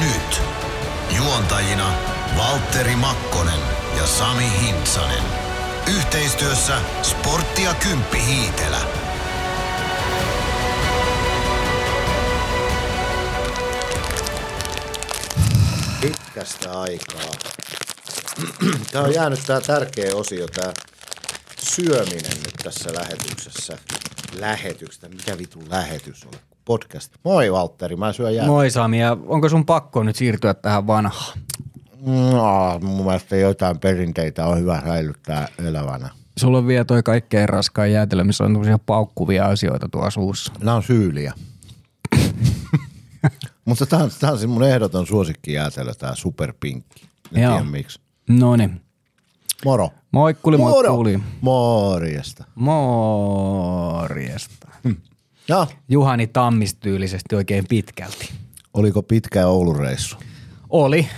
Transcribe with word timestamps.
Nyt. 0.00 0.42
Juontajina 1.16 1.92
Valtteri 2.36 2.96
Makkonen 2.96 3.60
ja 3.96 4.06
Sami 4.06 4.50
Hintsanen. 4.60 5.24
Yhteistyössä 5.96 6.74
Sporttia 7.02 7.74
Kymppi 7.74 8.18
Hiitelä. 8.26 8.78
pitkästä 16.02 16.80
aikaa. 16.80 17.32
Tämä 18.92 19.04
on 19.04 19.14
jäänyt 19.14 19.40
tämä 19.46 19.60
tärkeä 19.60 20.16
osio, 20.16 20.46
tämä 20.46 20.72
syöminen 21.58 22.42
nyt 22.44 22.54
tässä 22.62 22.94
lähetyksessä. 22.94 23.78
Lähetyksestä, 24.38 25.08
mikä 25.08 25.38
vitu 25.38 25.58
lähetys 25.68 26.24
on? 26.24 26.32
Podcast. 26.64 27.12
Moi 27.24 27.52
Valtteri, 27.52 27.96
mä 27.96 28.12
syön 28.12 28.34
jää. 28.34 28.46
Moi 28.46 28.70
Sami, 28.70 29.00
ja 29.00 29.16
onko 29.26 29.48
sun 29.48 29.66
pakko 29.66 30.02
nyt 30.02 30.16
siirtyä 30.16 30.54
tähän 30.54 30.86
vanhaan? 30.86 31.38
No, 32.06 32.78
mun 32.82 33.06
mielestä 33.06 33.36
jotain 33.36 33.78
perinteitä 33.78 34.46
on 34.46 34.58
hyvä 34.58 34.82
säilyttää 34.86 35.48
elävänä. 35.58 36.08
Sulla 36.38 36.58
on 36.58 36.66
vielä 36.66 36.84
toi 36.84 37.02
kaikkein 37.02 37.48
raskain 37.48 37.92
jäätelö, 37.92 38.24
missä 38.24 38.44
on 38.44 38.52
tämmöisiä 38.52 38.78
paukkuvia 38.78 39.46
asioita 39.46 39.88
tuossa 39.88 40.10
suussa. 40.10 40.52
Nämä 40.58 40.76
on 40.76 40.82
syyliä. 40.82 41.32
Mutta 43.64 43.86
tämä 43.86 44.02
on, 44.02 44.10
tämä 44.20 44.32
on 44.32 44.38
se 44.38 44.46
mun 44.46 44.62
ehdoton 44.62 45.06
suosikkijäätelö, 45.06 45.94
tämä 45.94 46.14
superpinkki. 46.14 47.08
En 47.34 47.42
Joo. 47.42 47.52
tiedä 47.52 47.70
miksi. 47.70 48.00
No 48.28 48.56
niin. 48.56 48.80
Moro. 49.64 49.90
Moikkuli, 50.12 50.56
moikkuli. 50.56 51.20
Morjesta. 51.40 52.44
Morjesta. 52.54 54.68
Ja, 55.48 55.66
Juhani 55.88 56.26
Tammistyylisesti 56.26 57.36
oikein 57.36 57.64
pitkälti. 57.68 58.30
oliko 58.74 59.02
pitkä 59.02 59.46
Oulun 59.46 59.76
reissu? 59.76 60.16
Oli, 60.70 61.08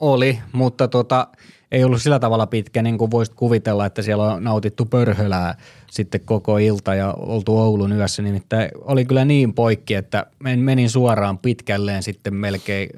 oli, 0.00 0.38
mutta 0.52 0.88
tota, 0.88 1.28
ei 1.72 1.84
ollut 1.84 2.02
sillä 2.02 2.18
tavalla 2.18 2.46
pitkä, 2.46 2.82
niin 2.82 2.98
kuin 2.98 3.10
voisit 3.10 3.34
kuvitella, 3.34 3.86
että 3.86 4.02
siellä 4.02 4.32
on 4.32 4.44
nautittu 4.44 4.84
pörhölää 4.84 5.54
sitten 5.90 6.20
koko 6.20 6.58
ilta 6.58 6.94
ja 6.94 7.14
oltu 7.18 7.58
Oulun 7.58 7.92
yössä. 7.92 8.22
Nimittäin 8.22 8.70
oli 8.80 9.04
kyllä 9.04 9.24
niin 9.24 9.54
poikki, 9.54 9.94
että 9.94 10.26
men- 10.38 10.60
menin 10.60 10.90
suoraan 10.90 11.38
pitkälleen 11.38 12.02
sitten 12.02 12.34
melkein, 12.34 12.88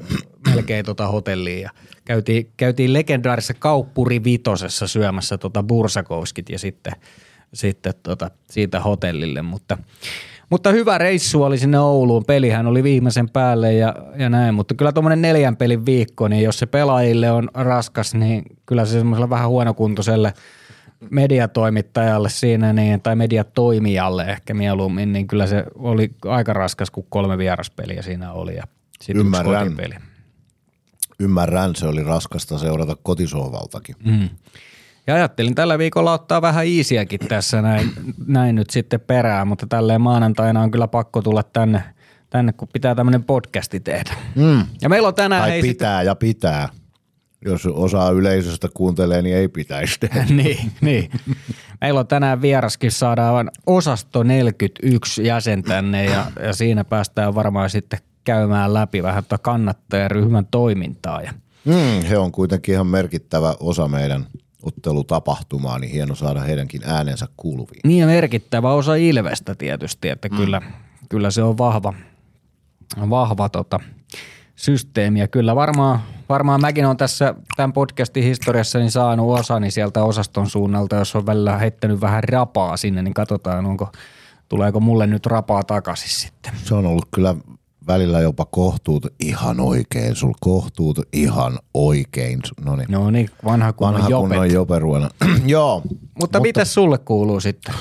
melkein 0.47 0.85
tota 0.85 1.09
hotelliin 1.09 1.63
ja 1.63 1.71
käytiin, 2.11 2.51
käytiin 2.57 2.93
legendaarisessa 2.93 3.55
Kauppuri 3.55 4.25
Vitosessa 4.25 4.87
syömässä 4.87 5.39
tota 5.39 5.63
bursakouskit 5.63 6.49
ja 6.49 6.59
sitten, 6.59 6.93
sitten 7.55 7.95
tota, 8.03 8.31
siitä 8.51 8.81
hotellille, 8.81 9.43
mutta 9.43 9.79
mutta 10.51 10.73
hyvä 10.73 10.99
reissu 10.99 11.43
oli 11.43 11.59
sinne 11.59 11.79
Ouluun. 11.79 12.25
Pelihän 12.25 12.67
oli 12.67 12.83
viimeisen 12.83 13.29
päälle 13.29 13.73
ja, 13.73 13.95
ja 14.17 14.29
näin, 14.29 14.55
mutta 14.55 14.75
kyllä 14.75 14.93
tuommoinen 14.93 15.23
neljän 15.23 15.57
pelin 15.57 15.87
viikko, 15.87 16.29
niin 16.29 16.43
jos 16.43 16.59
se 16.59 16.67
pelaajille 16.67 17.31
on 17.31 17.49
raskas, 17.55 18.15
niin 18.15 18.43
kyllä 18.67 18.85
se 18.85 18.93
semmoiselle 18.93 19.31
vähän 19.31 19.49
huonokuntoiselle 19.49 20.35
mediatoimittajalle 21.11 22.29
siinä 22.29 22.73
niin, 22.73 23.01
tai 23.01 23.17
mediatoimijalle 23.17 24.25
ehkä 24.25 24.55
mieluummin, 24.55 25.13
niin 25.13 25.27
kyllä 25.27 25.47
se 25.47 25.65
oli 25.75 26.11
aika 26.25 26.53
raskas, 26.53 26.91
kun 26.91 27.07
kolme 27.09 27.39
vieraspeliä 27.39 28.03
siinä 28.03 28.33
oli 28.33 28.57
ja 28.57 28.65
sitten 29.01 29.27
yksi 29.27 29.43
kotipeli. 29.45 30.10
Ymmärrän, 31.21 31.75
se 31.75 31.87
oli 31.87 32.03
raskasta 32.03 32.59
seurata 32.59 32.97
kotisohvaltakin. 33.03 33.97
Mm. 34.05 34.29
Ja 35.07 35.15
ajattelin 35.15 35.55
tällä 35.55 35.79
viikolla 35.79 36.13
ottaa 36.13 36.43
vähän 36.43 36.67
iisiäkin 36.67 37.21
tässä 37.21 37.63
näin, 37.63 37.91
näin 38.27 38.55
nyt 38.55 38.71
sitten 38.71 39.01
perään, 39.01 39.49
mutta 39.49 39.67
tälleen 39.67 40.01
maanantaina 40.01 40.63
on 40.63 40.71
kyllä 40.71 40.89
pakko 40.89 41.23
tulla 41.23 41.43
tänne, 41.43 41.83
tänne 42.31 42.53
kun 42.53 42.69
pitää 42.73 42.95
tämmöinen 42.95 43.25
podcasti 43.25 43.81
tehdä. 43.81 44.15
Mm. 44.35 44.65
Ja 44.83 44.89
meillä 44.89 45.09
on 45.09 45.15
tänään 45.15 45.43
Tai 45.43 45.51
hei 45.51 45.63
pitää 45.63 46.03
ja 46.03 46.15
pitää. 46.15 46.69
Jos 47.45 47.67
osa 47.67 48.11
yleisöstä 48.11 48.69
kuuntelee, 48.75 49.23
niin 49.23 49.37
ei 49.37 49.49
pitäisi 49.49 50.01
tehdä. 50.01 50.25
Niin, 50.35 50.73
niin. 50.81 51.11
Meillä 51.81 52.01
on 52.01 52.07
tänään 52.07 52.43
vieraskin 52.43 52.93
saadaan 52.93 53.51
osasto 53.67 54.23
41 54.23 55.27
jäsen 55.27 55.63
tänne 55.63 56.05
ja, 56.05 56.27
ja 56.43 56.53
siinä 56.53 56.85
päästään 56.85 57.35
varmaan 57.35 57.71
sitten 57.71 57.99
käymään 58.31 58.75
läpi 58.75 59.03
vähän 59.03 59.25
tuota 59.25 59.43
kannattajaryhmän 59.43 60.47
toimintaa. 60.51 61.23
Ja 61.23 61.33
Mm, 61.65 62.07
he 62.09 62.19
on 62.19 62.33
kuitenkin 62.33 62.73
ihan 62.73 62.87
merkittävä 62.87 63.55
osa 63.61 63.89
meidän 63.89 64.27
ottelutapahtumaa, 64.63 65.79
niin 65.79 65.93
hieno 65.93 66.15
saada 66.15 66.41
heidänkin 66.41 66.81
äänensä 66.85 67.27
kuuluviin. 67.37 67.81
Niin 67.85 68.01
ja 68.01 68.07
merkittävä 68.07 68.73
osa 68.73 68.95
Ilvestä 68.95 69.55
tietysti, 69.55 70.09
että 70.09 70.29
mm. 70.29 70.37
kyllä, 70.37 70.63
kyllä 71.09 71.31
se 71.31 71.43
on 71.43 71.59
vahva, 71.59 71.95
vahva 73.11 73.49
tota, 73.49 73.81
systeemi. 74.57 75.21
Ja 75.21 75.29
kyllä 75.29 75.57
varmaan, 75.57 76.01
varmaan 76.29 76.61
mäkin 76.61 76.87
on 76.87 76.97
tässä 76.97 77.35
tämän 77.57 77.73
podcastin 77.73 78.25
historiassa 78.25 78.79
niin 78.79 78.91
saanut 78.91 79.39
osani 79.39 79.71
sieltä 79.71 80.05
osaston 80.05 80.51
suunnalta, 80.51 80.97
jos 80.97 81.17
on 81.17 81.27
välillä 81.27 81.59
heittänyt 81.59 82.01
vähän 82.01 82.25
rapaa 82.25 82.77
sinne, 82.77 83.03
niin 83.03 83.15
katsotaan, 83.15 83.67
onko, 83.67 83.93
tuleeko 84.49 84.81
mulle 84.81 85.07
nyt 85.07 85.27
rapaa 85.27 85.63
takaisin 85.63 86.11
sitten. 86.11 86.53
Se 86.65 86.75
on 86.75 86.87
ollut 86.87 87.09
kyllä 87.15 87.35
välillä 87.93 88.21
jopa 88.21 88.45
kohtuut 88.45 89.07
ihan 89.21 89.61
oikein. 89.61 90.17
Sul 90.17 90.33
kohtuut 90.41 90.99
ihan 91.13 91.59
oikein. 91.75 92.41
No 92.65 92.77
niin. 92.77 92.87
No 92.91 93.11
niin, 93.11 93.31
vanha 93.45 93.73
kunnon 93.73 93.95
Vanha 93.95 94.09
jopet. 94.11 94.29
kunnon 94.29 94.53
joperuona. 94.53 95.11
Joo. 95.47 95.81
Mutta, 95.89 96.07
Mutta 96.21 96.41
mitä 96.41 96.65
sulle 96.65 96.99
kuuluu 96.99 97.41
sitten? 97.41 97.75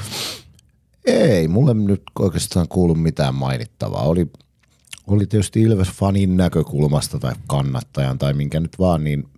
Ei, 1.05 1.47
mulle 1.47 1.73
nyt 1.73 2.01
oikeastaan 2.19 2.67
kuulu 2.67 2.95
mitään 2.95 3.35
mainittavaa. 3.35 4.03
Oli, 4.03 4.27
oli 5.07 5.25
tietysti 5.25 5.63
Ilves-fanin 5.63 6.37
näkökulmasta 6.37 7.19
tai 7.19 7.33
kannattajan 7.47 8.17
tai 8.17 8.33
minkä 8.33 8.59
nyt 8.59 8.79
vaan, 8.79 9.03
niin 9.03 9.29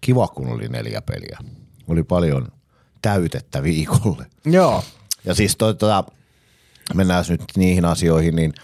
kiva 0.00 0.28
kun 0.28 0.48
oli 0.48 0.68
neljä 0.68 1.02
peliä. 1.02 1.38
Oli 1.88 2.02
paljon 2.02 2.48
täytettä 3.02 3.62
viikolle. 3.62 4.26
Joo. 4.44 4.84
Ja 5.24 5.34
siis 5.34 5.56
tota, 5.56 6.04
mennään 6.94 7.24
nyt 7.28 7.42
niihin 7.56 7.84
asioihin, 7.84 8.36
niin, 8.36 8.54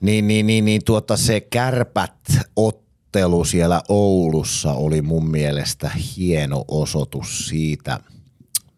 niin, 0.00 0.28
niin, 0.28 0.46
niin, 0.46 0.64
niin 0.64 0.84
tuota 0.84 1.16
se 1.16 1.40
kärpät 1.40 2.38
ottelu 2.56 3.44
siellä 3.44 3.82
Oulussa 3.88 4.72
oli 4.72 5.02
mun 5.02 5.30
mielestä 5.30 5.90
hieno 6.16 6.64
osoitus 6.68 7.48
siitä. 7.48 8.00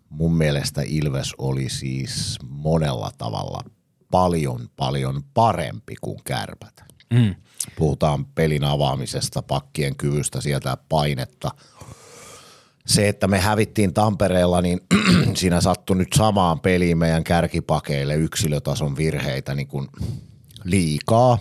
Mun 0.09 0.35
mielestä 0.35 0.83
Ilves 0.87 1.35
oli 1.39 1.69
siis 1.69 2.39
monella 2.49 3.11
tavalla 3.19 3.65
paljon, 4.11 4.69
paljon 4.77 5.23
parempi 5.35 5.95
kuin 6.01 6.19
kärpät. 6.25 6.85
Mm. 7.11 7.35
Puhutaan 7.77 8.25
pelin 8.25 8.65
avaamisesta, 8.65 9.43
pakkien 9.43 9.97
kyvystä, 9.97 10.41
sieltä 10.41 10.77
painetta. 10.89 11.51
Se, 12.87 13.09
että 13.09 13.29
me 13.29 13.41
hävittiin 13.41 13.95
Tampereella, 13.95 14.63
niin 14.63 14.81
siinä 15.35 15.61
sattui 15.61 15.97
nyt 15.97 16.13
samaan 16.15 16.61
peliin 16.61 16.99
meidän 16.99 17.25
kärkipakeille 17.25 18.15
yksilötason 18.15 18.97
virheitä 18.97 19.55
niin 19.55 19.69
kuin 19.69 19.89
liikaa. 20.71 21.39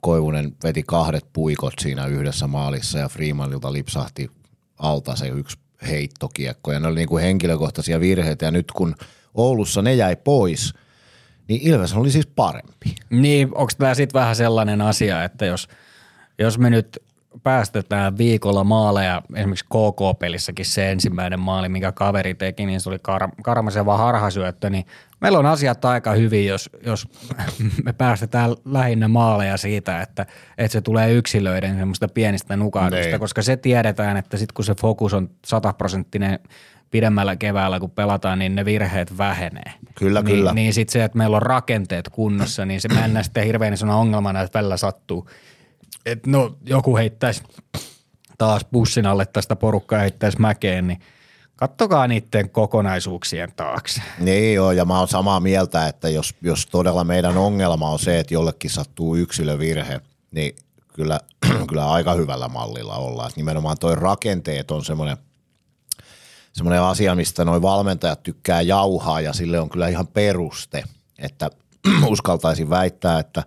Koivunen 0.00 0.56
veti 0.64 0.82
kahdet 0.82 1.26
puikot 1.32 1.72
siinä 1.80 2.06
yhdessä 2.06 2.46
maalissa 2.46 2.98
ja 2.98 3.08
Freemanilta 3.08 3.72
lipsahti 3.72 4.30
alta 4.78 5.16
se 5.16 5.28
yksi 5.28 5.58
heittokiekko. 5.88 6.72
Ja 6.72 6.80
ne 6.80 6.88
oli 6.88 6.94
niin 6.94 7.08
kuin 7.08 7.22
henkilökohtaisia 7.22 8.00
virheitä 8.00 8.44
ja 8.44 8.50
nyt 8.50 8.72
kun 8.72 8.94
Oulussa 9.34 9.82
ne 9.82 9.94
jäi 9.94 10.16
pois, 10.16 10.74
niin 11.48 11.60
Ilves 11.62 11.92
oli 11.92 12.10
siis 12.10 12.26
parempi. 12.26 12.94
Niin, 13.10 13.48
onko 13.54 13.72
tämä 13.78 13.94
sitten 13.94 14.20
vähän 14.20 14.36
sellainen 14.36 14.80
asia, 14.80 15.24
että 15.24 15.46
jos, 15.46 15.68
jos 16.38 16.58
me 16.58 16.70
nyt 16.70 16.98
päästetään 17.42 18.18
viikolla 18.18 18.64
maaleja, 18.64 19.22
esimerkiksi 19.34 19.64
KK-pelissäkin 19.64 20.64
se 20.66 20.90
ensimmäinen 20.92 21.40
maali, 21.40 21.68
mikä 21.68 21.92
kaveri 21.92 22.34
teki, 22.34 22.66
niin 22.66 22.80
se 22.80 22.88
oli 22.88 22.96
kar- 22.96 23.42
karmaseva 23.42 23.96
harhasyöttö, 23.96 24.70
niin 24.70 24.86
meillä 25.20 25.38
on 25.38 25.46
asiat 25.46 25.84
aika 25.84 26.12
hyvin, 26.12 26.46
jos, 26.46 26.70
jos 26.86 27.08
me 27.84 27.92
päästetään 27.92 28.50
lähinnä 28.64 29.08
maaleja 29.08 29.56
siitä, 29.56 30.02
että, 30.02 30.26
että 30.58 30.72
se 30.72 30.80
tulee 30.80 31.12
yksilöiden 31.12 31.78
semmoista 31.78 32.08
pienistä 32.08 32.56
nukahdusta, 32.56 33.06
Niin. 33.06 33.20
koska 33.20 33.42
se 33.42 33.56
tiedetään, 33.56 34.16
että 34.16 34.36
sitten 34.36 34.54
kun 34.54 34.64
se 34.64 34.74
fokus 34.74 35.14
on 35.14 35.30
sataprosenttinen 35.46 36.38
pidemmällä 36.90 37.36
keväällä, 37.36 37.80
kun 37.80 37.90
pelataan, 37.90 38.38
niin 38.38 38.54
ne 38.54 38.64
virheet 38.64 39.18
vähenee. 39.18 39.72
Kyllä, 39.94 40.22
niin, 40.22 40.36
kyllä. 40.36 40.52
Niin 40.52 40.74
sitten 40.74 40.92
se, 40.92 41.04
että 41.04 41.18
meillä 41.18 41.36
on 41.36 41.42
rakenteet 41.42 42.08
kunnossa, 42.08 42.64
niin 42.64 42.80
se 42.80 42.88
mennään 42.88 43.24
sitten 43.24 43.44
hirveän 43.44 43.72
isona 43.74 43.96
ongelmana, 43.96 44.40
että 44.40 44.58
välillä 44.58 44.76
sattuu. 44.76 45.28
Että 46.10 46.30
no 46.30 46.56
joku 46.66 46.96
heittäisi 46.96 47.42
taas 48.38 48.66
bussin 48.72 49.06
alle 49.06 49.26
tästä 49.26 49.56
porukkaa 49.56 49.98
heittäisi 49.98 50.40
mäkeen, 50.40 50.86
niin 50.86 51.00
kattokaa 51.56 52.06
niiden 52.06 52.50
kokonaisuuksien 52.50 53.52
taakse. 53.56 54.02
Niin 54.18 54.54
joo, 54.54 54.72
ja 54.72 54.84
mä 54.84 54.98
oon 54.98 55.08
samaa 55.08 55.40
mieltä, 55.40 55.86
että 55.86 56.08
jos, 56.08 56.34
jos 56.42 56.66
todella 56.66 57.04
meidän 57.04 57.36
ongelma 57.36 57.90
on 57.90 57.98
se, 57.98 58.18
että 58.18 58.34
jollekin 58.34 58.70
sattuu 58.70 59.16
yksilövirhe, 59.16 60.00
niin 60.30 60.56
kyllä, 60.94 61.20
kyllä 61.68 61.90
aika 61.90 62.14
hyvällä 62.14 62.48
mallilla 62.48 62.96
ollaan. 62.96 63.28
Et 63.28 63.36
nimenomaan 63.36 63.76
toi 63.80 63.94
rakenteet 63.94 64.70
on 64.70 64.84
semmoinen 64.84 65.16
semmoinen 66.52 66.82
asia, 66.82 67.14
mistä 67.14 67.44
noin 67.44 67.62
valmentajat 67.62 68.22
tykkää 68.22 68.60
jauhaa 68.60 69.20
ja 69.20 69.32
sille 69.32 69.60
on 69.60 69.68
kyllä 69.68 69.88
ihan 69.88 70.06
peruste, 70.06 70.84
että 71.18 71.50
uskaltaisin 72.06 72.70
väittää, 72.70 73.18
että 73.18 73.42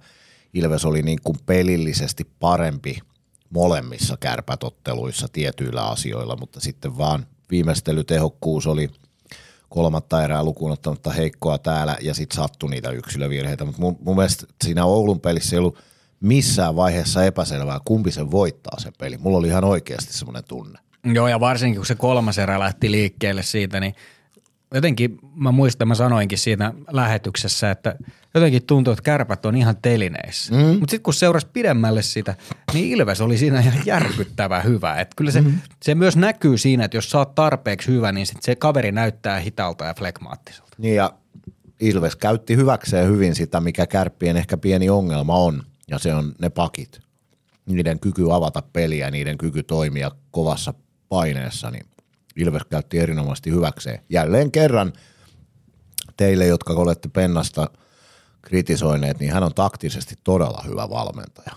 Ilves 0.53 0.85
oli 0.85 1.01
niin 1.01 1.19
kuin 1.23 1.37
pelillisesti 1.45 2.23
parempi 2.39 2.99
molemmissa 3.49 4.17
kärpätotteluissa 4.17 5.27
tietyillä 5.33 5.87
asioilla, 5.87 6.35
mutta 6.35 6.59
sitten 6.59 6.97
vaan 6.97 7.25
viimeistelytehokkuus 7.51 8.67
oli 8.67 8.89
kolmatta 9.69 10.23
erää 10.23 10.43
lukuun 10.43 10.71
ottamatta 10.71 11.11
heikkoa 11.11 11.57
täällä 11.57 11.97
ja 12.01 12.13
sitten 12.13 12.35
sattui 12.35 12.69
niitä 12.69 12.89
yksilövirheitä, 12.89 13.65
mutta 13.65 13.81
mun, 13.81 13.97
mun 14.01 14.15
mielestä 14.15 14.45
siinä 14.63 14.85
Oulun 14.85 15.19
pelissä 15.19 15.55
ei 15.55 15.59
ollut 15.59 15.79
missään 16.19 16.75
vaiheessa 16.75 17.23
epäselvää, 17.23 17.79
kumpi 17.85 18.11
sen 18.11 18.31
voittaa 18.31 18.79
sen 18.79 18.93
peli. 18.99 19.17
Mulla 19.17 19.37
oli 19.37 19.47
ihan 19.47 19.63
oikeasti 19.63 20.13
semmoinen 20.13 20.43
tunne. 20.47 20.79
Joo, 21.03 21.27
ja 21.27 21.39
varsinkin 21.39 21.79
kun 21.79 21.85
se 21.85 21.95
kolmas 21.95 22.37
erä 22.37 22.59
lähti 22.59 22.91
liikkeelle 22.91 23.43
siitä, 23.43 23.79
niin 23.79 23.95
jotenkin 24.73 25.19
mä 25.35 25.51
muistan, 25.51 25.87
mä 25.87 25.95
sanoinkin 25.95 26.37
siinä 26.37 26.73
lähetyksessä, 26.91 27.71
että 27.71 27.95
jotenkin 28.33 28.63
tuntuu, 28.63 28.93
että 28.93 29.03
kärpät 29.03 29.45
on 29.45 29.55
ihan 29.55 29.77
telineissä. 29.81 30.55
Mm. 30.55 30.59
Mutta 30.59 30.91
sitten 30.91 31.03
kun 31.03 31.13
seurasi 31.13 31.47
pidemmälle 31.53 32.01
sitä, 32.01 32.35
niin 32.73 32.85
Ilves 32.85 33.21
oli 33.21 33.37
siinä 33.37 33.59
ihan 33.59 33.85
järkyttävä 33.85 34.61
hyvä. 34.61 34.95
Et 34.95 35.15
kyllä 35.15 35.31
se, 35.31 35.41
mm. 35.41 35.53
se 35.83 35.95
myös 35.95 36.17
näkyy 36.17 36.57
siinä, 36.57 36.85
että 36.85 36.97
jos 36.97 37.09
sä 37.09 37.17
oot 37.17 37.35
tarpeeksi 37.35 37.91
hyvä, 37.91 38.11
niin 38.11 38.27
sit 38.27 38.41
se 38.41 38.55
kaveri 38.55 38.91
näyttää 38.91 39.39
hitalta 39.39 39.85
ja 39.85 39.93
flekmaattiselta. 39.93 40.75
Niin 40.77 40.95
ja 40.95 41.13
Ilves 41.79 42.15
käytti 42.15 42.55
hyväkseen 42.55 43.07
hyvin 43.07 43.35
sitä, 43.35 43.59
mikä 43.59 43.87
kärppien 43.87 44.37
ehkä 44.37 44.57
pieni 44.57 44.89
ongelma 44.89 45.35
on, 45.35 45.63
ja 45.87 45.99
se 45.99 46.13
on 46.13 46.35
ne 46.39 46.49
pakit. 46.49 46.99
Niiden 47.65 47.99
kyky 47.99 48.31
avata 48.31 48.63
peliä, 48.73 49.11
niiden 49.11 49.37
kyky 49.37 49.63
toimia 49.63 50.11
kovassa 50.31 50.73
paineessa, 51.09 51.71
niin 51.71 51.85
Ilves 52.35 52.61
käytti 52.69 52.99
erinomaisesti 52.99 53.51
hyväkseen. 53.51 53.99
Jälleen 54.09 54.51
kerran 54.51 54.93
teille, 56.17 56.45
jotka 56.45 56.73
olette 56.73 57.09
Pennasta 57.09 57.69
kritisoineet, 58.41 59.19
niin 59.19 59.33
hän 59.33 59.43
on 59.43 59.53
taktisesti 59.53 60.15
todella 60.23 60.63
hyvä 60.67 60.89
valmentaja. 60.89 61.51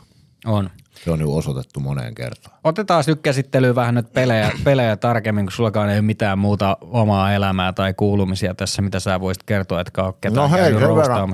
On. 0.47 0.71
Se 1.05 1.11
on 1.11 1.21
jo 1.21 1.35
osoitettu 1.35 1.81
moneen 1.81 2.15
kertaan. 2.15 2.59
Otetaan 2.65 3.05
nyt 3.07 3.21
käsittelyyn 3.23 3.75
vähän 3.75 3.95
nyt 3.95 4.13
pelejä, 4.13 4.53
pelejä 4.65 4.97
tarkemmin, 4.97 5.47
kun 5.47 5.53
sullakaan 5.53 5.91
ei 5.91 5.97
ole 5.97 6.03
mitään 6.03 6.39
muuta 6.39 6.77
omaa 6.81 7.33
elämää 7.33 7.73
tai 7.73 7.95
kuulumisia 7.95 8.55
tässä, 8.55 8.83
mitä 8.83 9.01
sä 9.01 9.21
voisit 9.21 9.43
kertoa, 9.43 9.81
etkä 9.81 10.03
ole 10.03 10.15
ketään 10.21 10.35
No 10.35 10.49
hei, 10.49 10.73
sen 10.73 10.97
verran. 10.97 11.31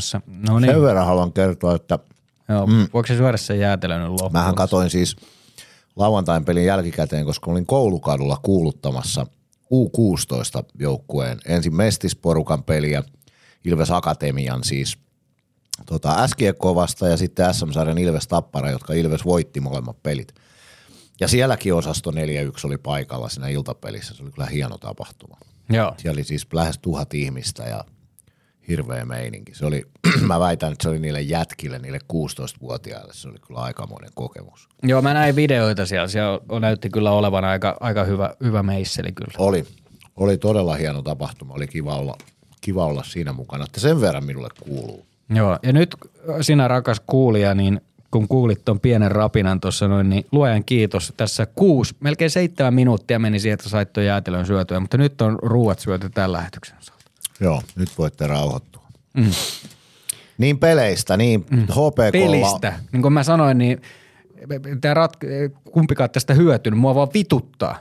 No 0.48 0.58
niin, 0.58 0.72
sen 0.72 0.82
verran 0.82 1.06
haluan 1.06 1.32
kertoa, 1.32 1.74
että 1.74 1.98
joo, 2.48 2.66
mm. 2.66 2.88
voiko 2.94 3.06
se 3.06 3.16
syödä 3.16 3.36
sen 3.36 3.60
jäätelön 3.60 4.10
loppuun? 4.12 4.32
mähän 4.32 4.54
katoin 4.54 4.90
siis 4.90 5.16
lauantain 5.96 6.44
pelin 6.44 6.64
jälkikäteen, 6.64 7.24
koska 7.24 7.50
olin 7.50 7.66
koulukadulla 7.66 8.38
kuuluttamassa 8.42 9.26
U16-joukkueen 9.74 11.38
ensin 11.44 11.74
Mestisporukan 11.74 12.62
peliä, 12.62 13.02
Ilves 13.64 13.90
Akatemian 13.90 14.64
siis 14.64 14.98
tota, 15.86 16.28
SGK 16.28 16.64
vasta 16.74 17.08
ja 17.08 17.16
sitten 17.16 17.54
SM-sarjan 17.54 17.98
Ilves 17.98 18.28
Tappara, 18.28 18.70
jotka 18.70 18.92
Ilves 18.92 19.24
voitti 19.24 19.60
molemmat 19.60 20.02
pelit. 20.02 20.34
Ja 21.20 21.28
sielläkin 21.28 21.74
osasto 21.74 22.10
4-1 22.10 22.14
oli 22.64 22.78
paikalla 22.78 23.28
siinä 23.28 23.48
iltapelissä. 23.48 24.14
Se 24.14 24.22
oli 24.22 24.32
kyllä 24.32 24.46
hieno 24.46 24.78
tapahtuma. 24.78 25.36
Joo. 25.70 25.94
Siellä 25.98 26.16
oli 26.18 26.24
siis 26.24 26.46
lähes 26.52 26.78
tuhat 26.78 27.14
ihmistä 27.14 27.62
ja 27.62 27.84
hirveä 28.70 29.04
meininki. 29.04 29.54
Se 29.54 29.66
oli, 29.66 29.84
mä 30.28 30.40
väitän, 30.40 30.72
että 30.72 30.82
se 30.82 30.88
oli 30.88 30.98
niille 30.98 31.20
jätkille, 31.20 31.78
niille 31.78 31.98
16-vuotiaille, 32.12 33.12
se 33.14 33.28
oli 33.28 33.38
kyllä 33.46 33.60
aikamoinen 33.60 34.10
kokemus. 34.14 34.68
Joo, 34.82 35.02
mä 35.02 35.14
näin 35.14 35.36
videoita 35.36 35.86
siellä. 35.86 36.08
Siellä 36.08 36.60
näytti 36.60 36.90
kyllä 36.90 37.10
olevan 37.10 37.44
aika, 37.44 37.76
aika 37.80 38.04
hyvä, 38.04 38.34
hyvä 38.44 38.62
meisseli 38.62 39.12
kyllä. 39.12 39.34
Oli, 39.38 39.64
oli 40.16 40.38
todella 40.38 40.74
hieno 40.74 41.02
tapahtuma, 41.02 41.54
oli 41.54 41.66
kiva 41.66 41.96
olla, 41.96 42.16
kiva 42.60 42.86
olla 42.86 43.02
siinä 43.02 43.32
mukana, 43.32 43.64
että 43.64 43.80
sen 43.80 44.00
verran 44.00 44.24
minulle 44.24 44.48
kuuluu. 44.60 45.06
Joo, 45.34 45.58
ja 45.62 45.72
nyt 45.72 45.96
sinä 46.40 46.68
rakas 46.68 47.00
kuulija, 47.06 47.54
niin 47.54 47.80
kun 48.10 48.28
kuulit 48.28 48.64
tuon 48.64 48.80
pienen 48.80 49.10
rapinan 49.10 49.60
tuossa 49.60 49.88
noin, 49.88 50.10
niin 50.10 50.26
luojan 50.32 50.64
kiitos. 50.64 51.12
Tässä 51.16 51.46
kuusi, 51.46 51.96
melkein 52.00 52.30
seitsemän 52.30 52.74
minuuttia 52.74 53.18
meni 53.18 53.40
siihen, 53.40 53.54
että 53.54 53.68
sait 53.68 53.92
tuon 53.92 54.06
jäätelön 54.06 54.46
syötyä, 54.46 54.80
mutta 54.80 54.98
nyt 54.98 55.22
on 55.22 55.38
ruuat 55.42 55.78
syöty 55.78 56.10
tämän 56.10 56.32
lähetyksen. 56.32 56.76
Joo, 57.40 57.62
nyt 57.76 57.98
voitte 57.98 58.26
rauhoittua. 58.26 58.82
Mm. 59.16 59.30
Niin 60.38 60.58
peleistä, 60.58 61.16
niin 61.16 61.46
mm. 61.50 61.62
HPK. 61.62 62.12
Pelistä. 62.12 62.72
Niin 62.92 63.02
kuin 63.02 63.12
mä 63.12 63.22
sanoin, 63.22 63.58
niin 63.58 63.82
tämä 64.80 64.94
rat- 64.94 65.70
kumpikaan 65.72 66.10
tästä 66.10 66.34
hyötynyt, 66.34 66.80
mua 66.80 66.94
vaan 66.94 67.08
vituttaa. 67.14 67.78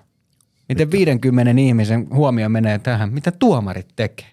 Miten 0.69 0.91
50 0.91 1.61
ihmisen 1.61 2.07
huomio 2.13 2.50
menee 2.50 2.79
tähän, 2.79 3.13
mitä 3.13 3.31
tuomarit 3.31 3.88
tekee. 3.95 4.27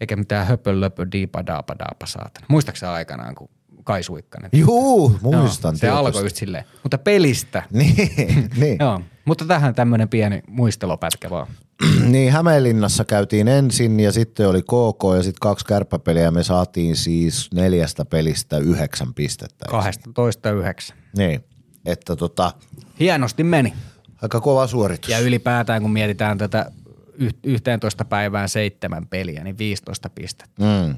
Eikä 0.00 0.16
mitään 0.16 0.46
höpö 0.46 0.80
löpö 0.80 1.06
diipa 1.12 1.46
daapa 1.46 1.74
daapa 1.78 2.06
saatana. 2.06 2.46
Muistaaksä 2.48 2.92
aikanaan, 2.92 3.34
kun 3.34 3.48
Kai 3.84 4.02
Suikkanen? 4.02 4.50
Juu, 4.52 5.18
muistan. 5.22 5.72
Joo, 5.72 5.78
se 5.78 5.88
alkoi 5.88 6.22
just 6.22 6.36
silleen. 6.36 6.64
Mutta 6.82 6.98
pelistä. 6.98 7.62
Niin, 7.70 8.50
niin. 8.56 8.76
Joo, 8.80 9.00
mutta 9.24 9.44
tähän 9.44 9.74
tämmöinen 9.74 10.08
pieni 10.08 10.42
muistelopätkä 10.48 11.30
vaan. 11.30 11.46
niin 12.12 12.32
Hämeenlinnassa 12.32 13.04
käytiin 13.04 13.48
ensin 13.48 14.00
ja 14.00 14.12
sitten 14.12 14.48
oli 14.48 14.62
KK 14.62 15.02
ja 15.16 15.22
sitten 15.22 15.40
kaksi 15.40 15.64
kärppäpeliä 15.66 16.22
ja 16.22 16.30
me 16.30 16.42
saatiin 16.42 16.96
siis 16.96 17.50
neljästä 17.54 18.04
pelistä 18.04 18.58
yhdeksän 18.58 19.14
pistettä. 19.14 19.64
eikö? 19.64 19.70
12 19.70 20.50
yhdeksän. 20.50 20.96
Niin, 21.18 21.44
että 21.86 22.16
tota, 22.16 22.52
Hienosti 23.00 23.44
meni. 23.44 23.74
aika 24.22 24.40
kova 24.40 24.66
suoritus. 24.66 25.10
Ja 25.10 25.18
ylipäätään 25.18 25.82
kun 25.82 25.90
mietitään 25.92 26.38
tätä 26.38 26.70
yh- 27.14 27.34
11 27.44 28.04
päivään 28.04 28.48
seitsemän 28.48 29.06
peliä, 29.06 29.44
niin 29.44 29.58
15 29.58 30.10
pistettä. 30.10 30.62
Mm. 30.62 30.94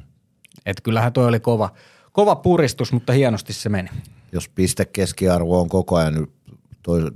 Et 0.67 0.81
kyllähän 0.81 1.13
toi 1.13 1.27
oli 1.27 1.41
kova, 1.41 1.73
kova 2.13 2.37
puristus, 2.37 2.93
mutta 2.93 3.13
hienosti 3.13 3.53
se 3.53 3.69
meni. 3.69 3.89
Jos 4.33 4.49
pistekeskiarvo 4.49 5.61
on 5.61 5.69
koko 5.69 5.97
ajan 5.97 6.27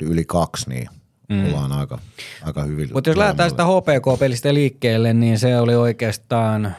yli 0.02 0.24
kaksi, 0.24 0.68
niin 0.68 0.88
mm. 1.30 1.46
ollaan 1.46 1.72
aika, 1.72 1.98
aika 2.42 2.62
hyvin. 2.62 2.90
Mutta 2.92 3.10
jos 3.10 3.16
lähdetään 3.16 3.50
sitä 3.50 3.64
HPK-pelistä 3.64 4.54
liikkeelle, 4.54 5.12
niin 5.14 5.38
se 5.38 5.58
oli 5.58 5.74
oikeastaan 5.74 6.76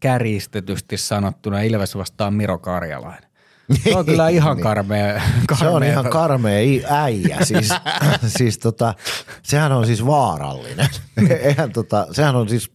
kärjistetysti 0.00 0.96
sanottuna 0.96 1.60
Ilves 1.60 1.96
vastaan 1.96 2.34
Miro 2.34 2.58
Karjalainen. 2.58 3.30
Se 3.84 3.96
on 3.96 4.06
kyllä 4.06 4.28
ihan 4.38 4.60
karmea. 4.60 5.20
karmea. 5.46 5.58
Se 5.58 5.68
on 5.68 5.84
ihan 5.84 6.10
karmea 6.10 6.80
äijä, 6.88 7.38
siis, 7.42 7.68
siis 8.38 8.58
tota, 8.58 8.94
sehän 9.42 9.72
on 9.72 9.86
siis 9.86 10.06
vaarallinen. 10.06 10.88
Eihän 11.40 11.72
tota, 11.72 12.06
sehän 12.12 12.36
on 12.36 12.48
siis, 12.48 12.70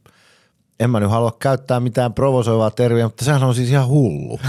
en 0.80 0.90
mä 0.90 1.00
nyt 1.00 1.10
halua 1.10 1.38
käyttää 1.40 1.80
mitään 1.80 2.14
provosoivaa 2.14 2.72
termiä, 2.72 3.04
mutta 3.04 3.26
sehän 3.26 3.44
on 3.44 3.56
siis 3.56 3.70
ihan 3.70 3.88
hullu. 3.88 4.40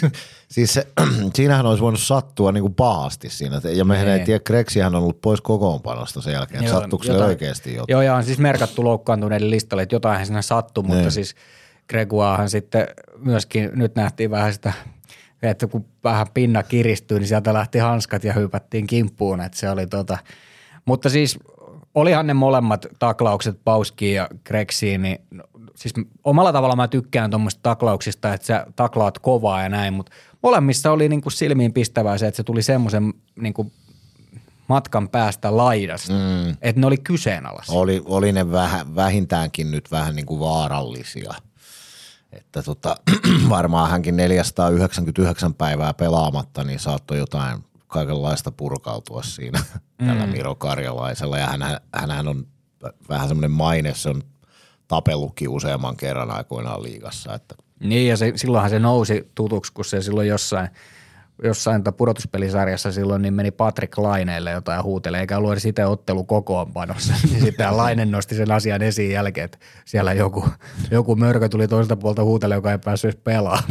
siis 0.48 0.74
se, 0.74 0.86
siinähän 1.34 1.66
olisi 1.66 1.82
voinut 1.82 2.00
sattua 2.00 2.52
niin 2.52 2.62
kuin 2.62 2.74
pahasti 2.74 3.30
siinä. 3.30 3.60
Ja 3.76 3.84
mehän 3.84 4.08
ei 4.08 4.14
Niin. 4.16 4.26
tiedä, 4.26 4.40
Kreksihän 4.44 4.94
on 4.94 5.02
ollut 5.02 5.20
pois 5.20 5.40
kokoonpanosta 5.40 6.20
sen 6.20 6.32
jälkeen. 6.32 6.64
Joo, 6.64 6.80
Sattuuko 6.80 7.04
se 7.04 7.12
jotain- 7.12 7.28
oikeasti 7.28 7.70
jotain? 7.74 7.86
Joo, 7.88 8.02
ja 8.02 8.14
on 8.14 8.24
siis 8.24 8.38
merkattu 8.38 8.84
loukkaantuneiden 8.84 9.50
listalle, 9.50 9.82
että 9.82 9.94
jotain 9.94 10.26
siinä 10.26 10.42
sattui, 10.42 10.84
mutta 10.84 11.00
Niin. 11.00 11.12
siis 11.12 11.34
Greguahan 11.88 12.50
sitten 12.50 12.86
myöskin, 13.18 13.70
nyt 13.74 13.94
nähtiin 13.94 14.30
vähän 14.30 14.52
sitä, 14.52 14.72
että 15.42 15.66
kun 15.66 15.84
vähän 16.04 16.26
pinna 16.34 16.62
kiristyy, 16.62 17.18
niin 17.18 17.28
sieltä 17.28 17.54
lähti 17.54 17.78
hanskat 17.78 18.24
ja 18.24 18.32
hypättiin 18.32 18.86
kimppuun, 18.86 19.40
että 19.40 19.58
se 19.58 19.70
oli 19.70 19.86
tota, 19.86 20.18
mutta 20.84 21.10
siis 21.10 21.38
olihan 21.94 22.26
ne 22.26 22.34
molemmat 22.34 22.86
taklaukset 22.98 23.58
Pauskiin 23.64 24.14
ja 24.14 24.28
Greksiin, 24.46 25.02
niin 25.02 25.18
no, 25.30 25.44
siis 25.74 25.94
omalla 26.24 26.52
tavalla 26.52 26.76
mä 26.76 26.88
tykkään 26.88 27.30
tuommoista 27.30 27.60
taklauksista, 27.62 28.34
että 28.34 28.46
sä 28.46 28.66
taklaat 28.76 29.18
kovaa 29.18 29.62
ja 29.62 29.68
näin, 29.68 29.94
mutta 29.94 30.12
molemmissa 30.42 30.90
oli 30.90 31.08
niinku 31.08 31.30
silmiin 31.30 31.72
pistävää 31.72 32.18
se, 32.18 32.26
että 32.26 32.36
se 32.36 32.42
tuli 32.42 32.62
semmoisen 32.62 33.14
niinku 33.36 33.72
matkan 34.68 35.08
päästä 35.08 35.56
laidasta, 35.56 36.12
mm. 36.12 36.50
että 36.62 36.80
ne 36.80 36.86
oli 36.86 36.96
kyseenalaisia. 36.96 37.74
Oli, 37.74 38.02
oli 38.04 38.32
ne 38.32 38.52
vähä, 38.52 38.86
vähintäänkin 38.94 39.70
nyt 39.70 39.90
vähän 39.90 40.16
niin 40.16 40.26
kuin 40.26 40.40
vaarallisia. 40.40 41.34
Että 42.32 42.62
tota, 42.62 42.96
varmaan 43.48 43.90
hänkin 43.90 44.16
499 44.16 45.54
päivää 45.54 45.94
pelaamatta, 45.94 46.64
niin 46.64 46.78
saattoi 46.78 47.18
jotain 47.18 47.64
kaikenlaista 47.86 48.52
purkautua 48.52 49.22
siinä 49.22 49.60
mm. 50.00 50.06
tällä 50.06 50.26
Miro 50.26 50.54
Karjalaisella. 50.54 51.38
Ja 51.38 51.46
hän, 51.46 51.80
hänhän 51.94 52.28
on 52.28 52.46
vähän 53.08 53.28
semmoinen 53.28 53.50
maine, 53.50 53.94
se 53.94 54.08
on 54.08 54.22
tapellutkin 54.88 55.48
useamman 55.48 55.96
kerran 55.96 56.30
aikoinaan 56.30 56.82
liigassa. 56.82 57.34
Että 57.34 57.54
Niin 57.80 58.08
ja 58.08 58.16
se, 58.16 58.32
silloinhan 58.36 58.70
se 58.70 58.78
nousi 58.78 59.30
tutuksi, 59.34 59.72
kun 59.72 59.84
se 59.84 60.02
silloin 60.02 60.28
jossain, 60.28 60.68
jossain 61.42 61.84
tota 61.84 61.96
pudotuspelisarjassa 61.96 62.92
silloin 62.92 63.22
niin 63.22 63.34
meni 63.34 63.50
Patrick 63.50 63.98
Laineelle 63.98 64.50
jotain 64.50 64.82
huutelee, 64.82 65.20
eikä 65.20 65.38
ollut 65.38 65.52
edes 65.52 65.64
itse 65.64 65.86
ottelu 65.86 66.24
kokoonpanossa. 66.24 67.14
niin 67.30 67.40
sitten 67.40 67.76
Laine 67.76 68.04
nosti 68.04 68.34
sen 68.34 68.52
asian 68.52 68.82
esiin 68.82 69.12
jälkeen, 69.12 69.44
että 69.44 69.58
siellä 69.84 70.12
joku, 70.12 70.48
joku 70.90 71.16
mörkö 71.16 71.48
tuli 71.48 71.68
toiselta 71.68 71.96
puolta 71.96 72.24
huutele, 72.24 72.54
joka 72.54 72.72
ei 72.72 72.78
päässyt 72.78 73.24
pelaamaan. 73.24 73.64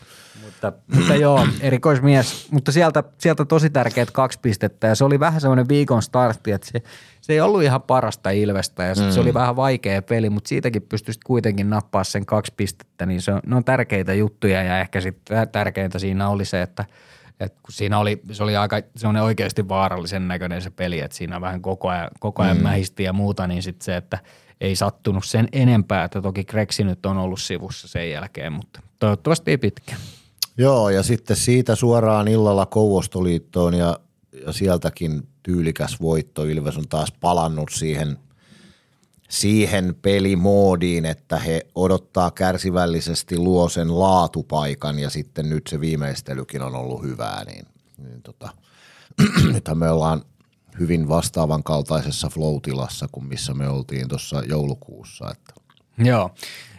Mutta, 0.44 0.72
mutta 0.94 1.14
joo, 1.14 1.46
erikoismies. 1.60 2.48
Mutta 2.50 2.72
sieltä, 2.72 3.04
sieltä 3.18 3.44
tosi 3.44 3.70
tärkeät 3.70 4.10
kaksi 4.10 4.38
pistettä 4.42 4.86
ja 4.86 4.94
se 4.94 5.04
oli 5.04 5.20
vähän 5.20 5.40
semmoinen 5.40 5.68
viikon 5.68 6.02
startti, 6.02 6.52
että 6.52 6.68
se, 6.70 6.82
se 7.20 7.32
ei 7.32 7.40
ollut 7.40 7.62
ihan 7.62 7.82
parasta 7.82 8.30
Ilvestä 8.30 8.84
ja 8.84 8.94
mm. 8.94 9.10
se 9.10 9.20
oli 9.20 9.34
vähän 9.34 9.56
vaikea 9.56 10.02
peli, 10.02 10.30
mutta 10.30 10.48
siitäkin 10.48 10.82
pystyisit 10.82 11.24
kuitenkin 11.24 11.70
nappaa 11.70 12.04
sen 12.04 12.26
kaksi 12.26 12.52
pistettä, 12.56 13.06
niin 13.06 13.22
se 13.22 13.32
on, 13.32 13.40
ne 13.46 13.56
on 13.56 13.64
tärkeitä 13.64 14.14
juttuja 14.14 14.62
ja 14.62 14.80
ehkä 14.80 15.00
sitten 15.00 15.48
tärkeintä 15.48 15.98
siinä 15.98 16.28
oli 16.28 16.44
se, 16.44 16.62
että– 16.62 16.84
et 17.40 17.54
kun 17.62 17.72
siinä 17.72 17.98
oli, 17.98 18.20
se 18.32 18.42
oli 18.42 18.56
aika 18.56 18.76
semmoinen 18.96 19.22
oikeasti 19.22 19.68
vaarallisen 19.68 20.28
näköinen 20.28 20.62
se 20.62 20.70
peli, 20.70 21.00
että 21.00 21.16
siinä 21.16 21.40
vähän 21.40 21.62
koko 21.62 21.88
ajan, 21.88 22.08
koko 22.20 22.42
ajan 22.42 22.56
mm. 22.56 22.62
mähisti 22.62 23.02
ja 23.02 23.12
muuta, 23.12 23.46
niin 23.46 23.62
sitten 23.62 23.84
se, 23.84 23.96
että 23.96 24.18
ei 24.60 24.76
sattunut 24.76 25.24
sen 25.24 25.48
enempää, 25.52 26.04
että 26.04 26.22
toki 26.22 26.44
Greksi 26.44 26.84
nyt 26.84 27.06
on 27.06 27.18
ollut 27.18 27.40
sivussa 27.40 27.88
sen 27.88 28.10
jälkeen, 28.10 28.52
mutta 28.52 28.80
toivottavasti 28.98 29.50
ei 29.50 29.58
pitkä. 29.58 29.96
Joo, 30.58 30.90
ja 30.90 31.02
sitten 31.02 31.36
siitä 31.36 31.74
suoraan 31.74 32.28
illalla 32.28 32.66
Kouvostoliittoon 32.66 33.74
ja, 33.74 34.00
ja 34.46 34.52
sieltäkin 34.52 35.28
tyylikäs 35.42 36.00
voitto. 36.00 36.44
Ilves 36.44 36.76
on 36.76 36.88
taas 36.88 37.12
palannut 37.20 37.70
siihen– 37.72 38.16
siihen 39.30 39.94
pelimoodiin, 40.02 41.06
että 41.06 41.38
he 41.38 41.66
odottaa 41.74 42.30
kärsivällisesti 42.30 43.38
luo 43.38 43.68
sen 43.68 43.98
laatupaikan 43.98 44.98
ja 44.98 45.10
sitten 45.10 45.48
nyt 45.48 45.66
se 45.66 45.80
viimeistelykin 45.80 46.62
on 46.62 46.74
ollut 46.74 47.02
hyvää, 47.02 47.44
niin, 47.44 47.66
niin 47.98 48.22
tota, 48.22 48.48
nythän 49.52 49.78
me 49.78 49.90
ollaan 49.90 50.22
hyvin 50.80 51.08
vastaavan 51.08 51.62
kaltaisessa 51.62 52.28
flow-tilassa 52.28 53.08
kuin 53.12 53.26
missä 53.26 53.54
me 53.54 53.68
oltiin 53.68 54.08
tuossa 54.08 54.42
joulukuussa. 54.48 55.30
Että. 55.30 55.54
Joo, 55.98 56.30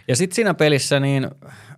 ja 0.07 0.15
sitten 0.15 0.35
siinä 0.35 0.53
pelissä 0.53 0.99
niin 0.99 1.29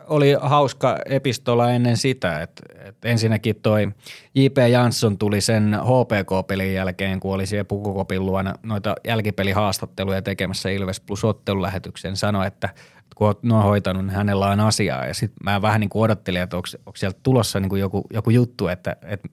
oli 0.08 0.36
hauska 0.42 0.98
epistola 1.06 1.72
ennen 1.72 1.98
sitä, 1.98 2.42
että, 2.42 2.64
että 2.80 3.08
ensinnäkin 3.08 3.56
toi 3.56 3.92
J.P. 4.36 4.58
Jansson 4.72 5.18
tuli 5.18 5.42
sen 5.42 5.78
HPK-pelin 5.82 6.74
jälkeen, 6.74 7.20
kun 7.20 7.34
oli 7.34 7.46
siellä 7.46 7.66
Pukukopin 7.66 8.26
luona 8.26 8.54
noita 8.64 8.96
jälkipelihaastatteluja 9.08 10.22
tekemässä 10.22 10.70
Ilves 10.70 11.00
Plus 11.00 11.24
ottelulähetyksen, 11.24 12.16
sanoi, 12.18 12.48
että 12.48 12.70
kun 13.16 13.28
olet 13.28 13.44
noin 13.44 13.64
hoitanut, 13.64 14.06
niin 14.06 14.16
hänellä 14.16 14.50
on 14.50 14.60
asiaa. 14.60 15.06
Ja 15.06 15.14
sitten 15.14 15.38
mä 15.44 15.62
vähän 15.62 15.80
niin 15.80 15.90
kuin 15.90 16.04
odottelin, 16.04 16.42
että 16.42 16.58
onko, 16.58 16.68
onko 16.86 16.98
sieltä 16.98 17.20
tulossa 17.24 17.60
niin 17.60 17.70
kuin 17.70 17.80
joku, 17.80 18.04
joku 18.14 18.30
juttu, 18.30 18.68
että, 18.68 18.96
että 19.02 19.30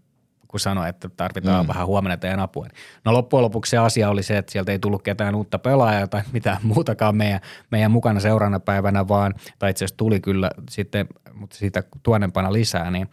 kun 0.51 0.61
sanoi, 0.61 0.89
että 0.89 1.09
tarvitaan 1.09 1.65
mm. 1.65 1.69
vähän 1.69 1.87
huomenna 1.87 2.17
teidän 2.17 2.41
apua. 2.41 2.67
No 3.05 3.13
loppujen 3.13 3.43
lopuksi 3.43 3.71
se 3.71 3.79
asia 3.79 4.11
oli 4.11 4.23
se, 4.23 4.39
että 4.39 4.53
sieltä 4.53 4.73
ei 4.73 4.79
tullut 4.79 5.03
ketään 5.03 5.35
uutta 5.35 5.59
pelaajaa 5.59 6.07
tai 6.07 6.23
mitään 6.33 6.59
muutakaan 6.63 7.17
meidän, 7.17 7.41
meidän 7.71 7.91
mukana 7.91 8.21
seuraavana 8.21 8.61
päivänä, 8.61 9.09
vaan, 9.09 9.35
tai 9.59 9.71
itse 9.71 9.85
asiassa 9.85 9.97
tuli 9.97 10.21
kyllä 10.21 10.51
sitten, 10.71 11.07
mutta 11.35 11.57
siitä 11.57 11.83
tuonnempana 12.03 12.53
lisää, 12.53 12.91
niin 12.91 13.09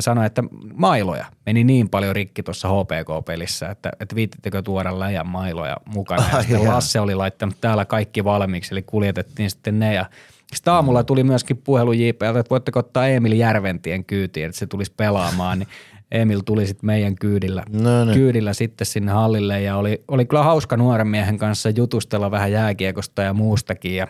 sanoi, 0.00 0.26
että 0.26 0.42
mailoja 0.74 1.26
meni 1.46 1.64
niin 1.64 1.88
paljon 1.88 2.14
rikki 2.14 2.42
tuossa 2.42 2.68
HPK-pelissä, 2.68 3.68
että, 3.68 3.90
että 4.00 4.14
viittittekö 4.14 4.62
tuoda 4.62 4.98
läjän 4.98 5.26
mailoja 5.26 5.76
mukana. 5.94 6.24
Ja 6.32 6.42
sitten 6.42 6.68
Lasse 6.68 7.00
oli 7.00 7.14
laittanut 7.14 7.60
täällä 7.60 7.84
kaikki 7.84 8.24
valmiiksi, 8.24 8.74
eli 8.74 8.82
kuljetettiin 8.82 9.50
sitten 9.50 9.78
ne 9.78 9.94
ja 9.94 10.06
sitten 10.54 10.74
aamulla 10.74 11.04
tuli 11.04 11.24
myöskin 11.24 11.56
puhelu 11.56 11.92
JPLtä, 11.92 12.38
että 12.38 12.50
voitteko 12.50 12.78
ottaa 12.78 13.08
Emil 13.08 13.32
Järventien 13.32 14.04
kyytiin, 14.04 14.46
että 14.46 14.58
se 14.58 14.66
tulisi 14.66 14.92
pelaamaan. 14.96 15.58
Niin 15.58 15.68
Emil 16.12 16.40
tuli 16.44 16.66
sitten 16.66 16.86
meidän 16.86 17.14
kyydillä, 17.14 17.64
no 17.70 18.04
niin. 18.04 18.14
kyydillä 18.14 18.52
sitten 18.52 18.86
sinne 18.86 19.12
hallille 19.12 19.62
ja 19.62 19.76
oli, 19.76 20.04
oli 20.08 20.24
kyllä 20.24 20.42
hauska 20.42 20.76
nuoren 20.76 21.08
miehen 21.08 21.38
kanssa 21.38 21.70
jutustella 21.70 22.30
vähän 22.30 22.52
jääkiekosta 22.52 23.22
ja 23.22 23.34
muustakin 23.34 23.96
ja, 23.96 24.08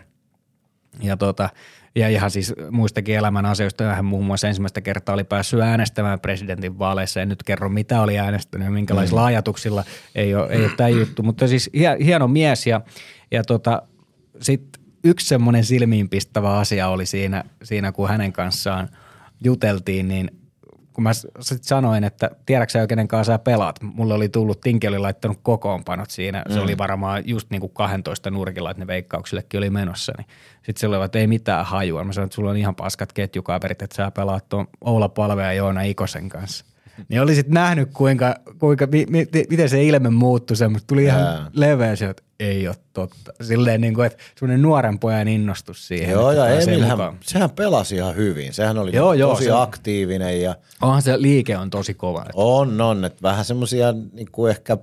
ja, 1.03 1.17
tota, 1.17 1.49
ja 1.95 2.09
ihan 2.09 2.31
siis 2.31 2.55
muistakin 2.71 3.17
elämän 3.17 3.47
asioista. 3.47 3.85
Hän 3.85 4.05
muun 4.05 4.25
muassa 4.25 4.49
ensimmäistä 4.49 4.81
kertaa 4.81 5.15
oli 5.15 5.25
päässyt 5.25 5.61
äänestämään 5.61 6.21
presidentin 6.21 6.79
vaaleissa. 6.79 7.21
En 7.21 7.29
nyt 7.29 7.43
kerro, 7.43 7.69
mitä 7.69 8.03
oli 8.03 8.19
äänestänyt 8.19 8.65
ja 8.65 8.71
minkälaisilla 8.71 9.21
mm. 9.21 9.27
ajatuksilla. 9.27 9.85
Ei 10.15 10.35
ole, 10.35 10.47
ei 10.51 10.65
ole 10.65 10.73
tämä 10.77 10.89
juttu, 10.89 11.23
mutta 11.23 11.49
siis 11.49 11.71
hieno 12.05 12.29
mies 12.29 12.67
ja, 12.67 12.81
ja 13.31 13.45
tota, 13.45 13.83
sitten 14.41 14.83
yksi 15.05 15.29
semmoinen 15.29 15.65
silmiinpistävä 15.65 16.59
asia 16.59 16.89
oli 16.89 17.07
siinä, 17.07 17.45
siinä, 17.63 17.93
kun 17.93 18.09
hänen 18.09 18.33
kanssaan 18.33 18.89
juteltiin, 19.45 20.09
niin– 20.09 20.31
kun 20.93 21.05
mä 21.05 21.11
sit 21.41 21.65
sanoin, 21.65 22.05
että 22.05 22.31
tiedätkö 22.47 22.73
sä 22.73 22.87
kenen 22.87 23.09
kanssa 23.09 23.33
sä 23.33 23.39
pelaat, 23.39 23.83
mulle 23.83 24.15
oli 24.15 24.29
tullut, 24.29 24.61
Tinki 24.61 24.89
oli 24.89 24.99
laittanut 24.99 25.39
kokoonpanot 25.43 26.11
siinä, 26.11 26.43
se 26.49 26.57
mm. 26.57 26.63
oli 26.63 26.79
varmaan 26.79 27.23
just 27.27 27.51
niin 27.51 27.61
kuin 27.61 27.73
12 27.73 28.31
nurkilla, 28.31 28.71
että 28.71 28.81
ne 28.81 28.87
veikkauksillekin 28.87 29.59
oli 29.59 29.71
menossa, 29.71 30.13
niin 30.19 30.27
sitten 30.57 30.81
se 30.81 30.87
oli, 30.87 31.05
että 31.05 31.19
ei 31.19 31.27
mitään 31.27 31.67
hajua. 31.67 32.05
Mä 32.05 32.13
sanoin, 32.13 32.27
että 32.27 32.35
sulla 32.35 32.51
on 32.51 32.57
ihan 32.57 32.75
paskat 32.75 33.13
ketjukaverit, 33.13 33.83
että 33.83 33.97
sä 33.97 34.11
pelaat 34.11 34.49
tuon 34.49 34.67
Oula 34.81 35.09
Palve 35.09 35.43
ja 35.43 35.53
Joona 35.53 35.83
Ikosen 35.83 36.29
kanssa. 36.29 36.65
Niin 37.09 37.21
olisit 37.21 37.49
nähnyt, 37.49 37.89
kuinka, 37.93 38.37
kuinka 38.59 38.87
mi, 38.87 39.07
mi, 39.11 39.27
miten 39.51 39.69
se 39.69 39.85
ilme 39.85 40.11
muuttui 40.11 40.57
semmoista. 40.57 40.87
Tuli 40.87 41.05
ihan 41.05 41.21
Jää. 41.21 41.51
leveä 41.53 41.97
se, 41.97 42.09
että 42.09 42.23
ei 42.41 42.69
ole 42.69 42.77
totta. 42.93 43.33
Silleen 43.43 43.81
niin 43.81 43.95
kuin, 43.95 44.07
että 44.07 44.19
semmoinen 44.39 44.63
nuoren 44.63 44.99
pojan 44.99 45.29
innostus 45.29 45.89
siihen. 45.89 46.11
Joo, 46.11 46.33
ja 46.33 46.49
Emilhän, 46.49 46.99
sehän 47.21 47.51
pelasi 47.51 47.97
ihan 47.97 48.17
hyvin. 48.17 48.55
Sehän 48.55 48.79
oli 48.79 48.97
joo, 48.97 49.13
joo, 49.13 49.31
tosi 49.31 49.45
se 49.45 49.51
aktiivinen. 49.53 50.43
Ja... 50.43 50.57
Onhan 50.83 51.03
se 51.03 51.23
liike 51.23 51.59
on 51.59 51.71
tosi 51.71 51.95
kova. 51.95 52.23
Että... 52.23 52.33
On, 52.35 52.81
on. 52.81 53.05
Että 53.05 53.23
vähän 53.23 53.45
semmoisia 53.45 53.93
niin 54.13 54.29
kuin 54.33 54.51
ehkä, 54.51 54.77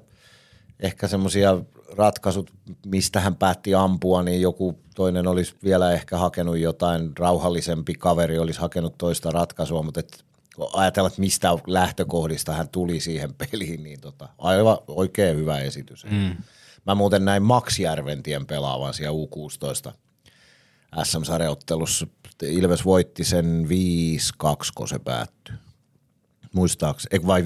ehkä 0.79 1.07
semmoisia 1.07 1.57
ratkaisut, 1.97 2.51
mistä 2.85 3.19
hän 3.19 3.35
päätti 3.35 3.75
ampua, 3.75 4.23
niin 4.23 4.41
joku 4.41 4.79
toinen 4.95 5.27
olisi 5.27 5.55
vielä 5.63 5.91
ehkä 5.91 6.17
hakenut 6.17 6.57
jotain, 6.57 7.11
rauhallisempi 7.19 7.93
kaveri 7.93 8.39
olisi 8.39 8.59
hakenut 8.59 8.97
toista 8.97 9.31
ratkaisua, 9.31 9.83
mutta 9.83 9.99
et 9.99 10.25
ajatella, 10.73 11.07
että 11.07 11.21
mistä 11.21 11.49
lähtökohdista 11.67 12.53
hän 12.53 12.69
tuli 12.69 12.99
siihen 12.99 13.33
peliin, 13.33 13.83
niin 13.83 14.01
tota, 14.01 14.29
aivan 14.37 14.77
oikein 14.87 15.37
hyvä 15.37 15.59
esitys. 15.59 16.05
Mm. 16.05 16.35
Mä 16.85 16.95
muuten 16.95 17.25
näin 17.25 17.43
Max 17.43 17.79
Järventien 17.79 18.45
pelaavan 18.45 18.93
siellä 18.93 19.17
U16 19.17 19.93
SM-sarjaottelussa. 21.03 22.07
Ilves 22.43 22.85
voitti 22.85 23.23
sen 23.23 23.67
5-2, 24.43 24.45
kun 24.75 24.87
se 24.87 24.99
päättyi. 24.99 25.55
Muistaakseni, 26.53 27.27
vai 27.27 27.43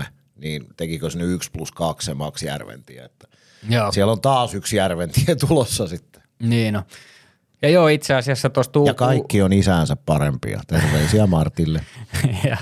5-3, 0.00 0.04
niin 0.36 0.66
tekikö 0.76 1.10
se 1.10 1.18
nyt 1.18 1.30
1 1.30 1.50
plus 1.50 1.72
2 1.72 2.06
se 2.06 2.14
Max 2.14 2.42
Järventiä. 2.42 3.04
Että 3.04 3.28
Joo. 3.68 3.92
Siellä 3.92 4.12
on 4.12 4.20
taas 4.20 4.54
yksi 4.54 4.76
Järventiä 4.76 5.36
tulossa 5.48 5.86
sitten. 5.86 6.22
Niin 6.42 6.74
no. 6.74 6.82
Ja 7.62 7.68
joo, 7.68 7.88
itse 7.88 8.14
asiassa 8.14 8.50
tuossa 8.50 8.72
tuu... 8.72 8.86
Ja 8.86 8.94
kaikki 8.94 9.42
on 9.42 9.52
isänsä 9.52 9.96
parempia. 9.96 10.60
Terveisiä 10.66 11.26
Martille. 11.26 11.80
ja 12.50 12.56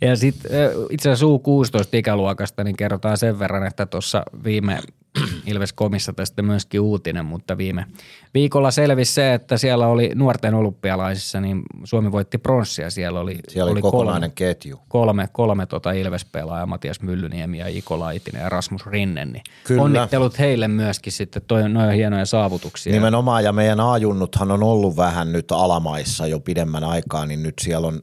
ja 0.00 0.16
sitten 0.16 0.50
itse 0.90 1.10
asiassa 1.10 1.26
U16-ikäluokasta 1.26 2.64
niin 2.64 2.76
kerrotaan 2.76 3.18
sen 3.18 3.38
verran, 3.38 3.66
että 3.66 3.86
tuossa 3.86 4.22
viime 4.44 4.78
Ilves-komissa 5.46 6.12
tästä 6.12 6.42
myöskin 6.42 6.80
uutinen, 6.80 7.26
mutta 7.26 7.58
viime 7.58 7.86
viikolla 8.34 8.70
selvisi 8.70 9.12
se, 9.12 9.34
että 9.34 9.56
siellä 9.56 9.86
oli 9.86 10.10
nuorten 10.14 10.54
olympialaisissa, 10.54 11.40
niin 11.40 11.62
Suomi 11.84 12.12
voitti 12.12 12.38
pronssia. 12.38 12.90
Siellä 12.90 13.20
oli, 13.20 13.38
siellä 13.48 13.70
oli, 13.70 13.72
oli 13.72 13.82
kokonainen 13.82 14.30
kolme, 14.30 14.34
ketju. 14.34 14.80
Kolme, 14.88 15.28
kolme 15.32 15.66
tota 15.66 15.92
Ilves-pelaajaa, 15.92 16.66
Matias 16.66 17.00
Myllyniemi 17.00 17.58
ja 17.58 17.68
Iko 17.68 17.98
Laitinen 17.98 18.42
ja 18.42 18.48
Rasmus 18.48 18.86
Rinnen. 18.86 19.32
Niin 19.32 19.42
Kyllä. 19.64 19.82
Onnittelut 19.82 20.38
heille 20.38 20.68
myöskin 20.68 21.12
sitten, 21.12 21.42
toi, 21.46 21.68
noin 21.68 21.90
hienoja 21.90 22.26
saavutuksia. 22.26 22.92
Nimenomaan, 22.92 23.44
ja 23.44 23.52
meidän 23.52 23.80
A-junnuthan 23.80 24.50
on 24.50 24.62
ollut 24.62 24.96
vähän 24.96 25.32
nyt 25.32 25.52
alamaissa 25.52 26.26
jo 26.26 26.40
pidemmän 26.40 26.84
aikaa, 26.84 27.26
niin 27.26 27.42
nyt 27.42 27.54
siellä 27.60 27.86
on 27.86 28.02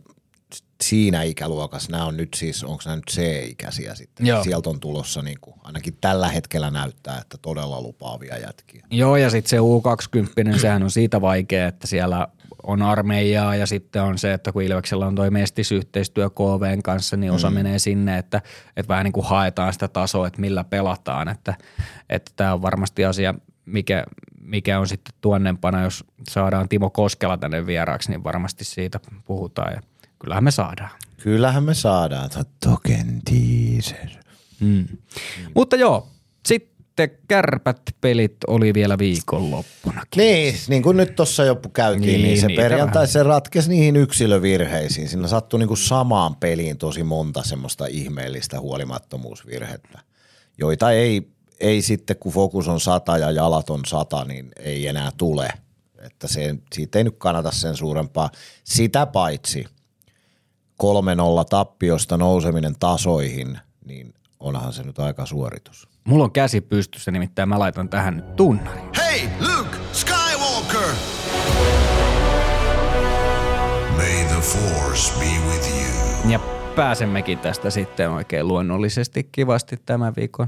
siinä 0.84 1.24
ikäluokassa, 1.24 1.92
nämä 1.92 2.06
on 2.06 2.18
nyt 2.18 2.34
siis, 2.34 2.64
onko 2.64 2.84
nämä 2.86 2.96
nyt 2.96 3.12
C-ikäisiä 3.12 3.96
sitten, 3.96 4.26
Joo. 4.26 4.44
sieltä 4.44 4.70
on 4.70 4.80
tulossa 4.80 5.22
niin 5.22 5.38
kuin, 5.42 5.56
ainakin 5.64 5.98
tällä 6.02 6.30
hetkellä 6.30 6.72
näyttää, 6.72 7.18
että 7.22 7.38
todella 7.38 7.82
lupaavia 7.82 8.38
jätkiä. 8.38 8.86
Joo 8.92 9.16
ja 9.16 9.30
sitten 9.30 9.50
se 9.50 9.58
U20, 9.58 10.60
sehän 10.60 10.84
on 10.84 10.92
siitä 10.92 11.22
vaikea, 11.22 11.68
että 11.68 11.88
siellä 11.88 12.28
on 12.64 12.82
armeijaa 12.82 13.56
ja 13.56 13.66
sitten 13.66 14.04
on 14.04 14.18
se, 14.18 14.34
että 14.34 14.52
kun 14.52 14.62
Ilveksellä 14.62 15.08
on 15.08 15.16
toi 15.16 15.30
mestisyhteistyö 15.30 16.30
KVn 16.30 16.84
kanssa, 16.84 17.18
niin 17.18 17.32
osa 17.32 17.50
mm. 17.50 17.54
menee 17.54 17.80
sinne, 17.80 18.18
että, 18.18 18.42
että 18.78 18.88
vähän 18.88 19.04
niin 19.04 19.14
kuin 19.14 19.26
haetaan 19.26 19.74
sitä 19.74 19.88
tasoa, 19.88 20.28
että 20.28 20.42
millä 20.42 20.64
pelataan, 20.64 21.30
että, 21.30 21.54
että 22.10 22.32
tämä 22.36 22.54
on 22.54 22.62
varmasti 22.62 23.06
asia, 23.06 23.34
mikä, 23.66 24.04
mikä 24.42 24.80
on 24.80 24.88
sitten 24.88 25.14
tuonnempana, 25.22 25.84
jos 25.84 26.04
saadaan 26.30 26.70
Timo 26.70 26.90
Koskela 26.90 27.38
tänne 27.38 27.66
vieraaksi, 27.66 28.10
niin 28.10 28.24
varmasti 28.24 28.64
siitä 28.66 29.00
puhutaan 29.26 29.74
ja– 29.74 29.82
Kyllähän 30.24 30.44
me 30.44 30.52
saadaan. 30.52 30.90
Kyllähän 31.18 31.64
me 31.64 31.74
saadaan. 31.74 32.30
Token 32.66 33.22
teaser. 33.26 34.10
Mm. 34.60 34.68
Mm. 34.68 34.88
Mutta 35.56 35.76
joo, 35.76 36.08
sitten 36.46 37.10
kärpät 37.28 37.82
pelit 38.02 38.38
oli 38.48 38.74
vielä 38.74 38.98
viikonloppuna. 38.98 40.04
Niin, 40.16 40.56
niin 40.68 40.84
kuin 40.84 40.98
nyt 40.98 41.16
tuossa 41.16 41.44
jo 41.44 41.56
käytiin, 41.74 42.02
niin, 42.02 42.22
niin 42.22 42.42
se 42.42 42.48
perjantai 42.56 43.08
se 43.08 43.24
ratkesi 43.24 43.70
niihin 43.70 43.96
yksilövirheisiin. 43.96 45.10
Siinä 45.10 45.28
sattui 45.28 45.60
niin 45.60 45.68
kuin 45.68 45.78
samaan 45.78 46.36
peliin 46.36 46.78
tosi 46.78 47.04
monta 47.04 47.44
semmoista 47.44 47.86
ihmeellistä 47.86 48.60
huolimattomuusvirhettä, 48.60 50.00
joita 50.58 50.92
ei, 50.92 51.32
ei 51.60 51.82
sitten 51.82 52.16
kun 52.20 52.34
fokus 52.34 52.68
on 52.68 52.80
sata 52.80 53.18
ja 53.18 53.32
jalat 53.32 53.70
on 53.70 53.82
sata, 53.88 54.26
niin 54.26 54.52
ei 54.60 54.88
enää 54.88 55.12
tule. 55.18 55.50
Että 56.02 56.28
se, 56.28 56.56
siitä 56.76 56.98
ei 56.98 57.04
nyt 57.04 57.16
kannata 57.18 57.52
sen 57.52 57.76
suurempaa. 57.76 58.30
Sitä 58.64 59.06
paitsi– 59.06 59.66
3-0 60.84 61.46
tappiosta 61.50 62.18
nouseminen 62.18 62.76
tasoihin, 62.80 63.60
niin 63.86 64.14
onhan 64.40 64.74
se 64.74 64.84
nyt 64.84 65.00
aika 65.00 65.26
suoritus. 65.26 65.88
Mulla 66.04 66.24
on 66.24 66.32
käsi 66.32 66.62
pystyssä, 66.62 67.12
nimittäin 67.12 67.50
mä 67.50 67.60
laitan 67.60 67.90
tähän 67.90 68.16
nyt 68.18 68.36
tunnarin. 68.36 68.84
Hey, 68.98 69.30
Luke 69.40 69.78
Skywalker! 69.92 70.94
May 73.96 74.26
the 74.28 74.42
Force 74.42 75.20
be 75.20 75.50
with 75.50 75.70
you. 75.70 76.32
Ja 76.32 76.40
pääsemmekin 76.76 77.40
tästä 77.40 77.70
sitten 77.70 78.10
oikein 78.10 78.48
luonnollisesti 78.48 79.30
kivasti 79.32 79.78
tämän 79.86 80.14
viikon 80.16 80.48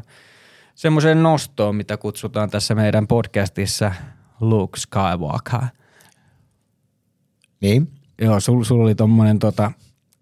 semmoiseen 0.76 1.24
nostoon, 1.24 1.76
mitä 1.76 1.98
kutsutaan 1.98 2.50
tässä 2.50 2.76
meidän 2.76 3.08
podcastissa 3.08 3.92
Luke 4.40 4.80
Skywalker. 4.80 5.70
Niin? 7.62 7.92
Joo, 8.22 8.40
sul, 8.40 8.64
sul 8.64 8.80
oli 8.80 8.96
tommonen 8.96 9.40
tota, 9.40 9.72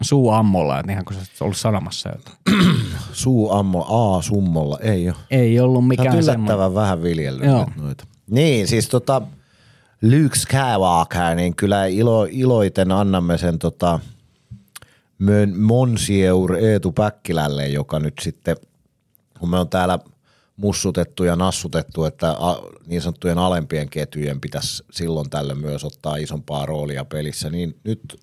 suu 0.02 0.30
ammolla, 0.30 0.80
että 0.80 0.92
ihan 0.92 1.06
kun 1.06 1.16
sä 1.16 1.22
ollut 1.42 1.58
sanomassa 1.58 2.10
jotain. 2.10 2.38
Suu 3.14 3.52
ammo, 3.52 3.86
A 4.18 4.22
summolla, 4.22 4.80
ei 4.82 5.10
ole. 5.10 5.16
Ei 5.32 5.60
ollut 5.60 5.88
mikään 5.88 6.16
oot 6.16 6.26
semmoinen. 6.26 6.44
yllättävän 6.44 6.76
vähän 6.76 7.04
viljellyt 7.04 7.46
Joo. 7.46 7.68
noita. 7.76 8.08
Niin, 8.30 8.68
siis 8.68 8.90
tota, 8.90 9.22
Luke 10.02 10.36
Skywalker, 10.36 11.36
niin 11.36 11.56
kyllä 11.56 11.86
ilo, 11.86 12.28
iloiten 12.32 12.92
annamme 12.92 13.38
sen 13.38 13.60
tota, 13.60 14.00
Monsieur 15.56 16.56
Eetu 16.56 16.92
Päkkilälle, 16.92 17.68
joka 17.68 18.00
nyt 18.00 18.14
sitten, 18.22 18.58
kun 19.40 19.50
me 19.50 19.60
on 19.60 19.70
täällä 19.70 20.00
mussutettu 20.58 21.24
ja 21.24 21.36
nassutettu, 21.36 22.06
että 22.06 22.36
niin 22.88 23.02
sanottujen 23.02 23.38
alempien 23.38 23.90
ketjujen 23.90 24.42
pitäisi 24.42 24.84
silloin 24.92 25.30
tällöin 25.30 25.60
myös 25.60 25.84
ottaa 25.84 26.16
isompaa 26.16 26.66
roolia 26.66 27.06
pelissä, 27.06 27.50
niin 27.50 27.76
nyt 27.84 28.20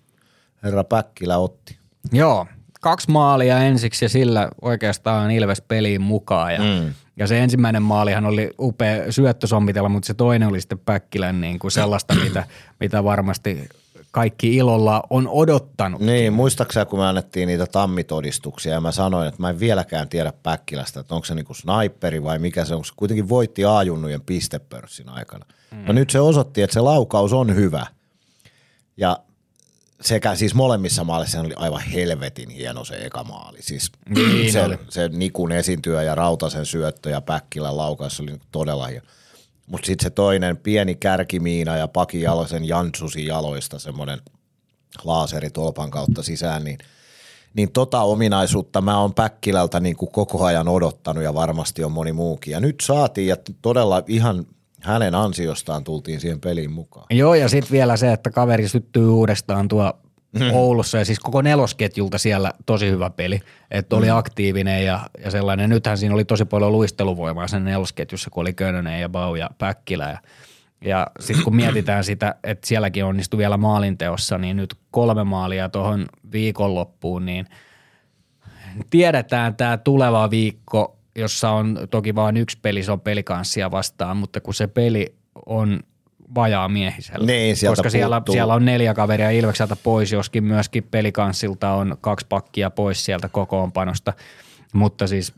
herra 0.63 0.83
Päkkilä 0.83 1.37
otti. 1.37 1.77
Joo, 2.11 2.45
kaksi 2.81 3.11
maalia 3.11 3.59
ensiksi 3.59 4.05
ja 4.05 4.09
sillä 4.09 4.49
oikeastaan 4.61 5.31
Ilves 5.31 5.61
peliin 5.61 6.01
mukaan. 6.01 6.53
Ja, 6.53 6.59
mm. 6.59 6.93
ja 7.17 7.27
se 7.27 7.39
ensimmäinen 7.39 7.83
maalihan 7.83 8.25
oli 8.25 8.51
upea 8.59 9.11
syöttösommitella, 9.11 9.89
mutta 9.89 10.07
se 10.07 10.13
toinen 10.13 10.47
oli 10.47 10.61
sitten 10.61 10.79
Päkkilän 10.79 11.41
niin 11.41 11.59
kuin 11.59 11.71
sellaista, 11.71 12.15
mitä, 12.15 12.43
mitä 12.79 13.03
varmasti 13.03 13.69
kaikki 14.11 14.55
ilolla 14.55 15.03
on 15.09 15.27
odottanut. 15.27 16.01
Niin, 16.01 16.33
muistaakseni 16.33 16.85
kun 16.85 16.99
me 16.99 17.05
annettiin 17.05 17.47
niitä 17.47 17.65
tammitodistuksia 17.65 18.73
ja 18.73 18.81
mä 18.81 18.91
sanoin, 18.91 19.27
että 19.27 19.41
mä 19.41 19.49
en 19.49 19.59
vieläkään 19.59 20.09
tiedä 20.09 20.33
Päkkilästä, 20.43 20.99
että 20.99 21.15
onko 21.15 21.25
se 21.25 21.35
niinku 21.35 21.53
sniperi 21.53 22.23
vai 22.23 22.39
mikä 22.39 22.65
se 22.65 22.75
on, 22.75 22.85
se 22.85 22.93
kuitenkin 22.95 23.29
voitti 23.29 23.65
A-junnujen 23.65 24.21
pistepörssin 24.21 25.09
aikana. 25.09 25.45
Mm. 25.71 25.83
No 25.85 25.93
nyt 25.93 26.09
se 26.09 26.19
osoitti, 26.19 26.61
että 26.61 26.73
se 26.73 26.79
laukaus 26.79 27.33
on 27.33 27.55
hyvä 27.55 27.85
ja 28.97 29.17
sekä 30.01 30.35
siis 30.35 30.55
molemmissa 30.55 31.03
maaleissa 31.03 31.39
oli 31.39 31.53
aivan 31.55 31.81
helvetin 31.81 32.49
hieno 32.49 32.85
se 32.85 32.95
eka 32.95 33.23
maali. 33.23 33.61
Siis 33.61 33.91
Niin 34.09 34.51
se, 34.51 34.63
oli. 34.63 34.77
se 34.89 35.09
Nikun 35.09 35.51
esiintyö 35.51 36.03
ja 36.03 36.15
Rautasen 36.15 36.65
syöttö 36.65 37.09
ja 37.09 37.21
Päkkilän 37.21 37.77
laukaus 37.77 38.19
oli 38.19 38.35
todella 38.51 38.87
hieno. 38.87 39.05
Mutta 39.67 39.85
sitten 39.85 40.03
se 40.05 40.09
toinen 40.09 40.57
pieni 40.57 40.95
kärkimiina 40.95 41.77
ja 41.77 41.87
Paki 41.87 42.21
Jalosen 42.21 42.67
Jantsusi 42.67 43.25
jaloista 43.25 43.79
semmoinen 43.79 44.19
laaseri 45.03 45.49
tolpan 45.49 45.91
kautta 45.91 46.23
sisään, 46.23 46.63
niin, 46.63 46.77
niin 47.53 47.71
tota 47.71 48.01
ominaisuutta 48.01 48.81
mä 48.81 48.99
oon 48.99 49.13
Päkkilältä 49.13 49.79
niin 49.79 49.95
kuin 49.95 50.11
koko 50.11 50.45
ajan 50.45 50.67
odottanut 50.67 51.23
ja 51.23 51.33
varmasti 51.33 51.83
on 51.83 51.91
moni 51.91 52.13
muukin. 52.13 52.51
Ja 52.51 52.59
nyt 52.59 52.75
saatiin 52.81 53.27
ja 53.27 53.35
todella 53.61 54.03
ihan 54.07 54.45
hänen 54.81 55.15
ansiostaan 55.15 55.83
tultiin 55.83 56.19
siihen 56.19 56.39
peliin 56.39 56.71
mukaan. 56.71 57.05
Joo, 57.09 57.33
ja 57.33 57.49
sitten 57.49 57.71
vielä 57.71 57.97
se, 57.97 58.13
että 58.13 58.29
kaveri 58.29 58.67
syttyy 58.67 59.09
uudestaan 59.09 59.67
tuo 59.67 59.93
Oulussa 60.53 60.97
ja 60.97 61.05
siis 61.05 61.19
koko 61.19 61.41
nelosketjulta 61.41 62.17
siellä 62.17 62.51
tosi 62.65 62.89
hyvä 62.89 63.09
peli, 63.09 63.39
että 63.71 63.95
oli 63.95 64.09
aktiivinen 64.09 64.85
ja, 64.85 64.99
ja 65.23 65.31
sellainen. 65.31 65.69
Nythän 65.69 65.97
siinä 65.97 66.15
oli 66.15 66.25
tosi 66.25 66.45
paljon 66.45 66.71
luisteluvoimaa 66.71 67.47
sen 67.47 67.65
nelosketjussa, 67.65 68.29
kun 68.29 68.41
oli 68.41 68.53
Könönen 68.53 69.01
ja 69.01 69.09
Bau 69.09 69.35
ja 69.35 69.49
Päkkilä 69.57 70.09
ja, 70.09 70.17
ja 70.85 71.07
sitten 71.19 71.43
kun 71.43 71.55
mietitään 71.55 72.03
sitä, 72.03 72.35
että 72.43 72.67
sielläkin 72.67 73.05
onnistui 73.05 73.37
vielä 73.37 73.57
maalinteossa, 73.57 74.37
niin 74.37 74.57
nyt 74.57 74.75
kolme 74.91 75.23
maalia 75.23 75.69
tuohon 75.69 76.05
viikonloppuun, 76.31 77.25
niin 77.25 77.45
tiedetään 78.89 79.55
tämä 79.55 79.77
tuleva 79.77 80.29
viikko, 80.29 80.97
jossa 81.15 81.51
on 81.51 81.87
toki 81.91 82.15
vain 82.15 82.37
yksi 82.37 82.57
peli, 82.61 82.83
se 82.83 82.91
on 82.91 83.01
pelikanssia 83.01 83.71
vastaan, 83.71 84.17
mutta 84.17 84.41
kun 84.41 84.53
se 84.53 84.67
peli 84.67 85.15
on 85.45 85.79
vajaa 86.35 86.69
miehisellä. 86.69 87.25
Niin, 87.25 87.57
sieltä 87.57 87.75
koska 87.75 87.89
siellä, 87.89 88.19
puuttuu. 88.19 88.33
siellä 88.33 88.53
on 88.53 88.65
neljä 88.65 88.93
kaveria 88.93 89.29
Ilvekseltä 89.29 89.75
pois, 89.75 90.11
joskin 90.11 90.43
myöskin 90.43 90.83
pelikanssilta 90.83 91.71
on 91.73 91.97
kaksi 92.01 92.25
pakkia 92.29 92.69
pois 92.69 93.05
sieltä 93.05 93.29
kokoonpanosta, 93.29 94.13
mutta 94.73 95.07
siis 95.07 95.33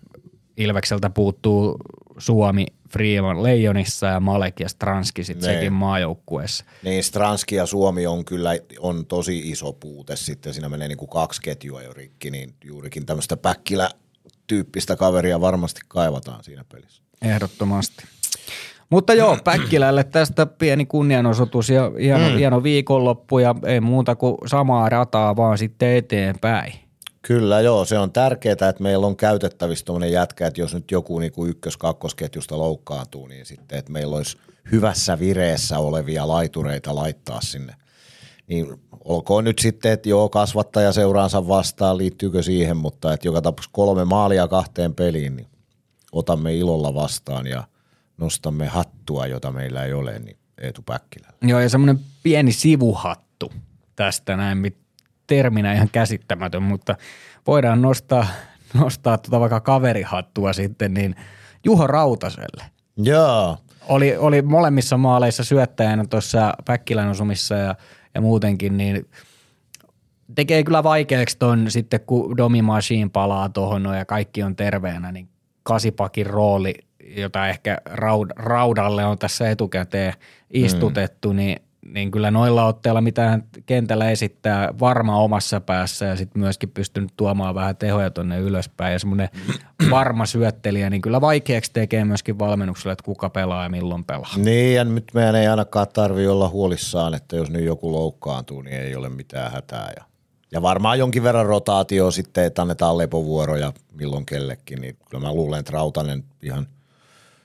Ilvekseltä 0.57 1.09
puuttuu 1.09 1.77
Suomi 2.17 2.65
Freeman 2.89 3.43
Leijonissa 3.43 4.07
ja 4.07 4.19
Malek 4.19 4.59
ja 4.59 4.69
Stranski 4.69 5.23
sitten 5.23 5.49
Niin. 5.49 5.59
sekin 5.59 5.73
maajoukkueessa. 5.73 6.65
Niin 6.83 7.03
Stranski 7.03 7.55
ja 7.55 7.65
Suomi 7.65 8.07
on 8.07 8.25
kyllä 8.25 8.51
on 8.79 9.05
tosi 9.05 9.51
iso 9.51 9.73
puute 9.73 10.15
sitten, 10.15 10.53
siinä 10.53 10.69
menee 10.69 10.88
niin 10.88 10.97
kuin 10.97 11.09
kaksi 11.09 11.41
ketjua 11.41 11.81
jo 11.81 11.93
rikki, 11.93 12.31
niin 12.31 12.53
juurikin 12.63 13.05
tämmöistä 13.05 13.38
Päkkilä-tyyppistä 14.54 14.96
kaveria 14.96 15.42
varmasti 15.42 15.82
kaivataan 15.88 16.44
siinä 16.44 16.66
pelissä. 16.72 17.04
Ehdottomasti. 17.22 18.04
Mutta 18.89 19.13
joo, 19.13 19.38
Päkkilälle 19.44 20.04
tästä 20.04 20.46
pieni 20.46 20.86
kunnianosoitus 20.86 21.70
ja 21.70 21.92
hieno, 22.00 22.30
mm. 22.30 22.38
hieno 22.38 22.63
viikonloppu 22.63 23.39
ja 23.39 23.56
ei 23.66 23.82
muuta 23.82 24.16
kuin 24.16 24.38
samaa 24.46 24.89
rataa 24.89 25.36
vaan 25.36 25.58
sitten 25.58 25.98
eteenpäin. 25.98 26.74
Kyllä 27.22 27.62
joo, 27.62 27.86
se 27.86 28.00
on 28.00 28.12
tärkeää, 28.12 28.54
että 28.54 28.84
meillä 28.84 29.08
on 29.08 29.16
käytettävissä 29.16 29.86
tuommoinen 29.86 30.12
jätkä, 30.12 30.48
että 30.48 30.62
jos 30.62 30.74
nyt 30.74 30.92
joku 30.92 31.20
niin 31.20 31.32
kuin 31.32 31.50
ykkös-kakkosketjusta 31.50 32.58
loukkaantuu, 32.58 33.28
niin 33.28 33.46
sitten, 33.46 33.78
että 33.78 33.92
meillä 33.92 34.16
olisi 34.16 34.38
hyvässä 34.72 35.20
vireessä 35.20 35.80
olevia 35.80 36.28
laitureita 36.28 36.96
laittaa 36.96 37.42
sinne. 37.42 37.76
Niin 38.48 38.68
olkoon 39.06 39.44
nyt 39.44 39.60
sitten, 39.60 39.92
että 39.92 40.10
joo, 40.10 40.30
kasvattaja 40.30 40.92
seuraansa 40.92 41.48
vastaan, 41.48 41.98
liittyykö 41.98 42.44
siihen, 42.44 42.78
mutta 42.78 43.13
että 43.13 43.28
joka 43.28 43.42
tapauksessa 43.42 43.74
kolme 43.74 44.06
maalia 44.06 44.48
kahteen 44.48 44.96
peliin, 44.96 45.36
niin 45.36 45.48
otamme 46.12 46.56
ilolla 46.56 46.94
vastaan 46.94 47.48
ja 47.48 47.63
nostamme 48.18 48.68
hattua, 48.68 49.28
jota 49.28 49.52
meillä 49.52 49.84
ei 49.84 49.94
ole, 49.94 50.20
niin 50.20 50.38
Eetu 50.62 50.82
Päkkilällä. 50.82 51.38
Joo, 51.42 51.60
ja 51.60 51.70
semmoinen 51.70 52.00
pieni 52.24 52.52
sivuhattu 52.52 53.52
tästä 53.96 54.38
näin, 54.38 54.58
mit- 54.58 54.78
terminä 55.28 55.74
ihan 55.74 55.89
käsittämätön, 55.92 56.63
mutta 56.63 56.96
voidaan 57.48 57.82
nostaa, 57.82 58.28
nostaa 58.74 59.18
tuota 59.18 59.39
vaikka 59.39 59.60
kaverihattua 59.60 60.54
sitten, 60.54 60.94
niin 60.94 61.16
Juho 61.63 61.88
Rautaselle. 61.88 62.66
Joo, 62.98 63.58
Oli, 63.88 64.18
oli 64.18 64.42
molemmissa 64.42 64.98
maaleissa 64.98 65.44
syöttäjänä 65.44 66.06
tuossa 66.10 66.54
Päkkilän 66.66 67.10
osumissa 67.10 67.56
ja, 67.56 67.76
ja 68.15 68.21
muutenkin, 68.21 68.78
niin 68.78 69.06
tekee 70.36 70.63
kyllä 70.63 70.84
vaikeaksi 70.84 71.38
ton 71.39 71.71
sitten, 71.71 71.99
kun 71.99 72.38
Domi 72.38 72.62
Machine 72.62 73.10
palaa 73.13 73.49
tuohon 73.49 73.84
ja 73.97 74.06
kaikki 74.06 74.43
on 74.43 74.56
terveenä, 74.56 75.12
niin 75.12 75.30
kasipakin 75.63 76.26
rooli, 76.26 76.73
jota 77.17 77.47
ehkä 77.47 77.78
raud, 77.86 78.30
raudalle 78.36 79.06
on 79.06 79.17
tässä 79.17 79.49
etukäteen 79.49 80.13
istutettu, 80.54 81.30
mm. 81.30 81.36
niin, 81.36 81.60
niin 81.93 82.12
kyllä 82.12 82.32
noilla 82.32 82.65
otteilla, 82.65 83.01
mitä 83.01 83.29
hän 83.29 83.43
kentällä 83.65 84.10
esittää, 84.10 84.73
varma 84.79 85.17
omassa 85.17 85.62
päässä 85.62 86.06
ja 86.06 86.15
sitten 86.15 86.41
myöskin 86.41 86.69
pystynyt 86.69 87.12
tuomaan 87.17 87.56
vähän 87.56 87.77
tehoja 87.77 88.12
tonne 88.12 88.39
ylöspäin 88.39 88.93
ja 88.93 88.99
semmoinen 88.99 89.29
varma 89.91 90.25
syöttelijä, 90.25 90.89
niin 90.89 91.01
kyllä 91.01 91.21
vaikeaksi 91.21 91.71
tekee 91.73 92.06
myöskin 92.06 92.39
valmennukselle, 92.39 92.91
että 92.91 93.03
kuka 93.03 93.29
pelaa 93.29 93.63
ja 93.63 93.69
milloin 93.69 94.03
pelaa. 94.03 94.38
Niin, 94.38 94.75
ja 94.75 94.84
nyt 94.84 95.12
meidän 95.13 95.36
ei 95.36 95.47
ainakaan 95.47 95.88
tarvi 95.93 96.27
olla 96.27 96.49
huolissaan, 96.49 97.13
että 97.13 97.36
jos 97.36 97.49
nyt 97.49 97.65
joku 97.65 97.91
loukkaantuu, 97.91 98.62
niin 98.62 98.77
ei 98.77 98.95
ole 98.95 99.10
mitään 99.10 99.51
hätää. 99.51 99.93
Ja, 99.97 100.03
ja 100.51 100.62
varmaan 100.62 100.99
jonkin 100.99 101.23
verran 101.23 101.45
rotaatio 101.45 102.12
sitten, 102.12 102.43
että 102.43 102.62
annetaan 102.62 102.97
lepovuoroja 102.97 103.73
milloin 103.91 104.25
kellekin, 104.25 104.82
niin 104.82 104.97
kyllä 105.10 105.27
mä 105.27 105.34
luulen, 105.34 105.60
että 105.60 105.71
Rautanen 105.71 106.23
ihan 106.41 106.67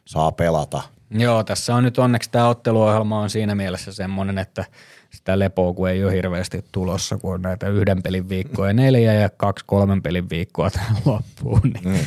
saa 0.04 0.32
pelata. 0.32 0.82
Joo, 1.11 1.44
tässä 1.44 1.75
on 1.75 1.85
nyt 1.85 1.99
onneksi 1.99 2.31
tämä 2.31 2.49
otteluohjelma 2.49 3.21
on 3.21 3.31
siinä 3.31 3.55
mielessä 3.55 3.92
semmoinen, 3.92 4.38
että 4.38 4.64
sitä 5.11 5.38
lepoa 5.38 5.73
kun 5.73 5.88
ei 5.88 6.05
ole 6.05 6.12
hirveästi 6.12 6.64
tulossa, 6.73 7.16
kun 7.16 7.35
on 7.35 7.42
näitä 7.42 7.68
yhden 7.68 8.03
pelin 8.03 8.29
viikkoja 8.29 8.73
neljä 8.73 9.14
ja 9.14 9.31
kaksi 9.37 9.64
kolmen 9.68 10.03
pelin 10.03 10.31
viikkoa 10.31 10.71
tähän 10.71 10.97
loppuun. 11.05 11.61
Niin. 11.62 11.85
Mm. 11.85 11.99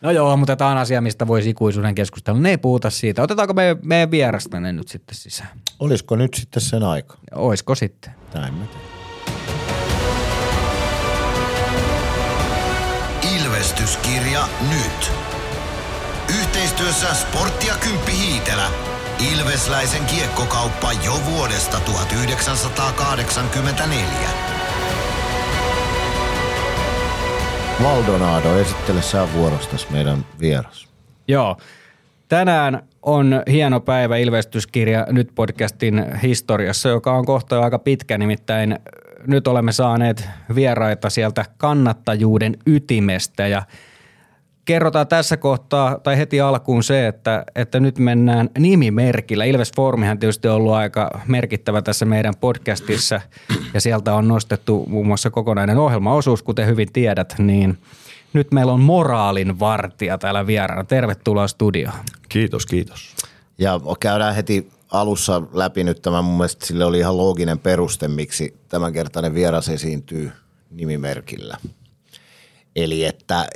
No 0.00 0.10
joo, 0.10 0.36
mutta 0.36 0.56
tämä 0.56 0.70
on 0.70 0.78
asia, 0.78 1.00
mistä 1.00 1.26
voisi 1.26 1.50
ikuisuuden 1.50 1.94
keskustella. 1.94 2.40
Ne 2.40 2.50
ei 2.50 2.58
puhuta 2.58 2.90
siitä. 2.90 3.22
Otetaanko 3.22 3.54
me, 3.54 3.76
meidän 3.82 4.10
vierasta 4.10 4.60
ne 4.60 4.72
nyt 4.72 4.88
sitten 4.88 5.14
sisään? 5.14 5.50
Olisiko 5.78 6.16
nyt 6.16 6.34
sitten 6.34 6.62
sen 6.62 6.82
aika? 6.82 7.18
Oisko 7.34 7.74
sitten? 7.74 8.14
Näin 8.34 8.54
mä. 8.54 8.64
Ilvestyskirja 13.36 14.48
nyt. 14.70 15.21
Yhteistyössä 16.28 17.14
Sportti 17.14 17.66
ja 17.66 17.74
Kymppi 17.80 18.12
Hiitelä. 18.12 18.66
Ilvesläisen 19.32 20.04
kiekkokauppa 20.04 20.92
jo 20.92 21.12
vuodesta 21.30 21.80
1984. 21.80 24.28
Maldonado, 27.78 28.58
esittele 28.58 29.02
sä 29.02 29.28
vuorostas 29.34 29.90
meidän 29.90 30.26
vieras. 30.40 30.88
Joo. 31.28 31.56
Tänään 32.28 32.82
on 33.02 33.42
hieno 33.50 33.80
päivä 33.80 34.16
ilmestyskirja 34.16 35.06
Nyt 35.10 35.28
podcastin 35.34 36.04
historiassa, 36.22 36.88
joka 36.88 37.12
on 37.12 37.26
kohta 37.26 37.54
jo 37.54 37.62
aika 37.62 37.78
pitkä, 37.78 38.18
nimittäin 38.18 38.78
nyt 39.26 39.46
olemme 39.46 39.72
saaneet 39.72 40.28
vieraita 40.54 41.10
sieltä 41.10 41.44
kannattajuuden 41.56 42.56
ytimestä 42.66 43.46
ja 43.46 43.62
kerrotaan 44.64 45.08
tässä 45.08 45.36
kohtaa 45.36 45.98
tai 45.98 46.18
heti 46.18 46.40
alkuun 46.40 46.82
se, 46.82 47.06
että, 47.06 47.44
että 47.54 47.80
nyt 47.80 47.98
mennään 47.98 48.50
nimimerkillä. 48.58 49.44
Ilves 49.44 49.72
Formihan 49.76 50.18
tietysti 50.18 50.48
on 50.48 50.54
ollut 50.54 50.72
aika 50.72 51.20
merkittävä 51.26 51.82
tässä 51.82 52.04
meidän 52.04 52.34
podcastissa 52.40 53.20
ja 53.74 53.80
sieltä 53.80 54.14
on 54.14 54.28
nostettu 54.28 54.86
muun 54.88 55.06
muassa 55.06 55.30
kokonainen 55.30 55.78
ohjelmaosuus, 55.78 56.42
kuten 56.42 56.66
hyvin 56.66 56.92
tiedät, 56.92 57.34
niin 57.38 57.78
nyt 58.32 58.52
meillä 58.52 58.72
on 58.72 58.80
moraalin 58.80 59.58
vartija 59.58 60.18
täällä 60.18 60.46
vieraana. 60.46 60.84
Tervetuloa 60.84 61.48
studioon. 61.48 61.98
Kiitos, 62.28 62.66
kiitos. 62.66 63.14
Ja 63.58 63.80
käydään 64.00 64.34
heti 64.34 64.68
alussa 64.90 65.42
läpi 65.52 65.84
nyt 65.84 66.02
tämä. 66.02 66.22
Mun 66.22 66.36
mielestä 66.36 66.66
sille 66.66 66.84
oli 66.84 66.98
ihan 66.98 67.16
looginen 67.16 67.58
peruste, 67.58 68.08
miksi 68.08 68.56
tämänkertainen 68.68 69.34
vieras 69.34 69.68
esiintyy 69.68 70.32
nimimerkillä. 70.70 71.56
Eli 72.76 73.04
että 73.04 73.46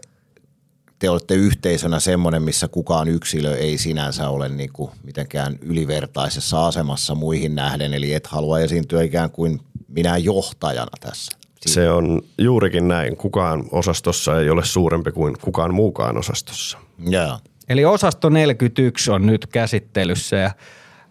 te 0.98 1.10
olette 1.10 1.34
yhteisönä 1.34 2.00
semmoinen, 2.00 2.42
missä 2.42 2.68
kukaan 2.68 3.08
yksilö 3.08 3.56
ei 3.56 3.78
sinänsä 3.78 4.28
ole 4.28 4.48
niin 4.48 4.70
kuin 4.72 4.90
mitenkään 5.02 5.58
ylivertaisessa 5.62 6.66
asemassa 6.66 7.14
muihin 7.14 7.54
nähden, 7.54 7.94
eli 7.94 8.14
et 8.14 8.26
halua 8.26 8.60
esiintyä 8.60 9.02
ikään 9.02 9.30
kuin 9.30 9.60
minä 9.88 10.16
johtajana 10.16 10.90
tässä. 11.00 11.38
Se 11.66 11.90
on 11.90 12.22
juurikin 12.38 12.88
näin. 12.88 13.16
Kukaan 13.16 13.64
osastossa 13.72 14.40
ei 14.40 14.50
ole 14.50 14.64
suurempi 14.64 15.12
kuin 15.12 15.36
kukaan 15.42 15.74
muukaan 15.74 16.18
osastossa. 16.18 16.78
Joo. 16.98 17.38
Eli 17.68 17.84
osasto 17.84 18.28
41 18.28 19.10
on 19.10 19.26
nyt 19.26 19.46
käsittelyssä 19.46 20.36
ja 20.36 20.50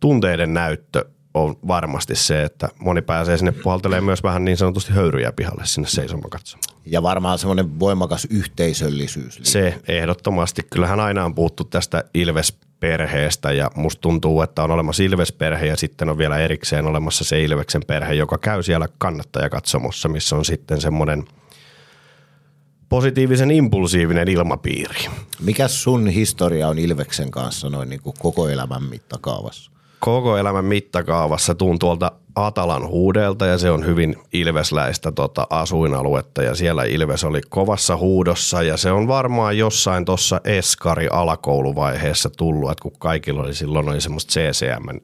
tunteiden 0.00 0.54
näyttö 0.54 1.04
on 1.34 1.56
varmasti 1.68 2.14
se, 2.14 2.42
että 2.42 2.68
moni 2.78 3.02
pääsee 3.02 3.36
sinne 3.36 3.52
puhaltelemaan 3.52 4.04
myös 4.04 4.22
vähän 4.22 4.44
niin 4.44 4.56
sanotusti 4.56 4.92
höyryjä 4.92 5.32
pihalle 5.32 5.62
sinne 5.66 5.88
seisomaan 5.88 6.30
katsomaan. 6.30 6.80
Ja 6.86 7.02
varmaan 7.02 7.38
semmoinen 7.38 7.80
voimakas 7.80 8.26
yhteisöllisyys. 8.30 9.40
Se 9.42 9.80
ehdottomasti. 9.88 10.62
Kyllähän 10.70 11.00
aina 11.00 11.24
on 11.24 11.34
puhuttu 11.34 11.64
tästä 11.64 12.04
Ilves-perheestä 12.84 13.52
ja 13.52 13.70
musta 13.74 14.00
tuntuu, 14.00 14.42
että 14.42 14.62
on 14.62 14.70
olemassa 14.70 15.02
Ilves-perhe 15.02 15.66
ja 15.66 15.76
sitten 15.76 16.08
on 16.08 16.18
vielä 16.18 16.38
erikseen 16.38 16.86
olemassa 16.86 17.24
se 17.24 17.42
Ilveksen 17.42 17.82
perhe, 17.86 18.14
joka 18.14 18.38
käy 18.38 18.62
siellä 18.62 18.88
kannattajakatsomossa, 18.98 20.08
missä 20.08 20.36
on 20.36 20.44
sitten 20.44 20.80
semmoinen 20.80 21.24
positiivisen 22.88 23.50
impulsiivinen 23.50 24.28
ilmapiiri. 24.28 25.06
Mikä 25.40 25.68
sun 25.68 26.08
historia 26.08 26.68
on 26.68 26.78
Ilveksen 26.78 27.30
kanssa 27.30 27.70
noin 27.70 27.88
niin 27.88 28.02
kuin 28.02 28.16
koko 28.18 28.48
elämän 28.48 28.82
mittakaavassa? 28.82 29.70
Koko 30.04 30.36
elämän 30.36 30.64
mittakaavassa 30.64 31.54
tuun 31.54 31.78
tuolta 31.78 32.12
Atalan 32.34 32.88
huudelta 32.88 33.46
ja 33.46 33.58
se 33.58 33.70
on 33.70 33.86
hyvin 33.86 34.16
ilvesläistä 34.32 35.12
tota 35.12 35.46
asuinaluetta 35.50 36.42
ja 36.42 36.54
siellä 36.54 36.84
Ilves 36.84 37.24
oli 37.24 37.40
kovassa 37.48 37.96
huudossa 37.96 38.62
ja 38.62 38.76
se 38.76 38.92
on 38.92 39.08
varmaan 39.08 39.58
jossain 39.58 40.04
tuossa 40.04 40.40
Eskari 40.44 41.08
alakouluvaiheessa 41.08 42.30
tullut, 42.30 42.70
että 42.70 42.82
kun 42.82 42.92
kaikilla 42.98 43.42
oli 43.42 43.54
silloin 43.54 43.88
oli 43.88 44.00
semmoista 44.00 44.32
CCM 44.40 45.00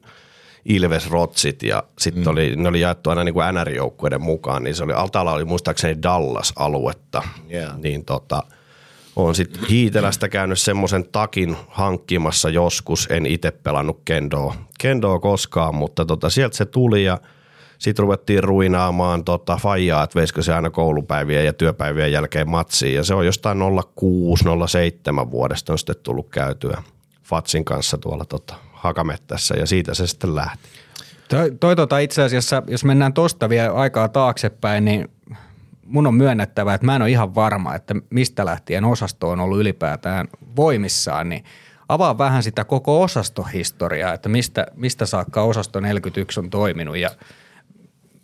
Ilves-rotsit 0.65 1.63
ja 1.63 1.83
sitten 1.99 2.23
mm. 2.23 2.31
oli, 2.31 2.55
ne 2.55 2.69
oli 2.69 2.81
jaettu 2.81 3.09
aina 3.09 3.23
niin 3.23 3.33
kuin 3.33 3.45
NR-joukkueiden 3.55 4.21
mukaan, 4.21 4.63
niin 4.63 4.75
se 4.75 4.83
oli, 4.83 4.93
Altala 4.93 5.33
oli 5.33 5.45
muistaakseni 5.45 6.01
Dallas-aluetta, 6.03 7.23
Yeah. 7.53 7.79
niin 7.79 8.05
tota, 8.05 8.43
on 9.15 9.35
sitten 9.35 9.63
Hiitelästä 9.69 10.29
käynyt 10.29 10.59
semmoisen 10.59 11.05
takin 11.11 11.57
hankkimassa 11.67 12.49
joskus, 12.49 13.07
en 13.11 13.25
itse 13.25 13.51
pelannut 13.51 14.01
kendoa, 14.05 14.55
kendoa 14.79 15.19
koskaan, 15.19 15.75
mutta 15.75 16.05
tota, 16.05 16.29
sieltä 16.29 16.57
se 16.57 16.65
tuli 16.65 17.03
ja 17.03 17.17
sitten 17.77 18.03
ruvettiin 18.03 18.43
ruinaamaan 18.43 19.23
tota 19.23 19.57
faijaa, 19.57 20.03
että 20.03 20.19
veisikö 20.19 20.43
se 20.43 20.53
aina 20.53 20.69
koulupäivien 20.69 21.45
ja 21.45 21.53
työpäivien 21.53 22.11
jälkeen 22.11 22.49
matsiin. 22.49 22.95
Ja 22.95 23.03
se 23.03 23.13
on 23.13 23.25
jostain 23.25 23.57
06-07 23.57 25.31
vuodesta 25.31 25.73
on 25.73 25.79
sitten 25.79 25.95
tullut 26.03 26.29
käytyä 26.29 26.83
Fatsin 27.23 27.65
kanssa 27.65 27.97
tuolla 27.97 28.25
tota 28.25 28.55
Hakamettässä 28.73 29.55
ja 29.59 29.65
siitä 29.65 29.93
se 29.93 30.07
sitten 30.07 30.35
lähti. 30.35 30.69
Toi, 31.29 31.51
toi 31.59 31.75
tota 31.75 31.99
itse 31.99 32.23
asiassa, 32.23 32.63
jos 32.67 32.85
mennään 32.85 33.13
tosta 33.13 33.49
vielä 33.49 33.73
aikaa 33.73 34.09
taaksepäin, 34.09 34.85
niin 34.85 35.09
mun 35.91 36.07
on 36.07 36.13
myönnettävä, 36.13 36.73
että 36.73 36.85
mä 36.85 36.95
en 36.95 37.01
ole 37.01 37.09
ihan 37.09 37.35
varma, 37.35 37.75
että 37.75 37.95
mistä 38.09 38.45
lähtien 38.45 38.85
osasto 38.85 39.29
on 39.29 39.39
ollut 39.39 39.59
ylipäätään 39.59 40.27
voimissaan, 40.55 41.29
niin 41.29 41.43
avaa 41.89 42.17
vähän 42.17 42.43
sitä 42.43 42.63
koko 42.63 43.01
osastohistoriaa, 43.01 44.13
että 44.13 44.29
mistä, 44.29 44.67
mistä 44.75 45.05
saakka 45.05 45.43
osasto 45.43 45.79
41 45.79 46.39
on 46.39 46.49
toiminut 46.49 46.97
ja 46.97 47.09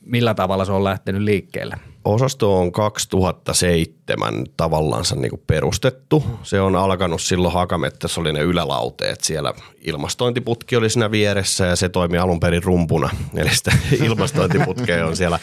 millä 0.01 0.33
tavalla 0.33 0.65
se 0.65 0.71
on 0.71 0.83
lähtenyt 0.83 1.21
liikkeelle. 1.21 1.77
Osasto 2.05 2.59
on 2.59 2.71
2007 2.71 4.45
tavallaansa 4.57 5.15
niin 5.15 5.29
kuin 5.29 5.43
perustettu. 5.47 6.23
Se 6.43 6.61
on 6.61 6.75
alkanut 6.75 7.21
silloin 7.21 7.53
Hakamettässä 7.53 8.21
oli 8.21 8.33
ne 8.33 8.39
ylälauteet 8.39 9.21
siellä. 9.21 9.53
Ilmastointiputki 9.81 10.75
oli 10.75 10.89
siinä 10.89 11.11
vieressä 11.11 11.65
ja 11.65 11.75
se 11.75 11.89
toimi 11.89 12.17
alun 12.17 12.39
perin 12.39 12.63
rumpuna. 12.63 13.09
Eli 13.35 13.55
sitä 13.55 13.71
ilmastointiputkea 14.05 15.05
on 15.05 15.15
siellä 15.15 15.39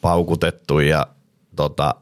paukutettu 0.00 0.78
ja 0.78 1.06
tota, 1.56 1.94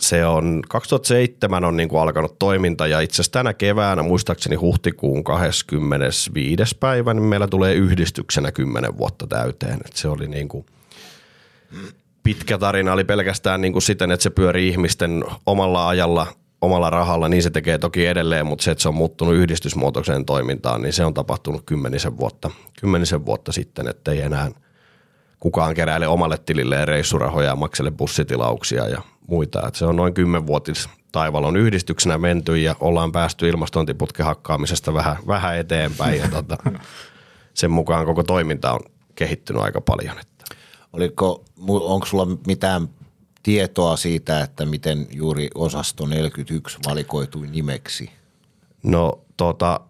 se 0.00 0.26
on 0.26 0.62
2007 0.68 1.64
on 1.64 1.76
niin 1.76 1.88
kuin 1.88 2.00
alkanut 2.00 2.38
toiminta 2.38 2.86
ja 2.86 3.00
itse 3.00 3.14
asiassa 3.14 3.32
tänä 3.32 3.54
keväänä, 3.54 4.02
muistaakseni 4.02 4.56
huhtikuun 4.56 5.24
25. 5.24 6.76
päivä, 6.80 7.14
niin 7.14 7.22
meillä 7.22 7.48
tulee 7.48 7.74
yhdistyksenä 7.74 8.52
10 8.52 8.98
vuotta 8.98 9.26
täyteen. 9.26 9.80
Et 9.86 9.96
se 9.96 10.08
oli 10.08 10.28
niin 10.28 10.48
kuin 10.48 10.66
pitkä 12.22 12.58
tarina 12.58 12.92
oli 12.92 13.04
pelkästään 13.04 13.60
niin 13.60 13.72
kuin 13.72 13.82
siten, 13.82 14.10
että 14.10 14.22
se 14.22 14.30
pyöri 14.30 14.68
ihmisten 14.68 15.24
omalla 15.46 15.88
ajalla 15.88 16.26
omalla 16.60 16.90
rahalla, 16.90 17.28
niin 17.28 17.42
se 17.42 17.50
tekee 17.50 17.78
toki 17.78 18.06
edelleen, 18.06 18.46
mutta 18.46 18.62
se, 18.62 18.70
että 18.70 18.82
se 18.82 18.88
on 18.88 18.94
muuttunut 18.94 19.34
yhdistysmuotoiseen 19.34 20.24
toimintaan, 20.24 20.82
niin 20.82 20.92
se 20.92 21.04
on 21.04 21.14
tapahtunut 21.14 21.62
kymmenisen 21.66 22.16
vuotta, 22.16 22.50
kymmenisen 22.80 23.26
vuotta 23.26 23.52
sitten, 23.52 23.88
että 23.88 24.12
ei 24.12 24.20
enää 24.20 24.50
kukaan 25.40 25.74
keräile 25.74 26.08
omalle 26.08 26.38
tililleen 26.38 26.88
reissurahoja 26.88 27.48
ja 27.48 27.56
maksele 27.56 27.90
bussitilauksia 27.90 28.88
ja 28.88 29.02
muita. 29.26 29.66
Että 29.66 29.78
se 29.78 29.84
on 29.84 29.96
noin 29.96 30.14
kymmenvuotis 30.14 30.88
taivalon 31.12 31.56
yhdistyksenä 31.56 32.18
menty 32.18 32.58
ja 32.58 32.76
ollaan 32.80 33.12
päästy 33.12 33.48
ilmastointiputken 33.48 34.26
hakkaamisesta 34.26 34.94
vähän, 34.94 35.16
vähän 35.26 35.56
eteenpäin 35.56 36.20
ja 36.20 36.28
tota, 36.28 36.56
sen 37.54 37.70
mukaan 37.70 38.06
koko 38.06 38.22
toiminta 38.22 38.72
on 38.72 38.80
kehittynyt 39.14 39.62
aika 39.62 39.80
paljon. 39.80 40.18
Että. 40.18 40.56
Oliko, 40.92 41.44
onko 41.68 42.06
sulla 42.06 42.26
mitään 42.46 42.88
tietoa 43.42 43.96
siitä, 43.96 44.40
että 44.40 44.66
miten 44.66 45.06
juuri 45.12 45.48
osasto 45.54 46.06
41 46.06 46.78
valikoitui 46.86 47.46
nimeksi? 47.46 48.10
No 48.82 49.20
tota, 49.36 49.80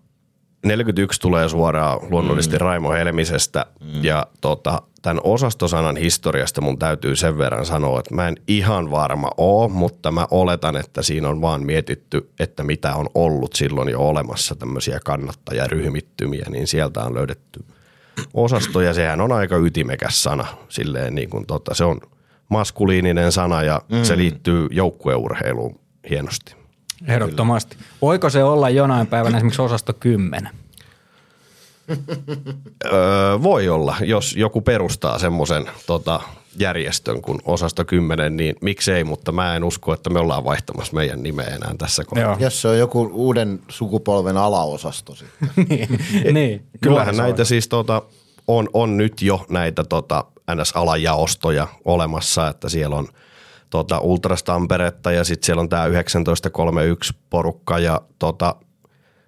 41 0.64 1.20
tulee 1.20 1.49
suoraan 1.49 1.99
luonnollisesti 2.11 2.57
mm. 2.57 2.61
Raimo 2.61 2.90
Helmisestä 2.90 3.66
mm. 3.81 4.05
ja 4.05 4.27
tota, 4.40 4.83
tämän 5.03 5.20
osastosanan 5.25 5.96
historiasta 5.96 6.61
mun 6.61 6.79
täytyy 6.79 7.16
sen 7.16 7.38
verran 7.38 7.66
sanoa, 7.66 8.01
että 8.01 8.14
mä 8.14 8.29
en 8.29 8.37
ihan 8.49 8.90
varma 8.90 9.31
oo, 9.37 9.68
mutta 9.68 10.11
mä 10.11 10.27
oletan, 10.31 10.77
että 10.77 11.03
siinä 11.03 11.29
on 11.29 11.40
vaan 11.40 11.66
mietitty, 11.66 12.31
että 12.38 12.64
mitä 12.64 12.94
on 12.94 13.07
ollut 13.14 13.53
silloin 13.53 13.88
jo 13.88 14.01
olemassa 14.01 14.55
tämmöisiä 14.55 15.01
kannattajaryhmittymiä, 15.05 16.46
niin 16.51 16.66
sieltä 16.66 17.01
on 17.01 17.14
löydetty 17.14 17.64
osasto 18.35 18.81
ja 18.81 18.94
sehän 18.94 19.20
on 19.20 19.33
aika 19.33 19.57
ytimekäs 19.57 20.23
sana, 20.23 20.46
silleen 20.68 21.14
niin 21.14 21.31
kuin 21.31 21.46
tota, 21.46 21.75
se 21.75 21.85
on 21.85 22.01
maskuliininen 22.49 23.33
sana 23.33 23.62
ja 23.62 23.81
mm. 23.88 24.03
se 24.03 24.16
liittyy 24.16 24.68
joukkueurheiluun 24.70 25.81
hienosti. 26.11 26.60
Ehdottomasti. 27.06 27.76
Voiko 28.02 28.30
se 28.30 28.44
olla 28.44 28.70
jonain 28.70 29.06
päivänä 29.06 29.36
esimerkiksi 29.36 29.62
osasto 29.62 29.92
10? 29.92 30.50
öö, 32.84 33.42
voi 33.42 33.68
olla, 33.68 33.96
jos 34.00 34.36
joku 34.36 34.60
perustaa 34.60 35.18
semmoisen 35.18 35.70
tota, 35.86 36.20
järjestön 36.56 37.22
kuin 37.22 37.38
osasto 37.44 37.84
10, 37.84 38.36
niin 38.36 38.56
miksei, 38.60 39.04
mutta 39.04 39.32
mä 39.32 39.56
en 39.56 39.64
usko, 39.64 39.92
että 39.92 40.10
me 40.10 40.18
ollaan 40.18 40.44
vaihtamassa 40.44 40.94
meidän 40.94 41.22
nimeä 41.22 41.46
enää 41.46 41.74
tässä 41.78 42.04
kohtaa. 42.04 42.36
Jos 42.40 42.62
se 42.62 42.68
on 42.68 42.78
joku 42.78 43.10
uuden 43.12 43.60
sukupolven 43.68 44.36
alaosasto 44.36 45.14
sitten. 45.14 45.50
niin, 45.68 45.88
niin. 46.32 46.64
Kyllähän 46.80 47.16
näitä 47.16 47.44
siis 47.44 47.68
tota, 47.68 48.02
on, 48.46 48.68
on 48.72 48.96
nyt 48.96 49.22
jo 49.22 49.46
näitä 49.48 49.84
tota, 49.84 50.24
NS-alajaostoja 50.54 51.66
olemassa, 51.84 52.48
että 52.48 52.68
siellä 52.68 52.96
on 52.96 53.08
tota, 53.70 54.00
Ultras 54.00 54.42
Tamperetta 54.42 55.12
ja 55.12 55.24
sitten 55.24 55.46
siellä 55.46 55.61
on 55.61 55.68
tämä 55.68 55.83
1931 55.83 57.14
porukka 57.30 57.78
ja 57.78 58.00
tota, 58.18 58.54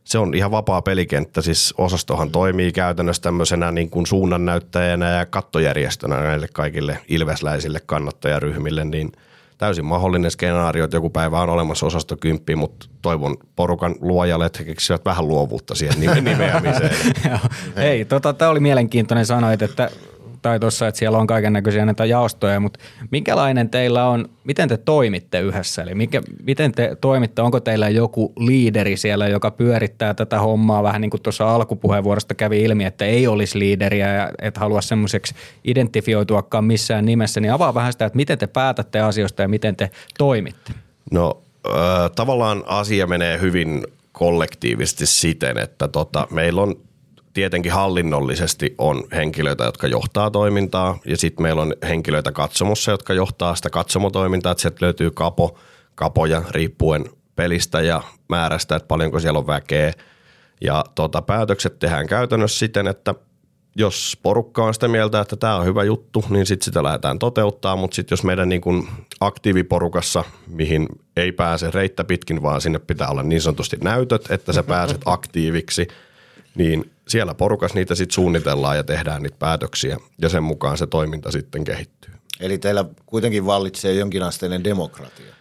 se 0.05 0.19
on 0.19 0.35
ihan 0.35 0.51
vapaa 0.51 0.83
pelikenttä, 0.83 1.43
siis 1.43 1.75
osastohan 1.79 2.29
mm. 2.29 2.33
toimii 2.33 2.73
käytännössä 2.73 3.23
tämmöisenä 3.23 3.73
niin 3.73 3.91
kuin 3.91 4.07
suunnannäyttäjänä 4.07 5.11
ja 5.11 5.27
kattojärjestönä 5.27 6.23
näille 6.23 6.49
kaikille 6.53 6.99
ilvesläisille 7.09 7.81
kannattajaryhmille, 7.87 8.85
niin 8.85 9.13
täysin 9.59 9.85
mahdollinen 9.85 10.31
skenaario, 10.31 10.85
että 10.85 10.97
joku 10.97 11.11
päivä 11.11 11.41
on 11.41 11.51
olemassa 11.51 11.87
osasto 11.87 12.17
kymppi, 12.17 12.57
mutta 12.57 12.87
toivon 13.03 13.37
porukan 13.57 13.95
luojalle, 14.01 14.47
että 14.47 14.59
he 14.59 14.65
keksivät 14.65 15.05
vähän 15.05 15.29
luovuutta 15.29 15.75
siihen 15.75 16.01
nimeämiseen. 16.01 16.91
Hei, 17.77 18.05
tota, 18.05 18.33
tämä 18.33 18.51
oli 18.51 18.61
mielenkiintoinen 18.61 19.27
sanoit, 19.27 19.63
että 19.63 19.91
tai 20.43 20.61
tuossa, 20.61 20.89
että 20.89 20.99
siellä 20.99 21.19
on 21.19 21.27
kaiken 21.27 21.53
näköisiä 21.53 21.85
näitä 21.85 22.05
jaostoja, 22.05 22.61
mutta 22.61 22.81
minkälainen 23.11 23.71
teillä 23.71 24.09
on, 24.09 24.29
miten 24.45 24.69
te 24.69 24.77
toimitte 24.77 25.41
yhdessä? 25.41 25.83
Eli 25.83 25.95
mikä, 25.95 26.23
miten 26.43 26.73
te 26.73 26.97
toimitte, 27.01 27.43
onko 27.43 27.61
teillä 27.61 27.89
joku 27.89 28.33
liideri 28.37 28.97
siellä, 28.97 29.29
joka 29.29 29.51
pyörittää 29.51 30.15
tätä 30.15 30.39
hommaa 30.39 30.83
vähän 30.83 31.01
niin 31.01 31.11
kuin 31.11 31.23
tuossa 31.23 31.55
alkupuheenvuorosta 31.55 32.35
kävi 32.35 32.63
ilmi, 32.63 32.85
että 32.85 33.05
ei 33.05 33.27
olisi 33.27 33.59
liideriä 33.59 34.15
ja 34.15 34.31
et 34.43 34.57
halua 34.57 34.81
semmoiseksi 34.81 35.35
identifioituakaan 35.65 36.65
missään 36.65 37.05
nimessä, 37.05 37.41
niin 37.41 37.53
avaa 37.53 37.75
vähän 37.75 37.93
sitä, 37.93 38.05
että 38.05 38.17
miten 38.17 38.39
te 38.39 38.47
päätätte 38.47 39.01
asioista 39.01 39.43
ja 39.43 39.49
miten 39.49 39.77
te 39.77 39.91
toimitte? 40.19 40.73
No 41.13 41.43
äh, 41.67 42.11
tavallaan 42.17 42.63
asia 42.67 43.07
menee 43.07 43.41
hyvin 43.41 43.85
kollektiivisesti 44.13 45.07
siten, 45.07 45.59
että 45.59 45.89
tota, 45.89 46.27
meillä 46.31 46.63
on 46.63 46.77
tietenkin 47.33 47.73
hallinnollisesti 47.73 48.75
on 48.79 49.05
henkilöitä, 49.13 49.65
jotka 49.65 49.87
johtaa 49.87 50.31
toimintaa 50.31 50.99
ja 51.05 51.17
sitten 51.17 51.43
meillä 51.43 51.63
on 51.63 51.75
henkilöitä 51.89 52.33
katsomossa, 52.33 52.91
jotka 52.91 53.15
johtaa 53.15 53.55
sitä 53.55 53.71
katsomotoimintaa, 53.71 54.53
että 54.53 54.63
sieltä 54.63 54.85
löytyy 54.85 55.11
kapo, 55.11 55.59
kapoja 55.95 56.43
riippuen 56.51 57.05
pelistä 57.37 57.81
ja 57.81 58.03
määrästä, 58.29 58.77
että 58.77 58.87
paljonko 58.87 59.21
siellä 59.21 59.39
on 59.39 59.47
väkeä. 59.47 59.93
Ja 60.61 60.85
tota, 60.95 61.23
päätökset 61.23 61.79
tehdään 61.79 62.07
käytännössä 62.07 62.59
siten, 62.59 62.87
että 62.87 63.15
jos 63.77 64.19
porukka 64.23 64.65
on 64.65 64.75
sitä 64.75 64.89
mieltä, 64.89 65.21
että 65.21 65.37
tämä 65.37 65.57
on 65.57 65.65
hyvä 65.65 65.85
juttu, 65.85 66.25
niin 66.31 66.47
sitten 66.47 66.65
sitä 66.65 66.83
lähdetään 66.83 67.19
toteuttaa, 67.19 67.77
mutta 67.77 67.95
sitten 67.95 68.13
jos 68.13 68.25
meidän 68.25 68.49
niin 68.49 68.61
kun 68.61 68.89
aktiiviporukassa, 69.21 70.25
mihin 70.47 70.89
ei 71.17 71.33
pääse 71.33 71.71
reittä 71.71 72.05
pitkin, 72.05 72.43
vaan 72.43 72.61
sinne 72.61 72.79
pitää 72.79 73.09
olla 73.09 73.23
niin 73.23 73.41
sanotusti 73.41 73.77
näytöt, 73.83 74.31
että 74.31 74.53
sä 74.53 74.63
pääset 74.63 75.01
aktiiviksi– 75.17 75.89
niin 76.55 76.92
siellä 77.09 77.35
porukas 77.35 77.75
niitä 77.75 77.95
sitten 77.95 78.15
suunnitellaan 78.15 78.77
ja 78.77 78.85
tehdään 78.85 79.23
niitä 79.23 79.37
päätöksiä 79.39 79.97
ja 80.19 80.29
sen 80.29 80.43
mukaan 80.43 80.79
se 80.79 80.87
toiminta 80.87 81.31
sitten 81.31 81.65
kehittyy. 81.65 82.15
Eli 82.41 82.59
teillä 82.59 82.85
kuitenkin 83.07 83.47
vallitsee 83.47 83.95
jonkinasteinen 83.95 84.65
demokratia. 84.65 85.35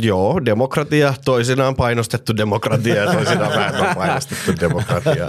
Joo, 0.00 0.44
demokratia, 0.44 1.14
toisinaan 1.24 1.76
painostettu 1.76 2.36
demokratia 2.36 2.94
ja 2.94 3.12
toisinaan 3.12 3.52
vähemmän 3.60 3.96
painostettu 3.96 4.52
demokratia. 4.60 5.26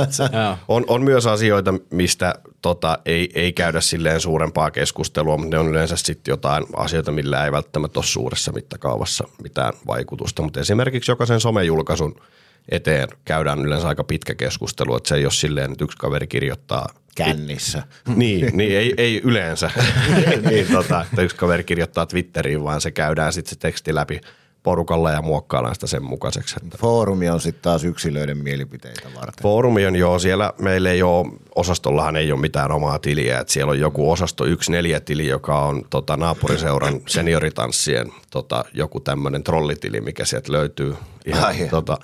on, 0.67 0.85
on 0.87 1.03
myös 1.03 1.27
asioita, 1.27 1.73
mistä 1.91 2.35
tota, 2.61 2.99
ei, 3.05 3.29
ei 3.35 3.53
käydä 3.53 3.81
silleen 3.81 4.21
suurempaa 4.21 4.71
keskustelua, 4.71 5.37
mutta 5.37 5.55
ne 5.55 5.59
on 5.59 5.67
yleensä 5.67 5.95
sitten 5.95 6.31
jotain 6.31 6.65
asioita, 6.75 7.11
millä 7.11 7.45
ei 7.45 7.51
välttämättä 7.51 7.99
ole 7.99 8.05
suuressa 8.05 8.51
mittakaavassa 8.51 9.27
mitään 9.43 9.73
vaikutusta. 9.87 10.41
Mutta 10.41 10.59
esimerkiksi 10.59 11.11
jokaisen 11.11 11.39
somejulkaisun– 11.39 12.15
eteen 12.69 13.07
käydään 13.25 13.65
yleensä 13.65 13.87
aika 13.87 14.03
pitkä 14.03 14.35
keskustelu, 14.35 14.95
että 14.95 15.09
se 15.09 15.15
ei 15.15 15.25
ole 15.25 15.31
silleen, 15.31 15.71
että 15.71 15.83
yksi 15.83 15.97
kaveri 15.97 16.27
kirjoittaa 16.27 16.89
kännissä. 17.15 17.83
Niin, 18.15 18.57
niin 18.57 18.77
ei, 18.77 18.93
ei 18.97 19.21
yleensä. 19.23 19.71
niin, 20.49 20.67
tota, 20.71 21.01
että 21.01 21.21
yksi 21.21 21.35
kaveri 21.37 21.63
kirjoittaa 21.63 22.05
Twitteriin, 22.05 22.63
vaan 22.63 22.81
se 22.81 22.91
käydään 22.91 23.33
sitten 23.33 23.49
se 23.49 23.59
teksti 23.59 23.95
läpi 23.95 24.21
porukalla 24.63 25.11
ja 25.11 25.21
muokkaillaan 25.21 25.75
sitä 25.75 25.87
sen 25.87 26.03
mukaiseksi. 26.03 26.55
Että. 26.63 26.77
Foorumi 26.77 27.29
on 27.29 27.41
sitten 27.41 27.61
taas 27.61 27.83
yksilöiden 27.83 28.37
mielipiteitä 28.37 29.09
varten. 29.15 29.43
Foorumi 29.43 29.85
on 29.85 29.95
joo, 29.95 30.19
siellä 30.19 30.53
meillä 30.61 30.91
ei 30.91 31.03
ole, 31.03 31.27
osastollahan 31.55 32.15
ei 32.15 32.31
ole 32.31 32.41
mitään 32.41 32.71
omaa 32.71 32.99
tiliä, 32.99 33.39
että 33.39 33.53
siellä 33.53 33.71
on 33.71 33.79
joku 33.79 34.11
osasto 34.11 34.43
14 34.69 35.05
tili, 35.05 35.27
joka 35.27 35.59
on 35.59 35.85
tota, 35.89 36.17
naapuriseuran 36.17 37.01
senioritanssien 37.07 38.11
tota, 38.31 38.65
joku 38.73 38.99
tämmöinen 38.99 39.43
trollitili, 39.43 40.01
mikä 40.01 40.25
sieltä 40.25 40.51
löytyy. 40.51 40.95
Ihan, 41.25 41.43
Ai, 41.43 41.67
tota, 41.69 41.97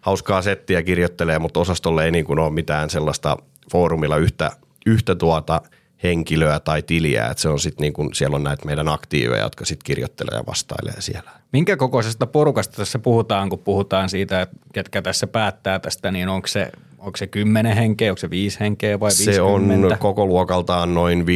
hauskaa 0.00 0.42
settiä 0.42 0.82
kirjoittelee, 0.82 1.38
mutta 1.38 1.60
osastolle 1.60 2.04
ei 2.04 2.10
niin 2.10 2.24
kuin 2.24 2.38
ole 2.38 2.50
mitään 2.50 2.90
sellaista 2.90 3.36
foorumilla 3.72 4.16
yhtä, 4.16 4.50
yhtä 4.86 5.14
tuota 5.14 5.62
henkilöä 6.02 6.60
tai 6.60 6.82
tiliä, 6.82 7.26
että 7.26 7.42
se 7.42 7.48
on 7.48 7.60
sitten 7.60 7.82
niin 7.82 7.92
kuin, 7.92 8.14
siellä 8.14 8.36
on 8.36 8.44
näitä 8.44 8.66
meidän 8.66 8.88
aktiiveja, 8.88 9.42
jotka 9.42 9.64
sitten 9.64 9.84
kirjoittelee 9.84 10.38
ja 10.38 10.46
vastailee 10.46 11.00
siellä. 11.00 11.30
Minkä 11.52 11.76
kokoisesta 11.76 12.26
porukasta 12.26 12.76
tässä 12.76 12.98
puhutaan, 12.98 13.48
kun 13.50 13.58
puhutaan 13.58 14.08
siitä, 14.08 14.42
että 14.42 14.56
ketkä 14.72 15.02
tässä 15.02 15.26
päättää 15.26 15.78
tästä, 15.78 16.10
niin 16.10 16.28
onko 16.28 16.48
se, 16.48 16.72
onko 16.98 17.16
se 17.16 17.26
10 17.26 17.76
henkeä, 17.76 18.10
onko 18.10 18.18
se 18.18 18.30
5 18.30 18.60
henkeä 18.60 19.00
vai 19.00 19.10
50? 19.18 19.34
Se 19.34 19.42
on 19.42 19.98
koko 19.98 20.26
luokaltaan 20.26 20.94
noin 20.94 21.26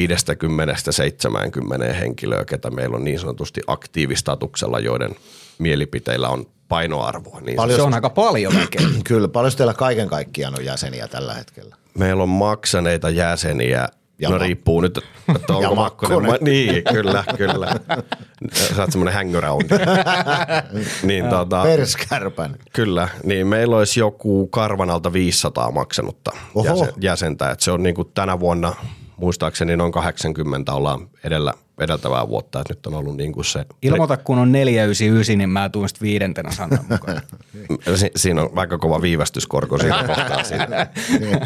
50-70 1.91 1.95
henkilöä, 1.95 2.45
ketä 2.45 2.71
meillä 2.71 2.97
on 2.97 3.05
niin 3.05 3.19
sanotusti 3.19 3.61
aktiivistatuksella, 3.67 4.81
joiden 4.81 5.17
mielipiteillä 5.59 6.29
on 6.29 6.47
painoarvoa. 6.73 7.41
Niin 7.41 7.57
paljon, 7.57 7.77
se 7.77 7.83
on 7.83 7.95
aika 7.95 8.11
paljon 8.11 8.55
väkeä. 8.55 8.87
Kyllä, 9.05 9.29
paljon 9.29 9.53
teillä 9.57 9.75
kaiken 9.75 10.09
kaikkiaan 10.09 10.55
on 10.59 10.65
jäseniä 10.65 11.09
tällä 11.09 11.35
hetkellä? 11.35 11.77
Meillä 11.99 12.23
on 12.23 12.29
maksaneita 12.29 13.11
jäseniä 13.11 13.89
ja 14.19 14.29
no 14.29 14.39
ma- 14.39 14.45
riippuu 14.45 14.81
nyt, 14.81 14.99
että 15.35 15.53
onko 15.55 15.75
makkonen. 15.75 16.27
Ma- 16.27 16.37
niin, 16.41 16.85
kyllä, 16.93 17.25
kyllä. 17.37 17.77
Sä 18.53 18.83
oot 18.83 18.93
semmoinen 18.93 19.15
hangouround. 19.15 19.71
niin, 21.09 21.29
tota, 21.29 21.63
Perskärpän. 21.63 22.57
Kyllä, 22.73 23.09
niin 23.25 23.47
meillä 23.47 23.77
olisi 23.77 24.01
joku 24.01 24.47
karvanalta 24.47 25.13
500 25.13 25.71
maksanutta 25.71 26.31
jäsen, 26.65 26.95
jäsentä. 27.01 27.51
Et 27.51 27.61
se 27.61 27.71
on 27.71 27.83
niin 27.83 27.95
kuin 27.95 28.11
tänä 28.15 28.41
vuonna 28.41 28.75
muistaakseni 29.17 29.77
noin 29.77 29.93
80 29.93 30.73
ollaan 30.73 31.09
edellä, 31.25 31.55
edeltävää 31.83 32.29
vuotta, 32.29 32.61
että 32.61 32.75
nyt 32.75 32.87
on 32.87 32.95
ollut 32.95 33.17
niin 33.17 33.33
kuin 33.33 33.45
se. 33.45 33.67
Ilmoita, 33.83 34.17
kun 34.17 34.39
on 34.39 34.53
499, 34.53 35.39
niin 35.39 35.51
mä 35.51 35.69
tuun 35.69 35.89
sitten 35.89 36.07
viidentenä 36.07 36.51
sanan 36.51 36.85
mukaan. 36.91 37.21
Si- 37.95 38.11
siinä 38.17 38.43
on 38.43 38.51
vaikka 38.55 38.79
kova 38.79 39.03
viivästyskorko 39.03 39.79
siinä 39.79 40.05
kohtaa. 40.15 40.45
Siinä. 40.45 40.87
niin. 41.21 41.41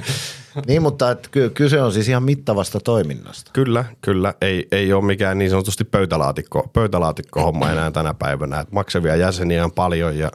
niin, 0.67 0.83
mutta 0.83 1.11
et 1.11 1.29
ky- 1.31 1.51
kyse 1.51 1.83
on 1.83 1.93
siis 1.93 2.09
ihan 2.09 2.23
mittavasta 2.23 2.81
toiminnasta. 2.81 3.51
Kyllä, 3.55 3.85
kyllä. 4.01 4.35
Ei, 4.41 4.69
ei 4.73 4.93
ole 4.93 5.05
mikään 5.05 5.39
niin 5.39 5.51
sanotusti 5.51 5.85
pöytälaatikko, 5.85 6.71
pöytälaatikko 6.73 7.43
homma 7.43 7.71
enää 7.71 7.91
tänä 7.91 8.15
päivänä. 8.15 8.61
Et 8.61 8.73
maksavia 8.73 9.17
jäseniä 9.17 9.65
on 9.65 9.73
paljon 9.73 10.19
ja 10.19 10.31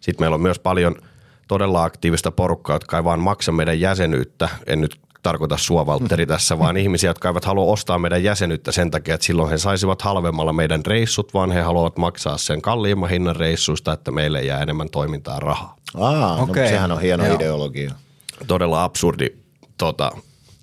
sitten 0.00 0.22
meillä 0.22 0.34
on 0.34 0.40
myös 0.40 0.58
paljon 0.58 0.96
todella 1.48 1.84
aktiivista 1.84 2.30
porukkaa, 2.30 2.76
jotka 2.76 2.96
ei 2.96 3.04
vaan 3.04 3.20
maksa 3.20 3.52
meidän 3.52 3.80
jäsenyyttä. 3.80 4.48
En 4.66 4.80
nyt 4.80 5.00
tarkoita 5.24 5.56
sua 5.56 5.86
Valtteri 5.86 6.26
tässä, 6.34 6.58
vaan 6.58 6.76
ihmisiä, 6.76 7.10
jotka 7.10 7.28
eivät 7.28 7.44
halua 7.44 7.72
ostaa 7.72 7.98
meidän 7.98 8.24
jäsenyyttä 8.24 8.72
sen 8.72 8.90
takia, 8.90 9.14
että 9.14 9.26
silloin 9.26 9.50
he 9.50 9.58
saisivat 9.58 10.02
halvemmalla 10.02 10.52
meidän 10.52 10.86
reissut, 10.86 11.34
vaan 11.34 11.52
he 11.52 11.60
haluavat 11.60 11.96
maksaa 11.96 12.38
sen 12.38 12.62
kalliimman 12.62 13.10
hinnan 13.10 13.36
reissuista, 13.36 13.92
että 13.92 14.10
meille 14.10 14.42
jää 14.42 14.62
enemmän 14.62 14.90
toimintaa 14.90 15.40
rahaa. 15.40 15.76
Aa, 15.94 16.46
no, 16.46 16.54
sehän 16.54 16.92
on 16.92 17.00
hieno 17.00 17.26
Joo. 17.26 17.34
ideologia. 17.36 17.90
Todella 18.46 18.84
absurdi 18.84 19.26
tota, 19.78 20.12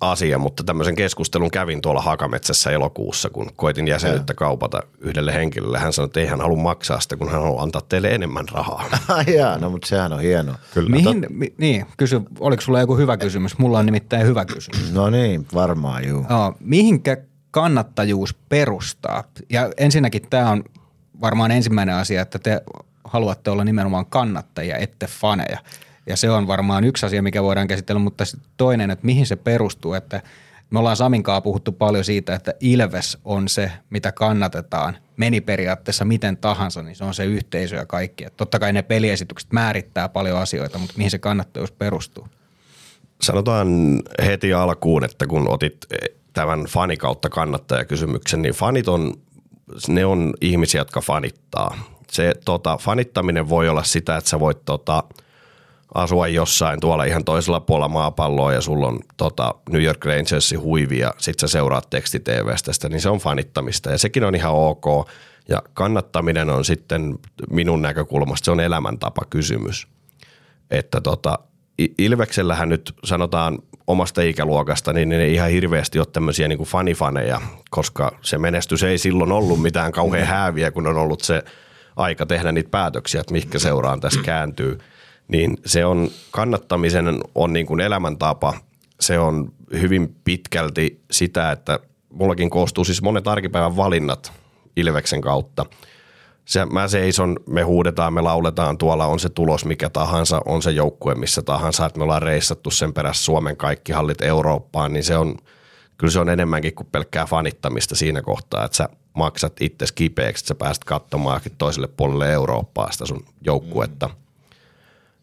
asia, 0.02 0.38
mutta 0.38 0.64
tämmöisen 0.64 0.94
keskustelun 0.94 1.50
kävin 1.50 1.80
tuolla 1.80 2.00
Hakametsässä 2.00 2.70
elokuussa, 2.70 3.30
kun 3.30 3.50
koitin 3.56 3.88
jäsenyyttä 3.88 4.34
kaupata 4.34 4.82
yhdelle 5.00 5.34
henkilölle. 5.34 5.78
Hän 5.78 5.92
sanoi, 5.92 6.06
että 6.06 6.20
ei 6.20 6.26
hän 6.26 6.40
halua 6.40 6.62
maksaa 6.62 7.00
sitä, 7.00 7.16
kun 7.16 7.30
hän 7.30 7.42
haluaa 7.42 7.62
antaa 7.62 7.82
teille 7.88 8.08
enemmän 8.08 8.48
rahaa. 8.52 8.84
Jaa, 9.36 9.58
no 9.58 9.70
mutta 9.70 9.86
sehän 9.86 10.12
on 10.12 10.20
hienoa. 10.20 10.58
Kyllä. 10.74 10.90
Mihin, 10.90 11.26
mi, 11.28 11.54
niin, 11.58 11.86
kysy, 11.96 12.20
oliko 12.40 12.62
sulla 12.62 12.80
joku 12.80 12.96
hyvä 12.96 13.16
kysymys? 13.16 13.58
Mulla 13.58 13.78
on 13.78 13.86
nimittäin 13.86 14.26
hyvä 14.26 14.44
kysymys. 14.44 14.92
No 14.92 15.10
niin, 15.10 15.46
varmaan 15.54 16.08
juu. 16.08 16.26
Joo, 16.30 16.54
mihinkä 16.60 17.16
kannattajuus 17.50 18.34
perustaa? 18.48 19.24
Ja 19.50 19.70
ensinnäkin 19.76 20.22
tämä 20.30 20.50
on 20.50 20.64
varmaan 21.20 21.50
ensimmäinen 21.50 21.94
asia, 21.94 22.22
että 22.22 22.38
te 22.38 22.62
haluatte 23.04 23.50
olla 23.50 23.64
nimenomaan 23.64 24.06
kannattajia, 24.06 24.76
ette 24.76 25.06
faneja. 25.06 25.58
Ja 26.06 26.16
se 26.16 26.30
on 26.30 26.46
varmaan 26.46 26.84
yksi 26.84 27.06
asia, 27.06 27.22
mikä 27.22 27.42
voidaan 27.42 27.68
käsitellä, 27.68 27.98
mutta 27.98 28.24
toinen, 28.56 28.90
että 28.90 29.06
mihin 29.06 29.26
se 29.26 29.36
perustuu, 29.36 29.94
että 29.94 30.22
me 30.70 30.78
ollaan 30.78 30.96
Saminkaan 30.96 31.42
puhuttu 31.42 31.72
paljon 31.72 32.04
siitä, 32.04 32.34
että 32.34 32.54
Ilves 32.60 33.18
on 33.24 33.48
se, 33.48 33.72
mitä 33.90 34.12
kannatetaan. 34.12 34.96
Meni 35.16 35.40
periaatteessa 35.40 36.04
miten 36.04 36.36
tahansa, 36.36 36.82
niin 36.82 36.96
se 36.96 37.04
on 37.04 37.14
se 37.14 37.24
yhteisö 37.24 37.76
ja 37.76 37.86
kaikki. 37.86 38.24
Et 38.24 38.36
totta 38.36 38.58
kai 38.58 38.72
ne 38.72 38.82
peliesitykset 38.82 39.52
määrittää 39.52 40.08
paljon 40.08 40.38
asioita, 40.38 40.78
mutta 40.78 40.94
mihin 40.96 41.10
se 41.10 41.18
kannattajuus 41.18 41.72
perustuu? 41.72 42.28
Sanotaan 43.22 43.68
heti 44.26 44.52
alkuun, 44.52 45.04
että 45.04 45.26
kun 45.26 45.50
otit 45.50 45.76
tämän 46.32 46.64
fani 46.64 46.96
kautta 46.96 47.28
kannattajakysymyksen, 47.28 48.42
niin 48.42 48.54
fanit 48.54 48.88
on, 48.88 49.14
ne 49.88 50.04
on 50.04 50.34
ihmisiä, 50.40 50.80
jotka 50.80 51.00
fanittaa. 51.00 51.78
Se 52.10 52.34
tota, 52.44 52.76
fanittaminen 52.76 53.48
voi 53.48 53.68
olla 53.68 53.82
sitä, 53.82 54.16
että 54.16 54.30
sä 54.30 54.40
voit 54.40 54.64
tota, 54.64 55.04
asua 55.94 56.28
jossain 56.28 56.80
tuolla 56.80 57.04
ihan 57.04 57.24
toisella 57.24 57.60
puolella 57.60 57.88
maapalloa 57.88 58.52
ja 58.52 58.60
sulla 58.60 58.86
on 58.86 59.00
tota, 59.16 59.54
New 59.70 59.82
York 59.82 60.04
Rangersin 60.04 60.60
huivi 60.60 60.98
ja 60.98 61.14
sit 61.18 61.40
sä 61.40 61.48
seuraat 61.48 61.90
teksti-TVstä 61.90 62.72
sitä, 62.72 62.88
niin 62.88 63.00
se 63.00 63.08
on 63.08 63.18
fanittamista 63.18 63.90
ja 63.90 63.98
sekin 63.98 64.24
on 64.24 64.34
ihan 64.34 64.52
ok. 64.52 64.84
Ja 65.48 65.62
kannattaminen 65.74 66.50
on 66.50 66.64
sitten 66.64 67.18
minun 67.50 67.82
näkökulmasta, 67.82 68.44
se 68.44 68.50
on 68.50 68.60
elämäntapa 68.60 69.22
kysymys. 69.30 69.86
Että 70.70 71.00
tota, 71.00 71.38
Ilveksellähän 71.98 72.68
nyt 72.68 72.94
sanotaan 73.04 73.58
omasta 73.86 74.22
ikäluokasta, 74.22 74.92
niin 74.92 75.08
ne 75.08 75.22
ei 75.22 75.34
ihan 75.34 75.50
hirveästi 75.50 75.98
ole 75.98 76.06
tämmöisiä 76.06 76.48
niin 76.48 76.58
fanifaneja, 76.58 77.40
koska 77.70 78.12
se 78.20 78.38
menestys 78.38 78.82
ei 78.82 78.98
silloin 78.98 79.32
ollut 79.32 79.62
mitään 79.62 79.92
kauhean 79.92 80.26
hääviä, 80.36 80.70
kun 80.70 80.86
on 80.86 80.96
ollut 80.96 81.20
se 81.20 81.42
aika 81.96 82.26
tehdä 82.26 82.52
niitä 82.52 82.70
päätöksiä, 82.70 83.20
että 83.20 83.32
mihinkä 83.32 83.58
seuraan 83.58 84.00
tässä 84.00 84.20
kääntyy. 84.24 84.78
Niin 85.32 85.56
se 85.66 85.84
on, 85.84 86.08
kannattamisen 86.30 87.20
on 87.34 87.52
niin 87.52 87.66
kuin 87.66 87.80
elämäntapa, 87.80 88.54
se 89.00 89.18
on 89.18 89.52
hyvin 89.72 90.16
pitkälti 90.24 91.00
sitä, 91.10 91.52
että 91.52 91.78
mullakin 92.12 92.50
koostuu 92.50 92.84
siis 92.84 93.02
monet 93.02 93.28
arkipäivän 93.28 93.76
valinnat 93.76 94.32
Ilveksen 94.76 95.20
kautta– 95.20 95.66
se, 96.44 96.64
mä 96.64 96.88
seison, 96.88 97.36
me 97.46 97.62
huudetaan, 97.62 98.12
me 98.12 98.20
lauletaan, 98.20 98.78
tuolla 98.78 99.06
on 99.06 99.20
se 99.20 99.28
tulos 99.28 99.64
mikä 99.64 99.90
tahansa, 99.90 100.40
on 100.44 100.62
se 100.62 100.70
joukkue 100.70 101.14
missä 101.14 101.42
tahansa, 101.42 101.86
että 101.86 101.98
me 101.98 102.04
ollaan 102.04 102.22
reissattu 102.22 102.70
sen 102.70 102.92
perässä 102.92 103.24
Suomen 103.24 103.56
kaikki 103.56 103.92
hallit 103.92 104.22
Eurooppaan, 104.22 104.92
niin 104.92 105.04
se 105.04 105.16
on, 105.16 105.36
kyllä 105.98 106.10
se 106.10 106.20
on 106.20 106.28
enemmänkin 106.28 106.74
kuin 106.74 106.88
pelkkää 106.92 107.26
fanittamista 107.26 107.94
siinä 107.94 108.22
kohtaa, 108.22 108.64
että 108.64 108.76
sä 108.76 108.88
maksat 109.14 109.52
itse 109.60 109.86
kipeäksi, 109.94 110.42
että 110.42 110.48
sä 110.48 110.54
pääset 110.54 110.84
katsomaan 110.84 111.40
toiselle 111.58 111.88
puolelle 111.88 112.32
Eurooppaa 112.32 112.92
sitä 112.92 113.06
sun 113.06 113.24
joukkuetta. 113.44 114.10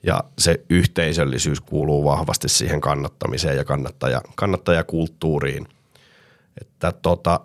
Ja 0.03 0.23
se 0.37 0.61
yhteisöllisyys 0.69 1.61
kuuluu 1.61 2.05
vahvasti 2.05 2.49
siihen 2.49 2.81
kannattamiseen 2.81 3.57
ja 3.57 3.65
kannattaja, 3.65 4.21
kannattajakulttuuriin. 4.35 5.67
Että 6.61 6.91
tota, 6.91 7.39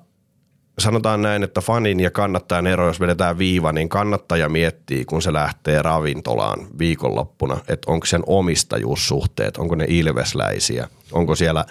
sanotaan 0.79 1.23
näin, 1.23 1.43
että 1.43 1.61
fanin 1.61 2.01
ja 2.01 2.11
kannattajan 2.11 2.67
ero, 2.67 2.87
jos 2.87 3.01
vedetään 3.01 3.39
viiva, 3.39 3.73
niin 3.73 3.89
kannattaja 3.89 4.49
miettii, 4.49 5.05
kun 5.05 5.23
se 5.23 5.33
lähtee 5.33 5.83
ravintolaan 5.83 6.67
viikonloppuna, 6.79 7.57
että 7.69 7.93
onko 7.93 8.07
sen 8.07 8.23
omistajuussuhteet, 8.27 9.57
onko 9.57 9.75
ne 9.75 9.85
ilvesläisiä, 9.89 10.89
onko 11.13 11.35
siellä 11.35 11.65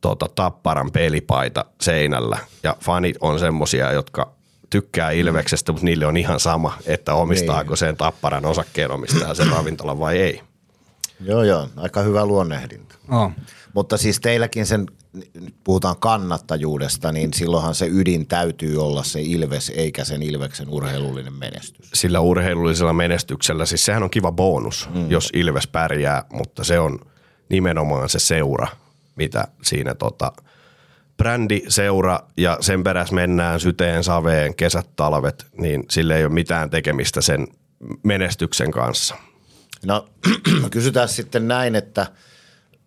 tota, 0.00 0.26
tapparan 0.34 0.90
pelipaita 0.90 1.64
seinällä. 1.80 2.38
Ja 2.62 2.76
fanit 2.80 3.16
on 3.20 3.38
semmosia, 3.38 3.92
jotka 3.92 4.32
tykkää 4.72 5.10
Ilveksestä, 5.10 5.72
mutta 5.72 5.84
niille 5.84 6.06
on 6.06 6.16
ihan 6.16 6.40
sama, 6.40 6.78
että 6.86 7.14
omistaako 7.14 7.76
sen 7.76 7.96
tapparan 7.96 8.44
osakkeenomistaja 8.44 9.34
sen 9.34 9.48
ravintolan 9.56 9.98
vai 9.98 10.18
ei. 10.18 10.40
Joo, 11.24 11.42
joo, 11.42 11.68
aika 11.76 12.00
hyvä 12.02 12.26
luonnehdinta. 12.26 12.94
Oh. 13.10 13.32
Mutta 13.74 13.96
siis 13.96 14.20
teilläkin 14.20 14.66
sen, 14.66 14.86
nyt 15.12 15.54
puhutaan 15.64 15.96
kannattajuudesta, 15.98 17.12
niin 17.12 17.32
silloinhan 17.34 17.74
se 17.74 17.86
ydin 17.90 18.26
täytyy 18.26 18.84
olla 18.84 19.02
se 19.02 19.20
Ilves, 19.22 19.72
eikä 19.76 20.04
sen 20.04 20.22
Ilveksen 20.22 20.68
urheilullinen 20.68 21.34
menestys. 21.34 21.90
sillä 21.94 22.20
urheilullisella 22.20 22.92
menestyksellä, 22.92 23.66
siis 23.66 23.84
sehän 23.84 24.02
on 24.02 24.10
kiva 24.10 24.32
bonus, 24.32 24.88
mm. 24.94 25.10
jos 25.10 25.30
Ilves 25.34 25.66
pärjää, 25.66 26.24
mutta 26.32 26.64
se 26.64 26.78
on 26.78 26.98
nimenomaan 27.48 28.08
se 28.08 28.18
seura, 28.18 28.66
mitä 29.16 29.48
siinä 29.62 29.94
tota, 29.94 30.32
brändi, 31.16 31.62
seura 31.68 32.20
ja 32.36 32.58
sen 32.60 32.84
perässä 32.84 33.14
mennään 33.14 33.60
syteen, 33.60 34.04
saveen, 34.04 34.54
kesät, 34.54 34.88
talvet, 34.96 35.46
niin 35.58 35.84
sille 35.90 36.16
ei 36.16 36.24
ole 36.24 36.32
mitään 36.32 36.70
tekemistä 36.70 37.20
sen 37.20 37.46
menestyksen 38.02 38.70
kanssa. 38.70 39.14
No 40.62 40.68
kysytään 40.70 41.08
sitten 41.08 41.48
näin, 41.48 41.74
että 41.74 42.06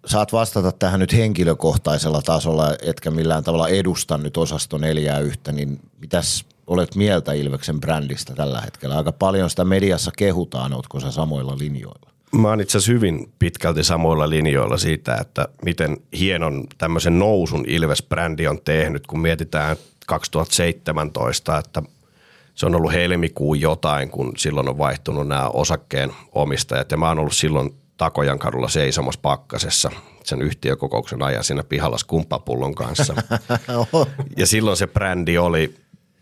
saat 0.05 0.33
vastata 0.33 0.71
tähän 0.71 0.99
nyt 0.99 1.13
henkilökohtaisella 1.13 2.21
tasolla, 2.21 2.75
etkä 2.81 3.11
millään 3.11 3.43
tavalla 3.43 3.67
edusta 3.67 4.17
nyt 4.17 4.37
osasto 4.37 4.77
neljää 4.77 5.19
yhtä, 5.19 5.51
niin 5.51 5.79
mitäs 5.99 6.45
olet 6.67 6.95
mieltä 6.95 7.33
Ilveksen 7.33 7.81
brändistä 7.81 8.35
tällä 8.35 8.61
hetkellä? 8.61 8.97
Aika 8.97 9.11
paljon 9.11 9.49
sitä 9.49 9.65
mediassa 9.65 10.11
kehutaan, 10.17 10.73
ootko 10.73 10.99
sä 10.99 11.11
samoilla 11.11 11.57
linjoilla? 11.57 12.14
Mä 12.31 12.49
oon 12.49 12.61
itse 12.61 12.77
asiassa 12.77 12.91
hyvin 12.91 13.31
pitkälti 13.39 13.83
samoilla 13.83 14.29
linjoilla 14.29 14.77
siitä, 14.77 15.15
että 15.15 15.47
miten 15.65 15.97
hienon 16.19 16.67
tämmöisen 16.77 17.19
nousun 17.19 17.65
Ilves-brändi 17.67 18.47
on 18.47 18.61
tehnyt, 18.65 19.07
kun 19.07 19.19
mietitään 19.19 19.77
2017, 20.07 21.57
että 21.57 21.83
se 22.55 22.65
on 22.65 22.75
ollut 22.75 22.93
helmikuun 22.93 23.61
jotain, 23.61 24.09
kun 24.09 24.33
silloin 24.37 24.69
on 24.69 24.77
vaihtunut 24.77 25.27
nämä 25.27 25.49
osakkeen 25.49 26.13
omistajat. 26.31 26.91
Ja 26.91 26.97
mä 26.97 27.07
oon 27.07 27.19
ollut 27.19 27.35
silloin 27.35 27.75
Takojan 27.97 28.39
kadulla 28.39 28.67
seisomassa 28.67 29.19
pakkasessa 29.21 29.91
sen 30.23 30.41
yhtiökokouksen 30.41 31.23
ajan 31.23 31.43
siinä 31.43 31.63
pihalla 31.63 31.97
skumppapullon 31.97 32.75
kanssa. 32.75 33.15
ja 34.37 34.47
silloin 34.47 34.77
se 34.77 34.87
brändi 34.87 35.37
oli, 35.37 35.75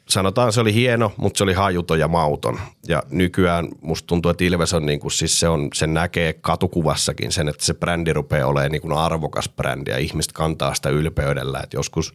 sanotaan 0.09 0.53
se 0.53 0.61
oli 0.61 0.73
hieno, 0.73 1.11
mutta 1.17 1.37
se 1.37 1.43
oli 1.43 1.53
hajuton 1.53 1.99
ja 1.99 2.07
mauton. 2.07 2.59
Ja 2.87 3.03
nykyään 3.09 3.67
musta 3.81 4.07
tuntuu, 4.07 4.31
että 4.31 4.43
Ilves 4.43 4.73
on, 4.73 4.85
niin 4.85 4.99
kuin, 4.99 5.11
siis 5.11 5.39
se 5.39 5.47
on, 5.47 5.69
sen 5.73 5.93
näkee 5.93 6.33
katukuvassakin 6.33 7.31
sen, 7.31 7.49
että 7.49 7.65
se 7.65 7.73
brändi 7.73 8.13
rupeaa 8.13 8.47
olemaan 8.47 8.71
niin 8.71 8.81
kuin 8.81 8.97
arvokas 8.97 9.49
brändi 9.49 9.91
ja 9.91 9.97
ihmiset 9.97 10.31
kantaa 10.31 10.73
sitä 10.73 10.89
ylpeydellä. 10.89 11.59
Et 11.63 11.73
joskus 11.73 12.13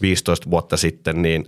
15 0.00 0.50
vuotta 0.50 0.76
sitten, 0.76 1.22
niin 1.22 1.44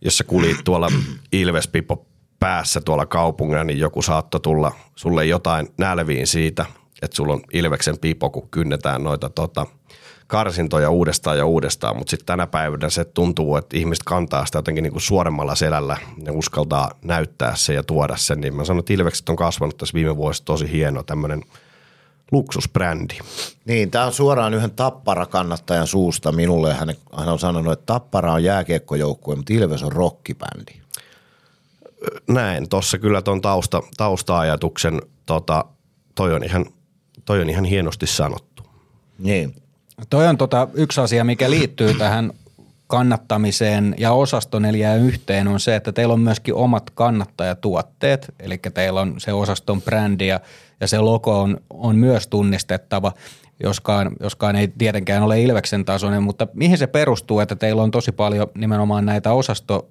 jos 0.00 0.18
sä 0.18 0.24
kulit 0.24 0.56
tuolla 0.64 0.88
Ilvespipo 1.32 2.06
päässä 2.40 2.80
tuolla 2.80 3.06
kaupungilla, 3.06 3.64
niin 3.64 3.78
joku 3.78 4.02
saattoi 4.02 4.40
tulla 4.40 4.72
sulle 4.96 5.26
jotain 5.26 5.68
nälviin 5.78 6.26
siitä, 6.26 6.66
että 7.02 7.16
sulla 7.16 7.32
on 7.32 7.42
Ilveksen 7.52 7.98
pipo, 7.98 8.30
kun 8.30 8.48
kynnetään 8.50 9.04
noita 9.04 9.30
tota, 9.30 9.66
karsintoja 10.30 10.90
uudestaan 10.90 11.38
ja 11.38 11.46
uudestaan, 11.46 11.96
mutta 11.96 12.10
sitten 12.10 12.26
tänä 12.26 12.46
päivänä 12.46 12.90
se 12.90 13.04
tuntuu, 13.04 13.56
että 13.56 13.76
ihmiset 13.76 14.04
kantaa 14.04 14.46
sitä 14.46 14.58
jotenkin 14.58 14.82
niin 14.82 14.92
kuin 14.92 15.02
suoremmalla 15.02 15.54
selällä 15.54 15.96
ja 16.24 16.32
uskaltaa 16.32 16.90
näyttää 17.02 17.56
se 17.56 17.74
ja 17.74 17.82
tuoda 17.82 18.16
sen, 18.16 18.40
niin 18.40 18.54
mä 18.54 18.64
sanon, 18.64 18.78
että 18.78 18.92
Ilvekset 18.92 19.28
on 19.28 19.36
kasvanut 19.36 19.76
tässä 19.76 19.94
viime 19.94 20.16
vuosina 20.16 20.44
tosi 20.44 20.72
hieno 20.72 21.02
tämmöinen 21.02 21.42
luksusbrändi. 22.32 23.18
Niin, 23.64 23.90
tämä 23.90 24.04
on 24.04 24.12
suoraan 24.12 24.54
yhden 24.54 24.70
Tappara-kannattajan 24.70 25.86
suusta 25.86 26.32
minulle. 26.32 26.74
Hän, 26.74 26.94
hän 27.16 27.28
on 27.28 27.38
sanonut, 27.38 27.72
että 27.72 27.86
Tappara 27.86 28.32
on 28.32 28.44
jääkiekkojoukkue, 28.44 29.36
mutta 29.36 29.52
Ilves 29.52 29.82
on 29.82 29.92
rockibändi. 29.92 30.72
Näin, 32.28 32.68
tuossa 32.68 32.98
kyllä 32.98 33.22
tuon 33.22 33.40
tausta, 33.40 33.82
tausta-ajatuksen, 33.96 35.02
tota, 35.26 35.64
toi, 36.14 36.34
on 36.34 36.44
ihan, 36.44 36.66
toi 37.24 37.40
on 37.40 37.50
ihan 37.50 37.64
hienosti 37.64 38.06
sanottu. 38.06 38.62
Niin. 39.18 39.54
Toi 40.10 40.28
on 40.28 40.36
tota 40.36 40.68
yksi 40.74 41.00
asia, 41.00 41.24
mikä 41.24 41.50
liittyy 41.50 41.94
tähän 41.94 42.32
kannattamiseen 42.86 43.94
ja 43.98 44.12
osasto 44.12 44.58
neljää 44.58 44.96
yhteen 44.96 45.48
on 45.48 45.60
se, 45.60 45.76
että 45.76 45.92
teillä 45.92 46.14
on 46.14 46.20
myöskin 46.20 46.54
omat 46.54 46.90
kannattajatuotteet, 46.90 48.34
eli 48.40 48.58
teillä 48.74 49.00
on 49.00 49.14
se 49.18 49.32
osaston 49.32 49.82
brändi 49.82 50.26
ja, 50.26 50.40
ja 50.80 50.88
se 50.88 50.98
logo 50.98 51.40
on, 51.40 51.60
on 51.70 51.96
myös 51.96 52.26
tunnistettava, 52.26 53.12
joskaan, 53.62 54.10
joskaan 54.20 54.56
ei 54.56 54.68
tietenkään 54.78 55.22
ole 55.22 55.42
Ilveksen 55.42 55.84
tasoinen, 55.84 56.22
mutta 56.22 56.46
mihin 56.54 56.78
se 56.78 56.86
perustuu, 56.86 57.40
että 57.40 57.56
teillä 57.56 57.82
on 57.82 57.90
tosi 57.90 58.12
paljon 58.12 58.46
nimenomaan 58.54 59.06
näitä 59.06 59.32
osasto 59.32 59.90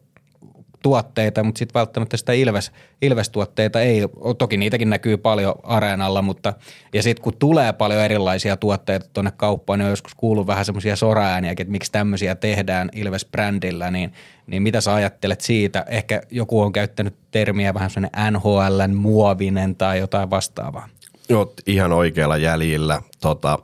tuotteita, 0.83 1.43
mutta 1.43 1.59
sitten 1.59 1.79
välttämättä 1.79 2.17
sitä 2.17 2.33
Ilves, 2.33 2.71
Ilves-tuotteita 3.01 3.81
ei, 3.81 4.01
toki 4.37 4.57
niitäkin 4.57 4.89
näkyy 4.89 5.17
paljon 5.17 5.55
areenalla, 5.63 6.21
mutta 6.21 6.53
ja 6.93 7.03
sitten 7.03 7.23
kun 7.23 7.37
tulee 7.39 7.73
paljon 7.73 8.01
erilaisia 8.01 8.57
tuotteita 8.57 9.09
tuonne 9.13 9.31
kauppaan, 9.37 9.79
niin 9.79 9.85
on 9.85 9.89
joskus 9.89 10.15
kuullut 10.15 10.47
vähän 10.47 10.65
semmoisia 10.65 10.95
soraääniäkin, 10.95 11.63
että 11.63 11.71
miksi 11.71 11.91
tämmöisiä 11.91 12.35
tehdään 12.35 12.89
Ilves-brändillä, 12.95 13.91
niin, 13.91 14.13
niin 14.47 14.63
mitä 14.63 14.81
sä 14.81 14.93
ajattelet 14.93 15.41
siitä? 15.41 15.85
Ehkä 15.87 16.21
joku 16.31 16.61
on 16.61 16.71
käyttänyt 16.71 17.15
termiä 17.31 17.73
vähän 17.73 17.89
semmoinen 17.89 18.33
NHLn 18.33 18.95
muovinen 18.95 19.75
tai 19.75 19.99
jotain 19.99 20.29
vastaavaa. 20.29 20.89
Oot 21.35 21.53
ihan 21.67 21.91
oikealla 21.91 22.37
jäljillä. 22.37 23.01
Tota, 23.21 23.59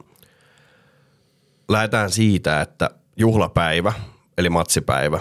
lähdetään 1.69 2.11
siitä, 2.11 2.61
että 2.61 2.89
juhlapäivä, 3.15 3.93
eli 4.37 4.49
matsipäivä, 4.49 5.19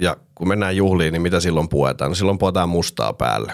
ja 0.00 0.16
kun 0.40 0.48
mennään 0.48 0.76
juhliin, 0.76 1.12
niin 1.12 1.22
mitä 1.22 1.40
silloin 1.40 1.68
puetaan? 1.68 2.16
Silloin 2.16 2.38
puetaan 2.38 2.68
mustaa 2.68 3.12
päälle. 3.12 3.52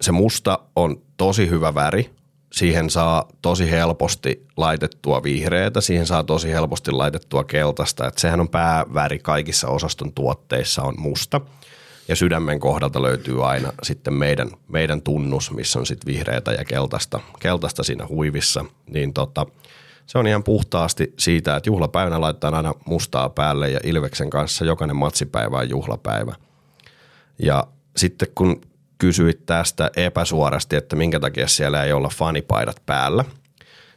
Se 0.00 0.12
musta 0.12 0.58
on 0.76 1.02
tosi 1.16 1.48
hyvä 1.50 1.74
väri. 1.74 2.10
Siihen 2.52 2.90
saa 2.90 3.28
tosi 3.42 3.70
helposti 3.70 4.46
laitettua 4.56 5.22
vihreätä, 5.22 5.80
siihen 5.80 6.06
saa 6.06 6.24
tosi 6.24 6.50
helposti 6.50 6.90
laitettua 6.90 7.44
keltaista. 7.44 8.06
Et 8.06 8.18
sehän 8.18 8.40
on 8.40 8.48
pääväri 8.48 9.18
kaikissa 9.18 9.68
osaston 9.68 10.12
tuotteissa 10.12 10.82
on 10.82 10.94
musta. 10.98 11.40
Ja 12.08 12.16
sydämen 12.16 12.60
kohdalta 12.60 13.02
löytyy 13.02 13.48
aina 13.48 13.72
sitten 13.82 14.14
meidän, 14.14 14.50
meidän 14.68 15.02
tunnus, 15.02 15.50
missä 15.50 15.78
on 15.78 15.86
sitten 15.86 16.14
vihreätä 16.14 16.52
ja 16.52 16.64
keltaista, 16.64 17.20
keltaista 17.40 17.82
siinä 17.82 18.06
huivissa. 18.06 18.64
Niin 18.86 19.12
tota, 19.12 19.46
se 20.08 20.18
on 20.18 20.26
ihan 20.26 20.44
puhtaasti 20.44 21.14
siitä, 21.18 21.56
että 21.56 21.70
juhlapäivänä 21.70 22.20
laitetaan 22.20 22.54
aina 22.54 22.74
mustaa 22.86 23.28
päälle 23.28 23.70
ja 23.70 23.80
Ilveksen 23.84 24.30
kanssa 24.30 24.64
jokainen 24.64 24.96
matsipäivä 24.96 25.58
on 25.58 25.70
juhlapäivä. 25.70 26.34
Ja 27.38 27.64
sitten 27.96 28.28
kun 28.34 28.60
kysyit 28.98 29.46
tästä 29.46 29.90
epäsuorasti, 29.96 30.76
että 30.76 30.96
minkä 30.96 31.20
takia 31.20 31.48
siellä 31.48 31.84
ei 31.84 31.92
olla 31.92 32.08
fanipaidat 32.08 32.82
päällä, 32.86 33.24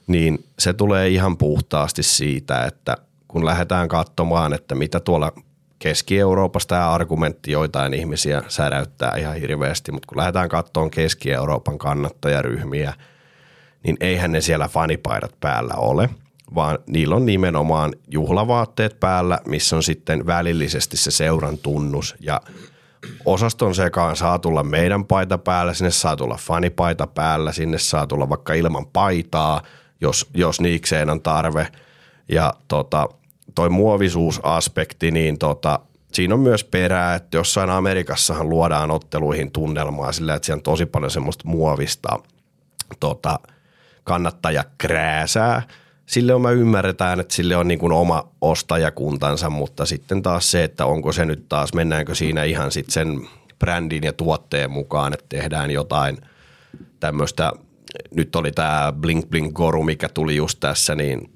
niin 0.07 0.43
se 0.59 0.74
tulee 0.74 1.09
ihan 1.09 1.38
puhtaasti 1.38 2.03
siitä, 2.03 2.66
että 2.66 2.97
kun 3.28 3.45
lähdetään 3.45 3.88
katsomaan, 3.88 4.53
että 4.53 4.76
mitä 4.76 4.99
tuolla 4.99 5.32
Keski-Euroopassa 5.80 6.70
tämä 6.70 6.91
argumentti 6.91 7.51
joitain 7.51 7.93
ihmisiä 7.93 8.43
säräyttää 8.47 9.16
ihan 9.18 9.36
hirveästi, 9.36 9.91
mutta 9.91 10.07
kun 10.07 10.18
lähdetään 10.18 10.49
katsomaan 10.49 10.91
Keski-Euroopan 10.91 11.78
kannattajaryhmiä– 11.78 12.93
niin 13.84 13.97
eihän 13.99 14.32
ne 14.32 14.41
siellä 14.41 14.67
fanipaidat 14.67 15.39
päällä 15.39 15.73
ole, 15.73 16.09
vaan 16.55 16.79
niillä 16.88 17.15
on 17.15 17.25
nimenomaan 17.25 17.93
juhlavaatteet 18.07 18.99
päällä, 18.99 19.39
missä 19.45 19.75
on 19.75 19.84
sitten 19.84 20.25
välillisesti 20.25 20.97
se 20.97 21.11
seuran 21.11 21.57
tunnus 21.57 22.15
ja 22.19 22.41
osaston 23.25 23.75
sekaan 23.75 24.15
saa 24.15 24.39
tulla 24.39 24.63
meidän 24.63 25.05
paita 25.05 25.38
päällä, 25.38 25.73
sinne 25.73 25.91
saa 25.91 26.15
tulla 26.15 26.38
fanipaita 26.39 27.07
päällä, 27.07 27.51
sinne 27.51 27.77
saa 27.77 28.07
tulla 28.07 28.29
vaikka 28.29 28.53
ilman 28.53 28.86
paitaa, 28.86 29.61
jos, 30.01 30.29
jos 30.34 30.61
niikseen 30.61 31.09
on 31.09 31.21
tarve. 31.21 31.67
Ja 32.29 32.53
tota, 32.67 33.09
toi 33.55 33.69
muovisuusaspekti, 33.69 35.11
niin 35.11 35.38
tota, 35.38 35.79
siinä 36.13 36.34
on 36.34 36.39
myös 36.39 36.63
perää, 36.63 37.15
että 37.15 37.38
jossain 37.38 37.69
Amerikassahan 37.69 38.49
luodaan 38.49 38.91
otteluihin 38.91 39.51
tunnelmaa 39.51 40.11
sillä, 40.11 40.36
että 40.36 40.45
siellä 40.45 40.59
on 40.59 40.63
tosi 40.63 40.86
paljon 40.86 41.11
semmoista 41.11 41.47
muovista 41.47 42.19
tota,– 42.99 43.39
kannattaja 44.04 44.64
krääsää. 44.78 45.62
Sille 46.06 46.34
on 46.34 46.41
mä 46.41 46.52
ymmärretään, 46.52 47.20
että 47.20 47.34
sille 47.34 47.56
on 47.56 47.68
niin 47.68 47.80
kuin 47.80 47.91
oma 47.91 48.32
ostajakuntansa, 48.41 49.49
mutta 49.49 49.86
sitten 49.86 50.22
taas 50.22 50.52
se, 50.52 50.64
että 50.64 50.86
onko 50.86 51.12
se 51.12 51.26
nyt 51.26 51.49
taas, 51.49 51.74
mennäänkö 51.74 52.16
siinä 52.16 52.43
ihan 52.43 52.72
sitten 52.72 52.93
sen 52.93 53.28
brändin 53.60 54.04
ja 54.04 54.14
tuotteen 54.14 54.72
mukaan, 54.72 55.14
että 55.14 55.26
tehdään 55.30 55.72
jotain 55.72 56.18
tämmöistä, 56.99 57.52
nyt 58.16 58.36
oli 58.36 58.52
tämä 58.52 58.93
Blink 58.99 59.30
Blink 59.30 59.54
Goru, 59.54 59.84
mikä 59.84 60.10
tuli 60.10 60.36
just 60.36 60.60
tässä, 60.60 60.95
niin 60.95 61.32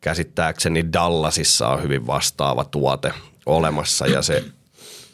käsittääkseni 0.00 0.92
Dallasissa 0.92 1.68
on 1.68 1.82
hyvin 1.82 2.06
vastaava 2.06 2.64
tuote 2.64 3.12
olemassa 3.46 4.06
ja 4.06 4.22
se, 4.22 4.44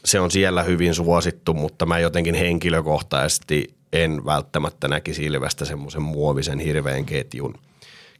se 0.05 0.21
on 0.21 0.31
siellä 0.31 0.63
hyvin 0.63 0.95
suosittu, 0.95 1.55
mutta 1.55 1.87
mä 1.87 1.99
jotenkin 1.99 2.35
henkilökohtaisesti 2.35 3.75
en 3.93 4.25
välttämättä 4.25 4.89
näkisi 4.89 5.25
Ilvestä 5.25 5.65
semmoisen 5.65 6.03
muovisen 6.03 6.59
hirveän 6.59 7.05
ketjun, 7.05 7.55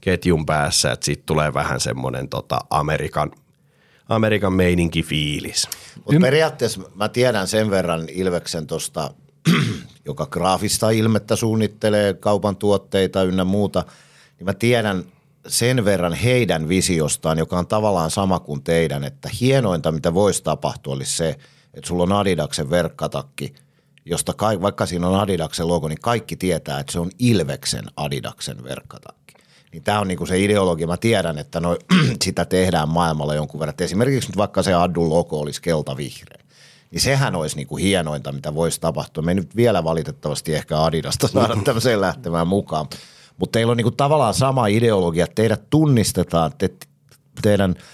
ketjun 0.01 0.47
päässä, 0.47 0.93
että 0.93 1.07
siitä 1.07 1.23
tulee 1.27 1.55
vähän 1.55 1.81
semmoinen 1.81 2.29
tota 2.29 2.61
Amerikan, 2.71 3.31
Amerikan 4.09 4.53
meininki 4.53 5.03
fiilis. 5.03 5.69
Mutta 5.97 6.21
periaatteessa 6.21 6.81
mä 6.95 7.09
tiedän 7.09 7.49
sen 7.49 7.71
verran 7.71 8.09
Ilveksen 8.09 8.67
tuosta, 8.67 9.15
joka 10.07 10.27
graafista 10.27 10.91
ilmettä 10.91 11.37
suunnittelee 11.37 12.15
kaupan 12.15 12.57
tuotteita 12.57 13.23
ynnä 13.23 13.45
muuta, 13.45 13.85
niin 14.39 14.45
mä 14.45 14.55
tiedän 14.55 15.05
sen 15.47 15.85
verran 15.85 16.13
heidän 16.13 16.69
visiostaan, 16.69 17.39
joka 17.39 17.59
on 17.59 17.67
tavallaan 17.67 18.11
sama 18.11 18.39
kuin 18.39 18.63
teidän, 18.63 19.05
että 19.05 19.31
hienointa 19.41 19.93
mitä 19.93 20.15
voisi 20.15 20.43
tapahtua 20.43 20.95
olisi 20.95 21.17
se, 21.17 21.29
että 21.75 21.89
sulla 21.89 22.03
on 22.03 22.13
Adidaksen 22.13 22.71
verkkatakki– 22.71 23.55
josta 24.05 24.35
ka- 24.35 24.61
vaikka 24.63 24.87
siinä 24.87 25.09
on 25.09 25.21
Adidaksen 25.21 25.69
logo, 25.69 25.89
niin 25.89 26.01
kaikki 26.01 26.37
tietää, 26.37 26.81
että 26.81 26.93
se 26.93 27.01
on 27.01 27.11
Ilveksen 27.19 27.85
Adidaksen 27.97 28.65
verkkatakki. 28.65 29.35
Niin 29.73 29.83
tämä 29.83 30.01
on 30.01 30.09
niinku 30.09 30.27
se 30.27 30.41
ideologia. 30.41 30.87
Mä 30.87 30.97
tiedän, 30.97 31.39
että 31.39 31.61
no, 31.61 31.77
sitä 32.25 32.45
tehdään 32.45 32.89
maailmalla 32.89 33.35
jonkun 33.35 33.61
verran. 33.61 33.75
Et 33.75 33.81
esimerkiksi 33.81 34.29
nyt 34.29 34.37
vaikka 34.37 34.63
se 34.63 34.75
Addun 34.75 35.11
logo 35.11 35.41
olisi 35.41 35.63
kelta-vihreä. 35.63 36.43
Niin 36.91 37.01
sehän 37.01 37.37
olisi 37.37 37.57
niinku 37.57 37.77
hienointa, 37.77 38.33
mitä 38.33 38.55
voisi 38.55 38.81
tapahtua. 38.81 39.23
Me 39.23 39.31
ei 39.31 39.35
nyt 39.35 39.57
vielä 39.57 39.85
valitettavasti 39.85 40.55
ehkä 40.55 40.83
Adidasta 40.83 41.29
saada 41.29 41.57
tämmöiseen 41.65 42.01
lähtemään 42.01 42.47
mukaan. 42.47 42.87
Mutta 43.39 43.53
teillä 43.53 43.71
on 43.71 43.77
niinku 43.77 43.91
tavallaan 43.91 44.35
sama 44.35 44.67
ideologia, 44.67 45.25
että 45.25 45.35
teidät 45.35 45.71
tunnistetaan, 45.71 46.53
te, 46.59 46.71
teidän– 47.43 47.75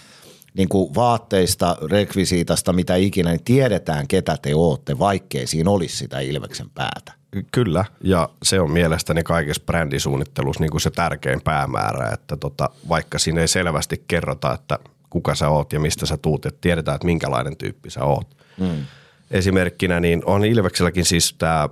niin 0.54 0.68
kuin 0.68 0.94
vaatteista, 0.94 1.76
rekvisiitasta, 1.90 2.72
mitä 2.72 2.96
ikinä, 2.96 3.30
niin 3.30 3.44
tiedetään, 3.44 4.08
ketä 4.08 4.36
te 4.42 4.54
ootte, 4.54 4.98
vaikkei 4.98 5.46
siinä 5.46 5.70
olisi 5.70 5.96
sitä 5.96 6.20
Ilveksen 6.20 6.70
päätä. 6.74 7.12
Kyllä, 7.52 7.84
ja 8.00 8.28
se 8.42 8.60
on 8.60 8.70
mielestäni 8.70 9.22
kaikessa 9.22 9.62
brändisuunnittelussa 9.66 10.62
niin 10.62 10.70
kuin 10.70 10.80
se 10.80 10.90
tärkein 10.90 11.40
päämäärä, 11.40 12.10
että 12.12 12.36
tota, 12.36 12.70
vaikka 12.88 13.18
siinä 13.18 13.40
ei 13.40 13.48
selvästi 13.48 14.04
kerrota, 14.08 14.54
että 14.54 14.78
kuka 15.10 15.34
sä 15.34 15.48
oot 15.48 15.72
ja 15.72 15.80
mistä 15.80 16.06
sä 16.06 16.16
tuut, 16.16 16.46
että 16.46 16.58
tiedetään, 16.60 16.94
että 16.94 17.06
minkälainen 17.06 17.56
tyyppi 17.56 17.90
sä 17.90 18.04
oot. 18.04 18.36
Mm. 18.60 18.84
Esimerkkinä 19.30 20.00
niin 20.00 20.22
on 20.24 20.44
Ilvekselläkin 20.44 21.04
siis 21.04 21.34
tämä 21.38 21.68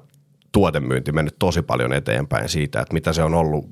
tuotemyynti 0.53 1.13
mennyt 1.13 1.37
tosi 1.39 1.63
paljon 1.63 1.93
eteenpäin 1.93 2.49
siitä, 2.49 2.81
että 2.81 2.95
mitä 2.95 3.13
se 3.13 3.23
on 3.23 3.35
ollut 3.35 3.69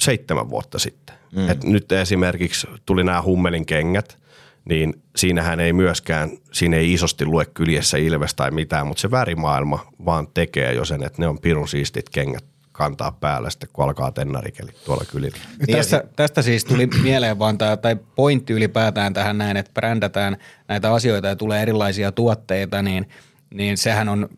seitsemän 0.00 0.50
vuotta 0.50 0.78
sitten. 0.78 1.16
Mm. 1.36 1.48
Et 1.48 1.64
nyt 1.64 1.92
esimerkiksi 1.92 2.66
tuli 2.86 3.04
nämä 3.04 3.22
Hummelin 3.22 3.66
kengät– 3.66 4.18
niin 4.68 5.02
siinähän 5.16 5.60
ei 5.60 5.72
myöskään, 5.72 6.30
siinä 6.52 6.76
ei 6.76 6.92
isosti 6.92 7.24
lue 7.24 7.46
kyljessä 7.46 7.98
ilves 7.98 8.34
tai 8.34 8.50
mitään, 8.50 8.86
mutta 8.86 9.00
se 9.00 9.10
värimaailma 9.10 9.92
vaan 10.04 10.28
tekee 10.34 10.74
jo 10.74 10.84
sen, 10.84 11.02
että 11.02 11.22
ne 11.22 11.28
on 11.28 11.38
pirun 11.38 11.68
siistit 11.68 12.08
kengät 12.08 12.44
kantaa 12.72 13.12
päällä 13.12 13.50
sitten, 13.50 13.68
kun 13.72 13.84
alkaa 13.84 14.12
tennarikeli 14.12 14.70
tuolla 14.84 15.04
kylillä. 15.10 15.38
Niin 15.66 15.76
tästä, 15.76 16.04
tästä 16.16 16.42
siis 16.42 16.64
tuli 16.64 16.86
mieleen 17.02 17.38
vaan 17.38 17.58
tämä, 17.58 17.76
tai 17.76 17.96
pointti 18.14 18.52
ylipäätään 18.52 19.14
tähän 19.14 19.38
näin, 19.38 19.56
että 19.56 19.72
brändätään 19.74 20.36
näitä 20.68 20.92
asioita 20.92 21.28
ja 21.28 21.36
tulee 21.36 21.62
erilaisia 21.62 22.12
tuotteita, 22.12 22.82
niin, 22.82 23.08
niin 23.54 23.78
sehän 23.78 24.08
on 24.08 24.28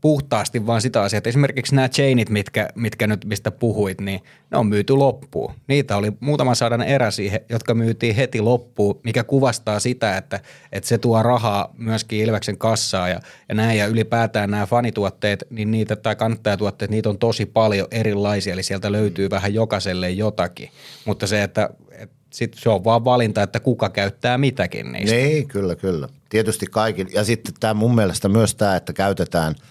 puhtaasti 0.00 0.66
vaan 0.66 0.82
sitä 0.82 1.02
asiaa, 1.02 1.18
että 1.18 1.30
esimerkiksi 1.30 1.74
nämä 1.74 1.88
chainit, 1.88 2.30
mitkä, 2.30 2.68
mitkä 2.74 3.06
nyt, 3.06 3.24
mistä 3.24 3.50
puhuit, 3.50 4.00
niin 4.00 4.20
ne 4.50 4.58
on 4.58 4.66
myyty 4.66 4.92
loppuun. 4.92 5.54
Niitä 5.66 5.96
oli 5.96 6.12
muutama 6.20 6.54
sadan 6.54 6.82
erä 6.82 7.10
siihen, 7.10 7.40
jotka 7.48 7.74
myytiin 7.74 8.14
heti 8.14 8.40
loppuun, 8.40 9.00
mikä 9.04 9.24
kuvastaa 9.24 9.80
sitä, 9.80 10.16
että, 10.16 10.40
että 10.72 10.88
se 10.88 10.98
tuo 10.98 11.22
rahaa 11.22 11.74
myöskin 11.78 12.20
Ilveksen 12.20 12.58
kassaa 12.58 13.08
ja, 13.08 13.20
ja 13.48 13.54
näin. 13.54 13.78
Ja 13.78 13.86
ylipäätään 13.86 14.50
nämä 14.50 14.66
fanituotteet, 14.66 15.44
niin 15.50 15.70
niitä 15.70 15.96
tai 15.96 16.16
kannattajatuotteet, 16.16 16.90
niitä 16.90 17.08
on 17.08 17.18
tosi 17.18 17.46
paljon 17.46 17.88
erilaisia, 17.90 18.52
eli 18.52 18.62
sieltä 18.62 18.92
löytyy 18.92 19.30
vähän 19.30 19.54
jokaiselle 19.54 20.10
jotakin. 20.10 20.70
Mutta 21.04 21.26
se, 21.26 21.42
että, 21.42 21.70
että 21.90 22.16
se 22.54 22.68
on 22.68 22.84
vaan 22.84 23.04
valinta, 23.04 23.42
että 23.42 23.60
kuka 23.60 23.88
käyttää 23.88 24.38
mitäkin 24.38 24.92
niistä. 24.92 25.16
Niin, 25.16 25.48
kyllä, 25.48 25.76
kyllä. 25.76 26.08
Tietysti 26.28 26.66
kaikki. 26.66 27.06
Ja 27.12 27.24
sitten 27.24 27.54
tämä 27.60 27.74
mun 27.74 27.94
mielestä 27.94 28.28
myös 28.28 28.54
tämä, 28.54 28.76
että 28.76 28.92
käytetään– 28.92 29.54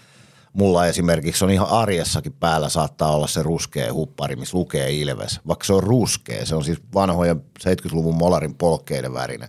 mulla 0.52 0.86
esimerkiksi 0.86 1.44
on 1.44 1.50
ihan 1.50 1.68
arjessakin 1.68 2.32
päällä 2.32 2.68
saattaa 2.68 3.16
olla 3.16 3.26
se 3.26 3.42
ruskea 3.42 3.92
huppari, 3.92 4.36
missä 4.36 4.58
lukee 4.58 4.92
Ilves. 4.92 5.40
Vaikka 5.48 5.64
se 5.64 5.72
on 5.72 5.82
ruskea, 5.82 6.46
se 6.46 6.54
on 6.54 6.64
siis 6.64 6.78
vanhojen 6.94 7.42
70-luvun 7.60 8.16
molarin 8.16 8.54
polkkeiden 8.54 9.14
värinen. 9.14 9.48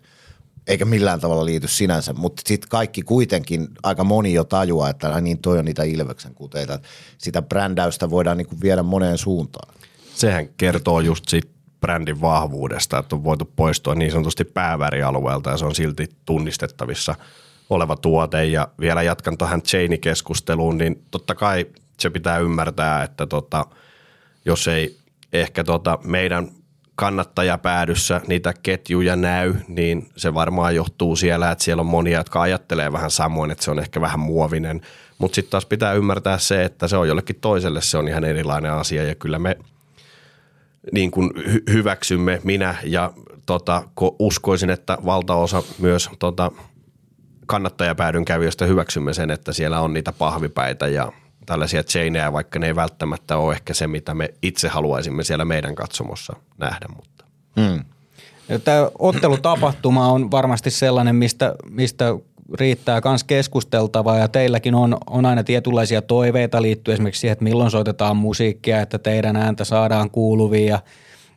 Eikä 0.67 0.85
millään 0.85 1.19
tavalla 1.19 1.45
liity 1.45 1.67
sinänsä, 1.67 2.13
mutta 2.13 2.41
sitten 2.45 2.69
kaikki 2.69 3.01
kuitenkin, 3.01 3.67
aika 3.83 4.03
moni 4.03 4.33
jo 4.33 4.43
tajuaa, 4.43 4.89
että 4.89 5.21
niin 5.21 5.39
toi 5.39 5.59
on 5.59 5.65
niitä 5.65 5.83
Ilveksen 5.83 6.33
kuteita. 6.33 6.79
Sitä 7.17 7.41
brändäystä 7.41 8.09
voidaan 8.09 8.37
niinku 8.37 8.55
viedä 8.61 8.83
moneen 8.83 9.17
suuntaan. 9.17 9.73
Sehän 10.15 10.49
kertoo 10.57 10.99
just 10.99 11.29
siitä 11.29 11.49
brändin 11.79 12.21
vahvuudesta, 12.21 12.97
että 12.97 13.15
on 13.15 13.23
voitu 13.23 13.51
poistua 13.55 13.95
niin 13.95 14.11
sanotusti 14.11 14.43
päävärialueelta 14.43 15.49
ja 15.49 15.57
se 15.57 15.65
on 15.65 15.75
silti 15.75 16.07
tunnistettavissa– 16.25 17.15
oleva 17.71 17.95
tuote. 17.95 18.45
Ja 18.45 18.67
vielä 18.79 19.01
jatkan 19.01 19.37
tuohon 19.37 19.61
Chaini-keskusteluun, 19.61 20.77
niin 20.77 21.03
totta 21.11 21.35
kai 21.35 21.65
se 21.99 22.09
pitää 22.09 22.37
ymmärtää, 22.37 23.03
että 23.03 23.27
tota, 23.27 23.65
jos 24.45 24.67
ei 24.67 24.97
ehkä 25.33 25.63
tota 25.63 25.99
meidän 26.03 26.49
kannattajapäädyssä 26.95 28.21
niitä 28.27 28.53
ketjuja 28.63 29.15
näy, 29.15 29.53
niin 29.67 30.09
se 30.15 30.33
varmaan 30.33 30.75
johtuu 30.75 31.15
siellä, 31.15 31.51
että 31.51 31.63
siellä 31.63 31.81
on 31.81 31.87
monia, 31.87 32.17
jotka 32.17 32.41
ajattelee 32.41 32.91
vähän 32.91 33.11
samoin, 33.11 33.51
että 33.51 33.63
se 33.63 33.71
on 33.71 33.79
ehkä 33.79 34.01
vähän 34.01 34.19
muovinen. 34.19 34.81
Mutta 35.17 35.35
sitten 35.35 35.51
taas 35.51 35.65
pitää 35.65 35.93
ymmärtää 35.93 36.37
se, 36.37 36.63
että 36.63 36.87
se 36.87 36.97
on 36.97 37.07
jollekin 37.07 37.35
toiselle, 37.41 37.81
se 37.81 37.97
on 37.97 38.07
ihan 38.07 38.23
erilainen 38.23 38.73
asia 38.73 39.03
ja 39.03 39.15
kyllä 39.15 39.39
me 39.39 39.57
niin 40.91 41.11
kuin 41.11 41.29
hy- 41.29 41.73
hyväksymme 41.73 42.41
minä 42.43 42.75
ja 42.83 43.13
tota, 43.45 43.83
uskoisin, 44.19 44.69
että 44.69 44.97
valtaosa 45.05 45.63
myös 45.79 46.09
tota, 46.19 46.51
kannattajapäädyn 47.51 48.25
kävijöistä 48.25 48.65
hyväksymme 48.65 49.13
sen, 49.13 49.31
että 49.31 49.53
siellä 49.53 49.81
on 49.81 49.93
niitä 49.93 50.11
pahvipäitä 50.11 50.87
ja 50.87 51.11
tällaisia 51.45 51.83
chaineja, 51.83 52.33
vaikka 52.33 52.59
ne 52.59 52.67
ei 52.67 52.75
välttämättä 52.75 53.37
ole 53.37 53.53
ehkä 53.53 53.73
se, 53.73 53.87
mitä 53.87 54.13
me 54.13 54.33
itse 54.41 54.67
haluaisimme 54.67 55.23
siellä 55.23 55.45
meidän 55.45 55.75
katsomossa 55.75 56.33
nähdä. 56.57 56.85
Mutta. 56.95 57.25
Hmm. 57.61 57.85
Tämä 58.63 58.89
ottelutapahtuma 58.99 60.11
on 60.11 60.31
varmasti 60.31 60.71
sellainen, 60.71 61.15
mistä, 61.15 61.55
mistä 61.69 62.05
riittää 62.53 63.01
myös 63.05 63.23
keskusteltavaa 63.23 64.17
ja 64.17 64.27
teilläkin 64.27 64.75
on, 64.75 64.97
on 65.09 65.25
aina 65.25 65.43
tietynlaisia 65.43 66.01
toiveita 66.01 66.61
liittyen 66.61 66.93
esimerkiksi 66.93 67.19
siihen, 67.19 67.33
että 67.33 67.43
milloin 67.43 67.71
soitetaan 67.71 68.17
musiikkia, 68.17 68.81
että 68.81 68.99
teidän 68.99 69.35
ääntä 69.35 69.63
saadaan 69.65 70.09
kuuluviin 70.09 70.67
ja, 70.67 70.79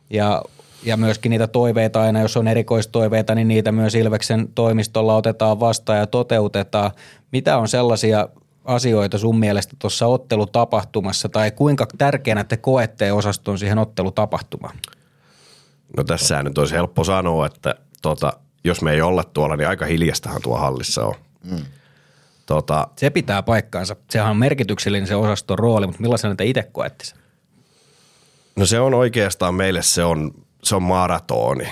ja 0.09 0.41
ja 0.85 0.97
myöskin 0.97 1.29
niitä 1.29 1.47
toiveita 1.47 2.01
aina, 2.01 2.21
jos 2.21 2.37
on 2.37 2.47
erikoistoiveita, 2.47 3.35
niin 3.35 3.47
niitä 3.47 3.71
myös 3.71 3.95
Ilveksen 3.95 4.47
toimistolla 4.55 5.15
otetaan 5.15 5.59
vastaan 5.59 5.99
ja 5.99 6.07
toteutetaan. 6.07 6.91
Mitä 7.31 7.57
on 7.57 7.67
sellaisia 7.67 8.29
asioita 8.65 9.17
sun 9.17 9.39
mielestä 9.39 9.75
tuossa 9.79 10.07
ottelutapahtumassa 10.07 11.29
tai 11.29 11.51
kuinka 11.51 11.87
tärkeänä 11.97 12.43
te 12.43 12.57
koette 12.57 13.11
osaston 13.11 13.59
siihen 13.59 13.77
ottelutapahtumaan? 13.77 14.77
No 15.97 16.03
tässä 16.03 16.43
nyt 16.43 16.57
olisi 16.57 16.75
helppo 16.75 17.03
sanoa, 17.03 17.45
että 17.45 17.75
tota, 18.01 18.33
jos 18.63 18.81
me 18.81 18.91
ei 18.91 19.01
olla 19.01 19.23
tuolla, 19.23 19.55
niin 19.55 19.67
aika 19.67 19.85
hiljastahan 19.85 20.41
tuo 20.41 20.57
hallissa 20.57 21.05
on. 21.05 21.15
Mm. 21.43 21.65
Tota, 22.45 22.87
se 22.95 23.09
pitää 23.09 23.43
paikkaansa. 23.43 23.95
Sehän 24.09 24.31
on 24.31 24.37
merkityksellinen 24.37 25.07
se 25.07 25.15
osaston 25.15 25.59
rooli, 25.59 25.87
mutta 25.87 26.01
millaisena 26.01 26.35
te 26.35 26.45
itse 26.45 26.63
koette 26.63 27.05
sen? 27.05 27.17
No 28.55 28.65
se 28.65 28.79
on 28.79 28.93
oikeastaan 28.93 29.55
meille 29.55 29.81
se 29.81 30.03
on 30.03 30.31
se 30.65 30.75
on 30.75 30.83
maratoni. 30.83 31.67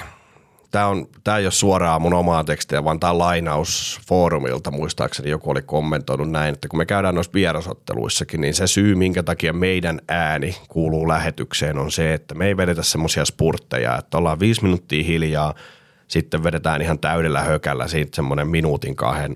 Tämä, 0.71 0.87
on, 0.87 1.07
tämä 1.23 1.37
ei 1.37 1.45
ole 1.45 1.51
suoraan 1.51 2.01
mun 2.01 2.13
omaa 2.13 2.43
tekstiä, 2.43 2.83
vaan 2.83 2.99
tämä 2.99 3.11
on 3.11 3.19
lainaus 3.19 4.01
foorumilta. 4.07 4.71
Muistaakseni 4.71 5.29
joku 5.29 5.49
oli 5.49 5.61
kommentoinut 5.61 6.31
näin, 6.31 6.53
että 6.53 6.67
kun 6.67 6.77
me 6.77 6.85
käydään 6.85 7.15
noissa 7.15 7.33
vierasotteluissakin, 7.33 8.41
niin 8.41 8.53
se 8.53 8.67
syy, 8.67 8.95
minkä 8.95 9.23
takia 9.23 9.53
meidän 9.53 10.01
ääni 10.07 10.55
kuuluu 10.67 11.07
lähetykseen, 11.07 11.77
on 11.77 11.91
se, 11.91 12.13
että 12.13 12.35
me 12.35 12.47
ei 12.47 12.57
vedetä 12.57 12.83
semmoisia 12.83 13.25
spurtteja, 13.25 13.97
että 13.97 14.17
ollaan 14.17 14.39
viisi 14.39 14.63
minuuttia 14.63 15.03
hiljaa, 15.03 15.53
sitten 16.07 16.43
vedetään 16.43 16.81
ihan 16.81 16.99
täydellä 16.99 17.41
hökällä 17.41 17.87
siitä 17.87 18.15
semmoinen 18.15 18.47
minuutin 18.47 18.95
kahden 18.95 19.35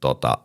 tota, 0.00 0.38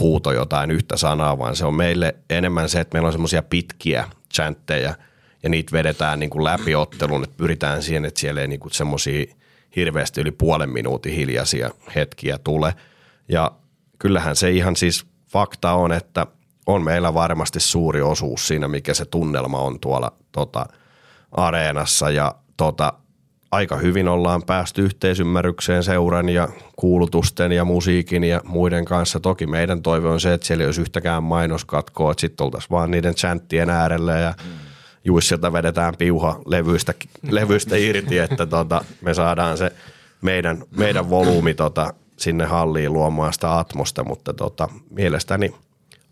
huuto 0.00 0.32
jotain 0.32 0.70
yhtä 0.70 0.96
sanaa, 0.96 1.38
vaan 1.38 1.56
se 1.56 1.64
on 1.64 1.74
meille 1.74 2.14
enemmän 2.30 2.68
se, 2.68 2.80
että 2.80 2.94
meillä 2.94 3.06
on 3.06 3.12
semmoisia 3.12 3.42
pitkiä 3.42 4.08
chantteja– 4.34 4.94
ja 5.44 5.50
niitä 5.50 5.72
vedetään 5.72 6.20
niin 6.20 6.30
kuin 6.30 6.44
läpi 6.44 6.74
ottelun, 6.74 7.24
että 7.24 7.36
pyritään 7.36 7.82
siihen, 7.82 8.04
että 8.04 8.20
siellä 8.20 8.40
ei 8.40 8.48
niin 8.48 8.60
semmoisia 8.70 9.34
hirveästi 9.76 10.20
yli 10.20 10.30
puolen 10.30 10.70
minuutin 10.70 11.14
hiljaisia 11.14 11.70
hetkiä 11.94 12.38
tule. 12.38 12.74
Ja 13.28 13.52
kyllähän 13.98 14.36
se 14.36 14.50
ihan 14.50 14.76
siis 14.76 15.06
fakta 15.28 15.72
on, 15.72 15.92
että 15.92 16.26
on 16.66 16.84
meillä 16.84 17.14
varmasti 17.14 17.60
suuri 17.60 18.02
osuus 18.02 18.48
siinä, 18.48 18.68
mikä 18.68 18.94
se 18.94 19.04
tunnelma 19.04 19.58
on 19.58 19.80
tuolla 19.80 20.12
tota, 20.32 20.66
areenassa 21.32 22.10
ja 22.10 22.34
tota, 22.56 22.92
aika 23.50 23.76
hyvin 23.76 24.08
ollaan 24.08 24.42
päästy 24.42 24.82
yhteisymmärrykseen 24.82 25.82
seuran 25.82 26.28
ja 26.28 26.48
kuulutusten 26.76 27.52
ja 27.52 27.64
musiikin 27.64 28.24
ja 28.24 28.40
muiden 28.44 28.84
kanssa. 28.84 29.20
Toki 29.20 29.46
meidän 29.46 29.82
toive 29.82 30.08
on 30.08 30.20
se, 30.20 30.32
että 30.32 30.46
siellä 30.46 30.62
ei 30.62 30.68
olisi 30.68 30.80
yhtäkään 30.80 31.22
mainoskatkoa, 31.22 32.10
että 32.10 32.20
sitten 32.20 32.44
oltaisiin 32.44 32.70
vaan 32.70 32.90
niiden 32.90 33.14
chanttien 33.14 33.70
äärellä 33.70 34.18
ja 34.18 34.34
mm 34.44 34.73
Juissilta 35.04 35.52
vedetään 35.52 35.94
piuha 35.98 36.40
levyistä, 36.46 36.94
levyistä 37.30 37.76
irti, 37.76 38.18
että 38.18 38.46
tota, 38.46 38.84
me 39.00 39.14
saadaan 39.14 39.58
se 39.58 39.72
meidän, 40.22 40.64
meidän 40.76 41.10
volyymi 41.10 41.54
tota, 41.54 41.94
sinne 42.16 42.44
halliin 42.44 42.92
luomaan 42.92 43.32
sitä 43.32 43.58
atmosta, 43.58 44.04
mutta 44.04 44.32
tota, 44.32 44.68
mielestäni 44.90 45.54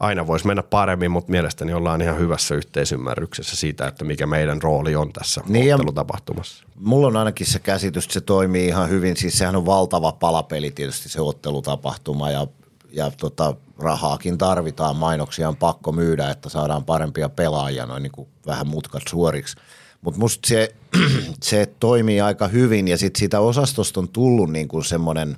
aina 0.00 0.26
voisi 0.26 0.46
mennä 0.46 0.62
paremmin, 0.62 1.10
mutta 1.10 1.30
mielestäni 1.30 1.72
ollaan 1.72 2.02
ihan 2.02 2.18
hyvässä 2.18 2.54
yhteisymmärryksessä 2.54 3.56
siitä, 3.56 3.86
että 3.86 4.04
mikä 4.04 4.26
meidän 4.26 4.62
rooli 4.62 4.96
on 4.96 5.12
tässä 5.12 5.40
niin 5.48 5.74
ottelutapahtumassa. 5.74 6.64
Mulla 6.74 7.06
on 7.06 7.16
ainakin 7.16 7.46
se 7.46 7.58
käsitys, 7.58 8.04
että 8.04 8.14
se 8.14 8.20
toimii 8.20 8.66
ihan 8.66 8.88
hyvin. 8.88 9.16
Siis 9.16 9.38
sehän 9.38 9.56
on 9.56 9.66
valtava 9.66 10.12
palapeli 10.12 10.70
tietysti 10.70 11.08
se 11.08 11.20
ottelutapahtuma 11.20 12.30
ja 12.30 12.46
ja 12.92 13.10
tota, 13.10 13.54
rahaakin 13.78 14.38
tarvitaan, 14.38 14.96
mainoksia 14.96 15.48
on 15.48 15.56
pakko 15.56 15.92
myydä, 15.92 16.30
että 16.30 16.48
saadaan 16.48 16.84
parempia 16.84 17.28
pelaajia, 17.28 17.86
noin 17.86 18.02
niin 18.02 18.12
kuin 18.12 18.28
vähän 18.46 18.66
mutkat 18.66 19.02
suoriksi. 19.08 19.56
Mutta 20.00 20.20
musta 20.20 20.48
se, 20.48 20.74
se 21.42 21.66
toimii 21.80 22.20
aika 22.20 22.48
hyvin 22.48 22.88
ja 22.88 22.98
sitten 22.98 23.18
siitä 23.18 23.40
osastosta 23.40 24.00
on 24.00 24.08
tullut 24.08 24.50
niin 24.50 24.68
kuin 24.68 24.84
semmoinen 24.84 25.36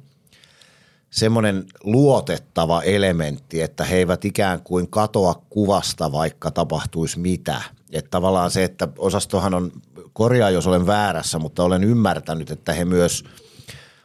semmoinen 1.11 1.65
luotettava 1.85 2.83
elementti, 2.83 3.63
että 3.63 3.85
he 3.85 3.97
eivät 3.97 4.25
ikään 4.25 4.63
kuin 4.63 4.91
katoa 4.91 5.43
kuvasta, 5.51 6.13
vaikka 6.13 6.51
tapahtuisi 6.51 7.19
mitä. 7.19 7.63
Että 7.93 8.11
tavallaan 8.11 8.51
se, 8.51 8.65
että 8.65 8.89
osastohan 8.99 9.55
on, 9.55 9.73
korjaa 10.13 10.51
jos 10.51 10.67
olen 10.67 10.87
väärässä, 10.87 11.39
mutta 11.39 11.65
olen 11.65 11.85
ymmärtänyt, 11.85 12.51
että 12.51 12.73
he 12.73 12.85
myös– 12.85 13.25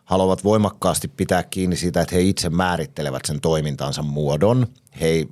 haluavat 0.10 0.43
voimakkaasti 0.43 1.07
pitää 1.07 1.43
kiinni 1.43 1.76
siitä, 1.76 2.01
että 2.01 2.16
he 2.16 2.22
itse 2.22 2.49
määrittelevät 2.49 3.26
sen 3.26 3.41
toimintansa 3.41 4.01
muodon. 4.01 4.68
He 5.01 5.07
ei 5.07 5.28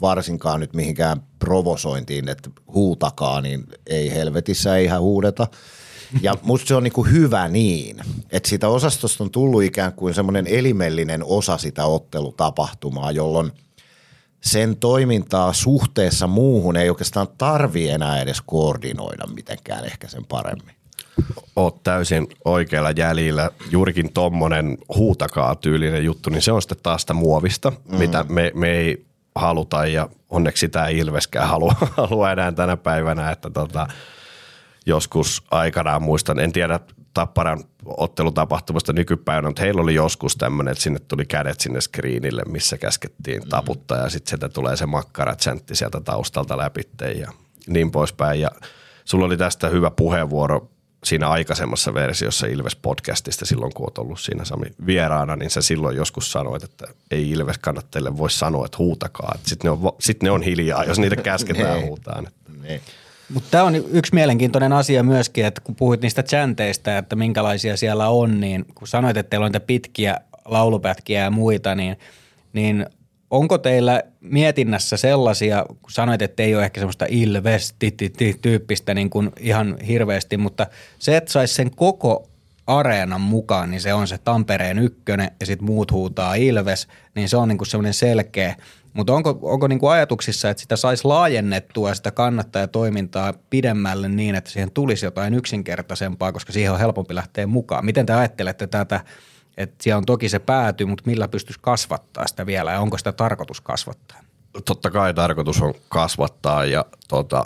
varsinkaan 0.00 0.60
nyt 0.60 0.74
mihinkään 0.74 1.22
provosointiin, 1.38 2.28
että 2.28 2.50
huutakaa, 2.74 3.40
niin 3.40 3.64
ei 3.86 4.10
helvetissä 4.10 4.76
eihän 4.76 5.00
huudeta. 5.00 5.46
Ja 6.22 6.34
musta 6.42 6.68
se 6.68 6.74
on 6.74 6.82
niin 6.82 7.10
hyvä 7.12 7.48
niin, 7.48 7.96
että 8.30 8.48
siitä 8.48 8.68
osastosta 8.68 9.24
on 9.24 9.30
tullut 9.30 9.62
ikään 9.62 9.92
kuin 9.92 10.14
semmoinen 10.14 10.46
elimellinen 10.46 11.24
osa 11.24 11.58
sitä 11.58 11.84
ottelutapahtumaa, 11.86 13.12
jolloin 13.12 13.52
sen 14.40 14.76
toimintaa 14.76 15.52
suhteessa 15.52 16.26
muuhun 16.26 16.76
ei 16.76 16.90
oikeastaan 16.90 17.28
tarvi 17.38 17.88
enää 17.88 18.22
edes 18.22 18.40
koordinoida 18.46 19.26
mitenkään 19.26 19.84
ehkä 19.84 20.08
sen 20.08 20.24
paremmin 20.24 20.74
oot 21.56 21.82
täysin 21.82 22.26
oikealla 22.44 22.90
jäljellä. 22.90 23.50
Juurikin 23.70 24.12
tommonen 24.12 24.78
huutakaa 24.94 25.54
tyylinen 25.54 26.04
juttu, 26.04 26.30
niin 26.30 26.42
se 26.42 26.52
on 26.52 26.62
sitten 26.62 26.78
taas 26.82 27.00
sitä 27.00 27.14
muovista, 27.14 27.70
mm. 27.70 27.98
mitä 27.98 28.24
me, 28.28 28.52
me 28.54 28.70
ei 28.70 29.06
haluta 29.34 29.86
ja 29.86 30.08
onneksi 30.30 30.60
sitä 30.60 30.86
ei 30.86 30.98
Ilveskään 30.98 31.48
halua, 31.48 31.74
halua 31.96 32.32
enää 32.32 32.52
tänä 32.52 32.76
päivänä, 32.76 33.30
että 33.30 33.50
tota, 33.50 33.86
joskus 34.86 35.42
aikanaan 35.50 36.02
muistan, 36.02 36.38
en 36.38 36.52
tiedä 36.52 36.80
Tapparan 37.14 37.64
ottelutapahtumasta 37.84 38.92
nykypäivänä, 38.92 39.48
mutta 39.48 39.62
heillä 39.62 39.82
oli 39.82 39.94
joskus 39.94 40.36
tämmöinen, 40.36 40.72
että 40.72 40.82
sinne 40.82 40.98
tuli 40.98 41.26
kädet 41.26 41.60
sinne 41.60 41.80
screenille, 41.80 42.42
missä 42.48 42.78
käskettiin 42.78 43.42
mm. 43.42 43.48
taputtaa 43.48 43.98
ja 43.98 44.10
sitten 44.10 44.30
sieltä 44.30 44.48
tulee 44.48 44.76
se 44.76 44.86
makkaratsentti 44.86 45.74
sieltä 45.74 46.00
taustalta 46.00 46.58
läpi 46.58 46.82
ja 47.20 47.32
niin 47.66 47.90
poispäin. 47.90 48.40
Ja 48.40 48.50
sulla 49.04 49.24
oli 49.24 49.36
tästä 49.36 49.68
hyvä 49.68 49.90
puheenvuoro 49.90 50.70
siinä 51.04 51.28
aikaisemmassa 51.28 51.94
versiossa 51.94 52.46
Ilves-podcastista 52.46 53.46
silloin, 53.46 53.72
kun 53.74 53.86
olet 53.86 53.98
ollut 53.98 54.20
siinä 54.20 54.44
Sami 54.44 54.66
vieraana, 54.86 55.36
niin 55.36 55.50
sä 55.50 55.62
silloin 55.62 55.96
joskus 55.96 56.32
sanoit, 56.32 56.64
että 56.64 56.86
ei 57.10 57.30
Ilves 57.30 57.58
kannattajille 57.58 58.18
voi 58.18 58.30
sanoa, 58.30 58.64
että 58.64 58.78
huutakaa. 58.78 59.38
Sitten 59.42 59.68
ne, 59.68 59.70
on, 59.70 59.92
sit 60.00 60.22
ne 60.22 60.30
on 60.30 60.42
hiljaa, 60.42 60.84
jos 60.84 60.98
niitä 60.98 61.16
käsketään 61.16 61.82
huutaa. 61.86 62.22
Mutta 63.28 63.50
tämä 63.50 63.64
on 63.64 63.74
yksi 63.74 64.14
mielenkiintoinen 64.14 64.72
asia 64.72 65.02
myöskin, 65.02 65.44
että 65.44 65.60
kun 65.60 65.74
puhuit 65.74 66.00
niistä 66.00 66.22
chanteista, 66.22 66.98
että 66.98 67.16
minkälaisia 67.16 67.76
siellä 67.76 68.08
on, 68.08 68.40
niin 68.40 68.64
kun 68.74 68.88
sanoit, 68.88 69.16
että 69.16 69.30
teillä 69.30 69.44
on 69.44 69.52
niitä 69.52 69.66
pitkiä 69.66 70.16
laulupätkiä 70.44 71.20
ja 71.20 71.30
muita, 71.30 71.74
niin, 71.74 71.98
niin 72.52 72.86
onko 73.36 73.58
teillä 73.58 74.02
mietinnässä 74.20 74.96
sellaisia, 74.96 75.64
kun 75.68 75.90
sanoit, 75.90 76.22
että 76.22 76.42
ei 76.42 76.54
ole 76.54 76.64
ehkä 76.64 76.80
semmoista 76.80 77.06
ilves-tyyppistä 77.08 78.94
niin 78.94 79.10
kuin 79.10 79.30
ihan 79.40 79.78
hirveästi, 79.78 80.36
mutta 80.36 80.66
se, 80.98 81.16
että 81.16 81.32
saisi 81.32 81.54
sen 81.54 81.70
koko 81.70 82.28
areenan 82.66 83.20
mukaan, 83.20 83.70
niin 83.70 83.80
se 83.80 83.94
on 83.94 84.08
se 84.08 84.18
Tampereen 84.18 84.78
ykkönen 84.78 85.30
ja 85.40 85.46
sitten 85.46 85.66
muut 85.66 85.92
huutaa 85.92 86.34
Ilves, 86.34 86.88
niin 87.14 87.28
se 87.28 87.36
on 87.36 87.48
niin 87.48 87.58
kuin 87.58 87.68
semmoinen 87.68 87.94
selkeä. 87.94 88.56
Mutta 88.92 89.12
onko, 89.12 89.38
onko 89.42 89.68
niin 89.68 89.78
kuin 89.78 89.92
ajatuksissa, 89.92 90.50
että 90.50 90.60
sitä 90.60 90.76
saisi 90.76 91.04
laajennettua 91.04 91.94
sitä 91.94 92.10
kannattajatoimintaa 92.10 93.34
pidemmälle 93.50 94.08
niin, 94.08 94.34
että 94.34 94.50
siihen 94.50 94.70
tulisi 94.70 95.06
jotain 95.06 95.34
yksinkertaisempaa, 95.34 96.32
koska 96.32 96.52
siihen 96.52 96.72
on 96.72 96.78
helpompi 96.78 97.14
lähteä 97.14 97.46
mukaan. 97.46 97.84
Miten 97.84 98.06
te 98.06 98.12
ajattelette 98.12 98.66
tätä 98.66 99.00
että 99.56 99.74
siellä 99.80 99.98
on 99.98 100.06
toki 100.06 100.28
se 100.28 100.38
pääty, 100.38 100.84
mutta 100.84 101.02
millä 101.06 101.28
pystyisi 101.28 101.60
kasvattaa 101.62 102.26
sitä 102.26 102.46
vielä 102.46 102.72
ja 102.72 102.80
onko 102.80 102.98
sitä 102.98 103.12
tarkoitus 103.12 103.60
kasvattaa? 103.60 104.20
Totta 104.64 104.90
kai 104.90 105.14
tarkoitus 105.14 105.62
on 105.62 105.74
kasvattaa 105.88 106.64
ja 106.64 106.84
tota, 107.08 107.44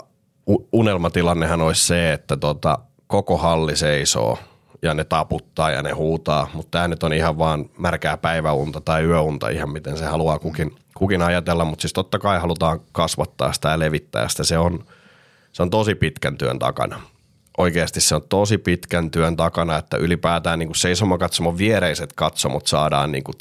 unelmatilannehan 0.71 1.61
olisi 1.61 1.87
se, 1.87 2.13
että 2.13 2.37
tota, 2.37 2.79
koko 3.07 3.37
halli 3.37 3.75
seisoo 3.75 4.37
ja 4.81 4.93
ne 4.93 5.03
taputtaa 5.03 5.71
ja 5.71 5.81
ne 5.81 5.91
huutaa, 5.91 6.47
mutta 6.53 6.71
tämä 6.71 6.87
nyt 6.87 7.03
on 7.03 7.13
ihan 7.13 7.37
vaan 7.37 7.69
märkää 7.77 8.17
päiväunta 8.17 8.81
tai 8.81 9.03
yöunta 9.03 9.49
ihan 9.49 9.69
miten 9.69 9.97
se 9.97 10.05
haluaa 10.05 10.39
kukin, 10.39 10.75
kukin 10.97 11.21
ajatella, 11.21 11.65
mutta 11.65 11.81
siis 11.81 11.93
totta 11.93 12.19
kai 12.19 12.39
halutaan 12.39 12.79
kasvattaa 12.91 13.53
sitä 13.53 13.69
ja 13.69 13.79
levittää 13.79 14.27
sitä. 14.29 14.43
Se 14.43 14.57
on, 14.57 14.85
se 15.51 15.63
on 15.63 15.69
tosi 15.69 15.95
pitkän 15.95 16.37
työn 16.37 16.59
takana 16.59 17.01
oikeasti 17.59 18.01
se 18.01 18.15
on 18.15 18.21
tosi 18.29 18.57
pitkän 18.57 19.11
työn 19.11 19.35
takana, 19.35 19.77
että 19.77 19.97
ylipäätään 19.97 20.59
niin 20.59 20.67
kuin 20.67 20.75
seisomakatsomon 20.75 21.57
viereiset 21.57 22.13
katsomot 22.13 22.67
saadaan 22.67 23.11
niin 23.11 23.23
kuin 23.23 23.35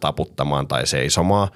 taputtamaan 0.00 0.68
tai 0.68 0.86
seisomaan. 0.86 1.48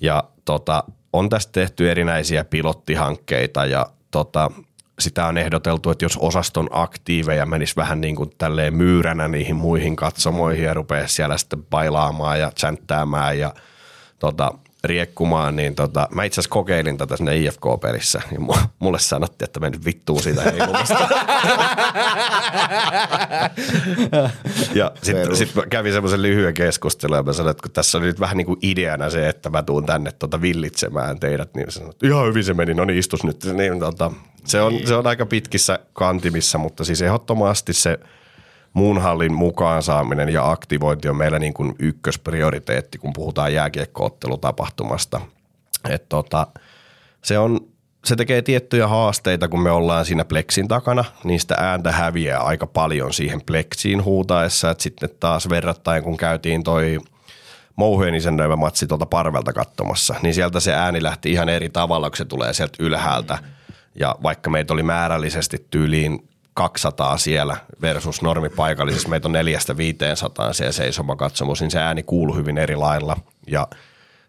Ja 0.00 0.24
tota, 0.44 0.84
on 1.12 1.28
tästä 1.28 1.52
tehty 1.52 1.90
erinäisiä 1.90 2.44
pilottihankkeita 2.44 3.66
ja 3.66 3.86
tota, 4.10 4.50
sitä 4.98 5.26
on 5.26 5.38
ehdoteltu, 5.38 5.90
että 5.90 6.04
jos 6.04 6.16
osaston 6.16 6.68
aktiiveja 6.70 7.46
menisi 7.46 7.76
vähän 7.76 8.00
niin 8.00 8.16
kuin 8.16 8.30
tälleen 8.38 8.74
myyränä 8.74 9.28
niihin 9.28 9.56
muihin 9.56 9.96
katsomoihin 9.96 10.64
ja 10.64 10.74
rupeaa 10.74 11.06
siellä 11.06 11.38
sitten 11.38 11.64
bailaamaan 11.64 12.40
ja 12.40 12.50
tsenttäämään 12.50 13.38
ja 13.38 13.54
tota, 14.18 14.54
riekkumaan, 14.84 15.56
niin 15.56 15.74
tota, 15.74 16.08
mä 16.14 16.24
itse 16.24 16.40
asiassa 16.40 16.52
kokeilin 16.52 16.98
tätä 16.98 17.16
sinne 17.16 17.36
IFK-pelissä 17.36 18.22
ja 18.32 18.38
mulle 18.78 18.98
sanottiin, 18.98 19.46
että 19.48 19.60
meni 19.60 19.78
vittuu 19.84 20.20
siitä 20.20 20.42
heilumasta. 20.42 21.08
ja 24.74 24.92
sitten 25.02 25.36
sit 25.36 25.54
mä 25.54 25.62
kävin 25.70 25.92
semmoisen 25.92 26.22
lyhyen 26.22 26.54
keskustelun 26.54 27.16
ja 27.16 27.22
mä 27.22 27.32
sanoin, 27.32 27.50
että 27.50 27.62
kun 27.62 27.72
tässä 27.72 27.98
oli 27.98 28.06
nyt 28.06 28.20
vähän 28.20 28.36
niin 28.36 28.46
kuin 28.46 28.58
ideana 28.62 29.10
se, 29.10 29.28
että 29.28 29.50
mä 29.50 29.62
tuun 29.62 29.86
tänne 29.86 30.12
tota 30.12 30.42
villitsemään 30.42 31.20
teidät, 31.20 31.54
niin 31.54 31.72
sanoin, 31.72 31.90
että 31.90 32.06
ihan 32.06 32.26
hyvin 32.26 32.44
se 32.44 32.54
meni, 32.54 32.74
no 32.74 32.84
niin 32.84 32.98
istus 32.98 33.24
nyt. 33.24 33.44
Niin, 33.44 33.80
tota, 33.80 34.10
se, 34.44 34.60
on, 34.60 34.72
se 34.84 34.94
on 34.94 35.06
aika 35.06 35.26
pitkissä 35.26 35.78
kantimissa, 35.92 36.58
mutta 36.58 36.84
siis 36.84 37.02
ehdottomasti 37.02 37.72
se– 37.72 37.98
muun 38.72 39.00
hallin 39.00 39.34
mukaan 39.34 39.82
saaminen 39.82 40.28
ja 40.28 40.50
aktivointi 40.50 41.08
on 41.08 41.16
meillä 41.16 41.38
niin 41.38 41.54
kuin 41.54 41.74
ykkösprioriteetti, 41.78 42.98
kun 42.98 43.12
puhutaan 43.12 43.54
jääkiekkoottelutapahtumasta. 43.54 45.20
Et 45.90 46.08
tota, 46.08 46.46
se, 47.24 47.38
on, 47.38 47.60
se 48.04 48.16
tekee 48.16 48.42
tiettyjä 48.42 48.88
haasteita, 48.88 49.48
kun 49.48 49.62
me 49.62 49.70
ollaan 49.70 50.04
siinä 50.04 50.24
pleksin 50.24 50.68
takana, 50.68 51.04
sitä 51.38 51.54
ääntä 51.58 51.92
häviää 51.92 52.40
aika 52.40 52.66
paljon 52.66 53.12
siihen 53.12 53.40
pleksiin 53.40 54.04
huutaessa, 54.04 54.70
että 54.70 54.82
sitten 54.82 55.10
taas 55.20 55.48
verrattain, 55.48 56.02
kun 56.02 56.16
käytiin 56.16 56.62
toi 56.62 56.98
Mouhujen 57.76 58.14
isännöivä 58.14 58.56
matsi 58.56 58.86
tuolta 58.86 59.06
parvelta 59.06 59.52
katsomassa, 59.52 60.14
niin 60.22 60.34
sieltä 60.34 60.60
se 60.60 60.74
ääni 60.74 61.02
lähti 61.02 61.32
ihan 61.32 61.48
eri 61.48 61.68
tavalla, 61.68 62.10
kun 62.10 62.16
se 62.16 62.24
tulee 62.24 62.52
sieltä 62.52 62.76
ylhäältä. 62.80 63.38
Ja 63.94 64.16
vaikka 64.22 64.50
meitä 64.50 64.72
oli 64.72 64.82
määrällisesti 64.82 65.66
tyyliin 65.70 66.28
200 66.54 67.18
siellä 67.18 67.56
versus 67.82 68.22
normi 68.22 68.48
paikallisessa. 68.48 69.08
Meitä 69.08 69.28
on 69.28 69.34
400-500 69.34 69.38
siellä 70.52 70.72
seisoma 70.72 71.16
katsomus, 71.16 71.60
niin 71.60 71.70
se 71.70 71.80
ääni 71.80 72.02
kuuluu 72.02 72.36
hyvin 72.36 72.58
eri 72.58 72.76
lailla. 72.76 73.16
Ja 73.46 73.68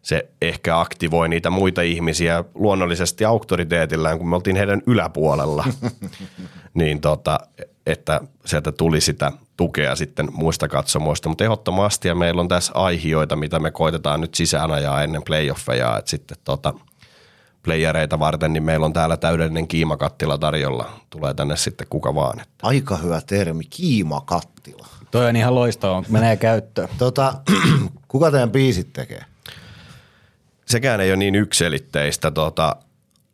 se 0.02 0.30
ehkä 0.42 0.80
aktivoi 0.80 1.30
niitä 1.30 1.50
muita 1.50 1.82
ihmisiä 1.82 2.44
luonnollisesti 2.56 3.26
auktoriteetillään, 3.26 4.18
kun 4.18 4.30
me 4.30 4.36
oltiin 4.36 4.56
heidän 4.56 4.82
yläpuolella, 4.88 5.66
niin 6.74 7.02
tota, 7.02 7.40
että 7.86 8.22
sieltä 8.46 8.72
tuli 8.72 9.02
sitä 9.02 9.32
tukea 9.58 9.96
sitten 9.96 10.28
muista 10.34 10.68
katsomoista, 10.68 11.30
mutta 11.30 11.44
ehdottomasti 11.44 12.08
ja 12.08 12.16
meillä 12.16 12.42
on 12.42 12.48
tässä 12.48 12.74
aihioita, 12.76 13.36
mitä 13.36 13.60
me 13.60 13.72
koitetaan 13.72 14.22
nyt 14.22 14.36
sisään 14.36 14.72
ajaa 14.72 15.04
ennen 15.04 15.24
playoffeja, 15.24 15.98
että 15.98 16.10
sitten 16.10 16.38
tota– 16.44 16.74
playereita 17.64 18.20
varten, 18.20 18.54
niin 18.54 18.64
meillä 18.64 18.86
on 18.86 18.94
täällä 18.94 19.18
täydellinen 19.18 19.68
kiimakattila 19.68 20.38
tarjolla. 20.38 21.00
Tulee 21.10 21.34
tänne 21.34 21.58
sitten 21.58 21.88
kuka 21.90 22.16
vaan. 22.16 22.40
Että. 22.40 22.54
Aika 22.64 22.98
hyvä 22.98 23.22
termi, 23.22 23.64
kiimakattila. 23.70 24.88
Toi 25.12 25.26
on 25.26 25.36
ihan 25.36 25.56
loistava, 25.56 26.04
menee 26.10 26.38
käyttöön. 26.38 26.90
Tota, 26.98 27.34
kuka 28.08 28.32
teidän 28.32 28.52
biisit 28.52 28.94
tekee? 28.94 29.22
Sekään 30.66 31.02
ei 31.02 31.12
ole 31.12 31.18
niin 31.18 31.36
ykselitteistä. 31.36 32.32
Tota, 32.32 32.76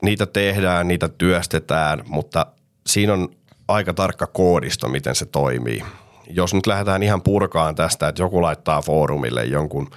niitä 0.01 0.25
tehdään, 0.25 0.87
niitä 0.87 1.09
työstetään, 1.09 2.03
mutta 2.07 2.45
siinä 2.87 3.13
on 3.13 3.29
aika 3.67 3.93
tarkka 3.93 4.27
koodisto, 4.27 4.89
miten 4.89 5.15
se 5.15 5.25
toimii. 5.25 5.83
Jos 6.29 6.53
nyt 6.53 6.67
lähdetään 6.67 7.03
ihan 7.03 7.21
purkaan 7.21 7.75
tästä, 7.75 8.07
että 8.07 8.21
joku 8.21 8.41
laittaa 8.41 8.81
foorumille 8.81 9.45
jonkun 9.45 9.89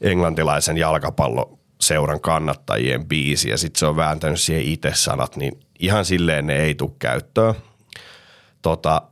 englantilaisen 0.00 0.76
jalkapallo 0.76 1.58
seuran 1.80 2.20
kannattajien 2.20 3.06
biisi 3.06 3.50
ja 3.50 3.58
sitten 3.58 3.78
se 3.78 3.86
on 3.86 3.96
vääntänyt 3.96 4.40
siihen 4.40 4.64
itse 4.64 4.90
sanat, 4.94 5.36
niin 5.36 5.60
ihan 5.78 6.04
silleen 6.04 6.46
ne 6.46 6.56
ei 6.56 6.74
tule 6.74 6.90
käyttöön. 6.98 7.54
Tota, 8.62 9.02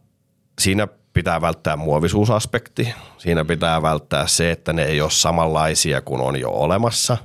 siinä 0.61 0.89
pitää 1.13 1.41
välttää 1.41 1.77
muovisuusaspekti. 1.77 2.95
Siinä 3.19 3.45
pitää 3.45 3.83
välttää 3.83 4.27
se, 4.27 4.51
että 4.51 4.73
ne 4.73 4.85
ei 4.85 5.01
ole 5.01 5.11
samanlaisia 5.11 6.01
kuin 6.01 6.21
on 6.21 6.41
jo 6.41 6.51
olemassa. 6.51 7.17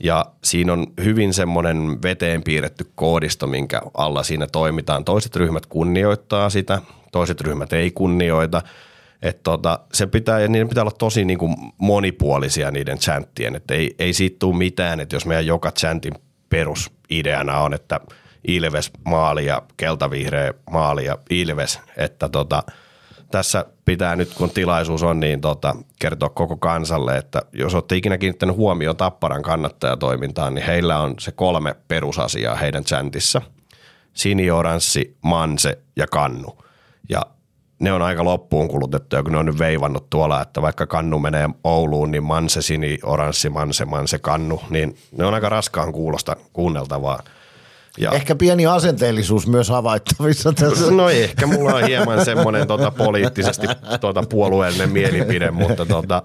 Ja 0.00 0.26
siinä 0.44 0.72
on 0.72 0.86
hyvin 1.04 1.34
semmoinen 1.34 2.02
veteen 2.02 2.42
piirretty 2.42 2.90
koodisto, 2.94 3.46
minkä 3.46 3.82
alla 3.94 4.22
siinä 4.22 4.46
toimitaan. 4.46 5.04
Toiset 5.04 5.36
ryhmät 5.36 5.66
kunnioittaa 5.66 6.50
sitä, 6.50 6.82
toiset 7.12 7.40
ryhmät 7.40 7.72
ei 7.72 7.90
kunnioita– 7.90 8.62
että 9.24 9.42
tota, 9.42 9.78
se 9.92 10.06
pitää, 10.06 10.40
ja 10.40 10.48
niiden 10.48 10.68
pitää 10.68 10.82
olla 10.82 10.96
tosi 10.98 11.24
niin 11.24 11.38
kuin 11.38 11.56
monipuolisia 11.78 12.70
niiden 12.70 12.98
chanttien, 12.98 13.56
että 13.56 13.74
ei, 13.74 13.94
ei 13.98 14.12
siitä 14.12 14.36
tule 14.38 14.56
mitään, 14.56 15.00
että 15.00 15.16
jos 15.16 15.26
meidän 15.26 15.46
joka 15.46 15.70
chantin 15.72 16.14
perusideana 16.48 17.58
on, 17.58 17.74
että 17.74 18.00
Ilves 18.48 18.90
maali 19.04 19.46
ja 19.46 19.62
keltavihreä 19.76 20.54
maali 20.70 21.04
ja 21.04 21.18
Ilves, 21.30 21.80
että 21.96 22.28
tota, 22.28 22.62
tässä 23.30 23.64
pitää 23.84 24.16
nyt, 24.16 24.34
kun 24.34 24.50
tilaisuus 24.50 25.02
on, 25.02 25.20
niin 25.20 25.40
tota, 25.40 25.76
kertoa 25.98 26.28
koko 26.28 26.56
kansalle, 26.56 27.16
että 27.16 27.42
jos 27.52 27.74
olette 27.74 27.96
ikinä 27.96 28.18
kiinnittänyt 28.18 28.56
huomioon 28.56 28.96
Tapparan 28.96 29.42
kannattajatoimintaan, 29.42 30.54
niin 30.54 30.66
heillä 30.66 31.00
on 31.00 31.14
se 31.18 31.32
kolme 31.32 31.74
perusasiaa 31.88 32.54
heidän 32.54 32.84
chantissa. 32.84 33.42
Sinioranssi, 34.12 35.16
Manse 35.22 35.78
ja 35.96 36.06
Kannu. 36.06 36.64
Ja 37.08 37.22
ne 37.84 37.92
on 37.92 38.02
aika 38.02 38.24
loppuun 38.24 38.68
kulutettuja, 38.68 39.22
kun 39.22 39.32
ne 39.32 39.38
on 39.38 39.46
nyt 39.46 39.58
veivannut 39.58 40.10
tuolla, 40.10 40.42
että 40.42 40.62
vaikka 40.62 40.86
kannu 40.86 41.18
menee 41.18 41.48
Ouluun, 41.64 42.10
niin 42.10 42.24
manse, 42.24 42.62
sini, 42.62 42.98
oranssi, 43.02 43.48
manse, 43.48 43.84
manse, 43.84 44.18
kannu, 44.18 44.62
niin 44.70 44.96
ne 45.18 45.24
on 45.24 45.34
aika 45.34 45.48
raskaan 45.48 45.92
kuulosta 45.92 46.36
kuunneltavaa. 46.52 47.22
Ja. 47.98 48.10
Ehkä 48.10 48.34
pieni 48.34 48.66
asenteellisuus 48.66 49.46
myös 49.46 49.68
havaittavissa 49.68 50.52
tässä. 50.52 50.90
No 50.90 51.08
ehkä 51.08 51.46
mulla 51.46 51.74
on 51.74 51.84
hieman 51.84 52.24
semmoinen 52.24 52.66
tota, 52.66 52.90
poliittisesti 52.90 53.66
tota, 54.00 54.22
puolueellinen 54.22 54.90
mielipide, 54.90 55.50
mutta 55.50 55.86
tota, 55.86 56.22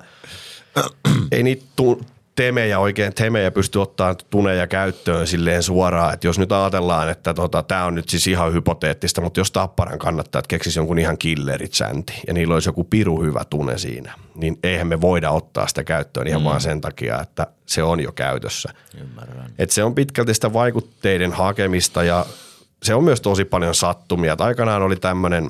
ei 1.32 1.44
niitä 1.44 1.66
tu- 1.76 2.02
temejä 2.40 2.80
oikein, 2.80 3.14
temejä 3.14 3.52
pystyy 3.52 3.82
ottaa 3.82 4.16
tuneja 4.16 4.68
käyttöön 4.68 5.28
silleen 5.28 5.64
suoraan, 5.64 6.14
että 6.14 6.28
jos 6.28 6.40
nyt 6.40 6.52
ajatellaan, 6.52 7.10
että 7.10 7.34
tota, 7.34 7.64
tämä 7.64 7.86
on 7.86 7.96
nyt 7.96 8.10
siis 8.10 8.28
ihan 8.28 8.54
hypoteettista, 8.54 9.22
mutta 9.22 9.40
jos 9.40 9.52
Tapparan 9.52 10.00
kannattaa, 10.00 10.40
että 10.40 10.48
keksisi 10.48 10.80
jonkun 10.80 11.00
ihan 11.00 11.18
killerit 11.18 11.74
sänti 11.74 12.14
ja 12.28 12.34
niillä 12.34 12.54
olisi 12.54 12.70
joku 12.70 12.84
piru 12.84 13.24
hyvä 13.24 13.44
tune 13.50 13.78
siinä, 13.78 14.14
niin 14.36 14.60
eihän 14.64 14.88
me 14.88 15.02
voida 15.02 15.32
ottaa 15.32 15.68
sitä 15.68 15.84
käyttöön 15.84 16.28
ihan 16.28 16.42
mm. 16.42 16.46
vaan 16.46 16.62
sen 16.62 16.82
takia, 16.82 17.22
että 17.22 17.48
se 17.66 17.84
on 17.84 18.00
jo 18.00 18.12
käytössä. 18.12 18.70
Ymmärrän. 19.02 19.52
Et 19.60 19.72
se 19.72 19.84
on 19.84 19.96
pitkälti 19.96 20.34
sitä 20.34 20.54
vaikutteiden 20.54 21.32
hakemista 21.32 22.04
ja 22.04 22.26
se 22.84 22.94
on 22.94 23.04
myös 23.04 23.22
tosi 23.22 23.46
paljon 23.46 23.76
sattumia. 23.76 24.34
Et 24.34 24.42
aikanaan 24.42 24.82
oli 24.82 24.96
tämmöinen 24.96 25.50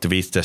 Twisted, 0.00 0.42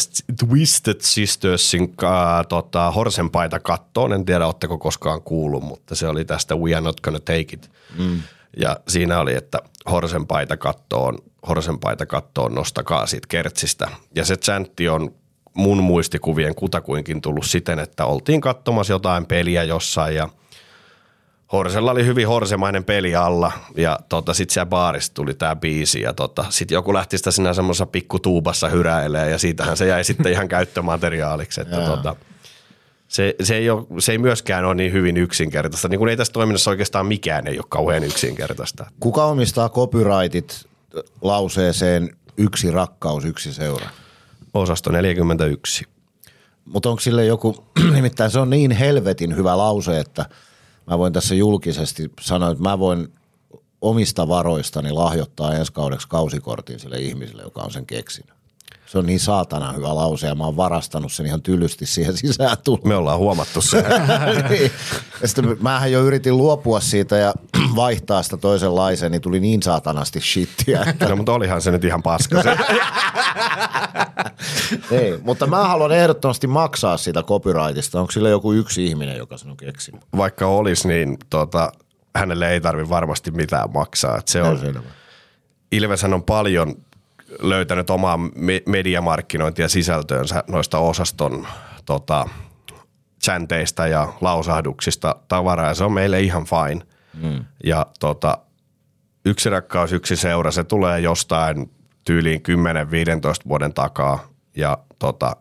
Twisted 0.47 0.95
Sistersin 0.99 1.93
äh, 2.03 2.09
tota, 2.49 2.91
horsenpaita 2.91 3.59
kattoon. 3.59 4.13
En 4.13 4.25
tiedä, 4.25 4.45
oletteko 4.45 4.77
koskaan 4.77 5.21
kuullut, 5.21 5.63
mutta 5.63 5.95
se 5.95 6.07
oli 6.07 6.25
tästä 6.25 6.55
We 6.55 6.75
are 6.75 6.81
not 6.81 7.01
gonna 7.01 7.19
take 7.19 7.39
it. 7.39 7.71
Mm. 7.97 8.21
Ja 8.57 8.77
siinä 8.87 9.19
oli, 9.19 9.33
että 9.33 9.59
horsenpaita 9.91 10.57
kattoon, 10.57 11.17
horsenpaita 11.47 12.05
kattoon, 12.05 12.55
nostakaa 12.55 13.05
siitä 13.05 13.27
kertsistä. 13.27 13.87
Ja 14.15 14.25
se 14.25 14.35
chantti 14.37 14.89
on 14.89 15.15
mun 15.53 15.83
muistikuvien 15.83 16.55
kutakuinkin 16.55 17.21
tullut 17.21 17.45
siten, 17.45 17.79
että 17.79 18.05
oltiin 18.05 18.41
katsomassa 18.41 18.93
jotain 18.93 19.25
peliä 19.25 19.63
jossain 19.63 20.15
ja– 20.15 20.29
Horsella 21.51 21.91
oli 21.91 22.05
hyvin 22.05 22.27
horsemainen 22.27 22.83
peli 22.83 23.15
alla 23.15 23.51
ja 23.77 23.99
tota, 24.09 24.33
sitten 24.33 24.53
siellä 24.53 24.69
baarissa 24.69 25.13
tuli 25.13 25.33
tämä 25.33 25.55
biisi 25.55 26.01
ja 26.01 26.13
tota, 26.13 26.45
sitten 26.49 26.75
joku 26.75 26.93
lähti 26.93 27.17
sitä 27.17 27.31
siinä 27.31 27.53
semmoisessa 27.53 27.85
pikkutuubassa 27.85 28.69
hyräilee 28.69 29.29
ja 29.29 29.37
siitähän 29.37 29.77
se 29.77 29.85
jäi 29.85 30.03
sitten 30.03 30.31
ihan 30.31 30.47
käyttömateriaaliksi. 30.47 31.61
Että 31.61 31.81
tota, 31.81 32.15
se, 33.07 33.35
se, 33.43 33.55
ei 33.55 33.69
ole, 33.69 33.85
se 33.99 34.11
ei 34.11 34.17
myöskään 34.17 34.65
ole 34.65 34.75
niin 34.75 34.93
hyvin 34.93 35.17
yksinkertaista. 35.17 35.87
Niin 35.87 35.99
kuin 35.99 36.09
ei 36.09 36.17
tässä 36.17 36.33
toiminnassa 36.33 36.71
oikeastaan 36.71 37.05
mikään 37.05 37.47
ei 37.47 37.57
ole 37.57 37.65
kauhean 37.69 38.03
yksinkertaista. 38.03 38.85
Kuka 38.99 39.25
omistaa 39.25 39.69
copyrightit 39.69 40.67
lauseeseen 41.21 42.15
yksi 42.37 42.71
rakkaus, 42.71 43.25
yksi 43.25 43.53
seura? 43.53 43.89
Osasto 44.53 44.91
41. 44.91 45.85
Mutta 46.65 46.89
onko 46.89 46.99
sille 46.99 47.25
joku, 47.25 47.65
nimittäin 47.93 48.31
se 48.31 48.39
on 48.39 48.49
niin 48.49 48.71
helvetin 48.71 49.35
hyvä 49.35 49.57
lause, 49.57 49.99
että– 49.99 50.25
mä 50.87 50.97
voin 50.97 51.13
tässä 51.13 51.35
julkisesti 51.35 52.11
sanoa, 52.21 52.51
että 52.51 52.63
mä 52.63 52.79
voin 52.79 53.13
omista 53.81 54.27
varoistani 54.27 54.91
lahjoittaa 54.91 55.53
ensi 55.55 55.73
kaudeksi 55.73 56.07
kausikortin 56.07 56.79
sille 56.79 56.99
ihmiselle, 56.99 57.41
joka 57.43 57.61
on 57.61 57.71
sen 57.71 57.85
keksinyt. 57.85 58.40
Se 58.91 58.97
on 58.97 59.05
niin 59.05 59.19
saatana 59.19 59.73
hyvä 59.73 59.95
lause 59.95 60.27
ja 60.27 60.35
mä 60.35 60.43
oon 60.43 60.57
varastanut 60.57 61.11
sen 61.11 61.25
ihan 61.25 61.41
tylysti 61.41 61.85
siihen 61.85 62.17
sisään 62.17 62.57
tullut. 62.63 62.85
Me 62.85 62.95
ollaan 62.95 63.17
huomattu 63.17 63.61
se. 63.61 63.83
niin. 64.49 64.71
Ja 65.21 65.27
sitten 65.27 65.57
mähän 65.59 65.91
jo 65.91 66.03
yritin 66.03 66.37
luopua 66.37 66.79
siitä 66.79 67.17
ja 67.17 67.33
vaihtaa 67.75 68.23
sitä 68.23 68.37
toisenlaiseen, 68.37 69.11
niin 69.11 69.21
tuli 69.21 69.39
niin 69.39 69.63
saatanasti 69.63 70.21
shittiä. 70.21 70.83
Että... 70.87 71.09
No 71.09 71.15
mutta 71.15 71.33
olihan 71.33 71.61
se 71.61 71.71
nyt 71.71 71.83
ihan 71.83 72.03
paska 72.03 72.43
se. 72.43 72.57
Ei, 75.01 75.19
mutta 75.23 75.47
mä 75.47 75.67
haluan 75.67 75.91
ehdottomasti 75.91 76.47
maksaa 76.47 76.97
siitä 76.97 77.23
copyrightista. 77.23 77.99
Onko 77.99 78.11
sillä 78.11 78.29
joku 78.29 78.53
yksi 78.53 78.85
ihminen, 78.85 79.17
joka 79.17 79.37
sen 79.37 79.51
on 79.51 79.57
keksinyt? 79.57 80.01
Vaikka 80.17 80.47
olisi, 80.47 80.87
niin 80.87 81.17
tota, 81.29 81.71
hänelle 82.15 82.51
ei 82.51 82.61
tarvi 82.61 82.89
varmasti 82.89 83.31
mitään 83.31 83.73
maksaa. 83.73 84.21
Se 84.25 84.41
on, 84.41 84.83
Ilveshän 85.71 86.13
on 86.13 86.23
paljon 86.23 86.75
löytänyt 87.39 87.89
omaa 87.89 88.17
me- 88.17 88.63
mediamarkkinointia 88.65 89.67
sisältöönsä 89.67 90.43
noista 90.47 90.77
osaston 90.77 91.47
tota, 91.85 92.29
chanteista 93.23 93.87
ja 93.87 94.13
lausahduksista 94.21 95.15
tavaraa 95.27 95.67
ja 95.67 95.73
se 95.73 95.83
on 95.83 95.93
meille 95.93 96.21
ihan 96.21 96.45
fine. 96.45 96.85
Mm. 97.13 97.45
Ja 97.63 97.85
tota, 97.99 98.37
yksi 99.25 99.49
rakkaus, 99.49 99.93
yksi 99.93 100.15
seura, 100.15 100.51
se 100.51 100.63
tulee 100.63 100.99
jostain 100.99 101.71
tyyliin 102.05 102.41
10-15 102.41 102.43
vuoden 103.47 103.73
takaa 103.73 104.27
ja 104.55 104.77
tota, 104.99 105.35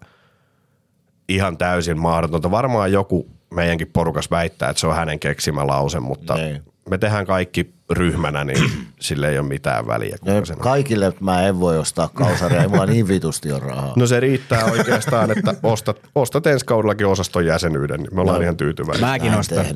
ihan 1.28 1.59
täysin 1.59 2.01
mahdotonta. 2.01 2.51
Varmaan 2.51 2.93
joku 2.93 3.30
meidänkin 3.55 3.91
porukas 3.93 4.30
väittää, 4.30 4.70
että 4.70 4.80
se 4.80 4.86
on 4.86 4.97
hänen 4.97 5.18
keksimä 5.20 5.66
lause, 5.66 6.01
mutta 6.01 6.34
niin 6.34 6.62
me 6.91 6.99
tehdään 6.99 7.26
kaikki 7.26 7.74
ryhmänä, 7.91 8.45
niin 8.45 8.70
sille 9.01 9.28
ei 9.28 9.39
ole 9.39 9.49
mitään 9.49 9.87
väliä. 9.87 10.16
No, 10.24 10.33
kaikille 10.59 11.12
mä 11.20 11.43
en 11.43 11.61
voi 11.61 11.78
ostaa 11.78 12.09
kausaria, 12.09 12.62
ei 12.62 12.68
mulla 12.68 12.87
niin 12.87 13.09
vitusti 13.09 13.53
ole 13.53 13.61
rahaa. 13.61 13.93
No 13.97 14.07
se 14.07 14.20
riittää 14.20 14.64
oikeastaan, 14.64 15.31
että 15.39 15.55
ostat, 15.62 16.01
ostat 16.14 16.47
ensi 16.47 16.64
kaudellakin 16.64 17.07
osaston 17.07 17.47
jäsenyyden, 17.47 18.01
niin 18.01 18.14
me 18.14 18.20
ollaan 18.20 18.37
no, 18.37 18.43
ihan 18.43 18.57
tyytyväisiä. 18.57 19.07
Mäkin 19.07 19.35
ostan. 19.35 19.66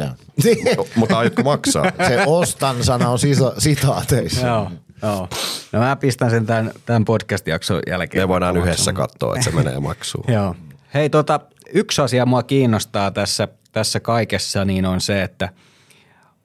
no, 0.76 0.86
mutta 0.94 1.18
aiotko 1.18 1.42
maksaa? 1.42 1.84
Se 2.08 2.24
ostan 2.26 2.84
sana 2.84 3.08
on 3.08 3.18
sisa, 3.18 3.52
sitaateissa. 3.58 4.46
Joo. 4.46 4.70
Joo. 5.02 5.28
No 5.72 5.78
mä 5.78 5.96
pistän 5.96 6.30
sen 6.30 6.46
tämän, 6.46 6.72
tämän 6.86 7.04
podcast-jakson 7.04 7.82
jälkeen. 7.86 8.22
Me 8.22 8.28
voidaan 8.28 8.56
yhdessä 8.56 8.92
katsoa, 8.92 9.34
että 9.34 9.44
se 9.44 9.56
menee 9.56 9.80
maksuun. 9.80 10.24
Joo. 10.34 10.56
Hei 10.94 11.10
tota, 11.10 11.40
yksi 11.74 12.02
asia 12.02 12.26
mua 12.26 12.42
kiinnostaa 12.42 13.10
tässä, 13.10 13.48
tässä 13.72 14.00
kaikessa, 14.00 14.64
niin 14.64 14.86
on 14.86 15.00
se, 15.00 15.22
että– 15.22 15.48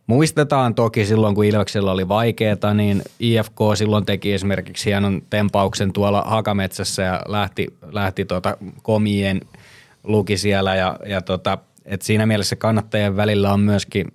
Muistetaan 0.09 0.75
toki 0.75 1.05
silloin, 1.05 1.35
kun 1.35 1.45
Ilveksellä 1.45 1.91
oli 1.91 2.07
vaikeaa, 2.07 2.73
niin 2.73 3.01
IFK 3.19 3.59
silloin 3.75 4.05
teki 4.05 4.33
esimerkiksi 4.33 4.85
hienon 4.85 5.21
tempauksen 5.29 5.93
tuolla 5.93 6.21
Hakametsässä 6.21 7.01
ja 7.01 7.21
lähti, 7.27 7.67
lähti 7.91 8.25
tota 8.25 8.57
komien 8.81 9.41
luki 10.03 10.37
siellä. 10.37 10.75
Ja, 10.75 10.99
ja 11.05 11.21
tota, 11.21 11.57
et 11.85 12.01
siinä 12.01 12.25
mielessä 12.25 12.55
kannattajien 12.55 13.15
välillä 13.15 13.53
on 13.53 13.59
myöskin 13.59 14.07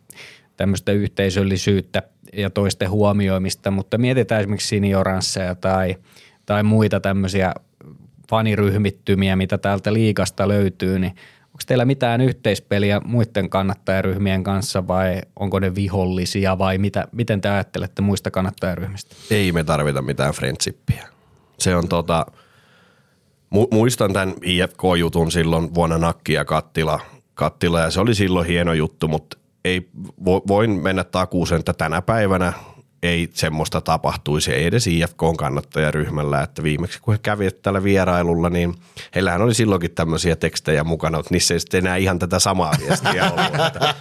tämmöistä 0.57 0.93
yhteisöllisyyttä 0.93 2.03
ja 2.33 2.51
toisten 2.51 2.91
huomioimista, 2.91 3.71
mutta 3.71 3.99
mietitään 3.99 4.41
esimerkiksi 4.41 4.69
senioransseja 4.69 5.55
tai, 5.55 5.97
tai 6.47 6.63
muita 6.63 7.01
tämmöisiä 7.01 7.55
faniryhmittymiä, 8.31 9.37
mitä 9.37 9.59
täältä 9.59 9.93
liikasta 9.93 10.49
löytyy, 10.49 10.99
niin 10.99 11.15
Onko 11.55 11.63
teillä 11.67 11.85
mitään 11.85 12.21
yhteispeliä 12.21 13.01
muiden 13.05 13.51
kannattajaryhmien 13.51 14.45
kanssa 14.45 14.89
vai 14.89 15.21
onko 15.41 15.59
ne 15.59 15.75
vihollisia 15.75 16.59
vai 16.59 16.79
mitä, 16.79 17.09
miten 17.13 17.41
te 17.41 17.49
ajattelette 17.49 18.03
muista 18.03 18.31
kannattajaryhmistä? 18.31 19.17
Ei 19.31 19.53
me 19.53 19.65
tarvita 19.65 20.03
mitään 20.03 20.35
friendshippiä. 20.35 21.09
Se 21.59 21.77
on 21.77 21.89
tota, 21.89 22.27
mu- 23.55 23.69
muistan 23.71 24.13
tämän 24.13 24.35
IFK-jutun 24.43 25.33
silloin 25.33 25.75
vuonna 25.75 25.99
Nakki 25.99 26.33
ja 26.33 26.45
Kattila, 26.45 27.01
Kattila 27.35 27.81
ja 27.81 27.91
se 27.91 28.01
oli 28.01 28.15
silloin 28.15 28.47
hieno 28.47 28.73
juttu, 28.73 29.09
mutta 29.09 29.39
ei, 29.65 29.89
voin 30.25 30.71
mennä 30.71 31.05
takuuseen, 31.05 31.59
että 31.59 31.73
tänä 31.73 32.03
päivänä 32.03 32.53
ei 33.05 33.29
semmoista 33.33 33.81
tapahtuisi, 33.81 34.53
ei 34.53 34.65
edes 34.65 34.87
IFK-kannattajaryhmällä, 34.87 36.43
että 36.43 36.63
viimeksi 36.63 37.01
kun 37.03 37.15
he 37.15 37.19
kävivät 37.19 37.63
tällä 37.63 37.85
vierailulla, 37.85 38.51
niin 38.51 38.75
heillähän 39.15 39.43
oli 39.43 39.55
silloinkin 39.55 39.91
tämmöisiä 39.91 40.37
tekstejä 40.37 40.85
mukana, 40.85 41.19
mutta 41.19 41.35
niissä 41.35 41.55
ei 41.55 41.61
sitten 41.61 41.79
enää 41.79 41.97
ihan 41.97 42.19
tätä 42.19 42.39
samaa 42.39 42.75
viestiä 42.81 43.31
ollut. 43.31 43.67
Että 43.67 43.95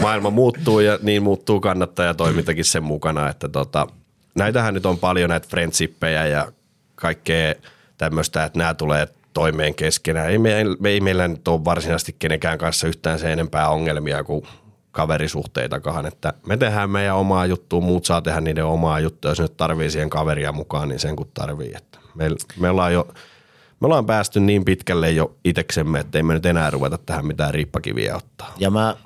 maailma 0.00 0.30
muuttuu 0.30 0.80
ja 0.80 0.98
niin 1.02 1.22
muuttuu 1.22 1.60
kannattajatoimintakin 1.60 2.64
sen 2.64 2.82
mukana, 2.82 3.28
että 3.28 3.48
tota, 3.48 3.86
näitähän 4.34 4.74
nyt 4.74 4.86
on 4.86 4.98
paljon 4.98 5.30
näitä 5.30 5.48
friendshippejä 5.48 6.26
ja 6.26 6.52
kaikkea 6.94 7.54
tämmöistä, 7.98 8.44
että 8.44 8.58
nämä 8.58 8.74
tulee 8.74 9.08
toimeen 9.32 9.74
keskenään. 9.74 10.30
Ei, 10.30 10.38
me, 10.38 10.64
ei 10.84 11.00
meillä 11.00 11.28
nyt 11.28 11.48
ole 11.48 11.64
varsinaisesti 11.64 12.16
kenenkään 12.18 12.58
kanssa 12.58 12.88
yhtään 12.88 13.18
se 13.18 13.32
enempää 13.32 13.68
ongelmia 13.68 14.24
kuin 14.24 14.46
kaverisuhteitakaan, 14.92 16.06
että 16.06 16.32
me 16.46 16.56
tehdään 16.56 16.90
meidän 16.90 17.16
omaa 17.16 17.46
juttua, 17.46 17.80
muut 17.80 18.04
saa 18.04 18.22
tehdä 18.22 18.40
niiden 18.40 18.64
omaa 18.64 19.00
juttua, 19.00 19.30
jos 19.30 19.40
nyt 19.40 19.56
tarvii 19.56 19.90
siihen 19.90 20.10
kaveria 20.10 20.52
mukaan, 20.52 20.88
niin 20.88 21.00
sen 21.00 21.16
kun 21.16 21.30
tarvii. 21.34 21.72
Että 21.76 21.98
me, 22.14 22.24
me, 22.58 22.70
ollaan 22.70 22.92
jo, 22.92 23.08
me 23.80 23.86
ollaan 23.86 24.06
päästy 24.06 24.40
niin 24.40 24.64
pitkälle 24.64 25.10
jo 25.10 25.36
iteksemme, 25.44 26.00
että 26.00 26.18
ei 26.18 26.22
me 26.22 26.34
nyt 26.34 26.46
enää 26.46 26.70
ruveta 26.70 26.98
tähän 26.98 27.26
mitään 27.26 27.54
riippakiviä 27.54 28.16
ottaa. 28.16 28.54
Ja 28.58 28.70
mä, 28.70 28.96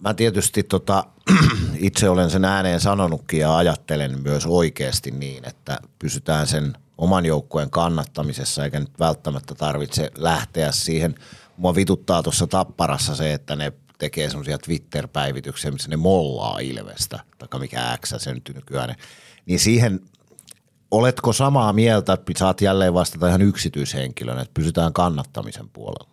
mä 0.00 0.14
tietysti 0.14 0.62
tota, 0.62 1.04
itse 1.78 2.08
olen 2.08 2.30
sen 2.30 2.44
ääneen 2.44 2.80
sanonutkin 2.80 3.40
ja 3.40 3.56
ajattelen 3.56 4.22
myös 4.22 4.46
oikeasti 4.46 5.10
niin, 5.10 5.48
että 5.48 5.78
pysytään 5.98 6.46
sen 6.46 6.72
oman 6.98 7.26
joukkueen 7.26 7.70
kannattamisessa, 7.70 8.64
eikä 8.64 8.80
nyt 8.80 8.98
välttämättä 8.98 9.54
tarvitse 9.54 10.10
lähteä 10.18 10.72
siihen. 10.72 11.14
Mua 11.56 11.74
vituttaa 11.74 12.22
tuossa 12.22 12.46
tapparassa 12.46 13.14
se, 13.14 13.32
että 13.32 13.56
ne 13.56 13.72
tekee 14.00 14.28
semmoisia 14.30 14.58
Twitter-päivityksiä, 14.58 15.70
missä 15.70 15.90
ne 15.90 15.96
mollaa 15.96 16.58
Ilvestä, 16.58 17.20
tai 17.38 17.60
mikä 17.60 17.98
X 18.06 18.12
se 18.16 18.34
nyt 18.34 18.50
nykyään, 18.54 18.94
niin 19.46 19.58
siihen 19.58 20.00
oletko 20.90 21.32
samaa 21.32 21.72
mieltä, 21.72 22.12
että 22.12 22.32
saat 22.36 22.60
jälleen 22.60 22.94
vastata 22.94 23.28
ihan 23.28 23.42
yksityishenkilön, 23.42 24.38
että 24.38 24.54
pysytään 24.54 24.92
kannattamisen 24.92 25.68
puolella? 25.68 26.10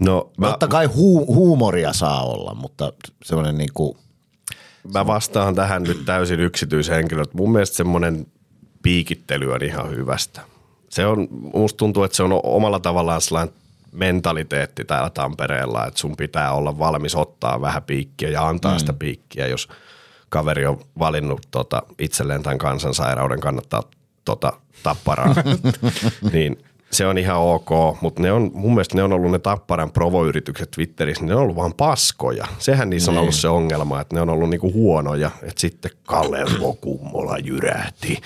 No, 0.00 0.30
mä, 0.38 0.46
Totta 0.50 0.68
kai 0.68 0.86
hu- 0.86 1.26
huumoria 1.26 1.92
saa 1.92 2.24
olla, 2.24 2.54
mutta 2.54 2.92
semmoinen 3.24 3.58
niin 3.58 3.70
kuin... 3.74 3.98
Mä 4.94 5.06
vastaan 5.06 5.54
tähän 5.54 5.82
nyt 5.82 6.04
täysin 6.04 6.40
yksityishenkilö. 6.40 7.24
Mun 7.32 7.52
mielestä 7.52 7.76
semmoinen 7.76 8.26
piikittely 8.82 9.52
on 9.52 9.64
ihan 9.64 9.90
hyvästä. 9.90 10.40
Se 10.88 11.06
on, 11.06 11.28
musta 11.54 11.76
tuntuu, 11.76 12.02
että 12.02 12.16
se 12.16 12.22
on 12.22 12.40
omalla 12.42 12.80
tavallaan 12.80 13.20
sellainen 13.20 13.54
mentaliteetti 13.94 14.84
täällä 14.84 15.10
Tampereella, 15.10 15.86
että 15.86 16.00
sun 16.00 16.16
pitää 16.16 16.52
olla 16.52 16.78
valmis 16.78 17.14
ottaa 17.14 17.60
vähän 17.60 17.82
piikkiä 17.82 18.28
ja 18.28 18.48
antaa 18.48 18.72
mm. 18.72 18.78
sitä 18.78 18.92
piikkiä, 18.92 19.46
jos 19.46 19.68
kaveri 20.28 20.66
on 20.66 20.78
valinnut 20.98 21.40
tota, 21.50 21.82
itselleen 21.98 22.42
tämän 22.42 22.58
kansansairauden 22.58 23.40
kannattaa 23.40 23.82
tota, 24.24 24.52
tapparaa, 24.82 25.34
niin 26.32 26.58
se 26.90 27.06
on 27.06 27.18
ihan 27.18 27.38
ok, 27.38 27.70
mutta 28.00 28.22
ne 28.22 28.32
on, 28.32 28.50
mun 28.54 28.74
mielestä 28.74 28.96
ne 28.96 29.02
on 29.02 29.12
ollut 29.12 29.30
ne 29.30 29.38
Tapparan 29.38 29.92
provoyritykset 29.92 30.70
Twitterissä, 30.70 31.22
niin 31.22 31.28
ne 31.28 31.34
on 31.34 31.42
ollut 31.42 31.56
vaan 31.56 31.74
paskoja. 31.74 32.46
Sehän 32.58 32.90
niissä 32.90 33.10
on 33.10 33.18
ollut 33.18 33.30
niin. 33.30 33.40
se 33.40 33.48
ongelma, 33.48 34.00
että 34.00 34.16
ne 34.16 34.20
on 34.20 34.30
ollut 34.30 34.50
niinku 34.50 34.72
huonoja, 34.72 35.30
että 35.42 35.60
sitten 35.60 35.90
Kalle 36.06 36.38
Kummola 36.80 37.38
jyrähti. 37.38 38.20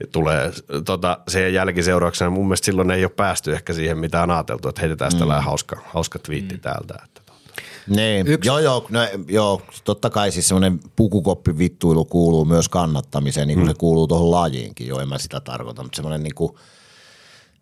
Ja 0.00 0.06
tulee 0.12 0.52
tota, 0.84 1.18
sen 1.28 1.54
jälkiseurauksena, 1.54 2.30
mun 2.30 2.46
mielestä 2.46 2.64
silloin 2.66 2.90
ei 2.90 3.04
ole 3.04 3.12
päästy 3.16 3.52
ehkä 3.52 3.72
siihen, 3.72 3.98
mitä 3.98 4.22
on 4.22 4.30
ajateltu, 4.30 4.68
että 4.68 4.80
heitetään 4.80 5.12
mm. 5.12 5.18
tällainen 5.18 5.44
hauska, 5.44 5.80
hauska 5.86 6.18
twiitti 6.18 6.54
mm. 6.54 6.60
täältä. 6.60 6.94
Että 7.04 7.22
tota. 7.26 7.38
niin, 7.86 8.26
Yksi. 8.26 8.48
joo, 8.48 8.58
joo, 8.58 8.86
no, 8.90 9.00
joo, 9.28 9.62
totta 9.84 10.10
kai 10.10 10.32
siis 10.32 10.48
semmoinen 10.48 10.80
pukukoppi 10.96 11.58
vittuilu 11.58 12.04
kuuluu 12.04 12.44
myös 12.44 12.68
kannattamiseen, 12.68 13.48
niin 13.48 13.58
kuin 13.58 13.66
mm. 13.66 13.70
se 13.70 13.78
kuuluu 13.78 14.06
tuohon 14.06 14.30
lajiinkin, 14.30 14.86
joo, 14.86 15.00
en 15.00 15.08
mä 15.08 15.18
sitä 15.18 15.40
tarkoita, 15.40 15.82
mutta 15.82 15.96
semmoinen 15.96 16.22
niin 16.22 16.34
kuin– 16.34 16.52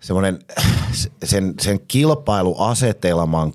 semmoinen 0.00 0.38
sen, 1.24 1.54
sen 1.60 1.80
kilpailuasetelman 1.88 3.52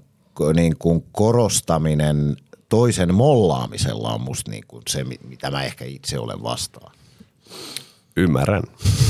niin 0.53 0.77
kuin 0.77 1.05
korostaminen 1.11 2.37
toisen 2.69 3.15
mollaamisella 3.15 4.13
on 4.13 4.21
musta 4.21 4.51
niin 4.51 4.63
kuin 4.67 4.83
se, 4.89 5.03
mitä 5.03 5.51
mä 5.51 5.63
ehkä 5.63 5.85
itse 5.85 6.19
olen 6.19 6.43
vastaan. 6.43 6.95
Ymmärrän. 8.21 8.63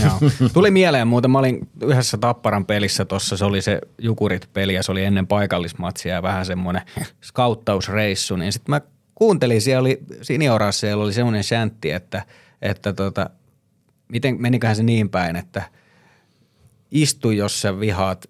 Joo. 0.04 0.32
Tuli 0.54 0.72
mieleen 0.72 1.08
muuten, 1.08 1.32
mä 1.32 1.40
olin 1.40 1.70
yhdessä 1.84 2.18
Tapparan 2.18 2.66
pelissä 2.66 3.06
tuossa, 3.06 3.38
se 3.38 3.46
oli 3.46 3.62
se 3.62 3.82
Jukurit-peli 3.98 4.74
ja 4.74 4.84
se 4.84 4.92
oli 4.92 5.04
ennen 5.04 5.28
paikallismatsia 5.28 6.14
ja 6.14 6.24
vähän 6.24 6.46
semmoinen 6.46 6.82
skauttausreissu, 7.22 8.36
niin 8.36 8.54
sitten 8.54 8.76
mä 8.76 8.82
kuuntelin, 9.16 9.62
siellä 9.62 9.82
oli 9.82 10.00
Siniorassa 10.22 10.80
siellä 10.80 11.04
oli 11.04 11.14
semmoinen 11.14 11.44
säntti, 11.44 11.92
että, 11.92 12.26
että 12.62 12.94
tota, 12.94 13.30
miten, 14.08 14.42
meniköhän 14.42 14.76
se 14.76 14.84
niin 14.84 15.10
päin, 15.10 15.36
että– 15.36 15.64
istu, 16.92 17.32
jos 17.32 17.62
sä 17.62 17.80
vihaat, 17.80 18.30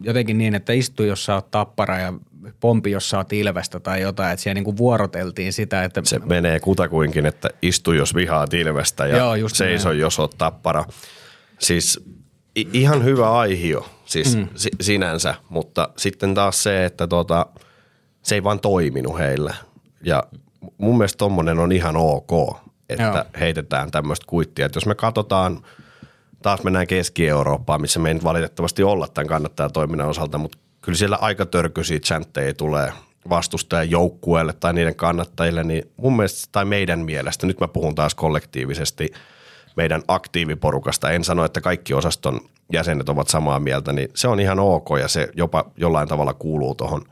jotenkin 0.00 0.38
niin, 0.38 0.54
että 0.54 0.72
istu, 0.72 1.02
jos 1.02 1.24
sä 1.24 1.34
oot 1.34 1.50
tappara 1.50 1.98
ja 1.98 2.12
pompi, 2.60 2.90
jos 2.90 3.14
oot 3.14 3.32
ilvestä 3.32 3.80
tai 3.80 4.00
jotain, 4.00 4.32
että 4.32 4.42
siellä 4.42 4.54
niin 4.54 4.64
kuin 4.64 4.76
vuoroteltiin 4.76 5.52
sitä, 5.52 5.84
että... 5.84 6.02
Se 6.04 6.18
menee 6.18 6.60
kutakuinkin, 6.60 7.26
että 7.26 7.50
istu, 7.62 7.92
jos 7.92 8.14
vihaat 8.14 8.54
ilvestä 8.54 9.06
ja 9.06 9.16
Joo, 9.16 9.48
seiso, 9.48 9.88
näin. 9.88 10.00
jos 10.00 10.18
oot 10.18 10.34
tappara. 10.38 10.84
Siis 11.58 12.04
ihan 12.54 13.04
hyvä 13.04 13.32
aihio 13.32 13.86
siis 14.04 14.36
mm. 14.36 14.48
si- 14.54 14.70
sinänsä, 14.80 15.34
mutta 15.48 15.88
sitten 15.96 16.34
taas 16.34 16.62
se, 16.62 16.84
että 16.84 17.06
tota, 17.06 17.46
se 18.22 18.34
ei 18.34 18.44
vaan 18.44 18.60
toiminut 18.60 19.18
heille. 19.18 19.54
Ja 20.04 20.22
mun 20.78 20.98
mielestä 20.98 21.18
tommonen 21.18 21.58
on 21.58 21.72
ihan 21.72 21.96
ok, 21.96 22.56
että 22.88 23.02
Joo. 23.02 23.24
heitetään 23.40 23.90
tämmöistä 23.90 24.26
kuittia. 24.28 24.66
Että 24.66 24.76
jos 24.76 24.86
me 24.86 24.94
katsotaan– 24.94 25.58
taas 26.42 26.62
mennään 26.64 26.86
Keski-Eurooppaan, 26.86 27.80
missä 27.80 28.00
me 28.00 28.10
ei 28.10 28.14
nyt 28.14 28.24
valitettavasti 28.24 28.82
olla 28.82 29.08
tämän 29.08 29.28
kannattajatoiminnan 29.28 30.08
osalta, 30.08 30.38
mutta 30.38 30.58
kyllä 30.82 30.98
siellä 30.98 31.18
aika 31.20 31.46
törkyisiä 31.46 31.98
chantteja 31.98 32.54
tulee 32.54 32.92
vastustajan 33.28 33.90
joukkueelle 33.90 34.52
tai 34.52 34.72
niiden 34.72 34.94
kannattajille, 34.94 35.64
niin 35.64 35.90
mun 35.96 36.16
mielestä 36.16 36.48
tai 36.52 36.64
meidän 36.64 36.98
mielestä, 36.98 37.46
nyt 37.46 37.60
mä 37.60 37.68
puhun 37.68 37.94
taas 37.94 38.14
kollektiivisesti 38.14 39.12
meidän 39.76 40.02
aktiiviporukasta, 40.08 41.10
en 41.10 41.24
sano, 41.24 41.44
että 41.44 41.60
kaikki 41.60 41.94
osaston 41.94 42.40
jäsenet 42.72 43.08
ovat 43.08 43.28
samaa 43.28 43.60
mieltä, 43.60 43.92
niin 43.92 44.08
se 44.14 44.28
on 44.28 44.40
ihan 44.40 44.58
ok 44.58 44.88
ja 45.00 45.08
se 45.08 45.28
jopa 45.36 45.64
jollain 45.76 46.08
tavalla 46.08 46.34
kuuluu 46.34 46.74
tuohon 46.74 47.04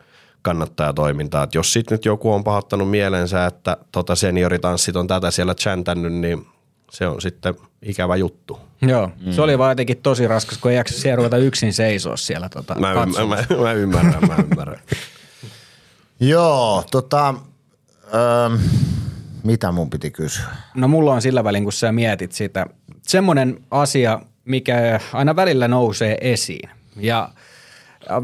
kannattajatoimintaan. 0.42 1.44
Että 1.44 1.58
jos 1.58 1.72
sitten 1.72 1.96
nyt 1.96 2.04
joku 2.04 2.32
on 2.32 2.44
pahoittanut 2.44 2.90
mielensä, 2.90 3.46
että 3.46 3.76
tota 3.92 4.14
senioritanssit 4.14 4.96
on 4.96 5.06
tätä 5.06 5.30
siellä 5.30 5.54
chantännyt, 5.54 6.12
niin 6.12 6.46
se 6.90 7.06
on 7.06 7.20
sitten 7.20 7.54
ikävä 7.82 8.16
juttu. 8.16 8.60
Joo, 8.82 9.10
mm. 9.26 9.32
se 9.32 9.42
oli 9.42 9.58
vaan 9.58 9.70
jotenkin 9.70 9.96
tosi 9.96 10.28
raskas, 10.28 10.58
kun 10.58 10.70
ei 10.70 10.76
jaksa 10.76 11.00
siellä 11.00 11.16
ruveta 11.16 11.36
yksin 11.36 11.72
seisoa 11.72 12.16
siellä 12.16 12.48
tota, 12.48 12.74
mä, 12.74 12.94
mä, 12.94 13.06
mä, 13.06 13.36
mä, 13.62 13.72
ymmärrän, 13.72 14.28
mä 14.28 14.36
ymmärrän. 14.50 14.80
Joo, 16.20 16.84
tota, 16.90 17.34
öö, 18.14 18.58
mitä 19.44 19.72
mun 19.72 19.90
piti 19.90 20.10
kysyä? 20.10 20.44
No 20.74 20.88
mulla 20.88 21.12
on 21.12 21.22
sillä 21.22 21.44
välin, 21.44 21.62
kun 21.62 21.72
sä 21.72 21.92
mietit 21.92 22.32
sitä, 22.32 22.66
semmoinen 23.02 23.64
asia, 23.70 24.20
mikä 24.44 25.00
aina 25.12 25.36
välillä 25.36 25.68
nousee 25.68 26.18
esiin 26.20 26.70
ja 26.96 27.30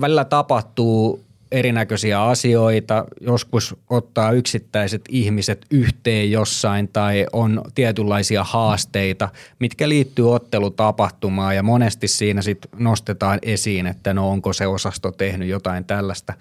välillä 0.01 0.25
tapahtuu 0.25 1.26
erinäköisiä 1.53 2.23
asioita, 2.23 3.05
joskus 3.21 3.77
ottaa 3.91 4.33
yksittäiset 4.33 5.03
ihmiset 5.09 5.67
yhteen 5.71 6.31
jossain 6.31 6.89
tai 6.89 7.27
on 7.33 7.63
tietynlaisia 7.75 8.45
haasteita, 8.45 9.29
mitkä 9.59 9.89
liittyy 9.89 10.35
ottelutapahtumaan 10.35 11.57
ja 11.57 11.63
monesti 11.63 12.09
siinä 12.09 12.43
sitten 12.43 12.71
nostetaan 12.79 13.39
esiin, 13.43 13.87
että 13.87 14.15
no 14.15 14.31
onko 14.31 14.53
se 14.53 14.67
osasto 14.67 15.13
tehnyt 15.13 15.49
jotain 15.49 15.85
tällaista. 15.85 16.33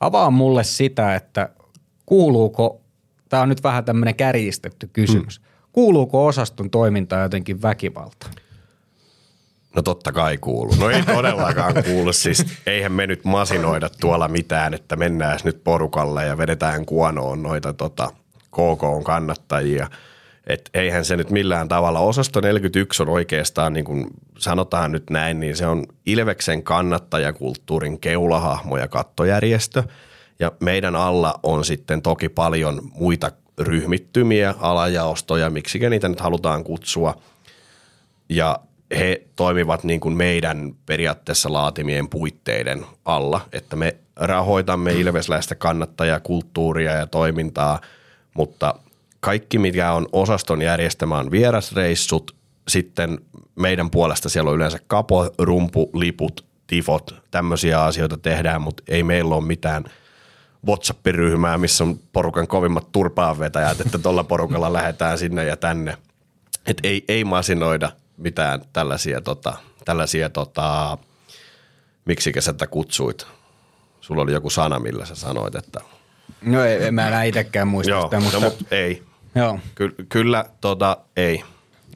Avaa 0.00 0.30
mulle 0.30 0.64
sitä, 0.64 1.14
että 1.14 1.48
kuuluuko, 2.06 2.80
tämä 3.28 3.42
on 3.42 3.48
nyt 3.48 3.62
vähän 3.62 3.84
tämmöinen 3.84 4.14
kärjistetty 4.14 4.90
kysymys, 4.92 5.38
hmm. 5.38 5.46
kuuluuko 5.72 6.26
osaston 6.26 6.70
toimintaan 6.70 7.22
jotenkin 7.22 7.62
väkivalta? 7.62 8.26
No 9.76 9.82
totta 9.82 10.12
kai 10.12 10.38
kuulu. 10.38 10.74
No 10.78 10.90
ei 10.90 11.02
todellakaan 11.02 11.74
kuulu. 11.84 12.12
Siis 12.12 12.46
eihän 12.66 12.92
me 12.92 13.06
nyt 13.06 13.24
masinoida 13.24 13.88
tuolla 14.00 14.28
mitään, 14.28 14.74
että 14.74 14.96
mennään 14.96 15.38
nyt 15.44 15.64
porukalle 15.64 16.26
ja 16.26 16.38
vedetään 16.38 16.86
kuonoon 16.86 17.42
noita 17.42 17.72
tota, 17.72 18.10
KK 18.50 19.04
kannattajia. 19.04 19.90
Et 20.46 20.70
eihän 20.74 21.04
se 21.04 21.16
nyt 21.16 21.30
millään 21.30 21.68
tavalla. 21.68 22.00
Osasto 22.00 22.40
41 22.40 23.02
on 23.02 23.08
oikeastaan, 23.08 23.72
niin 23.72 23.84
kuin 23.84 24.06
sanotaan 24.38 24.92
nyt 24.92 25.10
näin, 25.10 25.40
niin 25.40 25.56
se 25.56 25.66
on 25.66 25.86
Ilveksen 26.06 26.62
kannattajakulttuurin 26.62 28.00
keulahahmo 28.00 28.76
ja 28.76 28.88
kattojärjestö. 28.88 29.82
Ja 30.38 30.52
meidän 30.60 30.96
alla 30.96 31.40
on 31.42 31.64
sitten 31.64 32.02
toki 32.02 32.28
paljon 32.28 32.80
muita 32.94 33.32
ryhmittymiä, 33.58 34.54
alajaostoja, 34.60 35.50
miksi 35.50 35.78
niitä 35.78 36.08
nyt 36.08 36.20
halutaan 36.20 36.64
kutsua. 36.64 37.22
Ja 38.28 38.58
he 38.90 39.22
toimivat 39.36 39.84
niin 39.84 40.00
kuin 40.00 40.16
meidän 40.16 40.74
periaatteessa 40.86 41.52
laatimien 41.52 42.08
puitteiden 42.08 42.86
alla, 43.04 43.40
että 43.52 43.76
me 43.76 43.96
rahoitamme 44.16 44.92
ilvesläistä 44.92 45.54
kannattajakulttuuria 45.54 46.92
ja 46.92 47.06
toimintaa, 47.06 47.80
mutta 48.34 48.74
kaikki, 49.20 49.58
mikä 49.58 49.92
on 49.92 50.06
osaston 50.12 50.62
järjestämään 50.62 51.30
vierasreissut, 51.30 52.36
sitten 52.68 53.18
meidän 53.54 53.90
puolesta 53.90 54.28
siellä 54.28 54.50
on 54.50 54.56
yleensä 54.56 54.78
kapo, 54.86 55.30
rumpu, 55.38 55.90
liput, 55.94 56.44
tifot, 56.66 57.14
tämmöisiä 57.30 57.84
asioita 57.84 58.16
tehdään, 58.16 58.62
mutta 58.62 58.82
ei 58.88 59.02
meillä 59.02 59.34
ole 59.34 59.44
mitään 59.44 59.84
WhatsApp-ryhmää, 60.66 61.58
missä 61.58 61.84
on 61.84 61.98
porukan 62.12 62.46
kovimmat 62.46 62.92
turpaanvetäjät, 62.92 63.80
että 63.80 63.98
tuolla 63.98 64.24
porukalla 64.24 64.72
lähdetään 64.72 65.18
sinne 65.18 65.44
ja 65.44 65.56
tänne. 65.56 65.96
Et 66.66 66.80
ei, 66.82 67.04
ei 67.08 67.24
masinoida– 67.24 67.90
mitään 68.16 68.60
tällaisia, 68.72 69.20
tota, 69.20 69.56
tällaisia 69.84 70.30
tota, 70.30 70.98
miksi 72.04 72.32
sä 72.40 72.54
kutsuit? 72.70 73.26
Sulla 74.00 74.22
oli 74.22 74.32
joku 74.32 74.50
sana, 74.50 74.78
millä 74.78 75.06
sä 75.06 75.14
sanoit, 75.14 75.54
että... 75.54 75.80
No 76.42 76.64
ei, 76.64 76.90
mä 76.90 77.22
en 77.22 77.28
itsekään 77.28 77.68
muista 77.68 77.90
Joo, 77.90 78.02
sitä, 78.02 78.20
mutta... 78.20 78.40
No, 78.40 78.44
mutta 78.44 78.64
ei. 78.70 79.02
Joo. 79.34 79.58
Ky- 79.74 79.94
kyllä, 80.08 80.44
tota, 80.60 80.96
ei. 81.16 81.44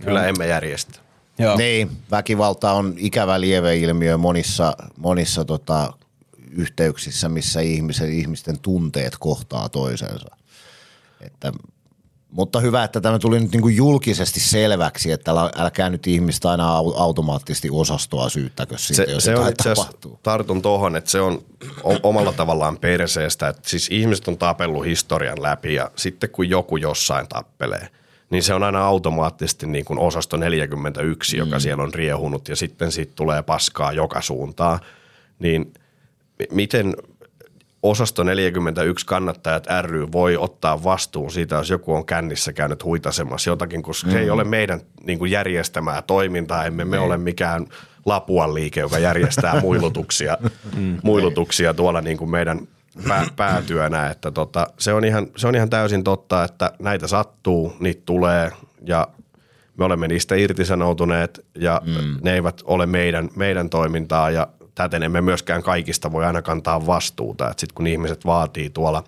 Kyllä 0.05 0.21
Joo. 0.21 0.29
emme 0.29 0.47
järjestä. 0.47 1.01
Joo. 1.39 1.57
Niin, 1.57 1.91
väkivalta 2.11 2.73
on 2.73 2.95
ikävä 2.97 3.41
lieveilmiö 3.41 4.17
monissa, 4.17 4.77
monissa 4.97 5.45
tota, 5.45 5.93
yhteyksissä, 6.51 7.29
missä 7.29 7.61
ihmisen, 7.61 8.13
ihmisten 8.13 8.59
tunteet 8.59 9.17
kohtaa 9.19 9.69
toisensa. 9.69 10.37
Että 11.21 11.53
mutta 12.31 12.61
hyvä, 12.61 12.85
että 12.85 13.01
tämä 13.01 13.19
tuli 13.19 13.41
nyt 13.41 13.53
niin 13.53 13.63
kuin 13.63 13.77
julkisesti 13.77 14.41
selväksi, 14.41 15.13
että 15.13 15.33
älkää 15.57 15.91
nyt 15.91 16.07
ihmistä 16.07 16.51
aina 16.51 16.73
automaattisesti 16.77 17.69
osastoa 17.73 18.29
syyttäkö 18.29 18.79
siitä, 18.79 19.05
se, 19.05 19.13
jos 19.13 19.25
se 19.25 19.37
on 19.37 19.49
itse 19.49 19.75
tapahtuu. 19.75 20.19
Tartun 20.23 20.63
tuohon, 20.63 20.97
että 20.97 21.11
se 21.11 21.21
on 21.21 21.43
omalla 22.03 22.33
tavallaan 22.33 22.79
perseestä, 22.79 23.49
että 23.49 23.71
siis 23.71 23.89
ihmiset 23.91 24.29
on 24.29 24.39
tapellut 24.39 24.85
historian 24.85 25.43
läpi 25.43 25.75
ja 25.75 25.91
sitten 25.97 26.31
kun 26.31 26.49
joku 26.49 26.77
jossain 26.77 27.29
tappelee, 27.29 27.89
niin 28.31 28.43
se 28.43 28.55
on 28.55 28.63
aina 28.63 28.87
automaattisesti 28.87 29.67
niin 29.67 29.85
kuin 29.85 29.99
osasto 29.99 30.37
41, 30.37 31.37
mm. 31.37 31.39
joka 31.39 31.61
siellä 31.61 31.83
on 31.83 31.95
riehunut 31.95 32.49
ja 32.49 32.57
sitten 32.57 32.93
siitä 32.93 33.13
tulee 33.17 33.43
paskaa 33.43 33.93
joka 33.93 34.21
suuntaan. 34.21 34.81
Niin 35.39 35.73
miten 36.51 36.95
osasto 37.83 38.23
41 38.23 39.07
kannattajat 39.07 39.67
ry 39.83 40.13
voi 40.13 40.37
ottaa 40.37 40.85
vastuun 40.85 41.31
siitä, 41.31 41.57
jos 41.57 41.71
joku 41.71 41.95
on 41.95 42.07
kännissä 42.07 42.53
käynyt 42.53 42.85
huitasemassa 42.85 43.51
jotakin, 43.51 43.83
koska 43.83 44.07
mm. 44.07 44.13
se 44.13 44.19
ei 44.19 44.27
mm. 44.27 44.33
ole 44.33 44.45
meidän 44.45 44.81
niin 45.05 45.19
kuin 45.19 45.31
järjestämää 45.31 46.03
toimintaa, 46.03 46.65
emme 46.65 46.85
me 46.85 46.97
ei. 46.97 47.03
ole 47.03 47.19
mikään 47.19 47.67
Lapuan 48.07 48.55
liike, 48.55 48.81
joka 48.81 48.99
järjestää 48.99 49.61
muilutuksia, 49.67 50.39
mm. 50.77 50.99
muilutuksia 51.03 51.75
tuolla 51.75 52.01
niin 52.01 52.17
kuin 52.17 52.31
meidän 52.31 52.69
pää, 53.09 53.27
päätyönä, 53.37 54.11
että 54.11 54.31
tota, 54.31 54.67
se, 54.79 54.93
on 54.93 55.05
ihan, 55.05 55.27
se 55.37 55.49
on 55.49 55.55
ihan 55.55 55.71
täysin 55.71 56.05
totta, 56.05 56.45
että 56.45 56.73
näitä 56.79 57.07
sattuu, 57.07 57.77
niitä 57.81 58.03
tulee 58.07 58.51
ja 58.87 59.09
me 59.79 59.85
olemme 59.85 60.09
niistä 60.09 60.35
irtisanoutuneet 60.35 61.47
ja 61.55 61.83
mm. 61.85 62.19
ne 62.23 62.35
eivät 62.35 62.63
ole 62.65 62.87
meidän, 62.87 63.31
meidän 63.37 63.71
toimintaa 63.71 64.31
ja 64.31 64.47
täten 64.83 65.03
emme 65.03 65.21
myöskään 65.21 65.63
kaikista 65.63 66.13
voi 66.13 66.25
aina 66.25 66.43
kantaa 66.43 66.87
vastuuta. 66.87 67.49
Sitten 67.49 67.75
kun 67.75 67.87
ihmiset 67.87 68.25
vaatii 68.25 68.71
tuolla 68.71 69.05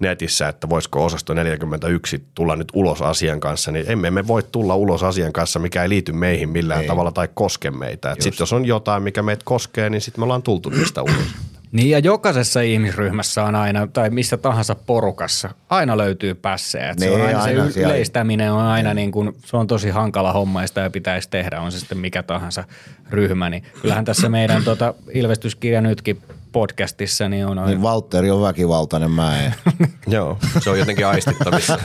netissä, 0.00 0.48
että 0.48 0.68
voisiko 0.68 1.04
osasto 1.04 1.34
41 1.34 2.24
tulla 2.34 2.56
nyt 2.56 2.68
ulos 2.74 3.02
asian 3.02 3.40
kanssa, 3.40 3.72
niin 3.72 3.90
emme 3.90 4.10
me 4.10 4.26
voi 4.26 4.42
tulla 4.42 4.76
ulos 4.76 5.02
asian 5.02 5.32
kanssa, 5.32 5.58
mikä 5.58 5.82
ei 5.82 5.88
liity 5.88 6.12
meihin 6.12 6.48
millään 6.48 6.80
ei. 6.80 6.86
tavalla 6.86 7.12
tai 7.12 7.28
koske 7.34 7.70
meitä. 7.70 8.16
Sitten 8.18 8.42
jos 8.42 8.52
on 8.52 8.64
jotain, 8.64 9.02
mikä 9.02 9.22
meitä 9.22 9.42
koskee, 9.44 9.90
niin 9.90 10.00
sitten 10.00 10.20
me 10.20 10.24
ollaan 10.24 10.42
tultu 10.42 10.68
niistä 10.68 11.02
ulos. 11.02 11.34
Niin 11.76 11.90
ja 11.90 11.98
jokaisessa 11.98 12.60
ihmisryhmässä 12.60 13.44
on 13.44 13.54
aina, 13.54 13.86
tai 13.86 14.10
missä 14.10 14.36
tahansa 14.36 14.74
porukassa, 14.74 15.50
aina 15.68 15.96
löytyy 15.96 16.34
pässejä. 16.34 16.94
Niin, 17.00 17.10
se, 17.10 17.10
on 17.10 17.20
aina, 17.20 17.42
aina 17.42 17.70
se 17.70 17.80
yleistäminen 17.80 18.52
on 18.52 18.60
aina 18.60 18.94
niin 18.94 19.12
kuin, 19.12 19.36
se 19.44 19.56
on 19.56 19.66
tosi 19.66 19.90
hankala 19.90 20.32
homma 20.32 20.62
ja 20.62 20.68
sitä 20.68 20.90
pitäisi 20.90 21.30
tehdä, 21.30 21.60
on 21.60 21.72
se 21.72 21.78
sitten 21.78 21.98
mikä 21.98 22.22
tahansa 22.22 22.64
ryhmä. 23.10 23.50
Niin 23.50 23.64
kyllähän 23.82 24.04
tässä 24.04 24.28
meidän 24.28 24.64
tuota, 24.64 24.94
ilmestyskirja 25.12 25.80
nytkin 25.80 26.22
podcastissa, 26.52 27.28
niin 27.28 27.46
on... 27.46 27.66
Niin 27.66 27.82
Valtteri 27.82 28.30
on 28.30 28.42
väkivaltainen, 28.42 29.10
mä 29.10 29.42
en. 29.42 29.54
Joo, 30.06 30.38
se 30.60 30.70
on 30.70 30.78
jotenkin 30.78 31.06
aistittavissa. 31.06 31.78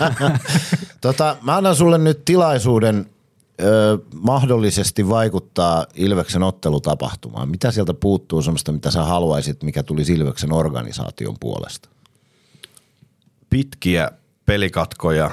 tota, 1.02 1.36
mä 1.42 1.58
annan 1.58 1.76
sulle 1.76 1.98
nyt 1.98 2.26
tilaisuuden 2.26 3.06
ö, 3.64 3.97
mahdollisesti 4.16 5.09
vaikuttaa 5.09 5.86
Ilveksen 5.95 6.43
ottelutapahtumaan? 6.43 7.49
Mitä 7.49 7.72
sieltä 7.72 7.93
puuttuu 7.93 8.41
semmoista, 8.41 8.72
mitä 8.72 8.91
sä 8.91 9.03
haluaisit, 9.03 9.64
mikä 9.64 9.84
tuli 9.84 10.01
Ilveksen 10.01 10.53
organisaation 10.53 11.36
puolesta? 11.39 11.89
Pitkiä 13.49 14.12
pelikatkoja, 14.45 15.32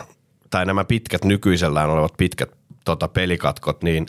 tai 0.50 0.66
nämä 0.66 0.84
pitkät 0.84 1.24
nykyisellään 1.24 1.90
olevat 1.90 2.14
pitkät 2.16 2.50
tota, 2.84 3.08
pelikatkot, 3.08 3.82
niin 3.82 4.06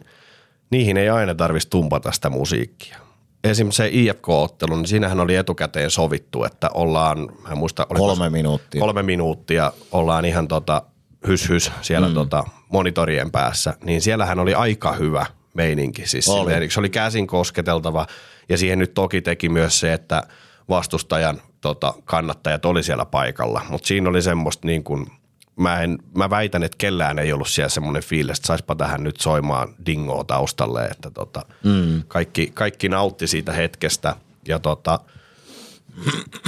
niihin 0.69 0.97
ei 0.97 1.09
aina 1.09 1.35
tarvitsisi 1.35 1.69
tumpata 1.69 2.11
sitä 2.11 2.29
musiikkia. 2.29 2.97
Esimerkiksi 3.43 3.77
se 3.77 3.89
IFK-ottelu, 3.91 4.75
niin 4.75 4.87
siinähän 4.87 5.19
oli 5.19 5.35
etukäteen 5.35 5.91
sovittu, 5.91 6.43
että 6.43 6.69
ollaan, 6.73 7.19
mä 7.19 7.49
en 7.51 7.57
muista, 7.57 7.85
kolme 7.85 8.29
minuuttia. 8.29 8.79
Kolme 8.79 9.03
minuuttia 9.03 9.73
ollaan 9.91 10.25
ihan 10.25 10.47
tota, 10.47 10.81
hys 11.27 11.49
hys 11.49 11.71
siellä 11.81 12.07
mm. 12.07 12.13
tota, 12.13 12.43
monitorien 12.69 13.31
päässä, 13.31 13.73
niin 13.83 14.01
siellähän 14.01 14.39
oli 14.39 14.53
aika 14.53 14.93
hyvä 14.93 15.25
meininki. 15.53 16.07
Siis 16.07 16.29
oli. 16.29 16.51
Silleen, 16.51 16.71
se 16.71 16.79
oli 16.79 16.89
käsin 16.89 17.27
kosketeltava 17.27 18.07
ja 18.49 18.57
siihen 18.57 18.79
nyt 18.79 18.93
toki 18.93 19.21
teki 19.21 19.49
myös 19.49 19.79
se, 19.79 19.93
että 19.93 20.23
vastustajan 20.69 21.41
tota, 21.61 21.93
kannattajat 22.05 22.65
oli 22.65 22.83
siellä 22.83 23.05
paikalla, 23.05 23.61
mutta 23.69 23.87
siinä 23.87 24.09
oli 24.09 24.21
semmoista 24.21 24.67
niin 24.67 24.83
kuin, 24.83 25.07
mä, 25.55 25.81
en, 25.81 25.97
mä 26.15 26.29
väitän, 26.29 26.63
että 26.63 26.77
kellään 26.77 27.19
ei 27.19 27.33
ollut 27.33 27.47
siellä 27.47 27.69
semmoinen 27.69 28.03
fiilis, 28.03 28.37
että 28.37 28.47
saispa 28.47 28.75
tähän 28.75 29.03
nyt 29.03 29.19
soimaan 29.19 29.75
dingoa 29.85 30.23
taustalle, 30.23 30.85
että 30.85 31.11
tota, 31.11 31.41
mm. 31.63 32.03
kaikki, 32.07 32.51
kaikki 32.53 32.89
nautti 32.89 33.27
siitä 33.27 33.53
hetkestä 33.53 34.15
ja 34.47 34.59
tota, 34.59 34.99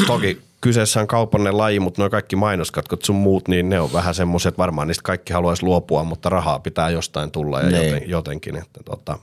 toki 0.08 0.42
kyseessä 0.62 1.00
on 1.00 1.08
kaupallinen 1.08 1.58
laji, 1.58 1.80
mutta 1.80 2.02
nuo 2.02 2.10
kaikki 2.10 2.36
mainoskatkot 2.36 3.06
sun 3.06 3.16
muut, 3.16 3.48
niin 3.48 3.70
ne 3.70 3.80
on 3.80 3.94
vähän 3.94 4.16
semmoiset, 4.16 4.58
varmaan 4.58 4.88
niistä 4.88 5.04
kaikki 5.04 5.34
haluaisi 5.34 5.64
luopua, 5.64 6.04
mutta 6.04 6.30
rahaa 6.30 6.60
pitää 6.60 6.90
jostain 6.90 7.32
tulla 7.32 7.60
ja 7.60 7.70
niin. 7.70 7.94
joten, 7.94 8.10
jotenkin. 8.10 8.58
Että 8.58 8.84
tota. 8.86 9.20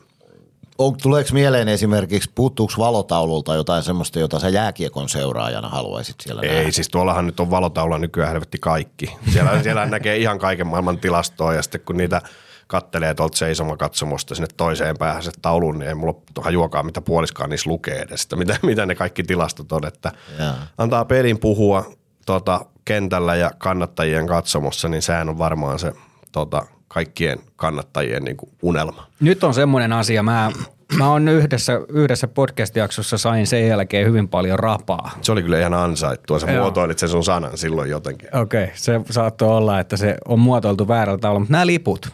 on, 0.79 0.97
tuleeko 1.03 1.31
mieleen 1.33 1.69
esimerkiksi, 1.69 2.31
puuttuuko 2.35 2.73
valotaululta 2.79 3.55
jotain 3.55 3.83
semmoista, 3.83 4.19
jota 4.19 4.39
sä 4.39 4.49
jääkiekon 4.49 5.09
seuraajana 5.09 5.69
haluaisit 5.69 6.17
siellä 6.21 6.43
Ei, 6.43 6.55
nähdä? 6.55 6.71
siis 6.71 6.89
tuollahan 6.89 7.27
nyt 7.27 7.41
on 7.41 7.51
valotaula 7.51 7.99
nykyään 7.99 8.31
helvetti 8.31 8.59
kaikki. 8.59 9.17
Siellä, 9.33 9.51
siellä 9.63 9.87
näkee 9.87 10.17
ihan 10.17 10.39
kaiken 10.39 10.67
maailman 10.67 10.99
tilastoa 10.99 11.55
ja 11.55 11.63
sitten 11.63 11.81
kun 11.81 11.97
niitä– 11.97 12.23
kattelee 12.69 13.15
tuolta 13.15 13.37
seisomakatsomosta 13.37 14.35
sinne 14.35 14.49
toiseen 14.57 14.99
päähän 14.99 15.23
se 15.23 15.31
taulun, 15.43 15.79
niin 15.79 15.89
ei 15.89 15.95
mulla 15.95 16.15
tuohon 16.35 16.53
juokaa 16.53 16.83
mitä 16.83 17.01
puoliskaan 17.01 17.51
niissä 17.51 17.71
lukee 17.71 17.99
edes, 17.99 18.23
että 18.23 18.37
mitä, 18.37 18.57
mitä 18.63 18.87
ne 18.87 18.95
kaikki 18.95 19.23
tilastot 19.23 19.73
on, 19.73 19.87
että 19.87 20.13
yeah. 20.39 20.57
antaa 20.79 21.05
pelin 21.05 21.39
puhua 21.39 21.93
tota, 22.27 22.65
kentällä 22.85 23.37
ja 23.37 23.51
kannattajien 23.59 24.27
katsomossa, 24.27 24.89
niin 24.89 25.03
sehän 25.03 25.29
on 25.29 25.39
varmaan 25.39 25.79
se 25.79 25.93
tota, 26.33 26.67
kaikkien 26.89 27.39
kannattajien 27.57 28.25
niin 28.25 28.37
kuin 28.37 28.51
unelma. 28.63 29.07
Nyt 29.21 29.45
on 29.45 29.55
semmoinen 29.55 29.93
asia, 29.93 30.23
mä 30.23 30.53
Mä 30.97 31.11
oon 31.11 31.29
yhdessä, 31.29 31.81
yhdessä 31.89 32.29
podcast-jaksossa 32.29 33.19
sain 33.19 33.47
sen 33.47 33.69
jälkeen 33.69 34.07
hyvin 34.07 34.29
paljon 34.29 34.59
rapaa. 34.59 35.11
Se 35.23 35.33
oli 35.33 35.43
kyllä 35.43 35.61
ihan 35.61 35.75
ansaittua. 35.75 36.39
Sä 36.39 36.51
Joo. 36.51 36.63
muotoilit 36.63 36.99
sen 36.99 37.09
sun 37.09 37.25
sanan 37.25 37.59
silloin 37.59 37.91
jotenkin. 37.91 38.37
Okei, 38.37 38.65
okay, 38.65 38.77
se 38.77 39.01
saattoi 39.11 39.49
olla, 39.49 39.81
että 39.81 39.97
se 39.97 40.17
on 40.29 40.39
muotoiltu 40.39 40.89
väärällä 40.89 41.19
tavalla, 41.19 41.41
mutta 41.41 41.53
nämä 41.53 41.67
liput, 41.67 42.13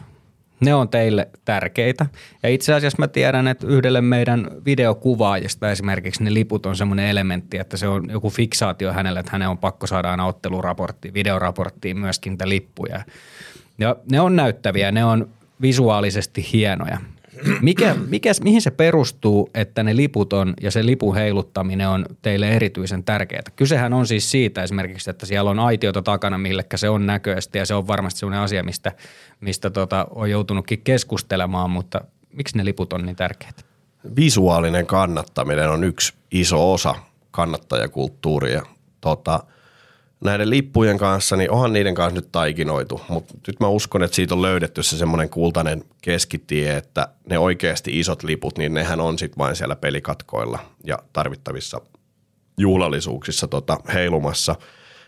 ne 0.65 0.75
on 0.75 0.89
teille 0.89 1.29
tärkeitä. 1.45 2.05
Ja 2.43 2.49
itse 2.49 2.73
asiassa 2.73 2.99
mä 2.99 3.07
tiedän, 3.07 3.47
että 3.47 3.67
yhdelle 3.67 4.01
meidän 4.01 4.47
videokuvaajista 4.65 5.71
esimerkiksi 5.71 6.23
ne 6.23 6.33
liput 6.33 6.65
on 6.65 6.75
semmoinen 6.75 7.07
elementti, 7.07 7.57
että 7.57 7.77
se 7.77 7.87
on 7.87 8.09
joku 8.11 8.29
fiksaatio 8.29 8.93
hänelle, 8.93 9.19
että 9.19 9.31
hänen 9.31 9.49
on 9.49 9.57
pakko 9.57 9.87
saada 9.87 10.11
aina 10.11 10.25
otteluraporttiin, 10.25 11.13
videoraporttiin 11.13 11.99
myöskin 11.99 12.31
niitä 12.31 12.49
lippuja. 12.49 13.03
Ja 13.77 13.95
ne 14.11 14.19
on 14.19 14.35
näyttäviä, 14.35 14.91
ne 14.91 15.05
on 15.05 15.29
visuaalisesti 15.61 16.47
hienoja. 16.53 16.97
Mikä, 17.61 17.95
mikä, 18.07 18.31
mihin 18.43 18.61
se 18.61 18.71
perustuu, 18.71 19.49
että 19.53 19.83
ne 19.83 19.95
liput 19.95 20.33
on 20.33 20.53
ja 20.61 20.71
se 20.71 20.85
lipun 20.85 21.15
heiluttaminen 21.15 21.89
on 21.89 22.05
teille 22.21 22.49
erityisen 22.49 23.03
tärkeää? 23.03 23.41
Kysehän 23.55 23.93
on 23.93 24.07
siis 24.07 24.31
siitä 24.31 24.63
esimerkiksi, 24.63 25.09
että 25.09 25.25
siellä 25.25 25.51
on 25.51 25.59
aitiota 25.59 26.01
takana, 26.01 26.37
millekä 26.37 26.77
se 26.77 26.89
on 26.89 27.05
näköisesti 27.05 27.57
ja 27.57 27.65
se 27.65 27.73
on 27.73 27.87
varmasti 27.87 28.19
sellainen 28.19 28.43
asia, 28.43 28.63
mistä, 28.63 28.91
mistä 29.39 29.69
tota, 29.69 30.07
on 30.15 30.31
joutunutkin 30.31 30.81
keskustelemaan, 30.81 31.69
mutta 31.69 32.01
miksi 32.33 32.57
ne 32.57 32.65
liput 32.65 32.93
on 32.93 33.05
niin 33.05 33.15
tärkeitä? 33.15 33.61
Visuaalinen 34.15 34.85
kannattaminen 34.85 35.69
on 35.69 35.83
yksi 35.83 36.13
iso 36.31 36.73
osa 36.73 36.95
kannattajakulttuuria. 37.31 38.63
Tota, 39.01 39.43
näiden 40.23 40.49
lippujen 40.49 40.97
kanssa, 40.97 41.35
niin 41.35 41.51
onhan 41.51 41.73
niiden 41.73 41.95
kanssa 41.95 42.15
nyt 42.15 42.31
taikinoitu, 42.31 43.01
mutta 43.09 43.33
nyt 43.47 43.59
mä 43.59 43.67
uskon, 43.67 44.03
että 44.03 44.15
siitä 44.15 44.35
on 44.35 44.41
löydetty 44.41 44.83
se 44.83 44.97
semmoinen 44.97 45.29
kultainen 45.29 45.83
keskitie, 46.01 46.77
että 46.77 47.07
ne 47.29 47.39
oikeasti 47.39 47.99
isot 47.99 48.23
liput, 48.23 48.57
niin 48.57 48.73
nehän 48.73 49.01
on 49.01 49.19
sitten 49.19 49.37
vain 49.37 49.55
siellä 49.55 49.75
pelikatkoilla 49.75 50.59
ja 50.83 50.99
tarvittavissa 51.13 51.81
juhlallisuuksissa 52.57 53.47
tota, 53.47 53.77
heilumassa. 53.93 54.55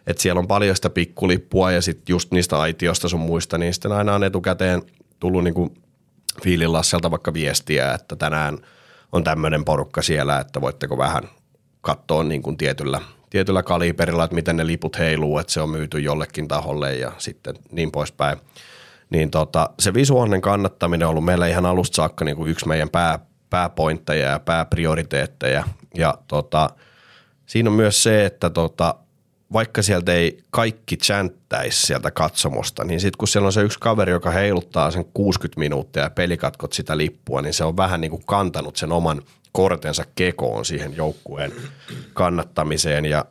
Että 0.08 0.22
siellä 0.22 0.40
on 0.40 0.48
paljon 0.48 0.76
sitä 0.76 0.90
pikkulippua 0.90 1.72
ja 1.72 1.82
sitten 1.82 2.14
just 2.14 2.32
niistä 2.32 2.60
aitiosta 2.60 3.10
sun 3.10 3.20
muista, 3.20 3.58
niin 3.58 3.74
sitten 3.74 3.92
aina 3.92 4.16
on 4.16 4.24
etukäteen 4.24 4.82
tullut 5.20 5.44
niinku 5.44 5.74
Fiilin 6.44 6.74
Lasselta 6.74 7.12
vaikka 7.12 7.34
viestiä, 7.34 7.94
että 7.94 8.16
tänään 8.16 8.58
on 9.12 9.24
tämmöinen 9.24 9.66
porukka 9.66 10.02
siellä, 10.02 10.40
että 10.40 10.62
voitteko 10.62 10.98
vähän 10.98 11.24
katsoa 11.82 12.24
niin 12.24 12.42
kuin 12.42 12.58
tietyllä– 12.58 13.02
tietyllä 13.30 13.64
kaliberilla, 13.64 14.24
että 14.24 14.36
miten 14.36 14.58
ne 14.58 14.68
liput 14.68 15.00
heiluu, 15.00 15.38
että 15.38 15.54
se 15.54 15.62
on 15.62 15.70
myyty 15.70 16.00
jollekin 16.00 16.48
taholle 16.48 16.96
ja 16.96 17.12
sitten 17.18 17.56
niin 17.72 17.92
poispäin. 17.92 18.38
Niin 19.10 19.32
tota, 19.32 19.70
se 19.80 19.94
visuaalinen 19.94 20.42
kannattaminen 20.42 21.08
on 21.08 21.12
ollut 21.12 21.26
meillä 21.26 21.48
ihan 21.48 21.66
alusta 21.66 21.96
saakka 21.96 22.26
niin 22.26 22.38
kuin 22.38 22.50
yksi 22.50 22.68
meidän 22.68 22.90
pää, 22.90 23.20
pääpointteja 23.50 24.30
ja 24.30 24.40
pääprioriteetteja. 24.40 25.64
Ja 25.96 26.18
tota, 26.28 26.70
siinä 27.46 27.70
on 27.70 27.76
myös 27.76 28.04
se, 28.04 28.26
että 28.26 28.50
tota, 28.50 28.96
vaikka 29.54 29.82
sieltä 29.82 30.14
ei 30.14 30.44
kaikki 30.50 30.98
chanttäisi 30.98 31.82
sieltä 31.82 32.12
katsomosta, 32.12 32.84
niin 32.84 33.00
sitten 33.00 33.18
kun 33.18 33.28
siellä 33.28 33.46
on 33.46 33.54
se 33.54 33.62
yksi 33.62 33.80
kaveri, 33.80 34.12
joka 34.12 34.32
heiluttaa 34.32 34.92
sen 34.92 35.06
60 35.14 35.60
minuuttia 35.60 36.04
ja 36.04 36.10
pelikatkot 36.10 36.74
sitä 36.74 36.98
lippua, 36.98 37.42
niin 37.42 37.54
se 37.54 37.64
on 37.64 37.78
vähän 37.78 38.02
niin 38.02 38.12
kuin 38.12 38.26
kantanut 38.26 38.76
sen 38.76 38.92
oman– 38.92 39.22
kortensa 39.52 40.04
kekoon 40.16 40.66
siihen 40.66 40.98
joukkueen 40.98 41.52
kannattamiseen 42.14 43.06
ja 43.06 43.26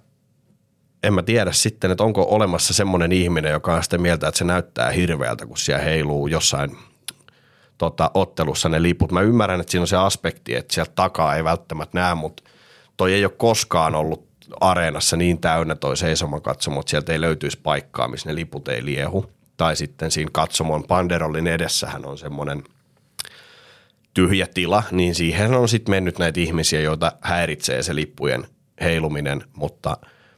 en 1.03 1.15
mä 1.15 1.23
tiedä 1.23 1.53
sitten, 1.53 1.91
että 1.91 2.05
onko 2.05 2.27
olemassa 2.31 2.75
semmoinen 2.75 3.13
ihminen, 3.13 3.53
joka 3.53 3.75
on 3.75 3.83
sitä 3.83 3.99
mieltä, 3.99 4.29
että 4.29 4.39
se 4.39 4.45
näyttää 4.45 4.91
hirveältä, 4.91 5.47
kun 5.47 5.57
siellä 5.57 5.85
heiluu 5.85 6.27
jossain 6.27 6.79
tota, 7.79 8.11
ottelussa 8.15 8.69
ne 8.69 8.83
liput. 8.83 9.13
Mä 9.13 9.21
ymmärrän, 9.21 9.61
että 9.61 9.71
siinä 9.71 9.83
on 9.83 9.89
se 9.89 9.97
aspekti, 9.97 10.55
että 10.55 10.75
sieltä 10.75 10.93
takaa 10.95 11.37
ei 11.37 11.45
välttämättä 11.45 11.99
näe, 11.99 12.15
mutta 12.15 12.43
toi 12.97 13.15
ei 13.15 13.25
ole 13.25 13.33
koskaan 13.37 13.95
ollut 13.95 14.27
areenassa 14.61 15.17
niin 15.17 15.41
täynnä 15.41 15.75
toi 15.75 15.97
seisoman 15.97 16.43
katsomo, 16.43 16.81
että 16.81 16.91
sieltä 16.91 17.13
ei 17.13 17.21
löytyisi 17.21 17.61
paikkaa, 17.63 18.09
missä 18.09 18.29
ne 18.29 18.35
liput 18.35 18.69
ei 18.69 18.85
liehu. 18.85 19.27
Tai 19.57 19.77
sitten 19.77 20.11
siinä 20.11 20.31
katsomon 20.33 20.85
panderollin 20.85 21.47
edessähän 21.47 22.07
on 22.07 22.19
semmoinen– 22.19 22.63
tyhjä 24.17 24.47
tila, 24.55 24.83
niin 24.91 25.15
siihen 25.15 25.55
on 25.55 25.69
sitten 25.69 25.91
mennyt 25.93 26.19
näitä 26.19 26.41
ihmisiä, 26.41 26.81
joita 26.81 27.13
häiritsee 27.21 27.83
se 27.83 27.95
lippujen 27.95 28.45
heiluminen, 28.81 29.45
mutta 29.57 29.97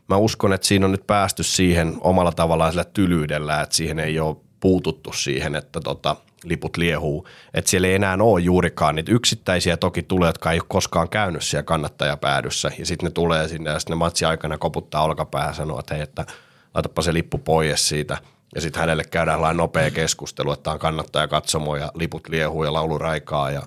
mä 0.08 0.16
uskon, 0.16 0.52
että 0.52 0.66
siinä 0.66 0.86
on 0.86 0.92
nyt 0.92 1.06
päästy 1.06 1.42
siihen 1.42 1.96
omalla 2.00 2.32
tavallaan 2.32 2.72
sillä 2.72 2.84
tylyydellä, 2.84 3.60
että 3.60 3.74
siihen 3.74 3.98
ei 3.98 4.20
ole 4.20 4.36
puututtu 4.60 5.12
siihen, 5.12 5.54
että 5.54 5.80
tota, 5.80 6.16
liput 6.44 6.76
liehuu. 6.76 7.28
Että 7.54 7.70
siellä 7.70 7.88
ei 7.88 7.94
enää 7.94 8.16
ole 8.20 8.40
juurikaan 8.40 8.94
niitä 8.94 9.12
yksittäisiä 9.12 9.76
toki 9.76 10.02
tulee, 10.02 10.28
jotka 10.28 10.52
ei 10.52 10.58
ole 10.58 10.66
koskaan 10.68 11.08
käynyt 11.08 11.42
siellä 11.42 11.62
kannattajapäädyssä. 11.62 12.70
Ja 12.78 12.86
sitten 12.86 13.06
ne 13.06 13.10
tulee 13.10 13.48
sinne 13.48 13.70
ja 13.70 13.78
sitten 13.78 13.94
ne 13.94 13.98
matsi 13.98 14.24
aikana 14.24 14.58
koputtaa 14.58 15.02
olkapäähän 15.02 15.50
ja 15.50 15.54
sanoo, 15.54 15.80
että 15.80 15.94
hei, 15.94 16.02
että 16.02 16.26
laitapa 16.74 17.02
se 17.02 17.12
lippu 17.12 17.38
pois 17.38 17.88
siitä. 17.88 18.18
Ja 18.54 18.60
sitten 18.60 18.80
hänelle 18.80 19.04
käydään 19.04 19.42
lain 19.42 19.56
nopea 19.56 19.90
keskustelu, 19.90 20.52
että 20.52 20.70
on 20.70 20.78
kannattaja 20.78 21.28
katsomo 21.28 21.76
ja 21.76 21.92
liput 21.94 22.28
liehuu 22.28 22.64
ja 22.64 22.72
laulu 22.72 22.98
raikaa 22.98 23.50
ja 23.50 23.62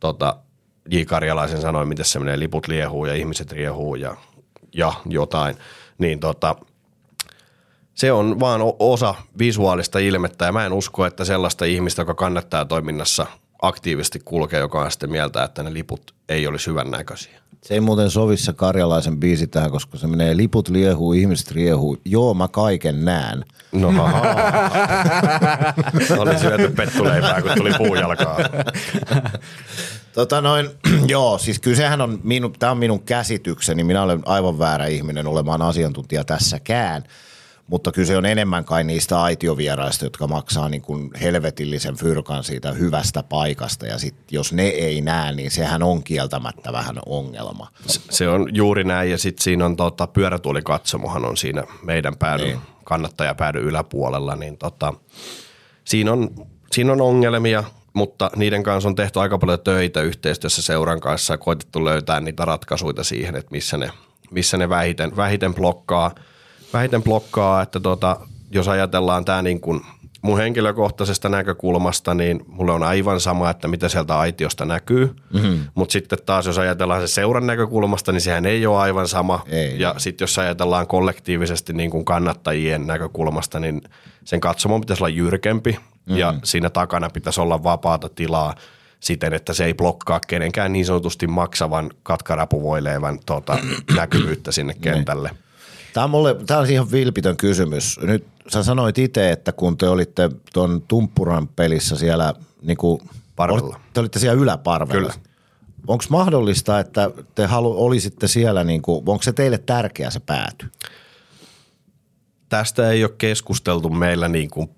tota, 0.00 0.36
J. 0.90 1.02
Karjalaisen 1.02 1.60
sanoi, 1.60 1.86
miten 1.86 2.04
se 2.04 2.18
menee, 2.18 2.38
liput 2.38 2.68
liehuu 2.68 3.06
ja 3.06 3.14
ihmiset 3.14 3.52
riehuu 3.52 3.94
ja, 3.94 4.16
ja 4.74 4.92
jotain. 5.06 5.56
Niin 5.98 6.20
tota, 6.20 6.56
se 7.94 8.12
on 8.12 8.40
vaan 8.40 8.60
osa 8.78 9.14
visuaalista 9.38 9.98
ilmettä 9.98 10.44
ja 10.44 10.52
mä 10.52 10.66
en 10.66 10.72
usko, 10.72 11.06
että 11.06 11.24
sellaista 11.24 11.64
ihmistä, 11.64 12.02
joka 12.02 12.14
kannattaa 12.14 12.64
toiminnassa 12.64 13.26
aktiivisesti 13.62 14.20
kulkee, 14.24 14.60
joka 14.60 14.80
on 14.80 14.90
sitten 14.90 15.10
mieltä, 15.10 15.44
että 15.44 15.62
ne 15.62 15.72
liput 15.72 16.14
ei 16.28 16.46
olisi 16.46 16.66
hyvän 16.66 16.90
näköisiä. 16.90 17.38
Se 17.62 17.74
ei 17.74 17.80
muuten 17.80 18.10
sovi 18.10 18.36
se 18.36 18.52
karjalaisen 18.52 19.20
biisi 19.20 19.46
tähän, 19.46 19.70
koska 19.70 19.98
se 19.98 20.06
menee 20.06 20.36
liput 20.36 20.68
liehuu, 20.68 21.12
ihmiset 21.12 21.50
riehuu. 21.50 21.96
Joo, 22.04 22.34
mä 22.34 22.48
kaiken 22.48 23.04
näen. 23.04 23.44
No 23.72 23.92
Oli 26.18 26.38
syöty 26.38 26.72
pettuleipää, 26.76 27.42
kun 27.42 27.50
tuli 27.56 27.72
puujalkaa. 27.78 28.38
Tota 30.12 30.40
noin, 30.40 30.70
joo, 31.06 31.38
siis 31.38 31.58
kysehän 31.58 32.00
on, 32.00 32.20
minu, 32.22 32.50
tämä 32.58 32.72
on 32.72 32.78
minun 32.78 33.02
käsitykseni, 33.02 33.84
minä 33.84 34.02
olen 34.02 34.22
aivan 34.26 34.58
väärä 34.58 34.86
ihminen 34.86 35.26
olemaan 35.26 35.62
asiantuntija 35.62 36.24
tässäkään, 36.24 37.04
mutta 37.68 37.92
kyse 37.92 38.16
on 38.16 38.26
enemmän 38.26 38.64
kai 38.64 38.84
niistä 38.84 39.22
aitiovieraista, 39.22 40.04
jotka 40.04 40.26
maksaa 40.26 40.68
niin 40.68 40.82
kuin 40.82 41.10
helvetillisen 41.20 41.96
fyrkan 41.96 42.44
siitä 42.44 42.72
hyvästä 42.72 43.22
paikasta 43.22 43.86
ja 43.86 43.98
sit 43.98 44.14
jos 44.30 44.52
ne 44.52 44.62
ei 44.62 45.00
näe, 45.00 45.32
niin 45.32 45.50
sehän 45.50 45.82
on 45.82 46.02
kieltämättä 46.02 46.72
vähän 46.72 46.98
ongelma. 47.06 47.68
Se 47.86 48.28
on 48.28 48.48
juuri 48.52 48.84
näin 48.84 49.10
ja 49.10 49.18
sitten 49.18 49.44
siinä 49.44 49.66
on 49.66 49.76
tota, 49.76 50.06
pyörätuolikatsomohan 50.06 51.24
on 51.24 51.36
siinä 51.36 51.64
meidän 51.82 52.16
päädyn, 52.16 52.46
niin. 52.46 52.60
kannattajapäädyn 52.84 53.62
yläpuolella, 53.62 54.36
niin 54.36 54.58
tota, 54.58 54.94
siinä, 55.84 56.12
on, 56.12 56.30
siinä 56.72 56.92
on 56.92 57.00
ongelmia– 57.00 57.64
mutta 57.98 58.30
niiden 58.36 58.62
kanssa 58.62 58.88
on 58.88 58.94
tehty 58.94 59.20
aika 59.20 59.38
paljon 59.38 59.60
töitä 59.60 60.02
yhteistyössä 60.02 60.62
seuran 60.62 61.00
kanssa 61.00 61.34
ja 61.34 61.38
koitettu 61.38 61.84
löytää 61.84 62.20
niitä 62.20 62.44
ratkaisuja 62.44 63.04
siihen, 63.04 63.36
että 63.36 63.50
missä 63.50 63.76
ne, 63.76 63.90
missä 64.30 64.56
ne 64.56 64.68
vähiten, 64.68 65.16
vähiten 65.16 65.54
blokkaa, 65.54 66.14
vähiten 66.72 67.02
blokkaa, 67.02 67.62
että 67.62 67.80
tota, 67.80 68.16
jos 68.50 68.68
ajatellaan 68.68 69.24
tämä 69.24 69.42
niin 69.42 69.60
kuin 69.60 69.80
mun 70.22 70.38
henkilökohtaisesta 70.38 71.28
näkökulmasta, 71.28 72.14
niin 72.14 72.44
mulle 72.46 72.72
on 72.72 72.82
aivan 72.82 73.20
sama, 73.20 73.50
että 73.50 73.68
mitä 73.68 73.88
sieltä 73.88 74.18
aitiosta 74.18 74.64
näkyy. 74.64 75.14
Mm-hmm. 75.32 75.58
Mutta 75.74 75.92
sitten 75.92 76.18
taas, 76.26 76.46
jos 76.46 76.58
ajatellaan 76.58 77.00
se 77.00 77.06
seuran 77.06 77.46
näkökulmasta, 77.46 78.12
niin 78.12 78.20
sehän 78.20 78.46
ei 78.46 78.66
ole 78.66 78.78
aivan 78.78 79.08
sama. 79.08 79.44
Ei. 79.46 79.80
Ja 79.80 79.94
sitten 79.98 80.22
jos 80.22 80.38
ajatellaan 80.38 80.86
kollektiivisesti 80.86 81.72
niin 81.72 81.90
kuin 81.90 82.04
kannattajien 82.04 82.86
näkökulmasta, 82.86 83.60
niin 83.60 83.82
sen 84.24 84.40
katsomon 84.40 84.80
pitäisi 84.80 85.02
olla 85.02 85.08
jyrkempi 85.08 85.78
mm. 86.06 86.16
ja 86.16 86.34
siinä 86.44 86.70
takana 86.70 87.10
pitäisi 87.10 87.40
olla 87.40 87.62
vapaata 87.62 88.08
tilaa 88.08 88.54
siten, 89.00 89.32
että 89.32 89.52
se 89.52 89.64
ei 89.64 89.74
blokkaa 89.74 90.20
kenenkään 90.26 90.72
niin 90.72 90.86
sanotusti 90.86 91.26
maksavan 91.26 91.90
katkarapuvoilevan 92.02 93.18
tuota, 93.26 93.58
näkyvyyttä 93.96 94.52
sinne 94.52 94.74
kentälle. 94.80 95.30
Tämä 95.92 96.04
on, 96.04 96.10
mulle, 96.10 96.36
tämä 96.46 96.60
on 96.60 96.70
ihan 96.70 96.92
vilpitön 96.92 97.36
kysymys. 97.36 98.00
Nyt 98.02 98.26
sä 98.48 98.62
sanoit 98.62 98.98
itse, 98.98 99.32
että 99.32 99.52
kun 99.52 99.78
te 99.78 99.88
olitte 99.88 100.30
tuon 100.52 100.82
Tumppuran 100.88 101.48
pelissä 101.48 101.96
siellä 101.96 102.34
niin 102.62 102.76
kuin, 102.76 103.00
Parvella. 103.38 103.80
Te 103.92 104.00
olitte 104.00 104.18
siellä 104.18 104.42
yläparvella. 104.42 105.00
Kyllä. 105.00 105.28
Onko 105.86 106.04
mahdollista, 106.10 106.80
että 106.80 107.10
te 107.34 107.46
halu, 107.46 107.84
olisitte 107.84 108.28
siellä, 108.28 108.64
niin 108.64 108.82
kuin, 108.82 109.02
onko 109.06 109.22
se 109.22 109.32
teille 109.32 109.58
tärkeä 109.58 110.10
se 110.10 110.20
pääty? 110.20 110.66
Tästä 112.48 112.90
ei 112.90 113.04
ole 113.04 113.14
keskusteltu 113.18 113.90
meillä 113.90 114.28
niin 114.28 114.50
kuin 114.50 114.70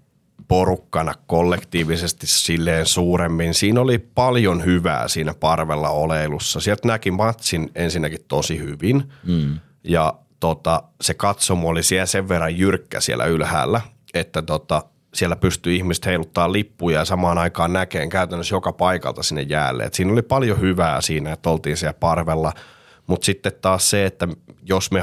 porukkana 0.49 1.15
kollektiivisesti 1.27 2.27
silleen 2.27 2.87
suuremmin. 2.87 3.55
Siinä 3.55 3.81
oli 3.81 3.99
paljon 3.99 4.65
hyvää 4.65 5.09
siinä 5.09 5.35
parvella 5.35 5.89
oleilussa. 5.89 6.61
Sieltä 6.61 6.89
näki 6.89 7.11
matsin 7.11 7.71
ensinnäkin 7.75 8.25
tosi 8.29 8.59
hyvin 8.59 9.13
mm. 9.27 9.59
ja 9.85 10.15
tota, 10.41 10.83
se 11.01 11.15
katsomo 11.15 11.69
oli 11.69 11.83
siellä 11.83 12.07
sen 12.07 12.29
verran 12.29 12.59
jyrkkä 12.59 13.01
siellä 13.01 13.25
ylhäällä, 13.25 13.81
että 14.15 14.43
tota, 14.43 14.83
siellä 15.15 15.37
pystyi 15.37 15.77
ihmiset 15.77 16.07
heiluttaa 16.07 16.53
lippuja 16.53 16.99
ja 16.99 17.05
samaan 17.05 17.39
aikaan 17.39 17.73
näkeen 17.73 18.09
käytännössä 18.09 18.55
joka 18.55 18.73
paikalta 18.73 19.23
sinne 19.23 19.43
jäälle. 19.43 19.85
Et 19.85 19.95
siinä 19.95 20.13
oli 20.13 20.23
paljon 20.23 20.61
hyvää 20.61 21.01
siinä, 21.01 21.33
että 21.33 21.51
oltiin 21.51 21.77
siellä 21.77 21.95
parvella, 22.01 22.53
mutta 23.07 23.25
sitten 23.25 23.53
taas 23.63 23.91
se, 23.91 24.07
että 24.07 24.29
jos 24.63 24.91
me 24.91 25.01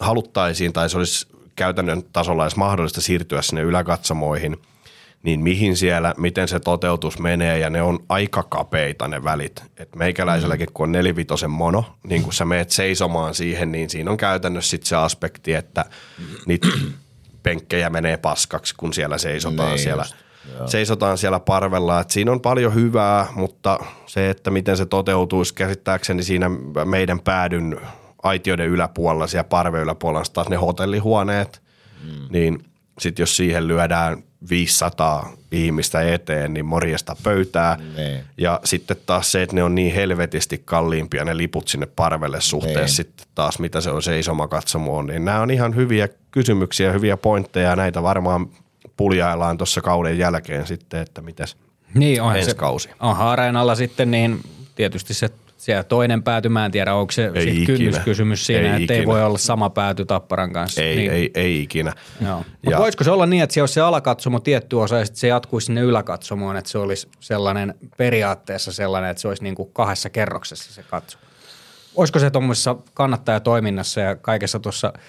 haluttaisiin 0.00 0.72
tai 0.72 0.90
se 0.90 0.98
olisi 0.98 1.26
käytännön 1.56 2.02
tasolla 2.12 2.44
edes 2.44 2.56
mahdollista 2.56 3.00
siirtyä 3.00 3.42
sinne 3.42 3.62
yläkatsomoihin– 3.62 4.56
niin 5.24 5.40
mihin 5.40 5.76
siellä, 5.76 6.14
miten 6.16 6.48
se 6.48 6.60
toteutus 6.60 7.18
menee 7.18 7.58
ja 7.58 7.70
ne 7.70 7.82
on 7.82 7.98
aika 8.08 8.42
kapeita 8.42 9.08
ne 9.08 9.24
välit. 9.24 9.62
Et 9.76 9.96
meikäläiselläkin 9.96 10.68
kun 10.74 10.84
on 10.84 10.92
nelivitosen 10.92 11.50
mono, 11.50 11.84
niin 12.06 12.22
kun 12.22 12.32
sä 12.32 12.44
meet 12.44 12.70
seisomaan 12.70 13.34
siihen, 13.34 13.72
niin 13.72 13.90
siinä 13.90 14.10
on 14.10 14.16
käytännössä 14.16 14.70
sit 14.70 14.82
se 14.82 14.96
aspekti, 14.96 15.54
että 15.54 15.84
niitä 16.46 16.68
penkkejä 17.42 17.90
menee 17.90 18.16
paskaksi, 18.16 18.74
kun 18.76 18.92
siellä 18.92 19.18
seisotaan 19.18 19.70
niin 19.70 19.78
siellä. 19.78 20.02
Just. 20.02 20.24
Seisotaan 20.66 21.18
siellä 21.18 21.40
parvella, 21.40 22.00
että 22.00 22.12
siinä 22.12 22.32
on 22.32 22.40
paljon 22.40 22.74
hyvää, 22.74 23.26
mutta 23.34 23.78
se, 24.06 24.30
että 24.30 24.50
miten 24.50 24.76
se 24.76 24.86
toteutuisi 24.86 25.54
käsittääkseni 25.54 26.22
siinä 26.22 26.50
meidän 26.84 27.20
päädyn 27.20 27.80
aitioiden 28.22 28.68
yläpuolella, 28.68 29.26
siellä 29.26 29.44
parve 29.44 29.80
yläpuolella 29.80 30.24
taas 30.32 30.48
ne 30.48 30.56
hotellihuoneet, 30.56 31.62
mm. 32.02 32.26
niin 32.30 32.64
sitten 32.98 33.22
jos 33.22 33.36
siihen 33.36 33.68
lyödään 33.68 34.22
500 34.50 35.32
ihmistä 35.52 36.02
eteen, 36.02 36.54
niin 36.54 36.66
morjesta 36.66 37.16
pöytää. 37.22 37.78
Ne. 37.96 38.24
Ja 38.38 38.60
sitten 38.64 38.96
taas 39.06 39.32
se, 39.32 39.42
että 39.42 39.56
ne 39.56 39.62
on 39.62 39.74
niin 39.74 39.94
helvetisti 39.94 40.62
kalliimpia 40.64 41.24
ne 41.24 41.36
liput 41.36 41.68
sinne 41.68 41.86
parvelle 41.86 42.40
suhteessa 42.40 42.80
ne. 42.80 42.88
sitten 42.88 43.26
taas, 43.34 43.58
mitä 43.58 43.80
se 43.80 43.90
on 43.90 44.02
se 44.02 44.18
isoma 44.18 44.48
katsomo 44.48 44.96
on. 44.96 45.06
Niin 45.06 45.24
nämä 45.24 45.40
on 45.40 45.50
ihan 45.50 45.76
hyviä 45.76 46.08
kysymyksiä, 46.30 46.92
hyviä 46.92 47.16
pointteja. 47.16 47.76
Näitä 47.76 48.02
varmaan 48.02 48.48
puljaillaan 48.96 49.58
tuossa 49.58 49.80
kauden 49.80 50.18
jälkeen 50.18 50.66
sitten, 50.66 51.00
että 51.00 51.22
mitäs 51.22 51.56
niin, 51.94 52.22
on 52.22 52.36
ensi 52.36 52.50
se, 52.50 52.56
kausi. 52.56 52.90
On 53.00 53.16
areenalla 53.16 53.74
sitten 53.74 54.10
niin 54.10 54.40
tietysti 54.74 55.14
se 55.14 55.30
siellä 55.64 55.82
toinen 55.82 56.22
pääty, 56.22 56.48
mä 56.48 56.64
en 56.66 56.72
tiedä, 56.72 56.94
onko 56.94 57.12
se 57.12 57.30
ei 57.34 57.66
kynnyskysymys 57.66 58.46
siinä, 58.46 58.76
että 58.76 58.94
ei 58.94 59.06
voi 59.06 59.24
olla 59.24 59.38
sama 59.38 59.70
pääty 59.70 60.04
Tapparan 60.04 60.52
kanssa. 60.52 60.82
Ei, 60.82 60.96
niin. 60.96 61.12
ei, 61.12 61.30
ei 61.34 61.62
ikinä. 61.62 61.92
Joo. 62.24 62.44
Ja. 62.70 62.78
voisiko 62.78 63.04
se 63.04 63.10
olla 63.10 63.26
niin, 63.26 63.42
että 63.42 63.54
se 63.54 63.62
olisi 63.62 63.74
se 63.74 63.80
alakatsomo 63.80 64.40
tietty 64.40 64.76
osa 64.76 64.98
ja 64.98 65.04
sitten 65.04 65.20
se 65.20 65.28
jatkuisi 65.28 65.64
sinne 65.64 65.80
yläkatsomoon, 65.80 66.56
että 66.56 66.70
se 66.70 66.78
olisi 66.78 67.08
sellainen 67.20 67.74
periaatteessa 67.96 68.72
sellainen, 68.72 69.10
että 69.10 69.20
se 69.20 69.28
olisi 69.28 69.42
niin 69.42 69.54
kuin 69.54 69.70
kahdessa 69.72 70.10
kerroksessa 70.10 70.72
se 70.72 70.82
katsomo? 70.82 71.24
Olisiko 71.96 72.18
se 72.18 72.30
tuommoisessa 72.30 72.76
kannattajatoiminnassa 72.94 74.00
ja 74.00 74.16
kaikessa 74.16 74.60
tuossa– 74.60 74.92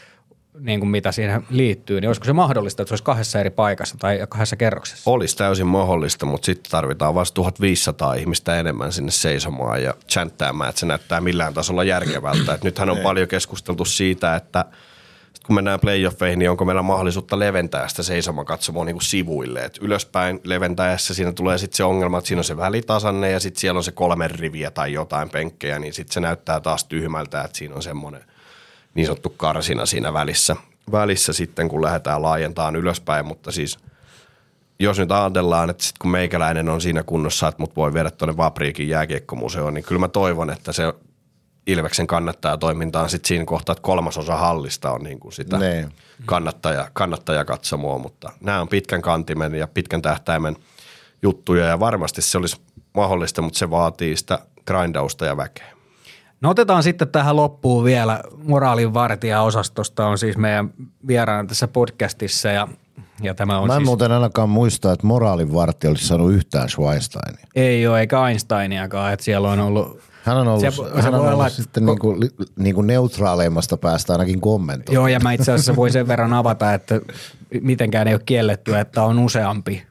niin 0.59 0.79
kuin 0.79 0.89
mitä 0.89 1.11
siihen 1.11 1.45
liittyy, 1.49 2.01
niin 2.01 2.09
olisiko 2.09 2.25
se 2.25 2.33
mahdollista, 2.33 2.81
että 2.81 2.89
se 2.89 2.93
olisi 2.93 3.03
kahdessa 3.03 3.39
eri 3.39 3.49
paikassa 3.49 3.95
tai 3.99 4.19
kahdessa 4.29 4.55
kerroksessa? 4.55 5.11
Olisi 5.11 5.37
täysin 5.37 5.67
mahdollista, 5.67 6.25
mutta 6.25 6.45
sitten 6.45 6.71
tarvitaan 6.71 7.15
vasta 7.15 7.35
1500 7.35 8.13
ihmistä 8.13 8.59
enemmän 8.59 8.91
sinne 8.91 9.11
seisomaan 9.11 9.83
ja 9.83 9.93
chanttäämään, 10.07 10.69
että 10.69 10.79
se 10.79 10.85
näyttää 10.85 11.21
millään 11.21 11.53
tasolla 11.53 11.83
järkevältä. 11.83 12.53
Et 12.53 12.63
nythän 12.63 12.89
on 12.89 12.97
paljon 12.97 13.27
keskusteltu 13.27 13.85
siitä, 13.85 14.35
että 14.35 14.65
kun 15.45 15.55
mennään 15.55 15.79
playoffeihin, 15.79 16.39
niin 16.39 16.49
onko 16.49 16.65
meillä 16.65 16.81
mahdollisuutta 16.81 17.39
leventää 17.39 17.87
sitä 17.87 18.03
seisomakatsomoa 18.03 18.85
niin 18.85 18.95
kuin 18.95 19.03
sivuille. 19.03 19.59
Et 19.59 19.77
ylöspäin 19.81 20.39
leventäessä 20.43 21.13
siinä 21.13 21.31
tulee 21.31 21.57
sitten 21.57 21.77
se 21.77 21.83
ongelma, 21.83 22.17
että 22.17 22.27
siinä 22.27 22.39
on 22.39 22.43
se 22.43 22.57
välitasanne 22.57 23.31
ja 23.31 23.39
sitten 23.39 23.61
siellä 23.61 23.77
on 23.77 23.83
se 23.83 23.91
kolme 23.91 24.27
riviä 24.27 24.71
tai 24.71 24.93
jotain 24.93 25.29
penkkejä, 25.29 25.79
niin 25.79 25.93
sitten 25.93 26.13
se 26.13 26.19
näyttää 26.19 26.59
taas 26.59 26.85
tyhmältä, 26.85 27.41
että 27.41 27.57
siinä 27.57 27.75
on 27.75 27.83
semmoinen– 27.83 28.23
niin 28.95 29.07
sanottu 29.07 29.29
karsina 29.29 29.85
siinä 29.85 30.13
välissä, 30.13 30.55
välissä 30.91 31.33
sitten, 31.33 31.69
kun 31.69 31.81
lähdetään 31.81 32.21
laajentamaan 32.21 32.75
ylöspäin, 32.75 33.25
mutta 33.25 33.51
siis 33.51 33.79
jos 34.79 34.99
nyt 34.99 35.11
ajatellaan, 35.11 35.69
että 35.69 35.83
sit 35.83 35.97
kun 35.97 36.11
meikäläinen 36.11 36.69
on 36.69 36.81
siinä 36.81 37.03
kunnossa, 37.03 37.47
että 37.47 37.61
mut 37.61 37.75
voi 37.75 37.93
viedä 37.93 38.11
tuonne 38.11 38.37
Vapriikin 38.37 38.89
jääkiekkomuseoon, 38.89 39.73
niin 39.73 39.83
kyllä 39.83 39.99
mä 39.99 40.07
toivon, 40.07 40.49
että 40.49 40.71
se 40.71 40.93
Ilveksen 41.67 42.07
kannattaa 42.07 42.57
toimintaan 42.57 43.09
sitten 43.09 43.27
siinä 43.27 43.45
kohtaa, 43.45 43.73
että 43.73 43.81
kolmasosa 43.81 44.35
hallista 44.35 44.91
on 44.91 45.03
niin 45.03 45.19
kuin 45.19 45.33
sitä 45.33 45.57
kannattaja, 46.25 46.89
kannattajakatsomoa, 46.93 47.97
mutta 47.97 48.31
nämä 48.41 48.61
on 48.61 48.67
pitkän 48.67 49.01
kantimen 49.01 49.55
ja 49.55 49.67
pitkän 49.67 50.01
tähtäimen 50.01 50.55
juttuja 51.21 51.65
ja 51.65 51.79
varmasti 51.79 52.21
se 52.21 52.37
olisi 52.37 52.61
mahdollista, 52.93 53.41
mutta 53.41 53.59
se 53.59 53.69
vaatii 53.69 54.17
sitä 54.17 54.39
grindausta 54.67 55.25
ja 55.25 55.37
väkeä. 55.37 55.74
No 56.41 56.49
otetaan 56.49 56.83
sitten 56.83 57.07
tähän 57.07 57.35
loppuun 57.35 57.83
vielä 57.83 58.21
moraalinvartija-osastosta 58.43 60.05
on 60.07 60.17
siis 60.17 60.37
meidän 60.37 60.69
vieraana 61.07 61.47
tässä 61.47 61.67
podcastissa 61.67 62.49
ja, 62.49 62.67
ja 63.21 63.33
tämä 63.33 63.59
on 63.59 63.67
Mä 63.67 63.73
en 63.73 63.79
siis, 63.79 63.85
muuten 63.87 64.11
ainakaan 64.11 64.49
muista, 64.49 64.91
että 64.91 65.07
moraalinvartija 65.07 65.91
olisi 65.91 66.07
saanut 66.07 66.31
yhtään 66.33 66.69
Schweinsteinia. 66.69 67.45
ei 67.55 67.87
ole 67.87 67.99
eikä 67.99 68.27
Einsteiniakaan, 68.27 69.13
että 69.13 69.25
siellä 69.25 69.49
on 69.51 69.59
ollut 69.59 69.99
Hän 70.23 70.37
on 70.37 70.47
ollut, 70.47 70.61
Se- 70.61 70.71
se, 70.71 70.83
se 70.95 71.01
hän 71.01 71.13
on 71.13 71.19
ollut 71.19 71.33
olla, 71.33 71.49
sitten 71.49 71.83
ko- 71.83 71.87
niinku, 71.87 72.15
niinku 72.55 72.81
neutraaleimmasta 72.81 73.77
päästä 73.77 74.13
ainakin 74.13 74.41
kommentoimaan. 74.41 74.93
Joo, 74.93 75.07
ja 75.07 75.19
mä 75.19 75.31
itse 75.33 75.51
asiassa 75.51 75.75
voin 75.75 75.91
sen 75.91 76.07
verran 76.07 76.33
avata, 76.33 76.73
että 76.73 77.01
mitenkään 77.61 78.07
ei 78.07 78.13
ole 78.13 78.21
kielletty, 78.25 78.77
että 78.77 79.03
on 79.03 79.19
useampi 79.19 79.83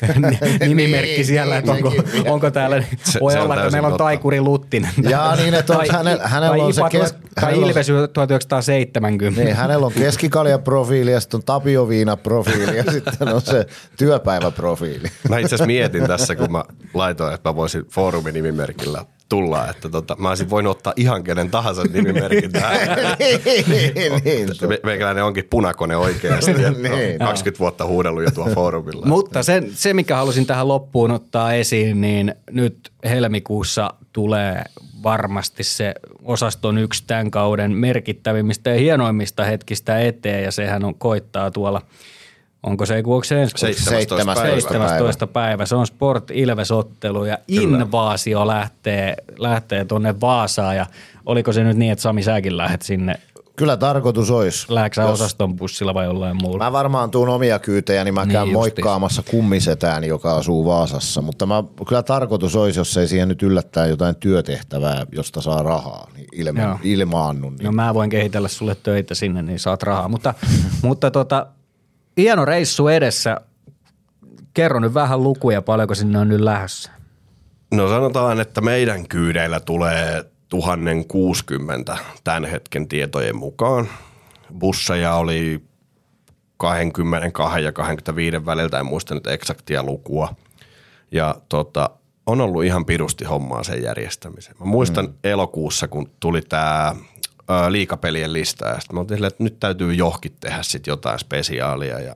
nimimerkki 0.68 1.12
Niin, 1.12 1.24
siellä, 1.26 1.56
että 1.56 1.72
onko, 1.72 1.92
onko 2.26 2.50
täällä, 2.50 2.82
Se- 3.04 3.20
voi 3.20 3.34
olla, 3.38 3.54
että 3.56 3.70
meillä 3.70 3.86
on 3.86 3.92
totta. 3.92 4.04
Taikuri 4.04 4.40
Luttinen. 4.40 4.90
Jaa, 5.08 5.36
niin, 5.36 5.54
että 5.54 5.78
on- 5.78 5.84
hänellä- 5.90 6.28
hänellä 6.28 6.64
on 6.64 6.74
se 6.74 6.82
kes- 6.90 7.12
Tai 7.12 7.44
hänellä 7.44 7.64
on- 7.64 7.70
Ilves 7.70 7.86
1970. 8.12 9.40
Niin, 9.44 9.56
hänellä 9.56 9.86
on 9.86 9.92
keskikaljaprofiili 9.92 11.12
ja 11.12 11.20
sitten 11.20 11.38
on 11.38 11.44
tapioviinaprofiili 11.44 12.76
ja 12.76 12.84
sitten 12.92 13.28
on 13.28 13.40
se 13.40 13.66
työpäiväprofiili. 13.98 15.08
Mä 15.28 15.38
itse 15.38 15.46
asiassa 15.54 15.66
mietin 15.66 16.06
tässä, 16.06 16.36
kun 16.36 16.52
mä 16.52 16.64
laitoin, 16.94 17.34
että 17.34 17.48
mä 17.50 17.56
voisin 17.56 17.84
foorumin 17.90 18.34
nimimerkillä 18.34 19.04
tulla, 19.32 19.68
että 19.70 19.88
tota, 19.88 20.16
mä 20.18 20.28
olisin 20.28 20.50
voinut 20.50 20.76
ottaa 20.76 20.92
ihan 20.96 21.24
kenen 21.24 21.50
tahansa 21.50 21.82
nimimerkin 21.92 22.52
tähän. 22.52 22.78
niin, 23.18 24.12
niin. 24.24 24.48
Me- 24.68 24.80
Meikäläinen 24.82 25.24
onkin 25.24 25.46
punakone 25.50 25.96
oikeasti. 25.96 26.52
Niin. 26.62 27.18
20 27.18 27.58
vuotta 27.58 27.86
huudellut 27.86 28.22
jo 28.22 28.30
tuolla 28.30 28.54
foorumilla. 28.54 29.06
Mutta 29.06 29.42
se, 29.42 29.62
se, 29.74 29.94
mikä 29.94 30.16
halusin 30.16 30.46
tähän 30.46 30.68
loppuun 30.68 31.10
ottaa 31.10 31.52
esiin, 31.54 32.00
niin 32.00 32.34
nyt 32.50 32.92
helmikuussa 33.04 33.94
tulee 34.12 34.62
varmasti 35.02 35.64
se 35.64 35.94
osaston 36.22 36.78
yksi 36.78 37.04
tämän 37.06 37.30
kauden 37.30 37.72
merkittävimmistä 37.72 38.70
ja 38.70 38.78
hienoimmista 38.78 39.44
hetkistä 39.44 40.00
eteen, 40.00 40.44
ja 40.44 40.50
sehän 40.50 40.84
on 40.84 40.94
koittaa 40.94 41.50
tuolla, 41.50 41.82
onko 42.62 42.86
se, 42.86 42.96
onko 43.06 43.24
se 43.24 43.42
ensi 43.42 43.54
kuussa? 43.54 43.90
17. 43.90 44.34
päivä. 44.34 44.60
17. 44.60 45.26
päivä. 45.26 45.66
Se 45.66 45.76
on 45.76 45.86
Sport 45.86 46.30
Ilves-ottelu 46.30 47.24
ja 47.24 47.38
invaasio 47.48 48.46
lähtee, 48.46 49.14
lähtee 49.38 49.84
tuonne 49.84 50.20
Vaasaan 50.20 50.76
ja 50.76 50.86
oliko 51.26 51.52
se 51.52 51.64
nyt 51.64 51.76
niin, 51.76 51.92
että 51.92 52.02
Sami 52.02 52.22
säkin 52.22 52.56
lähdet 52.56 52.82
sinne, 52.82 53.14
Kyllä 53.56 53.76
tarkoitus 53.76 54.30
olisi. 54.30 54.66
lähdekö 54.68 54.94
sä 54.94 55.06
osaston 55.06 55.56
bussilla 55.56 55.94
vai 55.94 56.04
jollain 56.04 56.36
muulla? 56.42 56.64
Mä 56.64 56.72
varmaan 56.72 57.10
tuun 57.10 57.28
omia 57.28 57.58
kyytejä, 57.58 58.04
niin 58.04 58.14
mä 58.14 58.20
Niin 58.24 58.32
käyn 58.32 58.42
justiis. 58.42 58.54
moikkaamassa 58.54 59.22
kummisetään, 59.30 60.04
joka 60.04 60.36
asuu 60.36 60.64
Vaasassa. 60.66 61.22
Mutta 61.22 61.46
mä, 61.46 61.64
kyllä 61.88 62.02
tarkoitus 62.02 62.56
olisi, 62.56 62.80
jos 62.80 62.96
ei 62.96 63.08
siihen 63.08 63.28
nyt 63.28 63.42
yllättää 63.42 63.86
jotain 63.86 64.16
työtehtävää, 64.16 65.06
josta 65.12 65.40
saa 65.40 65.62
rahaa, 65.62 66.08
niin 66.16 66.26
ilma, 66.32 66.62
Joo. 66.62 66.78
ilmaannun. 66.82 67.56
Niin. 67.56 67.64
No 67.66 67.72
mä 67.72 67.94
voin 67.94 68.10
kehitellä 68.10 68.48
sulle 68.48 68.76
töitä 68.82 69.14
sinne, 69.14 69.42
niin 69.42 69.58
saat 69.58 69.82
rahaa. 69.82 70.08
Mutta, 70.08 70.34
mutta 70.82 71.10
tota, 71.10 71.46
hieno 72.16 72.44
reissu 72.44 72.88
edessä. 72.88 73.40
Kerro 74.54 74.80
nyt 74.80 74.94
vähän 74.94 75.22
lukuja, 75.22 75.62
paljonko 75.62 75.94
sinne 75.94 76.18
on 76.18 76.28
nyt 76.28 76.40
lähdössä. 76.40 76.90
No 77.70 77.88
sanotaan, 77.88 78.40
että 78.40 78.60
meidän 78.60 79.08
kyydeillä 79.08 79.60
tulee 79.60 80.24
1060 80.48 81.96
tämän 82.24 82.44
hetken 82.44 82.88
tietojen 82.88 83.36
mukaan. 83.36 83.88
Busseja 84.58 85.14
oli 85.14 85.62
22 86.56 87.62
ja 87.62 87.72
25 87.72 88.46
väliltä, 88.46 88.78
en 88.78 88.86
muista 88.86 89.14
nyt 89.14 89.26
eksaktia 89.26 89.82
lukua. 89.82 90.34
Ja 91.12 91.34
tota, 91.48 91.90
on 92.26 92.40
ollut 92.40 92.64
ihan 92.64 92.84
pirusti 92.84 93.24
hommaa 93.24 93.62
sen 93.62 93.82
järjestämiseen. 93.82 94.56
Mä 94.60 94.66
muistan 94.66 95.04
mm. 95.06 95.14
elokuussa, 95.24 95.88
kun 95.88 96.10
tuli 96.20 96.42
tämä 96.42 96.94
liikapelien 97.68 98.32
lista 98.32 98.68
ja 98.68 98.80
sitten 98.80 98.96
mä 98.96 99.00
oltiin 99.00 99.16
silleen, 99.16 99.32
että 99.32 99.44
nyt 99.44 99.60
täytyy 99.60 99.94
johonkin 99.94 100.36
tehdä 100.40 100.62
sit 100.62 100.86
jotain 100.86 101.18
spesiaalia 101.18 102.00
ja 102.00 102.14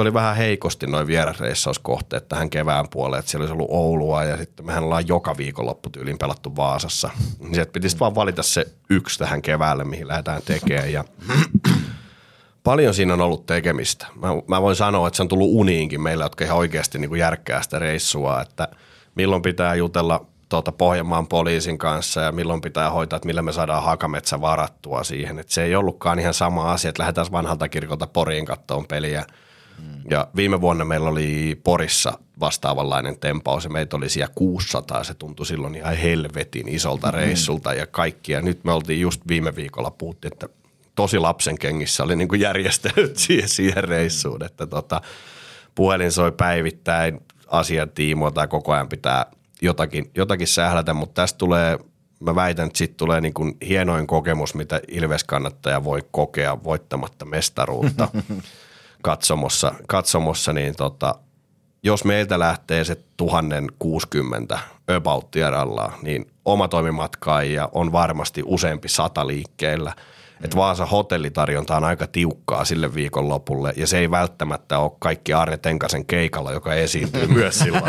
oli 0.00 0.14
vähän 0.14 0.36
heikosti 0.36 0.86
noin 0.86 1.06
vierasreissauskohteet 1.06 2.28
tähän 2.28 2.50
kevään 2.50 2.88
puoleen, 2.90 3.20
että 3.20 3.30
siellä 3.30 3.42
olisi 3.42 3.52
ollut 3.52 3.70
Oulua 3.70 4.24
ja 4.24 4.36
sitten 4.36 4.66
mehän 4.66 4.84
ollaan 4.84 5.08
joka 5.08 5.36
viikonloppu 5.36 5.90
tyyliin 5.90 6.18
pelattu 6.18 6.56
Vaasassa. 6.56 7.10
Niin 7.40 7.54
sieltä 7.54 7.72
piti 7.72 7.88
sitten 7.88 8.00
vaan 8.00 8.14
valita 8.14 8.42
se 8.42 8.66
yksi 8.90 9.18
tähän 9.18 9.42
keväälle, 9.42 9.84
mihin 9.84 10.08
lähdetään 10.08 10.42
tekemään 10.44 10.92
ja 10.92 11.04
paljon 12.64 12.94
siinä 12.94 13.14
on 13.14 13.20
ollut 13.20 13.46
tekemistä. 13.46 14.06
Mä, 14.14 14.28
mä 14.48 14.62
voin 14.62 14.76
sanoa, 14.76 15.08
että 15.08 15.16
se 15.16 15.22
on 15.22 15.28
tullut 15.28 15.50
uniinkin 15.50 16.00
meillä, 16.00 16.24
jotka 16.24 16.44
ihan 16.44 16.58
oikeasti 16.58 16.98
niin 16.98 17.16
järkkää 17.16 17.62
sitä 17.62 17.78
reissua, 17.78 18.42
että 18.42 18.68
milloin 19.14 19.42
pitää 19.42 19.74
jutella 19.74 20.26
tuota 20.48 20.72
Pohjanmaan 20.72 21.26
poliisin 21.26 21.78
kanssa 21.78 22.20
ja 22.20 22.32
milloin 22.32 22.60
pitää 22.60 22.90
hoitaa, 22.90 23.16
että 23.16 23.26
millä 23.26 23.42
me 23.42 23.52
saadaan 23.52 23.82
hakametsä 23.82 24.40
varattua 24.40 25.04
siihen. 25.04 25.38
Että 25.38 25.54
se 25.54 25.62
ei 25.62 25.76
ollutkaan 25.76 26.18
ihan 26.18 26.34
sama 26.34 26.72
asia, 26.72 26.88
että 26.88 27.02
lähdetään 27.02 27.32
vanhalta 27.32 27.68
kirkolta 27.68 28.06
Poriin 28.06 28.46
kattoon 28.46 28.86
peliä. 28.86 29.24
Ja 30.10 30.28
viime 30.36 30.60
vuonna 30.60 30.84
meillä 30.84 31.08
oli 31.08 31.60
Porissa 31.64 32.18
vastaavanlainen 32.40 33.18
tempaus 33.18 33.64
ja 33.64 33.70
meitä 33.70 33.96
oli 33.96 34.08
siellä 34.08 34.32
600. 34.34 35.04
Se 35.04 35.14
tuntui 35.14 35.46
silloin 35.46 35.74
ihan 35.74 35.96
helvetin 35.96 36.68
isolta 36.68 37.10
reissulta 37.10 37.74
ja 37.74 37.86
kaikkia. 37.86 38.40
Nyt 38.40 38.64
me 38.64 38.72
oltiin 38.72 39.00
just 39.00 39.20
viime 39.28 39.56
viikolla 39.56 39.90
puhuttiin, 39.90 40.32
että 40.32 40.48
tosi 40.94 41.18
lapsen 41.18 41.58
kengissä 41.58 42.04
oli 42.04 42.16
niin 42.16 42.40
järjestänyt 42.40 43.16
siihen, 43.26 43.48
siihen 43.48 43.84
reissuun, 43.84 44.44
että 44.44 44.66
tota, 44.66 45.00
puhelin 45.74 46.12
soi 46.12 46.32
päivittäin 46.32 47.20
asian 47.46 47.90
tiimoilta 47.90 48.40
ja 48.40 48.46
koko 48.46 48.72
ajan 48.72 48.88
pitää 48.88 49.26
jotakin, 49.62 50.10
jotakin 50.14 50.46
sählätä, 50.46 50.94
mutta 50.94 51.22
tästä 51.22 51.38
tulee, 51.38 51.78
mä 52.20 52.34
väitän, 52.34 52.66
että 52.66 52.78
siitä 52.78 52.94
tulee 52.96 53.20
niin 53.20 53.34
kuin 53.34 53.56
hienoin 53.68 54.06
kokemus, 54.06 54.54
mitä 54.54 54.80
Ilves-kannattaja 54.88 55.84
voi 55.84 56.04
kokea 56.10 56.64
voittamatta 56.64 57.24
mestaruutta 57.24 58.08
katsomossa, 59.02 59.74
katsomossa 59.88 60.52
niin 60.52 60.76
tota, 60.76 61.14
jos 61.82 62.04
meiltä 62.04 62.38
lähtee 62.38 62.84
se 62.84 62.96
1060 63.16 64.58
about 64.96 65.28
niin 66.02 66.26
oma 66.44 66.68
toimimatkaajia 66.68 67.68
on 67.72 67.92
varmasti 67.92 68.42
useampi 68.44 68.88
sata 68.88 69.26
liikkeellä. 69.26 69.92
Et 70.44 70.56
Vaasa 70.56 70.86
hotellitarjonta 70.86 71.76
on 71.76 71.84
aika 71.84 72.06
tiukkaa 72.06 72.64
sille 72.64 72.94
viikonlopulle 72.94 73.72
ja 73.76 73.86
se 73.86 73.98
ei 73.98 74.10
välttämättä 74.10 74.78
ole 74.78 74.92
kaikki 74.98 75.32
Arne 75.32 75.56
Tenkasen 75.56 76.06
keikalla, 76.06 76.52
joka 76.52 76.74
esiintyy 76.74 77.26
myös 77.26 77.58
silloin, 77.58 77.84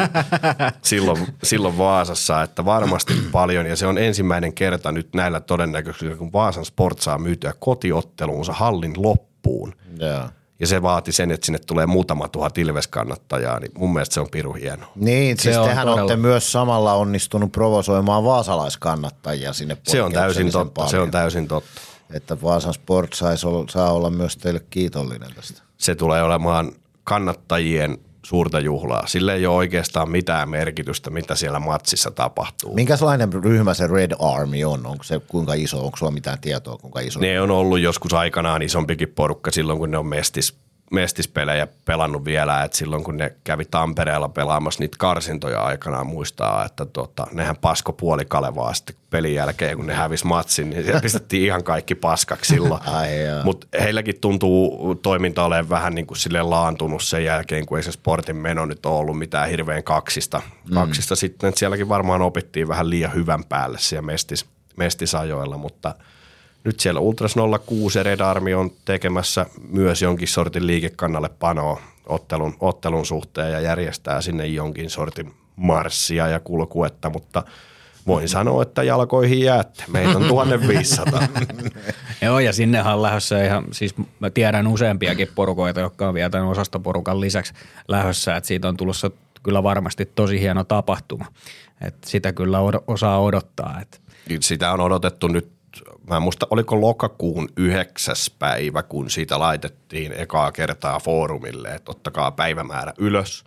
silloin, 0.82 1.28
silloin 1.44 1.78
Vaasassa, 1.78 2.42
että 2.42 2.66
varmasti 2.66 3.14
paljon 3.32 3.66
ja 3.66 3.76
se 3.76 3.88
on 3.88 3.98
ensimmäinen 3.98 4.54
kerta 4.54 4.92
nyt 4.92 5.08
näillä 5.16 5.40
todennäköisesti, 5.40 6.16
kun 6.16 6.34
Vaasan 6.34 6.66
Sport 6.66 7.00
saa 7.00 7.18
myytyä 7.18 7.54
kotiotteluunsa 7.60 8.54
hallin 8.54 8.94
loppuun. 8.98 9.74
Joo. 10.00 10.24
Ja 10.60 10.68
se 10.68 10.82
vaati 10.82 11.12
sen, 11.12 11.32
että 11.32 11.46
sinne 11.46 11.60
tulee 11.60 11.86
muutama 11.86 12.28
tuhat 12.28 12.58
Ilves-kannattajaa, 12.58 13.60
niin 13.60 13.72
mun 13.78 13.94
mielestä 13.94 14.14
se 14.14 14.20
on 14.20 14.30
piru 14.32 14.54
hieno. 14.54 14.86
Niin, 14.96 15.38
siis 15.40 15.58
on 15.58 15.68
tehän 15.68 15.88
todella. 15.88 16.02
olette 16.02 16.16
myös 16.22 16.52
samalla 16.52 16.94
onnistunut 16.94 17.52
provosoimaan 17.52 18.24
vaasalaiskannattajia 18.24 19.54
sinne 19.54 19.78
Se 19.88 20.02
on 20.02 20.12
täysin 20.14 20.52
totta, 20.52 20.82
se 20.82 20.96
on 20.98 21.00
paljon. 21.00 21.12
täysin 21.12 21.48
totta. 21.48 21.82
Että 22.14 22.42
Vaasan 22.42 22.74
Sport 22.74 23.14
saisi 23.14 23.48
olla, 23.48 23.66
saa 23.70 23.92
olla 23.92 24.10
myös 24.10 24.38
teille 24.38 24.62
kiitollinen 24.70 25.34
tästä. 25.36 25.62
Se 25.78 25.96
tulee 25.96 26.24
olemaan 26.24 26.72
kannattajien 27.04 27.98
suurta 28.24 28.60
juhlaa. 28.60 29.08
Sillä 29.08 29.34
ei 29.34 29.46
ole 29.46 29.56
oikeastaan 29.56 30.10
mitään 30.10 30.50
merkitystä, 30.50 31.10
mitä 31.10 31.36
siellä 31.36 31.60
matsissa 31.60 32.12
tapahtuu. 32.12 32.76
Minkälainen 32.76 33.34
ryhmä 33.34 33.74
se 33.74 33.88
Red 33.88 34.12
Army 34.20 34.64
on? 34.64 34.86
Onko 34.86 35.04
se 35.04 35.22
kuinka 35.28 35.54
iso? 35.54 35.86
Onko 35.86 35.98
sulla 35.98 36.12
mitään 36.12 36.40
tietoa, 36.40 36.78
kuinka 36.78 37.00
iso? 37.00 37.20
Ne 37.20 37.42
on 37.42 37.52
ollut 37.52 37.80
joskus 37.80 38.14
aikanaan 38.14 38.62
isompikin 38.62 39.10
porukka 39.10 39.52
silloin, 39.52 39.80
kun 39.80 39.92
ne 39.92 39.98
on 39.98 40.08
mestis, 40.08 40.58
mestispelejä 40.92 41.68
pelannut 41.86 42.26
vielä. 42.26 42.64
Et 42.64 42.74
silloin, 42.74 43.04
kun 43.04 43.18
ne 43.18 43.34
kävi 43.44 43.66
Tampereella 43.66 44.30
pelaamassa 44.30 44.80
niitä 44.80 44.96
karsintoja 45.00 45.62
aikanaan, 45.62 46.08
muistaa, 46.08 46.66
että 46.66 46.86
tota, 46.86 47.28
nehän 47.32 47.56
pasko 47.58 47.94
puoli 47.94 48.26
Kalevaa 48.26 48.74
sitten 48.74 48.96
pelin 49.10 49.36
jälkeen, 49.36 49.78
kun 49.78 49.88
ne 49.88 49.94
hävisi 49.94 50.28
matsin, 50.28 50.70
niin 50.70 50.84
siellä 50.84 51.02
pistettiin 51.02 51.46
ihan 51.46 51.64
kaikki 51.64 51.96
paskaksi 51.96 52.54
silloin. 52.54 52.82
Mutta 53.44 53.68
heilläkin 53.82 54.20
tuntuu 54.22 54.96
toiminta 54.96 55.44
olevan 55.44 55.70
vähän 55.70 55.96
niin 55.96 56.08
kuin 56.08 56.18
sille 56.18 56.42
laantunut 56.42 57.04
sen 57.04 57.26
jälkeen, 57.26 57.66
kun 57.66 57.78
ei 57.78 57.84
se 57.84 57.92
sportin 57.92 58.36
meno 58.36 58.66
nyt 58.66 58.86
ole 58.86 58.98
ollut 58.98 59.18
mitään 59.18 59.50
hirveän 59.50 59.84
kaksista. 59.84 60.42
Kaksista 60.74 61.16
sitten, 61.16 61.48
että 61.48 61.60
sielläkin 61.60 61.90
varmaan 61.90 62.22
opittiin 62.22 62.68
vähän 62.68 62.90
liian 62.90 63.14
hyvän 63.14 63.44
päälle 63.44 63.78
siellä 63.80 64.06
mestis, 64.06 64.46
mestisajoilla, 64.78 65.58
mutta 65.58 65.96
nyt 66.64 66.80
siellä 66.80 67.00
Ultras 67.00 67.36
06 67.66 68.00
ja 68.00 68.04
Red 68.04 68.20
Army 68.20 68.54
on 68.54 68.72
tekemässä 68.86 69.46
myös 69.70 70.02
jonkin 70.02 70.28
sortin 70.28 70.68
liikekannalle 70.68 71.30
panoa 71.40 71.82
ottelun, 72.06 72.58
ottelun 72.60 73.06
suhteen 73.06 73.52
ja 73.52 73.60
järjestää 73.60 74.22
sinne 74.22 74.46
jonkin 74.46 74.90
sortin 74.90 75.34
marssia 75.56 76.28
ja 76.28 76.40
kulkuetta, 76.40 77.10
mutta 77.10 77.44
voin 78.08 78.30
sanoa, 78.30 78.62
että 78.62 78.84
jalkoihin 78.84 79.40
jäätte. 79.40 79.84
Meitä 79.88 80.18
on 80.18 80.24
1500. 80.24 81.28
Joo, 82.22 82.40
ja 82.40 82.54
sinnehän 82.54 82.94
on 82.94 83.02
lähdössä 83.02 83.44
ihan, 83.44 83.66
siis 83.72 83.96
mä 84.20 84.30
tiedän 84.30 84.68
useampiakin 84.68 85.28
porukoita, 85.36 85.80
jotka 85.80 86.08
on 86.08 86.14
vielä 86.14 86.30
tämän 86.30 86.48
osastoporukan 86.48 87.22
lisäksi 87.22 87.54
lähdössä, 87.88 88.36
että 88.36 88.48
siitä 88.48 88.68
on 88.68 88.78
tulossa 88.78 89.12
kyllä 89.44 89.64
varmasti 89.64 90.06
tosi 90.06 90.40
hieno 90.40 90.64
tapahtuma. 90.64 91.26
Että 91.82 92.10
sitä 92.10 92.34
kyllä 92.34 92.60
osaa 92.88 93.22
odottaa. 93.22 93.80
Että 93.82 93.98
Sitä 94.42 94.72
on 94.72 94.82
odotettu 94.82 95.28
nyt, 95.28 95.52
mä 96.10 96.16
en 96.16 96.22
muista, 96.22 96.48
oliko 96.50 96.82
lokakuun 96.82 97.50
yhdeksäs 97.58 98.36
päivä, 98.40 98.84
kun 98.84 99.10
siitä 99.10 99.40
laitettiin 99.40 100.12
ekaa 100.12 100.52
kertaa 100.52 101.00
foorumille, 101.00 101.70
että 101.70 101.92
ottakaa 101.92 102.32
päivämäärä 102.32 102.94
ylös. 102.98 103.44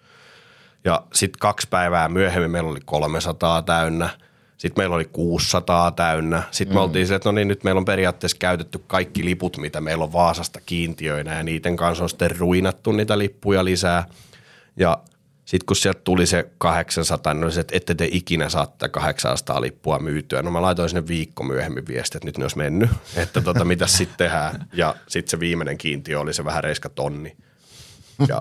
Ja 0.84 1.02
sitten 1.12 1.38
kaksi 1.40 1.68
päivää 1.70 2.08
myöhemmin 2.08 2.50
meillä 2.50 2.70
oli 2.70 2.80
300 2.84 3.62
täynnä, 3.62 4.10
sitten 4.56 4.82
meillä 4.82 4.96
oli 4.96 5.04
600 5.04 5.90
täynnä. 5.90 6.42
Sitten 6.50 6.74
mm. 6.74 6.78
me 6.78 6.82
oltiin 6.82 7.06
se, 7.06 7.14
että 7.14 7.28
no 7.28 7.32
niin, 7.32 7.48
nyt 7.48 7.64
meillä 7.64 7.78
on 7.78 7.84
periaatteessa 7.84 8.36
käytetty 8.40 8.84
kaikki 8.86 9.24
liput, 9.24 9.56
mitä 9.56 9.80
meillä 9.80 10.04
on 10.04 10.12
Vaasasta 10.12 10.60
kiintiöinä 10.66 11.34
ja 11.36 11.42
niiden 11.42 11.76
kanssa 11.76 12.04
on 12.04 12.10
sitten 12.10 12.38
ruinattu 12.38 12.92
niitä 12.92 13.18
lippuja 13.18 13.64
lisää. 13.64 14.04
Ja 14.76 14.98
sitten 15.50 15.66
kun 15.66 15.76
sieltä 15.76 16.00
tuli 16.04 16.26
se 16.26 16.50
800, 16.58 17.34
niin 17.34 17.52
se, 17.52 17.60
että 17.60 17.76
ette 17.76 17.94
te 17.94 18.08
ikinä 18.12 18.48
saatte 18.48 18.88
800 18.88 19.60
lippua 19.60 19.98
myytyä. 19.98 20.42
No 20.42 20.50
mä 20.50 20.62
laitoin 20.62 20.88
sinne 20.88 21.06
viikko 21.06 21.44
myöhemmin 21.44 21.86
viesti, 21.86 22.18
että 22.18 22.26
nyt 22.26 22.38
ne 22.38 22.44
olisi 22.44 22.56
mennyt, 22.56 22.90
että 23.16 23.40
tota, 23.40 23.64
mitä 23.64 23.86
sitten 23.86 24.18
tehdään. 24.18 24.66
Ja 24.72 24.94
sitten 25.08 25.30
se 25.30 25.40
viimeinen 25.40 25.78
kiintiö 25.78 26.20
oli 26.20 26.34
se 26.34 26.44
vähän 26.44 26.64
reiska 26.64 26.88
tonni. 26.88 27.36
Ja 28.28 28.40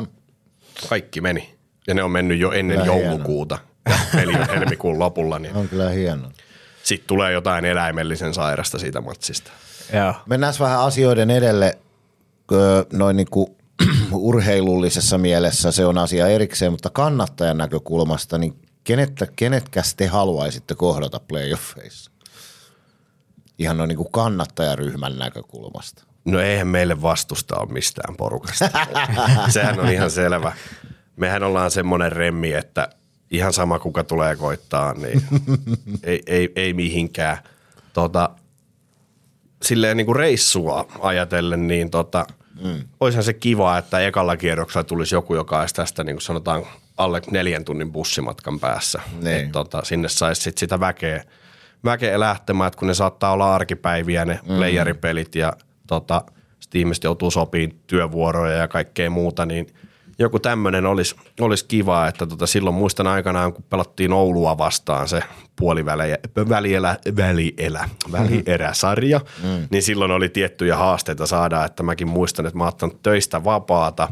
kaikki 0.89 1.21
meni. 1.21 1.55
Ja 1.87 1.93
ne 1.93 2.03
on 2.03 2.11
mennyt 2.11 2.39
jo 2.39 2.51
ennen 2.51 2.79
Kyllä 2.79 2.85
joulukuuta. 2.93 3.57
Ja 3.89 3.99
peli 4.15 4.33
on 4.35 4.49
helmikuun 4.49 4.99
lopulla. 4.99 5.39
Niin 5.39 5.55
On 5.55 5.69
kyllä 5.69 5.89
hieno. 5.89 6.31
sitten 6.83 7.07
tulee 7.07 7.31
jotain 7.31 7.65
eläimellisen 7.65 8.33
sairasta 8.33 8.79
siitä 8.79 9.01
matsista. 9.01 9.51
Joo. 9.93 10.13
Mennään 10.25 10.53
vähän 10.59 10.79
asioiden 10.79 11.29
edelle 11.29 11.77
noin 12.93 13.15
niin 13.15 13.29
kuin 13.31 13.58
urheilullisessa 14.13 15.17
mielessä 15.17 15.71
se 15.71 15.85
on 15.85 15.97
asia 15.97 16.27
erikseen, 16.27 16.71
mutta 16.71 16.89
kannattajan 16.89 17.57
näkökulmasta, 17.57 18.37
niin 18.37 18.61
kenettä, 18.83 19.27
kenetkäs 19.35 19.95
te 19.95 20.07
haluaisitte 20.07 20.75
kohdata 20.75 21.19
playoffeissa? 21.19 22.11
Ihan 23.57 23.77
noin 23.77 23.87
niin 23.87 23.97
kuin 23.97 24.11
kannattajaryhmän 24.11 25.17
näkökulmasta. 25.17 26.03
No 26.25 26.39
eihän 26.39 26.67
meille 26.67 27.01
vastusta 27.01 27.57
ole 27.57 27.71
mistään 27.71 28.15
porukasta. 28.15 28.69
Sehän 29.49 29.79
on 29.79 29.89
ihan 29.89 30.11
selvä. 30.11 30.53
Mehän 31.15 31.43
ollaan 31.43 31.71
semmoinen 31.71 32.11
remmi, 32.11 32.53
että 32.53 32.89
ihan 33.31 33.53
sama 33.53 33.79
kuka 33.79 34.03
tulee 34.03 34.35
koittaa, 34.35 34.93
niin 34.93 35.23
ei, 36.03 36.23
ei, 36.27 36.51
ei 36.55 36.73
mihinkään. 36.73 37.37
Tota, 37.93 38.29
silleen 39.63 39.97
niin 39.97 40.05
kuin 40.05 40.15
reissua 40.15 40.85
ajatellen, 40.99 41.67
niin 41.67 41.91
tota, 41.91 42.25
mm. 42.63 42.83
olisihan 42.99 43.23
se 43.23 43.33
kiva, 43.33 43.77
että 43.77 43.99
ekalla 43.99 44.37
kierroksella 44.37 44.83
tulisi 44.83 45.15
joku, 45.15 45.35
joka 45.35 45.59
olisi 45.59 45.75
tästä 45.75 46.03
niin 46.03 46.15
kuin 46.15 46.21
sanotaan 46.21 46.63
alle 46.97 47.21
neljän 47.31 47.65
tunnin 47.65 47.91
bussimatkan 47.91 48.59
päässä. 48.59 49.01
Niin. 49.21 49.45
Et, 49.45 49.51
tota, 49.51 49.83
sinne 49.83 50.09
saisi 50.09 50.41
sit 50.41 50.57
sitä 50.57 50.79
väkeä, 50.79 51.23
väkeä 51.85 52.19
lähtemään, 52.19 52.67
että 52.67 52.79
kun 52.79 52.87
ne 52.87 52.93
saattaa 52.93 53.31
olla 53.31 53.55
arkipäiviä 53.55 54.25
ne 54.25 54.39
mm. 54.43 54.55
playeripelit 54.55 55.35
ja 55.35 55.53
tota, 55.87 56.21
sitten 56.59 56.79
ihmiset 56.79 57.03
joutuu 57.03 57.31
sopimaan 57.31 57.79
työvuoroja 57.87 58.55
ja 58.55 58.67
kaikkea 58.67 59.09
muuta, 59.09 59.45
niin 59.45 59.67
joku 60.19 60.39
tämmöinen 60.39 60.85
olisi, 60.85 61.15
olisi 61.39 61.65
kiva, 61.65 62.07
että 62.07 62.25
tota, 62.25 62.47
silloin 62.47 62.75
muistan 62.75 63.07
aikanaan, 63.07 63.53
kun 63.53 63.63
pelattiin 63.69 64.13
Oulua 64.13 64.57
vastaan 64.57 65.07
se 65.07 65.23
puolivälielä, 65.55 66.17
välielä, 66.49 66.97
välielä, 67.15 67.89
välieräsarja, 68.11 69.21
mm. 69.43 69.67
niin 69.71 69.83
silloin 69.83 70.11
oli 70.11 70.29
tiettyjä 70.29 70.77
haasteita 70.77 71.27
saada, 71.27 71.65
että 71.65 71.83
mäkin 71.83 72.07
muistan, 72.07 72.45
että 72.45 72.57
mä 72.57 72.63
oon 72.63 72.69
ottanut 72.69 73.01
töistä 73.03 73.43
vapaata. 73.43 74.09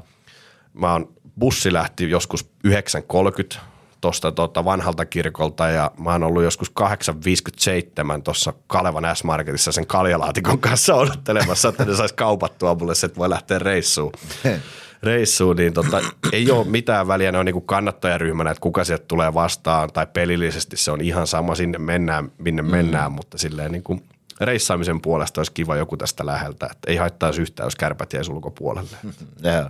Mä 0.73 0.91
oon, 0.91 1.13
bussi 1.39 1.73
lähti 1.73 2.09
joskus 2.09 2.49
9.30 2.67 3.59
tuosta 4.01 4.31
tota 4.31 4.65
vanhalta 4.65 5.05
kirkolta 5.05 5.67
ja 5.67 5.91
mä 5.99 6.11
oon 6.11 6.23
ollut 6.23 6.43
joskus 6.43 6.71
8.57 6.81 8.21
tuossa 8.23 8.53
Kalevan 8.67 9.15
S-Marketissa 9.15 9.71
sen 9.71 9.87
kaljalaatikon 9.87 10.59
kanssa 10.59 10.95
odottelemassa, 10.95 11.69
että 11.69 11.85
ne 11.85 11.95
sais 11.95 12.13
kaupattua 12.13 12.75
mulle 12.75 12.95
se, 12.95 13.05
että 13.05 13.17
voi 13.17 13.29
lähteä 13.29 13.59
reissuun. 13.59 14.11
reissuun, 15.03 15.55
niin 15.55 15.73
tota, 15.73 16.01
ei 16.31 16.51
ole 16.51 16.67
mitään 16.67 17.07
väliä, 17.07 17.31
ne 17.31 17.37
on 17.37 17.45
niin 17.45 17.61
kannattajaryhmänä, 17.61 18.51
että 18.51 18.61
kuka 18.61 18.83
sieltä 18.83 19.05
tulee 19.07 19.33
vastaan, 19.33 19.89
tai 19.93 20.07
pelillisesti 20.13 20.77
se 20.77 20.91
on 20.91 21.01
ihan 21.01 21.27
sama, 21.27 21.55
sinne 21.55 21.77
mennään, 21.77 22.31
minne 22.37 22.61
mm. 22.61 22.71
mennään, 22.71 23.11
mutta 23.11 23.37
silleen 23.37 23.71
niin 23.71 23.83
kuin 23.83 24.03
reissaamisen 24.41 25.01
puolesta 25.01 25.39
olisi 25.39 25.51
kiva 25.51 25.75
joku 25.75 25.97
tästä 25.97 26.25
läheltä, 26.25 26.67
että 26.71 26.91
ei 26.91 26.95
haittaisi 26.95 27.41
yhtään, 27.41 27.67
jos 27.67 27.75
kärpät 27.75 28.13
jäisi 28.13 28.31
ulkopuolelle. 28.31 28.97
Joo. 29.53 29.69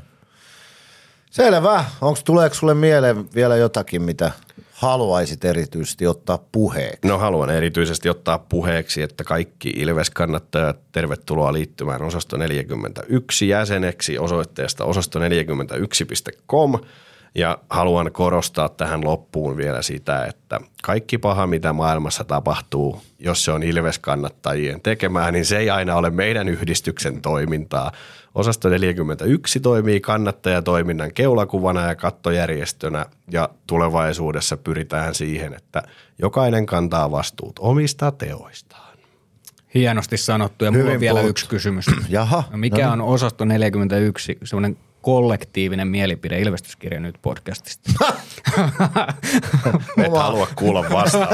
Selvä. 1.32 1.86
Onko 2.02 2.20
tuleeko 2.26 2.56
sulle 2.56 2.74
mieleen 2.74 3.30
vielä 3.36 3.56
jotakin, 3.56 4.02
mitä 4.02 4.32
haluaisit 4.78 5.46
erityisesti 5.46 6.08
ottaa 6.08 6.40
puheeksi? 6.52 7.08
No 7.08 7.18
haluan 7.18 7.50
erityisesti 7.50 8.10
ottaa 8.10 8.40
puheeksi, 8.40 9.02
että 9.02 9.24
kaikki 9.24 9.70
Ilves-kannattajat 9.70 10.78
tervetuloa 10.92 11.54
liittymään 11.54 12.02
osasto 12.02 12.38
41 12.38 13.48
jäseneksi 13.48 14.18
osoitteesta 14.18 14.84
osasto41.com 14.84 16.80
ja 17.36 17.58
haluan 17.70 18.12
korostaa 18.12 18.70
tähän 18.70 19.04
loppuun 19.04 19.58
vielä 19.58 19.82
sitä, 19.82 20.26
että 20.26 20.60
kaikki 20.84 21.18
paha, 21.18 21.48
mitä 21.48 21.74
maailmassa 21.74 22.24
tapahtuu, 22.24 23.02
jos 23.20 23.46
se 23.46 23.52
on 23.52 23.64
Ilves-kannattajien 23.64 24.82
tekemää, 24.82 25.32
niin 25.32 25.46
se 25.46 25.58
ei 25.58 25.70
aina 25.70 25.96
ole 25.96 26.10
meidän 26.10 26.50
yhdistyksen 26.50 27.22
toimintaa. 27.22 27.92
Osasto 28.36 28.70
41 28.70 29.60
toimii 29.60 30.00
kannattajatoiminnan 30.02 31.14
keulakuvana 31.14 31.82
ja 31.88 31.96
kattojärjestönä 31.96 33.06
ja 33.32 33.50
tulevaisuudessa 33.68 34.58
pyritään 34.58 35.16
siihen, 35.16 35.54
että 35.54 35.84
jokainen 36.20 36.66
kantaa 36.66 37.12
vastuut 37.12 37.60
omista 37.60 38.12
teoistaan. 38.12 38.98
Hienosti 39.74 40.18
sanottu 40.18 40.66
ja 40.66 40.72
mulla 40.72 40.84
Hyvin 40.84 40.96
on 40.96 41.00
vielä 41.00 41.14
puhuttu. 41.20 41.30
yksi 41.30 41.48
kysymys. 41.50 41.86
Jaha, 42.10 42.44
No 42.52 42.58
mikä 42.58 42.86
no 42.86 42.92
on 42.94 43.02
osasto 43.02 43.46
41, 43.46 44.38
semmoinen 44.44 44.78
kollektiivinen 45.02 45.88
mielipide 45.88 46.40
ilmestyskirja 46.40 47.00
nyt 47.00 47.16
podcastista? 47.22 47.92
Et 50.06 50.12
halua 50.14 50.48
kuulla 50.56 50.86
vastaan. 50.92 51.28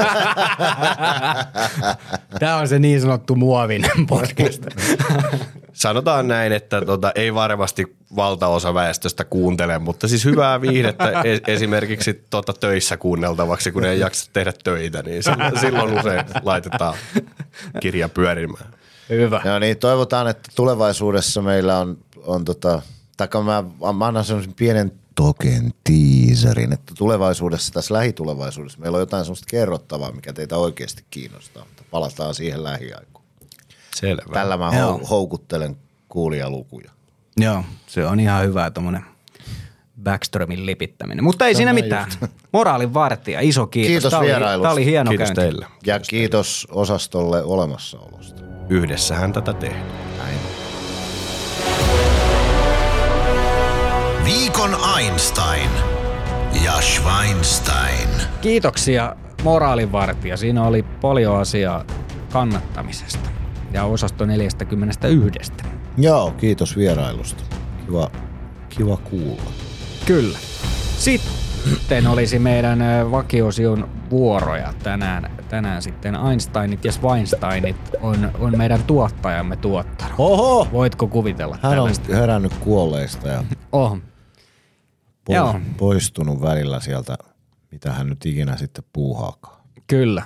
Tämä 2.38 2.56
on 2.56 2.68
se 2.68 2.78
niin 2.78 3.00
sanottu 3.00 3.36
muovinen 3.36 4.06
podcast. 4.08 4.62
Sanotaan 5.74 6.28
näin, 6.28 6.52
että 6.52 6.80
tota, 6.84 7.12
ei 7.14 7.34
varmasti 7.34 7.96
valtaosa 8.16 8.74
väestöstä 8.74 9.24
kuuntele, 9.24 9.78
mutta 9.78 10.08
siis 10.08 10.24
hyvää 10.24 10.60
viihdettä 10.60 11.22
e- 11.24 11.52
esimerkiksi 11.52 12.24
tota, 12.30 12.52
töissä 12.52 12.96
kuunneltavaksi, 12.96 13.72
kun 13.72 13.84
ei 13.84 14.00
jaksa 14.00 14.30
tehdä 14.32 14.52
töitä, 14.64 15.02
niin 15.02 15.22
silloin, 15.22 15.60
silloin 15.60 15.98
usein 15.98 16.24
laitetaan 16.42 16.94
kirja 17.80 18.08
pyörimään. 18.08 18.74
Hyvä. 19.08 19.42
Joo, 19.44 19.58
niin 19.58 19.76
toivotaan, 19.76 20.28
että 20.28 20.50
tulevaisuudessa 20.54 21.42
meillä 21.42 21.78
on, 21.78 21.98
on 22.26 22.44
tota, 22.44 22.82
taikka 23.16 23.42
mä, 23.42 23.64
mä 23.96 24.06
annan 24.06 24.24
semmoisen 24.24 24.54
pienen 24.54 24.92
token 25.14 25.70
teaserin, 25.84 26.72
että 26.72 26.92
tulevaisuudessa, 26.98 27.72
tässä 27.72 27.94
lähitulevaisuudessa 27.94 28.78
meillä 28.78 28.96
on 28.96 29.02
jotain 29.02 29.24
semmoista 29.24 29.46
kerrottavaa, 29.50 30.12
mikä 30.12 30.32
teitä 30.32 30.56
oikeasti 30.56 31.04
kiinnostaa, 31.10 31.64
mutta 31.64 31.82
palataan 31.90 32.34
siihen 32.34 32.64
lähiaikoina. 32.64 33.13
Selvä. 33.96 34.32
Tällä 34.32 34.56
mä 34.56 34.70
Joo. 34.78 34.98
hou- 34.98 35.06
houkuttelen 35.08 35.76
kuulijalukuja. 36.08 36.90
Joo, 37.36 37.64
se 37.86 38.06
on 38.06 38.20
ihan 38.20 38.44
hyvä 38.44 38.70
tuommoinen 38.70 39.04
Backströmin 40.02 40.66
lipittäminen. 40.66 41.24
Mutta 41.24 41.46
ei 41.46 41.54
siinä 41.54 41.72
näin 41.72 41.84
mitään. 41.84 42.10
Moraalin 42.52 42.94
vartija, 42.94 43.40
iso 43.40 43.66
kiitos. 43.66 43.88
Kiitos 43.88 44.10
Tämä 44.10 44.20
oli, 44.20 44.26
vierailusta. 44.26 44.62
Tämä 44.62 44.72
oli 44.72 44.84
hieno 44.84 45.08
Kiitos 45.08 45.26
käynti. 45.26 45.40
teille. 45.40 45.66
Ja 45.86 46.00
kiitos 46.00 46.66
osastolle 46.70 47.42
olemassaolosta. 47.44 48.42
Yhdessähän 48.68 49.32
tätä 49.32 49.52
tehdään. 49.52 49.86
Näin. 50.18 50.38
Viikon 54.24 54.76
Einstein 54.98 55.70
ja 56.64 56.80
Schweinstein. 56.80 58.08
Kiitoksia 58.40 59.16
moraalinvartija. 59.42 60.36
Siinä 60.36 60.64
oli 60.64 60.82
paljon 60.82 61.40
asiaa 61.40 61.84
kannattamisesta 62.32 63.30
ja 63.74 63.84
osasto 63.84 64.24
41. 64.26 65.52
Joo, 65.96 66.30
kiitos 66.30 66.76
vierailusta. 66.76 67.44
Kiva, 67.86 68.10
kiva 68.68 68.96
kuulla. 68.96 69.42
Kyllä. 70.06 70.38
Sitten 70.98 72.06
olisi 72.06 72.38
meidän 72.38 72.78
vakiosion 73.10 73.88
vuoroja 74.10 74.74
tänään. 74.82 75.30
Tänään 75.48 75.82
sitten 75.82 76.14
Einsteinit 76.14 76.84
ja 76.84 76.92
Schweinsteinit 76.92 77.76
on, 78.00 78.30
on 78.38 78.56
meidän 78.58 78.82
tuottajamme 78.82 79.56
tuottanut. 79.56 80.14
Oho! 80.18 80.68
Voitko 80.72 81.06
kuvitella 81.08 81.58
Hän 81.62 81.72
on 81.72 81.76
tällaista? 81.76 82.16
herännyt 82.16 82.52
kuolleista 82.54 83.28
ja 83.28 83.44
Oh. 83.72 83.98
pois, 85.24 85.36
Joo. 85.36 85.60
poistunut 85.76 86.40
välillä 86.42 86.80
sieltä, 86.80 87.16
mitä 87.70 87.92
hän 87.92 88.06
nyt 88.08 88.26
ikinä 88.26 88.56
sitten 88.56 88.84
puuhaakaan. 88.92 89.60
Kyllä. 89.86 90.22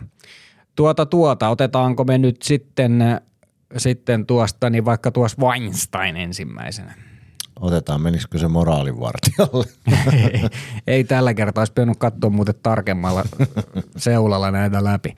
Tuota 0.77 1.07
tuota, 1.07 1.49
otetaanko 1.49 2.05
me 2.05 2.19
nyt 2.19 2.43
sitten, 2.43 3.21
sitten 3.77 4.27
tuosta, 4.27 4.71
niin 4.71 4.85
vaikka 4.85 5.11
tuossa 5.11 5.43
Weinstein 5.43 6.17
ensimmäisenä. 6.17 6.95
Otetaan, 7.61 8.01
menisikö 8.01 8.39
se 8.39 8.49
moraalivartijalle? 8.49 9.65
ei, 10.13 10.43
ei 10.97 11.05
tällä 11.05 11.35
kertaa, 11.35 11.61
olisi 11.61 11.73
pitänyt 11.73 11.99
katsoa 11.99 12.31
muuten 12.31 12.55
tarkemmalla 12.63 13.25
seulalla 13.97 14.51
näitä 14.51 14.85
läpi. 14.85 15.17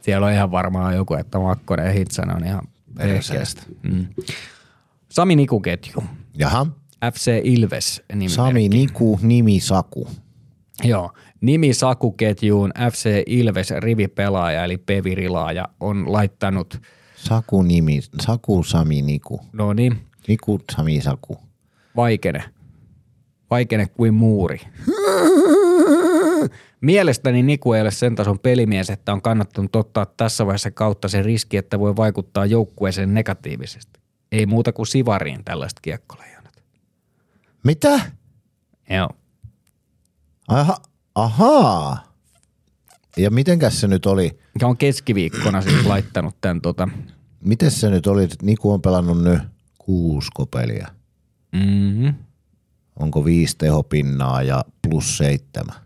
Siellä 0.00 0.26
on 0.26 0.32
ihan 0.32 0.50
varmaan 0.50 0.96
joku, 0.96 1.14
että 1.14 1.38
Makkonen 1.38 1.86
ja 1.86 1.92
Hitsanen 1.92 2.36
on 2.36 2.44
ihan 2.44 2.62
perkeestä. 2.96 3.62
Mm. 3.82 4.06
Sami 5.08 5.36
Nikuketju, 5.36 6.04
Jaha, 6.38 6.66
FC 7.12 7.40
Ilves 7.44 8.02
nimi. 8.14 8.28
Sami 8.28 8.68
Niku, 8.68 9.18
nimi 9.22 9.60
Saku. 9.60 10.08
Joo, 10.84 11.12
nimi 11.40 11.74
Sakuketjuun 11.74 12.72
FC 12.92 13.22
Ilves 13.26 13.70
rivipelaaja 13.70 14.64
eli 14.64 14.78
Pevirilaaja 14.78 15.68
on 15.80 16.12
laittanut, 16.12 16.80
Saku 17.24 17.62
nimi, 17.62 18.00
Saku 18.20 18.62
Sami 18.62 19.02
Niku. 19.02 19.40
no 19.52 19.72
niin, 19.72 20.00
Niku 20.28 20.60
Sami 20.76 21.00
Saku. 21.00 21.38
vaikene. 21.96 22.44
Vaikene 23.50 23.86
kuin 23.86 24.14
muuri. 24.14 24.60
Mielestäni 26.80 27.42
Niku 27.42 27.72
ei 27.72 27.82
ole 27.82 27.90
sen 27.90 28.14
tason 28.14 28.38
pelimies, 28.38 28.90
että 28.90 29.12
on 29.12 29.22
kannattanut 29.22 29.76
ottaa 29.76 30.06
tässä 30.06 30.46
vaiheessa 30.46 30.70
kautta 30.70 31.08
se 31.08 31.22
riski, 31.22 31.56
että 31.56 31.78
voi 31.78 31.96
vaikuttaa 31.96 32.46
joukkueeseen 32.46 33.14
negatiivisesti. 33.14 34.00
Ei 34.32 34.46
muuta 34.46 34.72
kuin 34.72 34.86
sivariin 34.86 35.44
tällaiset 35.44 35.80
kiekkoleijonat. 35.82 36.62
Mitä? 37.64 38.00
Joo. 38.90 39.10
Aha, 40.48 40.76
ahaa. 41.14 42.12
Ja 43.16 43.30
mitenkäs 43.30 43.80
se 43.80 43.88
nyt 43.88 44.06
oli? 44.06 44.38
Ja 44.60 44.66
on 44.68 44.76
keskiviikkona 44.76 45.62
siis 45.62 45.86
laittanut 45.86 46.36
tämän 46.40 46.60
tota, 46.60 46.88
Miten 47.40 47.70
se 47.70 47.90
nyt 47.90 48.06
oli? 48.06 48.28
Niku 48.42 48.72
on 48.72 48.82
pelannut 48.82 49.22
nyt 49.22 49.42
kuusko 49.78 50.46
peliä. 50.46 50.88
mm-hmm. 51.52 52.14
Onko 52.96 53.24
viisi 53.24 53.58
tehopinnaa 53.58 54.42
ja 54.42 54.64
plus 54.82 55.18
seitsemän? 55.18 55.76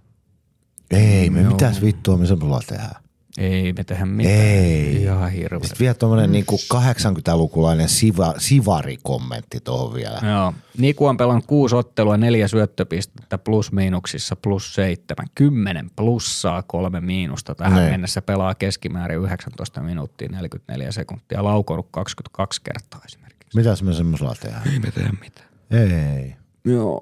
Ei, 0.90 1.30
me 1.30 1.42
mitäs 1.42 1.82
vittua 1.82 2.16
me 2.16 2.26
semmoilla 2.26 2.60
tehdään? 2.66 3.03
Ei 3.38 3.72
me 3.72 3.84
tehdä 3.84 4.06
mitään. 4.06 4.36
Ei. 4.36 5.02
Ihan 5.02 5.30
hirveä. 5.30 5.60
Sitten 5.60 5.78
vielä 5.78 5.94
tuommoinen 5.94 6.32
niinku 6.32 6.58
80-lukulainen 6.74 7.88
siva, 7.88 8.34
sivari-kommentti 8.38 9.60
tuohon 9.60 9.94
vielä. 9.94 10.18
Joo. 10.32 10.52
Niku 10.78 11.06
on 11.06 11.16
pelannut 11.16 11.46
kuusi 11.46 11.76
ottelua, 11.76 12.16
neljä 12.16 12.48
syöttöpistettä 12.48 13.38
plus 13.38 13.72
miinuksissa 13.72 14.36
plus 14.36 14.74
seitsemän. 14.74 15.26
Kymmenen 15.34 15.90
plussaa, 15.96 16.62
kolme 16.62 17.00
miinusta. 17.00 17.54
Tähän 17.54 17.78
Niin. 17.82 17.90
mennessä 17.92 18.22
pelaa 18.22 18.54
keskimäärin 18.54 19.18
19 19.18 19.80
minuuttia 19.80 20.28
44 20.28 20.92
sekuntia. 20.92 21.44
Laukonut 21.44 21.86
22 21.90 22.60
kertaa 22.64 23.00
esimerkiksi. 23.06 23.56
Mitäs 23.56 23.82
me 23.82 23.92
semmoisella 23.92 24.34
tehdään? 24.40 24.62
Ei 24.72 24.78
me 24.78 24.90
tehdä 24.90 25.12
mitään. 25.20 25.48
Ei. 25.70 26.34
Joo. 26.64 27.00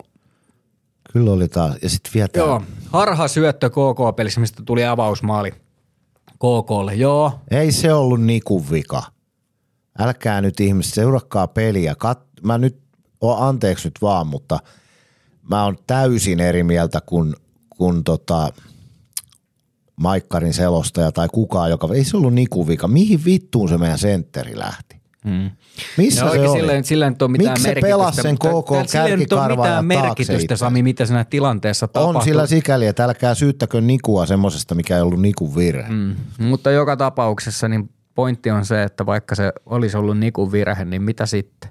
Kyllä 1.13 1.31
oli 1.33 1.49
taas. 1.49 1.77
Ja 1.83 1.89
sitten 1.89 2.11
vielä 2.15 2.29
Joo. 2.37 2.63
Harha 2.93 3.29
syöttö 3.29 3.71
KK-pelissä, 3.71 4.41
mistä 4.41 4.63
tuli 4.67 4.85
avausmaali 4.85 5.55
KKlle. 6.43 6.95
Joo. 6.95 7.33
Ei 7.51 7.73
se 7.73 7.93
ollut 7.93 8.21
Nikun 8.21 8.71
vika. 8.71 9.03
Älkää 9.99 10.41
nyt 10.41 10.61
ihmiset, 10.61 10.95
seurakkaa 10.95 11.47
peliä. 11.47 11.95
Kat, 11.95 12.21
mä 12.43 12.59
nyt, 12.59 12.79
o, 13.21 13.37
anteeksi 13.37 13.89
nyt 13.89 13.99
vaan, 14.03 14.27
mutta 14.27 14.59
mä 15.51 15.65
oon 15.65 15.77
täysin 15.87 16.41
eri 16.41 16.63
mieltä 16.63 17.01
kuin, 17.07 17.35
kuin 17.69 18.05
tota, 18.05 18.53
Maikkarin 19.97 20.55
selostaja 20.55 21.13
tai 21.13 21.29
kukaan, 21.33 21.71
joka, 21.71 21.89
ei 21.95 22.05
se 22.05 22.17
ollut 22.17 22.35
Nikun 22.35 22.67
vika. 22.67 22.89
Mihin 22.89 23.25
vittuun 23.25 23.69
se 23.69 23.79
meidän 23.79 23.99
sentteri 23.99 24.59
lähti? 24.59 25.02
Hmm. 25.29 25.51
Missä 25.97 26.25
No 26.25 26.33
se 26.33 26.41
oli? 26.41 26.61
sillä, 26.61 26.83
sillä 26.83 27.11
nyt 27.11 27.23
on 27.23 27.31
mitään 27.31 27.51
Miksi 27.51 27.63
se 27.63 27.69
merkitystä. 27.69 27.93
pelasi 27.93 28.23
sen 28.23 28.37
sillä 28.43 28.55
ole 28.55 28.85
kärkikarvaa 28.93 29.67
taakse 29.67 29.83
merkitystä, 29.87 30.33
itse? 30.43 30.57
Sami, 30.57 30.83
mitä 30.83 31.07
siinä 31.07 31.25
tilanteessa 31.25 31.89
tapahtui. 31.89 32.17
On 32.17 32.25
sillä 32.25 32.47
sikäli, 32.47 32.87
että 32.87 33.05
älkää 33.05 33.35
syyttäkö 33.35 33.81
Nikua 33.81 34.27
semmosesta, 34.27 34.75
mikä 34.75 34.97
ei 34.97 35.03
ollut 35.03 35.21
Nikun 35.21 35.57
virhe. 35.57 35.89
Mm. 35.89 36.17
Mm. 36.39 36.45
Mutta 36.47 36.71
joka 36.71 36.97
tapauksessa 36.97 37.69
niin 37.69 37.91
pointti 38.15 38.51
on 38.51 38.65
se, 38.65 38.83
että 38.83 39.07
vaikka 39.07 39.35
se 39.35 39.53
olisi 39.67 39.97
ollut 39.97 40.19
Nikun 40.19 40.53
virhe, 40.53 40.85
niin 40.85 41.03
mitä 41.03 41.27
sitten? 41.27 41.71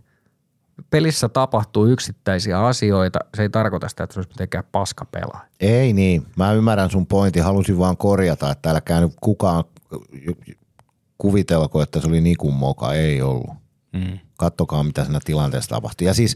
Pelissä 0.90 1.30
tapahtuu 1.30 1.86
yksittäisiä 1.88 2.66
asioita. 2.66 3.20
Se 3.36 3.42
ei 3.42 3.50
tarkoita 3.50 3.90
sitä, 3.90 4.04
että 4.04 4.14
se 4.14 4.20
olisi 4.20 4.30
mitenkään 4.30 4.64
paska 4.72 5.06
pelaa. 5.06 5.46
Ei 5.60 5.94
niin, 5.94 6.26
mä 6.36 6.54
ymmärrän 6.54 6.90
sun 6.90 7.08
pointin, 7.08 7.44
halusin 7.44 7.78
vaan 7.78 7.98
korjata, 7.98 8.52
että 8.52 8.70
älkää 8.70 9.02
nyt 9.02 9.12
kukaan 9.22 9.64
kuvitelko, 11.22 11.82
että 11.82 12.02
se 12.02 12.08
oli 12.08 12.22
Nikun 12.22 12.54
moka, 12.54 12.94
ei 12.94 13.22
ollut. 13.22 13.50
Mm. 13.94 14.20
Kattokaa, 14.38 14.84
mitä 14.84 15.04
siinä 15.04 15.20
tilanteessa 15.26 15.70
tapahtui. 15.70 16.08
Ja 16.08 16.14
siis 16.14 16.36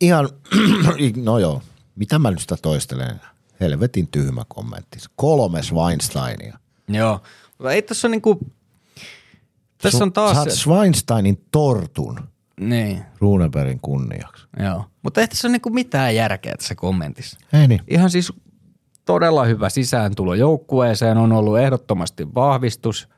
ihan, 0.00 0.28
no 1.24 1.38
joo, 1.38 1.62
mitä 1.96 2.18
mä 2.18 2.30
nyt 2.30 2.40
sitä 2.40 2.56
toistelen? 2.62 3.20
Helvetin 3.60 4.08
tyhmä 4.08 4.42
kommentti. 4.48 4.98
Kolme 5.16 5.60
Weinsteinia. 5.72 6.58
Joo. 6.88 7.20
Mutta 7.58 7.72
ei 7.72 7.82
tässä 7.82 8.08
on 8.08 8.10
niinku, 8.10 8.38
tässä 9.82 10.04
on 10.04 10.12
taas 10.12 10.36
Saat 10.36 10.76
Weinsteinin 10.76 11.44
tortun 11.50 12.20
niin, 12.60 13.04
Runebergin 13.18 13.80
kunniaksi. 13.82 14.46
joo. 14.64 14.84
Mutta 15.02 15.20
ei 15.20 15.28
tässä 15.28 15.48
ole 15.48 15.52
niinku 15.52 15.70
mitään 15.70 16.14
järkeä 16.14 16.56
tässä 16.56 16.74
kommentissa. 16.74 17.38
Ei 17.52 17.68
niin. 17.68 17.80
Ihan 17.88 18.10
siis 18.10 18.32
todella 19.04 19.44
hyvä 19.44 19.68
sisääntulo 19.68 20.34
joukkueeseen, 20.34 21.18
on 21.18 21.32
ollut 21.32 21.58
ehdottomasti 21.58 22.34
vahvistus. 22.34 23.08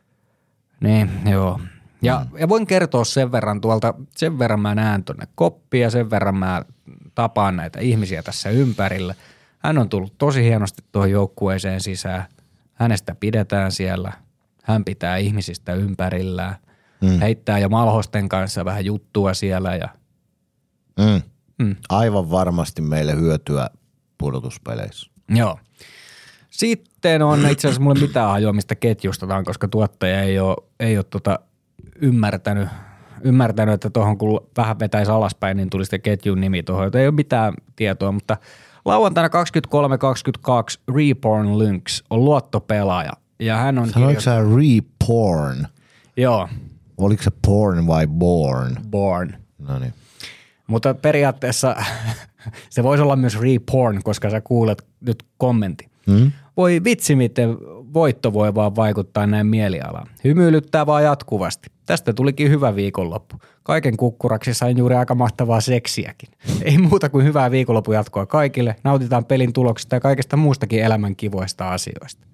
Niin, 0.83 1.11
joo. 1.31 1.61
Ja, 2.03 2.27
mm. 2.31 2.39
ja 2.39 2.49
voin 2.49 2.67
kertoa 2.67 3.05
sen 3.05 3.33
verran 3.33 3.61
tuolta, 3.61 3.95
sen 4.17 4.39
verran 4.39 4.61
mä 4.61 4.75
näen 4.75 5.05
tuonne 5.05 5.27
koppia, 5.35 5.91
sen 5.91 6.11
verran 6.11 6.37
mä 6.37 6.63
tapaan 7.15 7.57
näitä 7.57 7.81
ihmisiä 7.81 8.23
tässä 8.23 8.51
ympärillä. 8.51 9.15
Hän 9.59 9.79
on 9.79 9.89
tullut 9.89 10.19
tosi 10.19 10.43
hienosti 10.43 10.83
tuohon 10.93 11.11
joukkueeseen 11.11 11.81
sisään. 11.81 12.25
Hänestä 12.75 13.15
pidetään 13.15 13.73
siellä. 13.73 14.13
Hän 14.63 14.85
pitää 14.85 15.17
ihmisistä 15.17 15.75
ympärillään. 15.75 16.57
Mm. 17.03 17.21
Heittää 17.21 17.59
jo 17.59 17.69
Malhosten 17.69 18.29
kanssa 18.29 18.65
vähän 18.65 18.85
juttua 18.85 19.35
siellä 19.35 19.77
ja 19.77 19.89
Mm. 20.99 21.23
Mm. 21.59 21.77
Aivan 21.89 22.31
varmasti 22.31 22.83
meille 22.83 23.15
hyötyä 23.17 23.71
pudotuspeleissä. 24.19 25.11
Joo. 25.29 25.59
Sitten 26.53 27.23
on 27.23 27.47
itse 27.51 27.69
asiassa 27.69 27.83
mulle 27.83 28.01
mitään 28.01 28.31
hajoa, 28.31 28.53
mistä 28.53 28.75
ketjustetaan, 28.75 29.45
koska 29.45 29.69
tuottaja 29.69 30.23
ei 30.23 30.39
ole, 30.39 30.57
ei 30.81 30.97
ole 30.97 31.05
tota 31.05 31.39
ymmärtänyt, 32.01 32.69
ymmärtänyt, 33.25 33.75
että 33.75 33.91
tuohon 33.91 34.19
kun 34.19 34.41
vähän 34.57 34.79
vetäisi 34.79 35.11
alaspäin, 35.11 35.57
niin 35.57 35.71
tuli 35.71 35.85
sitten 35.85 36.03
ketjun 36.03 36.41
nimi 36.41 36.63
tuohon. 36.63 36.91
Ei 36.97 37.07
ole 37.07 37.15
mitään 37.15 37.55
tietoa, 37.77 38.13
mutta 38.13 38.37
lauantaina 38.85 39.29
23-22 39.29 40.95
Reborn 40.97 41.59
Lynx 41.59 42.03
on 42.11 42.25
luottopelaaja. 42.25 43.13
Ja 43.41 43.57
hän 43.57 43.79
on 43.79 43.91
Sanoitko 43.91 44.21
sä 44.21 44.37
reporn? 44.37 45.67
Joo, 46.17 46.49
Oliko 46.99 47.23
se 47.23 47.31
porn 47.47 47.87
vai 47.87 48.07
born? 48.07 48.77
born. 48.91 49.35
No 49.59 49.79
niin. 49.79 49.95
Mutta 50.67 50.95
periaatteessa 50.95 51.77
se 52.71 52.83
voisi 52.83 53.03
olla 53.03 53.17
myös 53.17 53.41
reporn, 53.41 54.03
koska 54.05 54.31
sä 54.31 54.41
kuulet 54.41 54.87
nyt 55.01 55.25
kommentin. 55.39 55.91
Hmm? 56.07 56.33
Voi 56.57 56.81
vitsi, 56.85 57.17
miten 57.17 57.57
voitto 57.95 58.33
voi 58.33 58.55
vaan 58.55 58.77
vaikuttaa 58.77 59.27
näin 59.27 59.47
mielialaan. 59.47 60.09
Hymyilyttää 60.25 60.87
vaan 60.87 61.05
jatkuvasti. 61.05 61.71
Tästä 61.87 62.13
tulikin 62.13 62.51
hyvä 62.51 62.77
viikonloppu. 62.77 63.37
Kaiken 63.63 63.97
kukkuraksi 63.97 64.55
sain 64.55 64.79
juuri 64.79 64.95
aika 64.95 65.15
mahtavaa 65.15 65.61
seksiäkin. 65.61 66.29
Ei 66.65 66.79
muuta 66.79 67.09
kuin 67.09 67.25
hyvää 67.25 67.51
viikonloppu 67.51 67.93
jatkoa 67.93 68.27
kaikille. 68.27 68.77
Nautitaan 68.85 69.25
pelin 69.25 69.53
tuloksista 69.53 69.97
ja 69.97 70.01
kaikesta 70.01 70.37
muustakin 70.37 70.83
elämän 70.83 71.17
kivoista 71.17 71.73
asioista. 71.73 72.27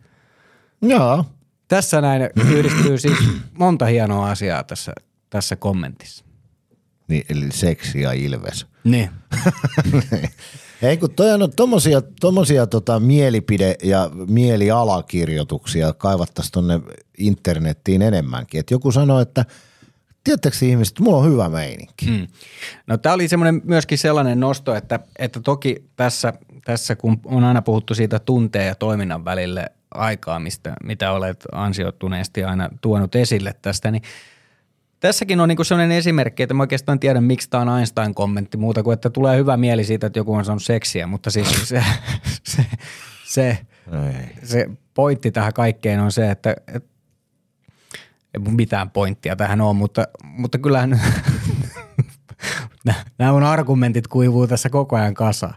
Joo. 0.82 1.24
Tässä 1.68 2.00
näin 2.00 2.30
yhdistyy 2.50 2.98
siis 2.98 3.18
monta 3.58 3.84
hienoa 3.86 4.30
asiaa 4.30 4.64
tässä, 4.64 4.92
tässä 5.30 5.56
kommentissa. 5.56 6.24
Niin, 7.08 7.24
eli 7.28 7.46
seksi 7.50 8.00
ja 8.00 8.12
ilves. 8.12 8.66
Niin. 8.84 9.10
Ei 10.82 10.96
kun 10.96 11.10
toi 11.10 11.32
on 11.32 11.52
tommosia, 11.56 12.02
tommosia 12.20 12.66
tota 12.66 12.98
mielipide- 12.98 13.76
ja 13.82 14.10
mielialakirjoituksia 14.28 15.92
kaivattaisiin 15.92 16.52
tonne 16.52 16.80
internettiin 17.18 18.02
enemmänkin. 18.02 18.60
Et 18.60 18.70
joku 18.70 18.92
sanoi, 18.92 19.22
että 19.22 19.44
tiedättekö 20.24 20.56
ihmiset, 20.62 21.00
mulla 21.00 21.18
on 21.18 21.30
hyvä 21.32 21.48
meininki. 21.48 22.06
Mm. 22.06 22.26
No 22.86 22.98
tämä 22.98 23.14
oli 23.14 23.28
semmoinen 23.28 23.62
myöskin 23.64 23.98
sellainen 23.98 24.40
nosto, 24.40 24.74
että, 24.74 25.00
että 25.18 25.40
toki 25.40 25.84
tässä, 25.96 26.32
tässä, 26.64 26.96
kun 26.96 27.20
on 27.24 27.44
aina 27.44 27.62
puhuttu 27.62 27.94
siitä 27.94 28.18
tunteen 28.18 28.66
ja 28.66 28.74
toiminnan 28.74 29.24
välille 29.24 29.66
aikaa, 29.94 30.38
mistä, 30.38 30.76
mitä 30.84 31.12
olet 31.12 31.44
ansioituneesti 31.52 32.44
aina 32.44 32.68
tuonut 32.80 33.14
esille 33.14 33.54
tästä, 33.62 33.90
niin 33.90 34.02
Tässäkin 35.00 35.40
on 35.40 35.48
niinku 35.48 35.64
sellainen 35.64 35.98
esimerkki, 35.98 36.42
että 36.42 36.54
mä 36.54 36.62
oikeastaan 36.62 37.00
tiedän, 37.00 37.24
miksi 37.24 37.50
tämä 37.50 37.62
on 37.72 37.78
Einstein-kommentti 37.78 38.56
muuta 38.56 38.82
kuin, 38.82 38.94
että 38.94 39.10
tulee 39.10 39.36
hyvä 39.36 39.56
mieli 39.56 39.84
siitä, 39.84 40.06
että 40.06 40.18
joku 40.18 40.34
on 40.34 40.44
saanut 40.44 40.62
seksiä, 40.62 41.06
mutta 41.06 41.30
siis 41.30 41.68
se, 41.68 41.84
se, 42.44 42.66
se, 43.24 43.58
Ei. 43.92 44.46
se 44.46 44.70
pointti 44.94 45.30
tähän 45.30 45.52
kaikkeen 45.52 46.00
on 46.00 46.12
se, 46.12 46.30
että, 46.30 46.56
että 46.74 46.88
ei 48.34 48.52
mitään 48.52 48.90
pointtia 48.90 49.36
tähän 49.36 49.60
on, 49.60 49.76
mutta, 49.76 50.08
mutta 50.24 50.58
kyllähän 50.58 51.00
nämä 53.18 53.32
mun 53.32 53.42
argumentit 53.42 54.06
kuivuu 54.06 54.46
tässä 54.46 54.70
koko 54.70 54.96
ajan 54.96 55.14
kasaan. 55.14 55.54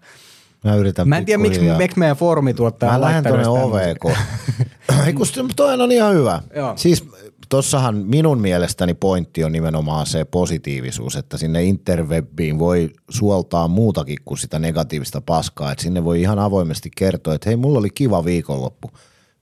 Mä 0.64 0.76
yritän 0.76 1.10
Mä 1.10 1.18
en 1.18 1.26
tiedä, 1.26 1.42
miksi, 1.42 1.62
miksi 1.78 2.00
meidän 2.00 2.18
foorumituottaja 2.18 2.90
Mä 2.90 2.96
on 2.96 3.02
lähden 3.02 3.24
tuonne 3.24 3.48
oveen, 3.48 3.96
kun... 4.02 4.12
Ei 5.06 5.14
kun 5.14 5.26
se- 5.26 5.42
toi 5.56 5.82
on 5.82 5.92
ihan 5.92 6.14
hyvä. 6.14 6.42
Joo. 6.56 6.74
Siis 6.78 7.10
tossahan 7.52 7.96
minun 7.96 8.42
mielestäni 8.42 8.94
pointti 8.94 9.44
on 9.44 9.52
nimenomaan 9.52 10.06
se 10.06 10.26
positiivisuus, 10.26 11.16
että 11.16 11.38
sinne 11.38 11.64
interwebiin 11.64 12.60
voi 12.60 12.90
suoltaa 13.10 13.68
muutakin 13.68 14.18
kuin 14.26 14.38
sitä 14.38 14.60
negatiivista 14.60 15.22
paskaa, 15.22 15.72
että 15.72 15.84
sinne 15.84 16.04
voi 16.04 16.22
ihan 16.22 16.40
avoimesti 16.40 16.92
kertoa, 16.98 17.34
että 17.34 17.50
hei, 17.50 17.56
mulla 17.56 17.80
oli 17.80 17.90
kiva 17.90 18.26
viikonloppu, 18.26 18.92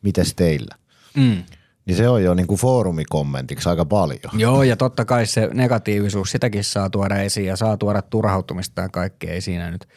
mites 0.02 0.36
teillä? 0.36 0.76
Mm. 1.18 1.44
Niin 1.86 1.98
se 1.98 2.10
on 2.10 2.24
jo 2.24 2.34
niin 2.34 2.48
kuin 2.48 2.60
foorumikommentiksi 2.60 3.70
aika 3.70 3.86
paljon. 3.86 4.32
Joo, 4.34 4.64
ja 4.64 4.78
totta 4.78 5.06
kai 5.06 5.26
se 5.26 5.50
negatiivisuus, 5.54 6.32
sitäkin 6.32 6.64
saa 6.64 6.90
tuoda 6.90 7.16
esiin 7.16 7.48
ja 7.48 7.56
saa 7.56 7.78
tuoda 7.78 8.02
turhautumista 8.02 8.82
ja 8.82 8.90
kaikkea. 8.90 9.34
Ei 9.34 9.42
siinä 9.42 9.72
nyt 9.72 9.88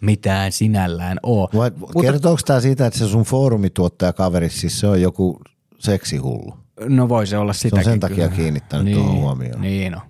mitään 0.00 0.52
sinällään 0.52 1.18
ole. 1.22 1.48
Vai, 1.54 1.70
kertooko 2.02 2.40
tämä 2.46 2.60
siitä, 2.60 2.86
että 2.86 2.98
se 2.98 3.08
sun 3.08 3.24
foorumituottaja 3.24 4.12
kaveri, 4.12 4.48
siis 4.48 4.80
se 4.80 4.86
on 4.86 5.02
joku 5.02 5.40
seksihullu? 5.78 6.67
No 6.80 7.08
voi 7.08 7.26
se 7.26 7.38
olla 7.38 7.52
sitäkin. 7.52 7.84
sen 7.84 8.00
takia 8.00 8.16
kyllä. 8.16 8.36
kiinnittänyt 8.36 8.84
niin, 8.84 8.96
tuohon 8.96 9.16
huomioon. 9.16 9.60
Niin 9.60 9.92
no. 9.92 10.00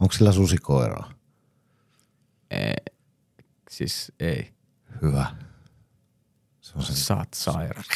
Onko 0.00 0.12
sillä 0.12 0.32
susikoiraa? 0.32 1.12
Siis 3.70 4.12
ei. 4.20 4.52
Hyvä. 5.02 5.26
Se 6.60 6.72
on 6.76 6.82
se. 6.82 6.94
Sä 6.94 7.16
oot 7.16 7.28
sairas. 7.34 7.86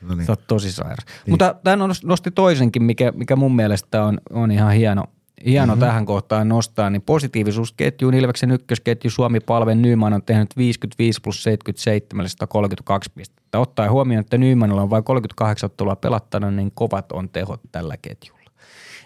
No 0.00 0.14
niin. 0.14 0.26
Sä 0.26 0.32
oot 0.32 0.46
tosi 0.46 0.72
sairas. 0.72 1.04
Niin. 1.06 1.32
Mutta 1.32 1.54
tämä 1.64 1.88
nosti 2.04 2.30
toisenkin, 2.30 2.82
mikä, 2.82 3.12
mikä 3.12 3.36
mun 3.36 3.56
mielestä 3.56 4.04
on, 4.04 4.18
on 4.30 4.50
ihan 4.50 4.72
hieno, 4.72 5.04
hieno 5.44 5.66
mm-hmm. 5.66 5.86
tähän 5.86 6.06
kohtaan 6.06 6.48
nostaa, 6.48 6.90
niin 6.90 7.02
positiivisuusketjuun 7.02 8.14
Ilveksen 8.14 8.50
ykkösketju 8.50 9.10
Suomi 9.10 9.40
Palven 9.40 9.82
Nyman 9.82 10.12
on 10.12 10.22
tehnyt 10.22 10.56
55 10.56 11.20
plus 11.20 11.42
77, 11.42 12.20
eli 12.20 12.28
132 12.28 13.10
pistettä. 13.14 13.58
Ottaen 13.58 13.90
huomioon, 13.90 14.20
että 14.20 14.38
Nymanilla 14.38 14.82
on 14.82 14.90
vain 14.90 15.04
38 15.04 15.70
ottelua 15.70 15.96
pelattuna, 15.96 16.50
niin 16.50 16.72
kovat 16.74 17.12
on 17.12 17.28
tehot 17.28 17.60
tällä 17.72 17.96
ketjulla. 17.96 18.50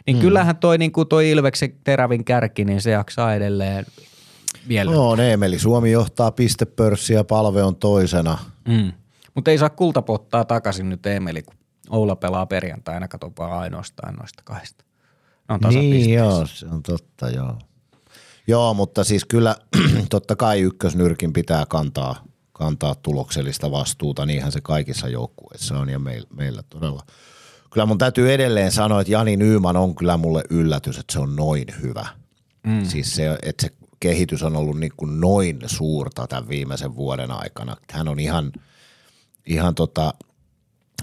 Niin 0.06 0.16
mm. 0.16 0.20
kyllähän 0.20 0.56
toi, 0.56 0.78
niin 0.78 0.92
kuin 0.92 1.08
toi 1.08 1.30
Ilveksen 1.30 1.74
terävin 1.84 2.24
kärki, 2.24 2.64
niin 2.64 2.80
se 2.80 2.90
jaksaa 2.90 3.34
edelleen 3.34 3.86
vielä. 4.68 4.92
No, 4.92 5.16
Neemeli 5.16 5.58
Suomi 5.58 5.92
johtaa 5.92 6.30
pistepörssiä, 6.30 7.24
palve 7.24 7.62
on 7.62 7.76
toisena. 7.76 8.38
Mm. 8.68 8.92
Mutta 9.34 9.50
ei 9.50 9.58
saa 9.58 9.70
kultapottaa 9.70 10.44
takaisin 10.44 10.88
nyt 10.88 11.06
Emeli, 11.06 11.42
kun 11.42 11.54
Oula 11.90 12.16
pelaa 12.16 12.46
perjantaina, 12.46 13.08
kato 13.08 13.32
vaan 13.38 13.58
ainoastaan 13.58 14.14
noista 14.14 14.42
kahdesta. 14.44 14.84
On 15.50 15.60
Niin 15.74 16.14
joo, 16.14 16.46
se 16.46 16.66
on 16.66 16.82
totta 16.82 17.30
joo. 17.30 17.58
Joo, 18.46 18.74
mutta 18.74 19.04
siis 19.04 19.24
kyllä 19.24 19.56
totta 20.10 20.36
kai 20.36 20.60
ykkösnyrkin 20.60 21.32
pitää 21.32 21.66
kantaa, 21.66 22.24
kantaa 22.52 22.94
tuloksellista 22.94 23.70
vastuuta, 23.70 24.26
niinhän 24.26 24.52
se 24.52 24.60
kaikissa 24.60 25.08
joukkueissa 25.08 25.78
on 25.78 25.88
ja 25.88 25.98
meillä, 25.98 26.28
meillä 26.36 26.62
todella. 26.62 27.02
Kyllä 27.70 27.86
mun 27.86 27.98
täytyy 27.98 28.32
edelleen 28.32 28.72
sanoa, 28.72 29.00
että 29.00 29.12
Jani 29.12 29.36
Nyyman 29.36 29.76
on 29.76 29.94
kyllä 29.94 30.16
mulle 30.16 30.42
yllätys, 30.50 30.98
että 30.98 31.12
se 31.12 31.18
on 31.18 31.36
noin 31.36 31.66
hyvä. 31.82 32.06
Mm. 32.66 32.84
Siis 32.84 33.14
se, 33.14 33.38
että 33.42 33.66
se 33.66 33.72
kehitys 34.00 34.42
on 34.42 34.56
ollut 34.56 34.80
niin 34.80 34.92
kuin 34.96 35.20
noin 35.20 35.58
suurta 35.66 36.26
tämän 36.26 36.48
viimeisen 36.48 36.96
vuoden 36.96 37.30
aikana. 37.30 37.76
Hän 37.92 38.08
on 38.08 38.20
ihan, 38.20 38.52
ihan 39.46 39.74
tota, 39.74 40.14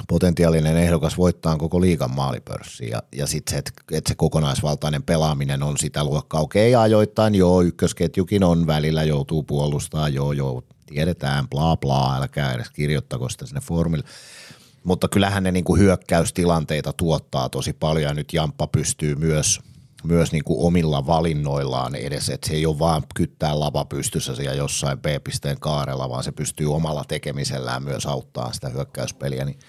potentiaalinen 0.08 0.78
ehdokas 0.78 1.18
voittaa 1.18 1.58
koko 1.58 1.82
liigan 1.82 2.16
maalipörssi 2.16 2.90
ja, 2.90 3.04
ja 3.16 3.28
sitten 3.28 3.52
se, 3.52 3.58
että 3.58 3.72
et 3.92 4.08
se 4.08 4.16
kokonaisvaltainen 4.16 5.04
pelaaminen 5.04 5.64
on 5.64 5.78
sitä 5.78 6.04
luokkaa. 6.04 6.42
Okei, 6.42 6.76
ajoittain 6.76 7.36
joo, 7.36 7.62
ykkösketjukin 7.62 8.44
on 8.44 8.68
välillä, 8.68 9.04
joutuu 9.04 9.44
puolustamaan, 9.44 10.14
joo, 10.14 10.32
joo, 10.32 10.64
tiedetään, 10.86 11.50
bla 11.50 11.78
bla, 11.78 12.16
älkää 12.16 12.54
edes 12.54 12.70
kirjoittako 12.70 13.30
sitä 13.30 13.46
sinne 13.46 13.62
formille. 13.62 14.06
Mutta 14.84 15.08
kyllähän 15.08 15.44
ne 15.44 15.52
niinku 15.52 15.76
hyökkäystilanteita 15.76 16.94
tuottaa 16.94 17.50
tosi 17.50 17.74
paljon 17.74 18.10
ja 18.10 18.14
nyt 18.14 18.34
Jamppa 18.34 18.68
pystyy 18.68 19.16
myös, 19.16 19.60
myös 20.04 20.32
niinku 20.32 20.66
omilla 20.66 21.08
valinnoillaan 21.08 21.96
edes, 21.96 22.30
että 22.30 22.48
se 22.48 22.54
ei 22.54 22.66
ole 22.66 22.80
vaan 22.80 23.04
kyttää 23.16 23.60
lapa 23.60 23.86
pystyssä 23.86 24.36
siellä 24.36 24.56
jossain 24.56 25.00
B-pisteen 25.00 25.60
kaarella, 25.60 26.10
vaan 26.10 26.24
se 26.24 26.32
pystyy 26.32 26.74
omalla 26.74 27.04
tekemisellään 27.08 27.84
myös 27.84 28.06
auttaa 28.06 28.54
sitä 28.54 28.70
hyökkäyspeliä, 28.70 29.46
niin 29.46 29.60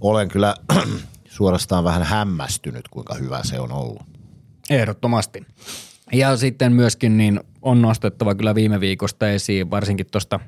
olen 0.00 0.28
kyllä 0.28 0.54
suorastaan 1.36 1.84
vähän 1.84 2.02
hämmästynyt, 2.02 2.88
kuinka 2.88 3.14
hyvä 3.14 3.40
se 3.42 3.60
on 3.60 3.72
ollut. 3.72 4.02
Ehdottomasti. 4.70 5.46
Ja 6.12 6.36
sitten 6.36 6.72
myöskin 6.72 7.16
niin 7.16 7.40
on 7.62 7.82
nostettava 7.82 8.34
kyllä 8.34 8.54
viime 8.54 8.80
viikosta 8.80 9.28
esiin, 9.28 9.70
varsinkin 9.70 10.06
tuosta 10.10 10.40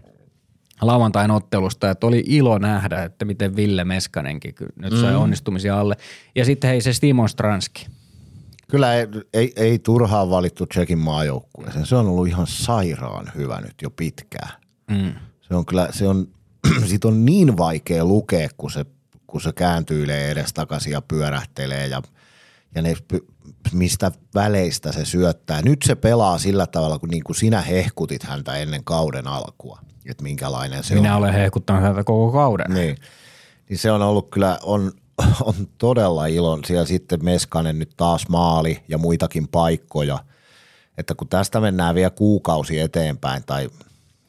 lauantain 0.81 1.31
ottelusta, 1.31 1.91
että 1.91 2.07
oli 2.07 2.25
ilo 2.27 2.59
nähdä, 2.59 3.03
että 3.03 3.25
miten 3.25 3.57
Ville 3.57 3.85
Meskanenkin 3.85 4.55
nyt 4.77 5.01
sai 5.01 5.13
mm. 5.13 5.19
onnistumisia 5.19 5.81
alle. 5.81 5.97
Ja 6.35 6.45
sitten 6.45 6.71
hei 6.71 6.81
se 6.81 6.93
Stimon 6.93 7.29
Stranski. 7.29 7.87
Kyllä 8.71 8.95
ei, 8.95 9.07
ei, 9.33 9.53
ei 9.57 9.79
turhaan 9.79 10.31
valittu 10.31 10.67
Tsekin 10.67 10.99
maajoukkueeseen. 10.99 11.87
Se 11.87 11.97
on 11.97 12.07
ollut 12.07 12.29
ihan 12.29 12.47
sairaan 12.47 13.33
hyvä 13.35 13.61
nyt 13.61 13.75
jo 13.83 13.91
pitkään. 13.91 14.51
Mm. 14.91 15.13
Se 15.41 15.55
on 15.55 15.67
kyllä, 15.67 15.89
se 15.91 16.09
on, 16.09 16.29
siitä 16.89 17.09
on 17.09 17.25
niin 17.25 17.57
vaikea 17.57 18.05
lukea, 18.05 18.49
kun 18.57 18.71
se, 18.71 18.87
kun 19.27 19.41
se 19.41 19.53
kääntyilee 19.53 20.31
edes 20.31 20.53
takaisin 20.53 20.93
ja 20.93 21.03
pyörähtelee 21.03 21.87
ja, 21.87 22.03
ja 22.75 22.83
ne, 22.83 22.95
mistä 23.73 24.13
väleistä 24.35 24.93
se 24.93 25.05
syöttää. 25.05 25.63
Nyt 25.63 25.83
se 25.85 25.95
pelaa 25.95 26.39
sillä 26.39 26.67
tavalla, 26.67 26.99
kun 26.99 27.09
niin 27.09 27.25
kuin 27.25 27.37
sinä 27.37 27.61
hehkutit 27.61 28.23
häntä 28.23 28.57
ennen 28.57 28.85
kauden 28.85 29.27
alkua, 29.27 29.79
että 30.11 30.23
minkälainen 30.23 30.85
se 30.85 30.95
on. 30.95 31.01
Minä 31.01 31.17
olen 31.17 31.35
hehkuttanut 31.35 31.83
häntä 31.83 32.05
koko 32.05 32.33
kauden. 32.33 32.67
Niin. 32.69 32.97
niin 33.69 33.79
se 33.79 33.93
on 33.93 34.03
ollut 34.03 34.31
kyllä, 34.31 34.59
on, 34.63 34.93
on 35.45 35.55
todella 35.79 36.27
ilon. 36.27 36.65
Siellä 36.65 36.87
sitten 36.87 37.25
Meskanen 37.25 37.79
nyt 37.79 37.91
taas 37.97 38.29
maali 38.29 38.85
ja 38.89 38.99
muitakin 38.99 39.49
paikkoja. 39.49 40.19
Että 40.99 41.15
kun 41.15 41.29
tästä 41.29 41.61
mennään 41.61 41.95
vielä 41.95 42.11
kuukausi 42.11 42.81
eteenpäin 42.81 43.43
tai 43.47 43.71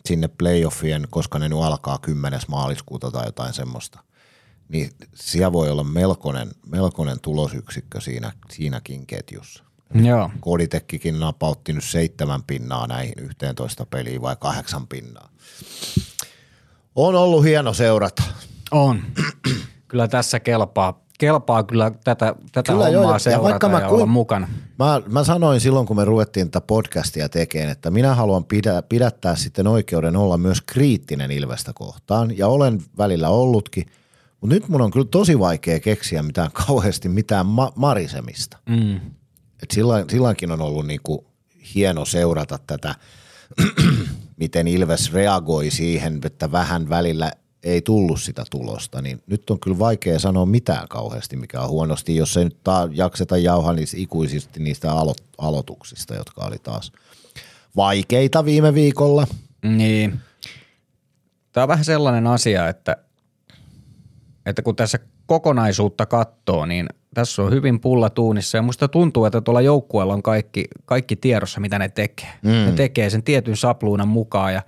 sinne 0.05 0.27
playoffien, 0.27 1.07
koska 1.09 1.39
ne 1.39 1.49
nyt 1.49 1.59
alkaa 1.63 1.97
10. 1.97 2.39
maaliskuuta 2.47 3.11
tai 3.11 3.25
jotain 3.25 3.53
semmoista, 3.53 3.99
niin 4.69 4.89
siellä 5.15 5.53
voi 5.53 5.69
olla 5.69 5.83
melkoinen, 5.83 6.51
melkoinen 6.67 7.19
tulosyksikkö 7.21 8.01
siinä, 8.01 8.31
siinäkin 8.51 9.07
ketjussa. 9.07 9.63
Joo. 10.03 10.31
Koditekkikin 10.39 11.19
napautti 11.19 11.73
nyt 11.73 11.83
seitsemän 11.83 12.43
pinnaa 12.43 12.87
näihin 12.87 13.13
11 13.17 13.85
peliin 13.85 14.21
vai 14.21 14.35
kahdeksan 14.39 14.87
pinnaa. 14.87 15.29
On 16.95 17.15
ollut 17.15 17.43
hieno 17.43 17.73
seurata. 17.73 18.23
On. 18.71 19.01
kyllä 19.87 20.07
tässä 20.07 20.39
kelpaa, 20.39 21.01
kelpaa 21.19 21.63
kyllä 21.63 21.91
tätä, 22.03 22.35
tätä 22.51 22.71
Kyllä 22.71 22.83
kyllä 22.85 22.89
joo, 22.89 23.01
hommaa 23.01 23.15
ja- 23.15 23.19
seurata 23.19 23.43
vaikka 23.43 23.69
mä 23.69 23.79
ja 23.79 23.87
kuin- 23.87 23.95
olla 23.95 24.05
mukana. 24.05 24.47
Mä, 24.79 25.01
mä 25.07 25.23
sanoin 25.23 25.59
silloin, 25.61 25.87
kun 25.87 25.95
me 25.95 26.05
ruvettiin 26.05 26.51
tätä 26.51 26.65
podcastia 26.67 27.29
tekemään, 27.29 27.69
että 27.71 27.91
minä 27.91 28.15
haluan 28.15 28.43
pidä, 28.45 28.81
pidättää 28.81 29.35
sitten 29.35 29.67
oikeuden 29.67 30.15
olla 30.15 30.37
myös 30.37 30.61
kriittinen 30.61 31.31
Ilvestä 31.31 31.71
kohtaan, 31.75 32.37
ja 32.37 32.47
olen 32.47 32.81
välillä 32.97 33.29
ollutkin, 33.29 33.85
mutta 34.45 34.55
nyt 34.55 34.69
mun 34.69 34.81
on 34.81 34.91
kyllä 34.91 35.07
tosi 35.11 35.39
vaikea 35.39 35.79
keksiä 35.79 36.23
mitään 36.23 36.51
kauheasti 36.67 37.09
mitään 37.09 37.45
ma- 37.45 37.73
marisemista. 37.75 38.57
Mm. 38.69 38.95
Et 39.63 39.71
silloin, 39.73 40.09
silloinkin 40.09 40.51
on 40.51 40.61
ollut 40.61 40.87
niinku 40.87 41.27
hieno 41.75 42.05
seurata 42.05 42.59
tätä, 42.67 42.95
miten 44.37 44.67
Ilves 44.67 45.13
reagoi 45.13 45.71
siihen, 45.71 46.19
että 46.25 46.51
vähän 46.51 46.89
välillä 46.89 47.31
ei 47.63 47.81
tullut 47.81 48.21
sitä 48.21 48.43
tulosta, 48.51 49.01
niin 49.01 49.23
nyt 49.27 49.49
on 49.49 49.59
kyllä 49.59 49.79
vaikea 49.79 50.19
sanoa 50.19 50.45
mitään 50.45 50.87
kauheasti, 50.87 51.35
mikä 51.35 51.61
on 51.61 51.69
huonosti, 51.69 52.15
jos 52.15 52.37
ei 52.37 52.43
nyt 52.43 52.63
taa, 52.63 52.89
jakseta 52.91 53.37
jauhaa 53.37 53.73
niistä 53.73 53.97
ikuisesti 53.99 54.59
niistä 54.59 54.91
alo- 54.91 55.25
aloituksista, 55.37 56.15
jotka 56.15 56.45
oli 56.45 56.57
taas 56.59 56.91
vaikeita 57.75 58.45
viime 58.45 58.73
viikolla. 58.73 59.27
Niin. 59.63 60.19
Tämä 61.51 61.63
on 61.63 61.67
vähän 61.67 61.85
sellainen 61.85 62.27
asia, 62.27 62.69
että, 62.69 62.97
että 64.45 64.61
kun 64.61 64.75
tässä 64.75 64.99
kokonaisuutta 65.25 66.05
katsoo, 66.05 66.65
niin 66.65 66.85
tässä 67.13 67.41
on 67.41 67.51
hyvin 67.51 67.79
pulla 67.79 68.09
tuunissa 68.09 68.57
ja 68.57 68.61
musta 68.61 68.87
tuntuu, 68.87 69.25
että 69.25 69.41
tuolla 69.41 69.61
joukkueella 69.61 70.13
on 70.13 70.23
kaikki, 70.23 70.65
kaikki 70.85 71.15
tiedossa, 71.15 71.59
mitä 71.59 71.79
ne 71.79 71.89
tekee. 71.89 72.29
Mm. 72.41 72.51
Ne 72.51 72.71
tekee 72.71 73.09
sen 73.09 73.23
tietyn 73.23 73.57
sapluunan 73.57 74.07
mukaan 74.07 74.53
ja 74.53 74.61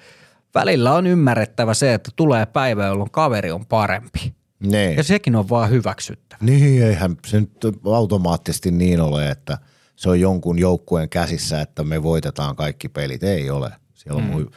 välillä 0.55 0.93
on 0.93 1.07
ymmärrettävä 1.07 1.73
se, 1.73 1.93
että 1.93 2.11
tulee 2.15 2.45
päivä, 2.45 2.85
jolloin 2.85 3.11
kaveri 3.11 3.51
on 3.51 3.65
parempi. 3.65 4.33
Ne. 4.59 4.93
Ja 4.93 5.03
sekin 5.03 5.35
on 5.35 5.49
vaan 5.49 5.69
hyväksyttävä. 5.69 6.39
Niin, 6.41 6.83
eihän 6.83 7.17
se 7.27 7.39
nyt 7.39 7.57
automaattisesti 7.85 8.71
niin 8.71 9.01
ole, 9.01 9.29
että 9.29 9.57
se 9.95 10.09
on 10.09 10.19
jonkun 10.19 10.59
joukkueen 10.59 11.09
käsissä, 11.09 11.61
että 11.61 11.83
me 11.83 12.03
voitetaan 12.03 12.55
kaikki 12.55 12.89
pelit. 12.89 13.23
Ei 13.23 13.49
ole. 13.49 13.71
Siellä 13.93 14.21
on 14.21 14.39
mm. 14.39 14.47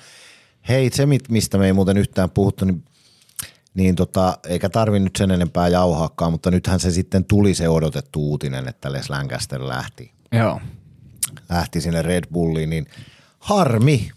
Hei, 0.68 0.90
se 0.92 1.06
mistä 1.28 1.59
me 1.59 1.66
ei 1.66 1.72
muuten 1.72 1.97
yhtään 1.97 2.30
puhuttu, 2.30 2.64
niin, 2.64 2.84
niin 3.74 3.97
tota, 3.97 4.38
eikä 4.48 4.68
tarvi 4.68 5.01
nyt 5.01 5.16
sen 5.16 5.30
enempää 5.30 5.68
jauhaakaan, 5.68 6.32
mutta 6.32 6.51
nythän 6.51 6.80
se 6.80 6.90
sitten 6.90 7.24
tuli 7.24 7.55
se 7.55 7.68
odotettu 7.68 8.20
uutinen, 8.20 8.68
että 8.68 8.92
Les 8.92 9.10
Lancaster 9.10 9.68
lähti, 9.68 10.12
Joo. 10.32 10.60
lähti 11.48 11.80
sinne 11.80 12.02
Red 12.02 12.24
Bulliin, 12.32 12.70
niin 12.70 12.86
harmi, 13.38 14.10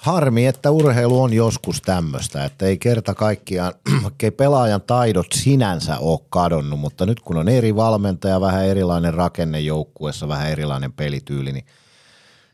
Harmi, 0.00 0.46
että 0.46 0.70
urheilu 0.70 1.22
on 1.22 1.32
joskus 1.32 1.82
tämmöistä, 1.82 2.44
että 2.44 2.66
ei 2.66 2.78
kerta 2.78 3.14
kaikkiaan, 3.14 3.72
ei 4.22 4.30
pelaajan 4.30 4.82
taidot 4.82 5.26
sinänsä 5.34 5.98
ole 5.98 6.20
kadonnut, 6.30 6.80
mutta 6.80 7.06
nyt 7.06 7.20
kun 7.20 7.36
on 7.36 7.48
eri 7.48 7.76
valmentaja, 7.76 8.40
vähän 8.40 8.66
erilainen 8.66 9.14
rakenne 9.14 9.60
joukkueessa, 9.60 10.28
vähän 10.28 10.50
erilainen 10.50 10.92
pelityyli, 10.92 11.52
niin 11.52 11.66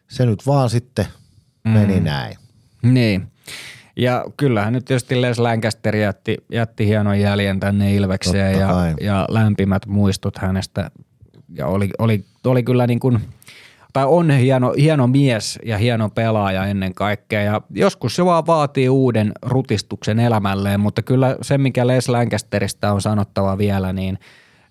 se 0.09 0.27
nyt 0.27 0.47
vaan 0.47 0.71
sitten 0.71 1.07
meni 1.65 2.01
mm. 2.01 2.05
näin. 2.05 2.37
Niin. 2.83 3.33
Ja 3.97 4.25
kyllähän 4.37 4.73
nyt 4.73 4.85
tietysti 4.85 5.23
Les 5.23 5.39
Lancaster 5.39 5.97
jätti, 5.97 6.37
jätti 6.53 6.87
hienon 6.87 7.21
jäljen 7.21 7.61
tänne 7.61 7.95
Ilvekseen 7.95 8.59
ja, 8.61 8.71
ja 9.01 9.27
lämpimät 9.29 9.87
muistot 9.87 10.39
hänestä. 10.39 10.91
Ja 11.55 11.67
oli, 11.67 11.91
oli, 11.99 12.25
oli 12.45 12.63
kyllä 12.63 12.87
niin 12.87 13.01
kuin– 13.01 13.21
tai 13.97 14.07
on 14.09 14.31
hieno, 14.31 14.73
hieno 14.79 15.07
mies 15.07 15.59
ja 15.65 15.79
hieno 15.79 16.09
pelaaja 16.09 16.67
ennen 16.67 16.95
kaikkea. 16.95 17.43
Ja 17.43 17.61
joskus 17.71 18.17
se 18.17 18.25
vaan 18.25 18.47
vaatii 18.47 18.89
uuden 18.89 19.33
rutistuksen 19.43 20.21
elämälleen, 20.21 20.81
mutta 20.81 21.03
kyllä 21.03 21.37
se, 21.43 21.59
mikä 21.59 21.87
Les 21.87 22.09
Lancasterista 22.09 22.93
on 22.93 23.01
sanottava 23.01 23.59
vielä, 23.59 23.93
niin, 23.93 24.19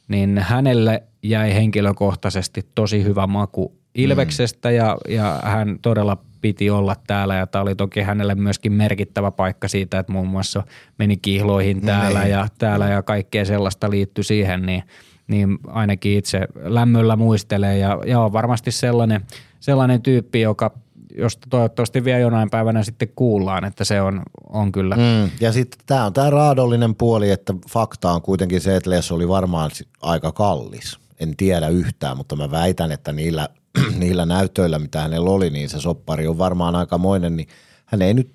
niin 0.08 0.38
hänelle 0.38 1.04
jäi 1.24 1.54
henkilökohtaisesti 1.54 2.62
tosi 2.76 3.04
hyvä 3.04 3.28
maku 3.28 3.76
Ilveksestä 3.96 4.70
mm. 4.70 4.76
ja, 4.76 4.98
ja 5.10 5.40
hän 5.44 5.80
todella 5.82 6.18
piti 6.42 6.70
olla 6.70 6.96
täällä 7.08 7.36
ja 7.36 7.48
tämä 7.48 7.62
oli 7.62 7.76
toki 7.76 8.02
hänelle 8.02 8.36
myöskin 8.36 8.74
merkittävä 8.74 9.32
paikka 9.32 9.68
siitä, 9.68 10.00
että 10.00 10.12
muun 10.12 10.28
muassa 10.28 10.64
meni 11.00 11.18
kihloihin 11.18 11.82
täällä 11.82 12.20
niin. 12.20 12.32
ja 12.32 12.48
täällä 12.58 12.90
ja 12.90 13.02
kaikkea 13.02 13.46
sellaista 13.46 13.90
liittyi 13.90 14.24
siihen, 14.24 14.66
niin– 14.66 14.84
niin 15.28 15.58
ainakin 15.68 16.18
itse 16.18 16.40
lämmöllä 16.64 17.16
muistelee 17.16 17.78
ja, 17.78 18.00
ja 18.06 18.20
on 18.20 18.34
varmasti 18.34 18.72
sellainen, 18.72 19.26
sellainen 19.60 20.02
tyyppi, 20.02 20.42
joka 20.42 20.72
josta 21.18 21.48
toivottavasti 21.50 22.04
vielä 22.04 22.20
jonain 22.20 22.50
päivänä 22.50 22.84
sitten 22.84 23.12
kuullaan, 23.16 23.66
että 23.66 23.84
se 23.84 24.02
on, 24.02 24.24
on 24.50 24.72
kyllä. 24.72 24.96
Mm, 24.96 25.32
ja 25.40 25.52
sitten 25.52 25.80
tämä 25.86 26.06
on 26.06 26.14
tämä 26.14 26.30
raadollinen 26.30 26.96
puoli, 26.96 27.32
että 27.32 27.54
fakta 27.70 28.12
on 28.12 28.22
kuitenkin 28.22 28.62
se, 28.62 28.76
että 28.76 28.90
Les 28.90 29.12
oli 29.12 29.28
varmaan 29.28 29.72
aika 30.02 30.32
kallis. 30.32 31.00
En 31.20 31.36
tiedä 31.38 31.68
yhtään, 31.68 32.18
mutta 32.18 32.36
mä 32.36 32.52
väitän, 32.52 32.92
että 32.92 33.12
niillä, 33.12 33.50
niillä 34.00 34.26
näytöillä, 34.26 34.80
mitä 34.80 35.02
hänellä 35.02 35.30
oli, 35.30 35.50
niin 35.50 35.70
se 35.70 35.80
soppari 35.80 36.28
on 36.28 36.38
varmaan 36.38 36.76
aikamoinen, 36.76 37.36
niin 37.36 37.48
hän 37.86 38.02
ei 38.02 38.14
nyt 38.14 38.32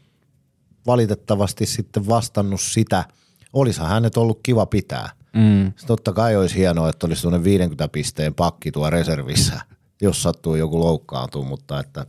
valitettavasti 0.87 1.67
sitten 1.67 2.09
vastannut 2.09 2.61
sitä. 2.61 3.05
Olisihan 3.53 3.91
hänet 3.91 4.17
ollut 4.17 4.41
kiva 4.43 4.67
pitää– 4.67 5.11
Mm. 5.33 5.73
totta 5.87 6.13
kai 6.13 6.37
olisi 6.37 6.57
hienoa, 6.57 6.89
että 6.89 7.07
olisi 7.07 7.23
tuonne 7.23 7.45
50 7.45 7.89
pisteen 7.89 8.35
pakki 8.35 8.73
tuo 8.73 8.91
reservissä, 8.91 9.61
jos 10.03 10.23
sattuu 10.23 10.55
joku 10.55 10.81
loukkaantuu, 10.81 11.45
mutta 11.45 11.81
että 11.81 12.07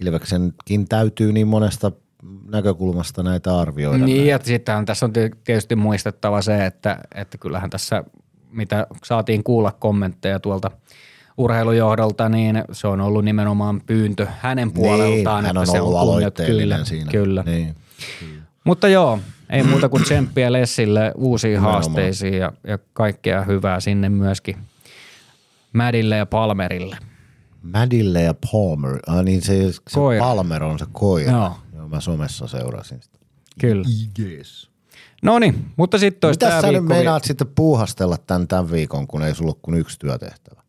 Ilveksenkin 0.00 0.88
täytyy 0.88 1.32
niin 1.32 1.48
monesta 1.48 1.92
näkökulmasta 2.48 3.22
näitä 3.22 3.58
arvioida. 3.58 4.04
Niin, 4.04 4.26
ja 4.26 4.38
sitten 4.42 4.84
tässä 4.86 5.06
on 5.06 5.12
tietysti 5.44 5.76
muistettava 5.76 6.42
se, 6.42 6.66
että, 6.66 6.98
että 7.14 7.38
kyllähän 7.38 7.70
tässä, 7.70 8.04
mitä 8.50 8.86
saatiin 9.04 9.44
kuulla 9.44 9.72
kommentteja 9.72 10.40
tuolta 10.40 10.70
urheilujohdolta, 11.38 12.28
niin 12.28 12.64
se 12.72 12.86
on 12.86 13.00
ollut 13.00 13.24
nimenomaan 13.24 13.80
pyyntö 13.86 14.26
hänen 14.40 14.72
puoleltaan. 14.72 15.44
Niin, 15.44 15.46
hän 15.46 15.56
on 15.56 15.62
että 15.64 15.82
ollut 15.82 15.94
se 15.94 15.96
on 15.96 16.00
aloitteellinen 16.00 16.68
kyllä, 16.68 16.84
siinä. 16.84 17.10
Kyllä. 17.10 17.42
Niin. 17.46 17.76
Mutta 18.64 18.88
joo, 18.88 19.18
ei 19.50 19.62
muuta 19.62 19.88
kuin 19.88 20.02
tsemppiä 20.02 20.52
Lessille 20.52 21.12
uusiin 21.16 21.60
haasteisiin 21.60 22.34
ja, 22.34 22.52
ja 22.66 22.78
kaikkea 22.92 23.44
hyvää 23.44 23.80
sinne 23.80 24.08
myöskin 24.08 24.56
Madille 25.72 26.16
ja 26.16 26.26
Palmerille. 26.26 26.96
Madille 27.62 28.22
ja 28.22 28.34
Palmer, 28.52 28.98
ah, 29.06 29.24
niin 29.24 29.42
se, 29.42 29.72
se 29.72 30.00
Palmer 30.18 30.64
on 30.64 30.78
se 30.78 30.86
koira. 30.92 31.30
Joo. 31.32 31.52
Joo, 31.76 31.88
mä 31.88 32.00
somessa 32.00 32.46
seurasin 32.46 33.02
sitä. 33.02 33.18
Kyllä. 33.60 33.84
Yes. 34.20 34.70
No 35.22 35.38
niin, 35.38 35.64
mutta 35.76 35.98
sitten 35.98 36.28
olisi 36.28 36.46
Mitä 36.46 36.60
sä 36.60 36.72
nyt 36.72 36.84
meinaat 36.84 37.22
vi- 37.22 37.26
sitten 37.26 37.48
puuhastella 37.54 38.16
tämän, 38.26 38.48
tämän 38.48 38.70
viikon, 38.70 39.06
kun 39.06 39.22
ei 39.22 39.34
sulla 39.34 39.50
ole 39.50 39.58
kuin 39.62 39.78
yksi 39.78 39.98
työtehtävä? 39.98 40.62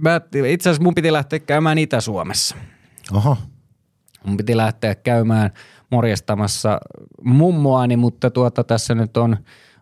Mä, 0.00 0.20
itse 0.46 0.68
asiassa 0.68 0.82
mun 0.82 0.94
piti 0.94 1.12
lähteä 1.12 1.38
käymään 1.38 1.78
Itä-Suomessa. 1.78 2.56
Oho. 3.12 3.36
Mun 4.24 4.36
piti 4.36 4.56
lähteä 4.56 4.94
käymään– 4.94 5.50
morjestamassa 5.90 6.80
mummoani, 7.24 7.96
mutta 7.96 8.30
tuota 8.30 8.64
tässä 8.64 8.94
nyt 8.94 9.16
on, 9.16 9.36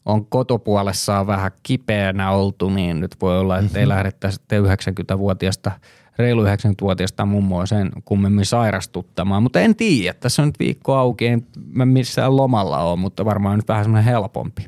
on 0.04 0.26
kotopuolessaan 0.26 1.26
vähän 1.26 1.50
kipeänä 1.62 2.30
oltu, 2.30 2.70
niin 2.70 3.00
nyt 3.00 3.16
voi 3.20 3.38
olla, 3.38 3.58
että 3.58 3.78
ei 3.78 3.84
mhm. 3.84 3.88
lähdettäisi 3.88 4.40
90-vuotiaasta 4.52 5.72
reilu 6.18 6.44
90-vuotiaasta 6.44 7.26
mummoa 7.26 7.66
sen 7.66 7.90
kummemmin 8.04 8.46
sairastuttamaan, 8.46 9.42
mutta 9.42 9.60
en 9.60 9.76
tiedä, 9.76 10.14
tässä 10.20 10.42
on 10.42 10.48
nyt 10.48 10.58
viikko 10.58 10.94
auki, 10.94 11.26
en 11.26 11.46
mä 11.72 11.86
missään 11.86 12.36
lomalla 12.36 12.78
ole, 12.78 12.98
mutta 12.98 13.24
varmaan 13.24 13.58
nyt 13.58 13.68
vähän 13.68 13.84
semmoinen 13.84 14.04
helpompi. 14.04 14.66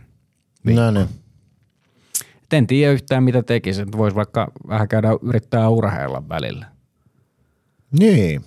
Viikko. 0.67 0.83
No 0.83 0.91
niin. 0.91 1.09
En 2.53 2.67
tiedä 2.67 2.93
yhtään 2.93 3.25
mitä 3.25 3.43
tekisi, 3.43 3.83
että 3.83 3.99
voisi 3.99 4.17
vaikka 4.17 4.53
vähän 4.69 4.89
käydä 4.89 5.09
yrittää 5.23 5.69
urheilla 5.69 6.29
välillä. 6.29 6.67
Niin, 7.99 8.45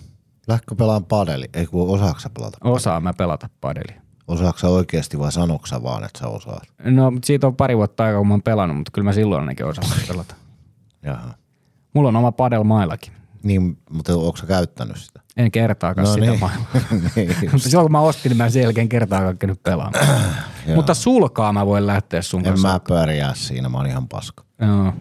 Lähkö 0.50 0.74
pelaan 0.74 1.04
padeli? 1.04 1.44
Ei 1.54 1.66
kun 1.66 1.94
osaaksa 1.94 2.30
pelata 2.30 2.58
padeli? 2.60 2.76
Osaan 2.76 3.02
mä 3.02 3.12
pelata 3.12 3.48
padeli. 3.60 3.96
Osaaksa 4.28 4.68
oikeasti 4.68 5.18
vai 5.18 5.32
sanoksa 5.32 5.82
vaan, 5.82 6.04
että 6.04 6.18
sä 6.18 6.28
osaat? 6.28 6.62
No 6.84 7.12
siitä 7.24 7.46
on 7.46 7.56
pari 7.56 7.76
vuotta 7.76 8.04
aikaa, 8.04 8.18
kun 8.18 8.28
mä 8.28 8.34
oon 8.34 8.42
pelannut, 8.42 8.76
mutta 8.76 8.90
kyllä 8.94 9.04
mä 9.04 9.12
silloin 9.12 9.40
ainakin 9.40 9.66
osaan 9.66 9.88
pelata. 10.08 10.34
Jaha. 11.02 11.34
Mulla 11.94 12.08
on 12.08 12.16
oma 12.16 12.32
padelmailakin. 12.32 13.12
Niin, 13.42 13.78
mutta 13.90 14.16
onko 14.16 14.36
sä 14.36 14.46
käyttänyt 14.46 14.96
sitä? 14.96 15.20
En 15.36 15.50
kertaakaan 15.50 16.06
no 16.06 16.14
sitä 16.14 16.26
niin. 16.26 16.40
mailla. 16.40 16.66
niin, 17.16 17.36
silloin 17.56 17.84
kun 17.84 17.92
mä 17.92 18.00
ostin, 18.00 18.30
niin 18.30 18.36
mä 18.36 18.50
sen 18.50 18.62
jälkeen 18.62 18.88
kertaakaan 18.88 19.38
käynyt 19.38 19.62
pelaamaan. 19.62 20.06
mutta 20.76 20.94
sulkaa 20.94 21.52
mä 21.52 21.66
voin 21.66 21.86
lähteä 21.86 22.22
sun 22.22 22.46
En 22.46 22.60
mä 22.60 22.80
pärjää 22.88 23.34
siinä, 23.34 23.68
mä 23.68 23.78
oon 23.78 23.86
ihan 23.86 24.08
paska. 24.08 24.44
Joo. 24.60 24.84
Mä 24.84 24.92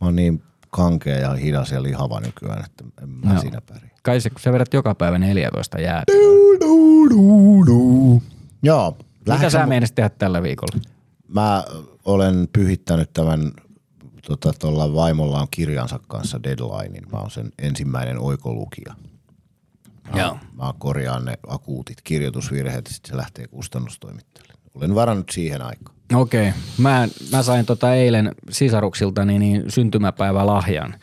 oon 0.00 0.16
niin 0.16 0.42
kankea 0.70 1.16
ja 1.16 1.32
hidas 1.34 1.72
ja 1.72 1.82
lihava 1.82 2.20
nykyään, 2.20 2.64
että 2.64 2.84
en 3.02 3.08
mä 3.08 3.34
no. 3.34 3.40
siinä 3.40 3.60
pärjää 3.60 3.90
kai 4.02 4.20
se, 4.20 4.30
kun 4.30 4.40
sä 4.40 4.52
vedät 4.52 4.74
joka 4.74 4.94
päivä 4.94 5.18
14 5.18 5.80
jäätä. 5.80 6.12
Joo. 8.62 8.98
Mitä 9.28 9.50
sä 9.50 9.66
meinasit 9.66 9.94
tehdä 9.94 10.08
tällä 10.08 10.42
viikolla? 10.42 10.82
Mä 11.28 11.64
olen 12.04 12.48
pyhittänyt 12.52 13.12
tämän 13.12 13.52
tota, 14.36 14.58
tuolla 14.58 14.94
vaimolla 14.94 15.40
on 15.40 15.48
kirjansa 15.50 16.00
kanssa 16.08 16.42
deadlinein. 16.42 17.04
Mä 17.12 17.18
oon 17.18 17.30
sen 17.30 17.52
ensimmäinen 17.58 18.18
oikolukija. 18.18 18.94
Mä, 20.14 20.20
Joo. 20.20 20.38
mä 20.52 20.74
korjaan 20.78 21.24
ne 21.24 21.38
akuutit 21.46 22.00
kirjoitusvirheet 22.04 22.84
ja 22.84 22.94
sitten 22.94 23.10
se 23.10 23.16
lähtee 23.16 23.46
kustannustoimittajalle. 23.46 24.54
Olen 24.74 24.94
varannut 24.94 25.30
siihen 25.30 25.62
aikaan. 25.62 25.96
Okei. 26.14 26.48
Okay. 26.48 26.60
Mä, 26.78 27.08
mä 27.32 27.42
sain 27.42 27.66
tota 27.66 27.94
eilen 27.94 28.34
sisaruksiltani 28.50 29.38
niin 29.38 29.64
syntymäpäivälahjan. 29.68 30.94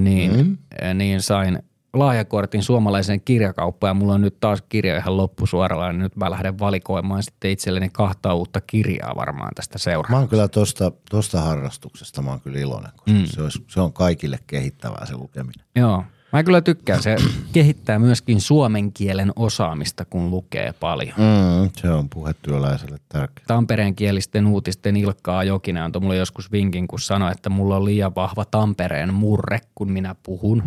Niin, 0.00 0.36
mm. 0.36 0.58
niin 0.98 1.22
sain 1.22 1.62
lahjakortin 1.94 2.62
suomalaiseen 2.62 3.20
kirjakauppaan 3.20 3.90
ja 3.90 3.94
mulla 3.94 4.14
on 4.14 4.20
nyt 4.20 4.40
taas 4.40 4.62
kirja 4.68 4.96
ihan 4.96 5.16
loppusuoralla, 5.16 5.92
niin 5.92 6.02
nyt 6.02 6.16
mä 6.16 6.30
lähden 6.30 6.58
valikoimaan 6.58 7.22
sitten 7.22 7.50
itselleni 7.50 7.88
kahta 7.92 8.34
uutta 8.34 8.60
kirjaa 8.60 9.16
varmaan 9.16 9.54
tästä 9.54 9.78
seuraavaksi. 9.78 10.12
Mä 10.12 10.18
oon 10.18 10.28
kyllä 10.28 10.48
tosta, 10.48 10.92
tosta 11.10 11.40
harrastuksesta, 11.40 12.22
mä 12.22 12.30
oon 12.30 12.40
kyllä 12.40 12.58
iloinen, 12.58 12.92
koska 12.96 13.10
mm. 13.10 13.24
se, 13.24 13.42
olisi, 13.42 13.64
se 13.68 13.80
on 13.80 13.92
kaikille 13.92 14.38
kehittävää 14.46 15.06
se 15.06 15.16
lukeminen. 15.16 15.66
Joo, 15.76 16.04
Mä 16.32 16.42
kyllä 16.42 16.60
tykkään. 16.60 17.02
Se 17.02 17.16
kehittää 17.52 17.98
myöskin 17.98 18.40
suomen 18.40 18.92
kielen 18.92 19.32
osaamista, 19.36 20.04
kun 20.04 20.30
lukee 20.30 20.74
paljon. 20.80 21.14
Mm, 21.16 21.70
se 21.76 21.90
on 21.90 22.08
puhetyöläiselle 22.08 22.98
tärkeää. 23.08 23.46
Tampereen 23.46 23.94
kielisten 23.94 24.46
uutisten 24.46 24.96
Ilkkaa 24.96 25.44
Jokinen 25.44 25.82
antoi 25.82 26.02
mulle 26.02 26.16
joskus 26.16 26.52
vinkin, 26.52 26.88
kun 26.88 27.00
sanoi, 27.00 27.32
että 27.32 27.50
mulla 27.50 27.76
on 27.76 27.84
liian 27.84 28.14
vahva 28.14 28.44
Tampereen 28.44 29.14
murre, 29.14 29.60
kun 29.74 29.92
minä 29.92 30.14
puhun. 30.22 30.62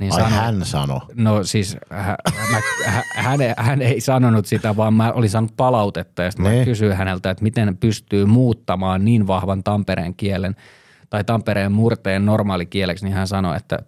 Niin 0.00 0.12
Ai 0.12 0.20
sano, 0.20 0.36
hän 0.36 0.64
sano. 0.64 1.00
No 1.14 1.44
siis 1.44 1.76
hän, 1.90 2.16
mä, 2.50 2.60
hän, 3.14 3.38
hän 3.56 3.82
ei 3.82 4.00
sanonut 4.00 4.46
sitä, 4.46 4.76
vaan 4.76 4.94
mä 4.94 5.12
olin 5.12 5.30
saanut 5.30 5.56
palautetta 5.56 6.22
ja 6.22 6.30
sitten 6.30 6.46
mä 6.46 6.52
niin. 6.52 6.64
kysyin 6.64 6.92
häneltä, 6.92 7.30
että 7.30 7.42
miten 7.42 7.76
pystyy 7.76 8.26
muuttamaan 8.26 9.04
niin 9.04 9.26
vahvan 9.26 9.64
Tampereen 9.64 10.14
kielen 10.14 10.56
tai 11.10 11.24
Tampereen 11.24 11.72
murteen 11.72 12.26
normaalikieleksi, 12.26 13.04
niin 13.04 13.14
hän 13.14 13.28
sanoi, 13.28 13.56
että 13.56 13.78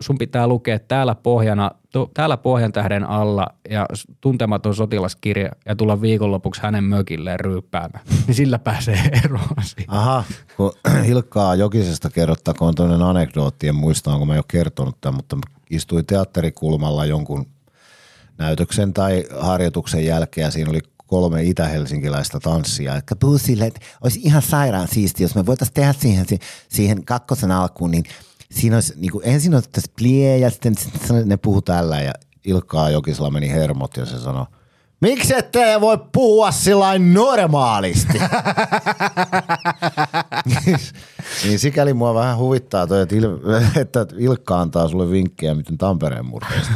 sun 0.00 0.18
pitää 0.18 0.46
lukea 0.46 0.78
täällä, 0.78 1.14
pohjana, 1.14 1.70
täällä 2.14 2.36
pohjan 2.36 2.72
tähden 2.72 3.04
alla 3.04 3.46
ja 3.70 3.86
tuntematon 4.20 4.74
sotilaskirja 4.74 5.50
ja 5.66 5.76
tulla 5.76 6.00
viikonlopuksi 6.00 6.62
hänen 6.62 6.84
mökilleen 6.84 7.40
ryyppäämään. 7.40 8.04
Niin 8.26 8.34
sillä 8.34 8.58
pääsee 8.58 9.10
eroon 9.24 9.48
siitä. 9.62 9.92
Aha, 9.92 10.24
kun 10.56 10.72
Hilkkaa 11.06 11.54
Jokisesta 11.54 12.10
kerrottakoon 12.10 12.74
toinen 12.74 13.02
anekdootti, 13.02 13.68
en 13.68 13.74
muista 13.74 14.12
onko 14.12 14.26
mä 14.26 14.36
jo 14.36 14.42
kertonut 14.48 15.00
tämän, 15.00 15.14
mutta 15.14 15.36
istuin 15.70 16.06
teatterikulmalla 16.06 17.04
jonkun 17.04 17.46
näytöksen 18.38 18.92
tai 18.92 19.24
harjoituksen 19.40 20.04
jälkeen 20.04 20.44
ja 20.44 20.50
siinä 20.50 20.70
oli 20.70 20.80
kolme 21.06 21.42
itä-helsinkiläistä 21.42 22.40
tanssia, 22.40 22.94
jotka 22.94 23.16
puhuu 23.16 23.38
silleen, 23.38 23.68
että 23.68 23.80
olisi 24.00 24.20
ihan 24.24 24.42
sairaan 24.42 24.88
siisti, 24.88 25.22
jos 25.22 25.34
me 25.34 25.46
voitaisiin 25.46 25.74
tehdä 25.74 25.92
siihen, 25.92 26.26
siihen 26.68 27.04
kakkosen 27.04 27.50
alkuun, 27.50 27.90
niin– 27.90 28.04
siinä 28.50 28.76
olisi, 28.76 28.94
niin 28.96 29.12
kuin, 29.12 29.24
ensin 29.28 29.54
on 29.54 29.62
tässä 29.72 29.92
plie 29.98 30.38
ja 30.38 30.50
sitten 30.50 30.74
ne 31.24 31.36
puhuu 31.36 31.62
tällä 31.62 32.00
ja, 32.00 32.12
Ilkkaa 32.44 32.90
Jokisella 32.90 33.30
meni 33.30 33.50
hermot 33.50 33.96
ja 33.96 34.06
se 34.06 34.18
sanoi, 34.18 34.46
Miksi 35.00 35.34
ette 35.36 35.80
voi 35.80 35.98
puhua 36.12 36.50
sillain 36.50 37.14
normaalisti? 37.14 38.18
niin 41.44 41.58
sikäli 41.58 41.94
mua 41.94 42.14
vähän 42.14 42.36
huvittaa 42.38 42.86
toi, 42.86 43.02
että, 43.02 43.16
Il- 43.16 43.78
että 43.80 44.06
Ilkka 44.18 44.60
antaa 44.60 44.88
sulle 44.88 45.10
vinkkejä, 45.10 45.54
miten 45.54 45.78
Tampereen 45.78 46.26
murteista. 46.26 46.72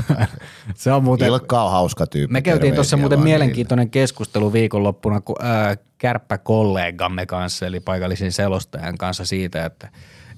Se 0.74 0.92
on 0.92 1.05
muuten, 1.05 1.28
Ilkka 1.28 1.62
on 1.62 1.70
hauska 1.70 2.06
tyyppi. 2.06 2.32
me 2.32 2.42
käytiin 2.42 2.74
tuossa 2.74 2.97
muuten 2.97 3.20
mielenkiintoinen 3.20 3.90
keskustelu 3.90 4.52
viikonloppuna 4.52 5.20
kun, 5.20 5.36
ää, 5.40 5.76
kärppäkollegamme 5.98 7.26
kanssa, 7.26 7.66
eli 7.66 7.80
paikallisen 7.80 8.32
selostajan 8.32 8.98
kanssa 8.98 9.24
siitä, 9.24 9.64
että, 9.64 9.88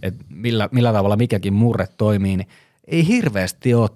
että 0.02 0.24
millä, 0.28 0.68
millä 0.72 0.92
tavalla 0.92 1.16
mikäkin 1.16 1.52
murre 1.52 1.86
toimii, 1.96 2.36
niin 2.36 2.48
ei 2.86 3.06
hirveästi 3.06 3.74
ole 3.74 3.90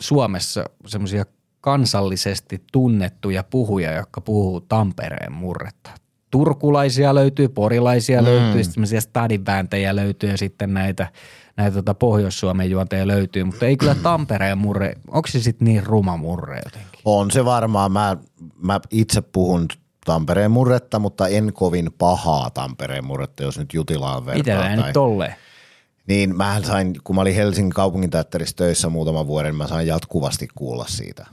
Suomessa 0.00 0.64
semmoisia 0.86 1.24
kansallisesti 1.60 2.62
tunnettuja 2.72 3.42
puhuja, 3.42 3.92
jotka 3.92 4.20
puhuu 4.20 4.60
Tampereen 4.60 5.32
murretta. 5.32 5.90
Turkulaisia 6.30 7.14
löytyy, 7.14 7.48
porilaisia 7.48 8.20
mm. 8.20 8.24
löytyy, 8.24 8.64
semmoisia 8.64 9.00
stadinvääntäjiä 9.00 9.96
löytyy 9.96 10.30
ja 10.30 10.38
sitten 10.38 10.74
näitä, 10.74 11.06
näitä 11.56 11.74
tota 11.74 11.94
Pohjois-Suomen 11.94 12.70
juonteja 12.70 13.06
löytyy, 13.06 13.44
mutta 13.44 13.66
ei 13.66 13.76
kyllä 13.76 13.94
Tampereen 13.94 14.58
murre, 14.58 14.94
onko 15.10 15.28
se 15.28 15.40
sitten 15.40 15.64
niin 15.64 15.86
ruma 15.86 16.16
murre 16.16 16.60
jotenkin? 16.64 17.00
On 17.04 17.30
se 17.30 17.44
varmaan. 17.44 17.92
Mä, 17.92 18.16
mä 18.62 18.80
itse 18.90 19.20
puhun 19.20 19.66
Tampereen 20.04 20.50
murretta, 20.50 20.98
mutta 20.98 21.28
en 21.28 21.52
kovin 21.52 21.90
pahaa 21.98 22.50
Tampereen 22.50 23.04
murretta, 23.04 23.42
jos 23.42 23.58
nyt 23.58 23.74
Jutilaan 23.74 24.26
vertaa. 24.26 24.38
Mitä 24.38 24.56
tai- 24.56 24.76
nyt 24.76 24.92
tolleen? 24.92 25.34
Niin 26.08 26.36
mä 26.36 26.60
sain, 26.66 26.94
kun 27.04 27.14
mä 27.14 27.20
olin 27.22 27.34
Helsingin 27.34 27.72
kaupunginteatterissa 27.72 28.56
töissä 28.56 28.88
muutaman 28.88 29.26
vuoden, 29.26 29.54
mä 29.54 29.66
sain 29.66 29.86
jatkuvasti 29.86 30.48
kuulla 30.54 30.86
siitä. 30.88 31.26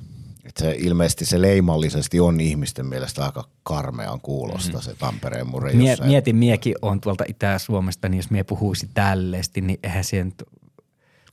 Et 0.46 0.58
se 0.58 0.76
ilmeisesti 0.80 1.26
se 1.26 1.42
leimallisesti 1.42 2.20
on 2.20 2.40
ihmisten 2.40 2.86
mielestä 2.86 3.26
aika 3.26 3.50
karmean 3.64 4.22
kuulosta 4.22 4.82
se 4.82 4.96
Tampereen 4.96 5.48
murre. 5.48 5.74
Mie, 5.74 5.98
mietin, 6.06 6.36
miekin 6.36 6.76
on 6.82 7.02
tuolta 7.02 7.24
Itä-Suomesta, 7.28 8.10
niin 8.10 8.18
jos 8.18 8.30
mie 8.30 8.44
puhuisi 8.44 8.90
tälleesti, 8.94 9.62
niin 9.62 9.80
eihän 9.84 10.04
nyt... 10.24 10.44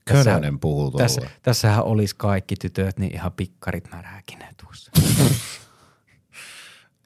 Könönen 0.05 0.59
puhuu 0.59 0.91
tuolla. 0.91 1.05
tässä, 1.05 1.21
Tässähän 1.43 1.85
olisi 1.85 2.15
kaikki 2.19 2.57
tytöt 2.57 2.99
niin 2.99 3.15
ihan 3.15 3.33
pikkarit 3.33 3.89
märäkinä 3.91 4.53
tuossa. 4.65 4.91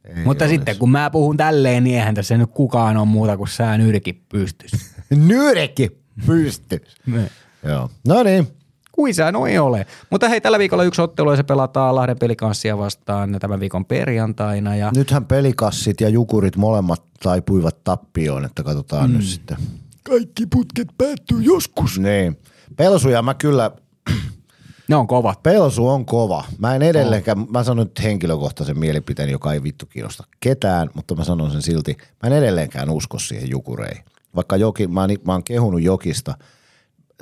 Ei 0.04 0.24
Mutta 0.24 0.44
olis. 0.44 0.54
sitten 0.54 0.76
kun 0.76 0.90
mä 0.90 1.10
puhun 1.10 1.36
tälleen, 1.36 1.84
niin 1.84 1.96
eihän 1.96 2.14
tässä 2.14 2.36
nyt 2.36 2.50
kukaan 2.50 2.96
ole 2.96 3.06
muuta 3.06 3.36
kuin 3.36 3.48
sää 3.48 3.78
nyrki 3.78 4.12
pystys. 4.28 4.70
Nyrekki 5.28 6.06
pystyy. 6.26 6.80
Joo. 7.68 7.90
No 8.09 8.22
niin. 8.22 8.48
Kuin 8.93 9.14
sä 9.14 9.32
noin 9.32 9.60
ole. 9.60 9.86
Mutta 10.10 10.28
hei, 10.28 10.40
tällä 10.40 10.59
viikolla 10.59 10.84
yksi 10.84 11.02
ottelu 11.02 11.30
ja 11.30 11.36
se 11.36 11.43
pelataan 11.43 11.94
Lahden 11.94 12.18
pelikanssia 12.18 12.78
vastaan 12.78 13.36
tämän 13.40 13.60
viikon 13.60 13.84
perjantaina. 13.84 14.76
Ja 14.76 14.90
Nythän 14.97 15.24
pelikassit 15.24 16.01
ja 16.01 16.09
jukurit 16.09 16.56
molemmat 16.56 17.02
taipuivat 17.22 17.84
tappioon, 17.84 18.44
että 18.44 18.62
katsotaan 18.62 19.10
mm. 19.10 19.16
nyt 19.16 19.26
sitten. 19.26 19.56
kaikki 20.02 20.47
putket 20.47 20.88
päättyy 20.98 21.43
joskus. 21.43 21.98
Niin. 21.98 22.38
Pelsuja 22.76 23.22
mä 23.22 23.34
kyllä, 23.34 23.70
Ne 24.88 24.97
on 24.97 25.06
kovat. 25.06 25.43
pelsu 25.43 25.88
on 25.88 26.06
kova. 26.06 26.44
Mä 26.59 26.74
en 26.76 26.82
edelleenkään, 26.82 27.47
mä 27.51 27.64
sanon 27.64 27.86
nyt 27.86 28.02
henkilökohtaisen 28.02 28.78
mielipiteen, 28.78 29.30
joka 29.30 29.52
ei 29.52 29.62
vittu 29.62 29.86
kiinnosta 29.86 30.24
ketään, 30.40 30.90
mutta 30.94 31.14
mä 31.14 31.24
sanon 31.24 31.51
sen 31.51 31.62
silti. 31.62 31.97
Mä 32.22 32.26
en 32.26 32.32
edelleenkään 32.32 32.90
usko 32.90 33.18
siihen 33.18 33.51
jukureihin. 33.51 34.05
Vaikka 34.36 34.56
joki, 34.56 34.86
mä, 34.86 35.06
mä 35.26 35.32
oon 35.32 35.44
kehunut 35.44 35.82
jokista, 35.82 36.34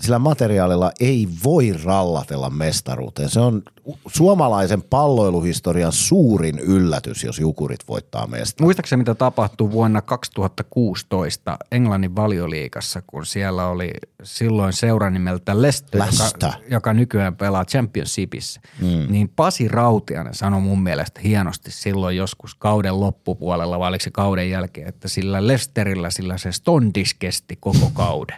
sillä 0.01 0.19
materiaalilla 0.19 0.93
ei 1.01 1.29
voi 1.45 1.73
rallatella 1.85 2.51
mestaruuteen. 2.51 3.29
Se 3.29 3.41
on 3.41 3.63
suomalaisen 4.07 4.83
palloiluhistorian 4.83 5.93
suurin 5.93 6.59
yllätys, 6.59 7.25
jos 7.25 7.39
jukurit 7.39 7.81
voittaa 7.89 8.27
mestaruuden. 8.27 8.67
Muistaakseni 8.67 8.99
mitä 9.01 9.15
tapahtui 9.15 9.71
vuonna 9.71 10.03
2016 10.03 11.59
Englannin 11.73 12.17
valioliikassa, 12.17 13.03
kun 13.07 13.27
siellä 13.27 13.67
oli 13.67 13.91
silloin 14.23 14.73
seura 14.73 15.11
nimeltä 15.11 15.63
Leicester, 15.63 16.01
joka, 16.01 16.53
joka 16.71 16.93
nykyään 16.93 17.37
pelaa 17.37 17.65
Championshipissa. 17.65 18.61
Mm. 18.81 19.07
Niin 19.13 19.29
Pasi 19.37 19.69
Rautianen 19.69 20.35
sanoi 20.35 20.61
mun 20.61 20.83
mielestä 20.83 21.21
hienosti 21.21 21.71
silloin 21.71 22.17
joskus 22.17 22.55
kauden 22.55 23.01
loppupuolella, 23.01 23.79
vai 23.79 23.89
oliko 23.89 24.03
se 24.03 24.11
kauden 24.11 24.51
jälkeen, 24.51 24.89
että 24.89 25.09
sillä 25.09 25.47
Leicesterillä 25.47 26.11
sillä 26.11 26.39
se 26.39 26.53
Stondis 26.53 27.15
kesti 27.15 27.57
koko 27.61 27.91
kauden. 27.95 28.37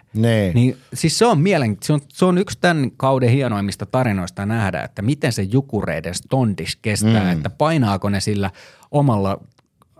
Niin 0.54 0.76
siis 0.94 1.18
se 1.18 1.26
on 1.26 1.45
mielen, 1.46 1.76
se 1.82 1.92
on, 1.92 2.00
se 2.08 2.24
on 2.24 2.38
yksi 2.38 2.58
tämän 2.60 2.90
kauden 2.96 3.30
hienoimmista 3.30 3.86
tarinoista 3.86 4.46
nähdä, 4.46 4.82
että 4.82 5.02
miten 5.02 5.32
se 5.32 5.42
jukureiden 5.42 6.14
stondis 6.14 6.76
kestää, 6.76 7.24
mm. 7.24 7.30
että 7.32 7.50
painaako 7.50 8.08
ne 8.08 8.20
sillä 8.20 8.50
omalla 8.90 9.40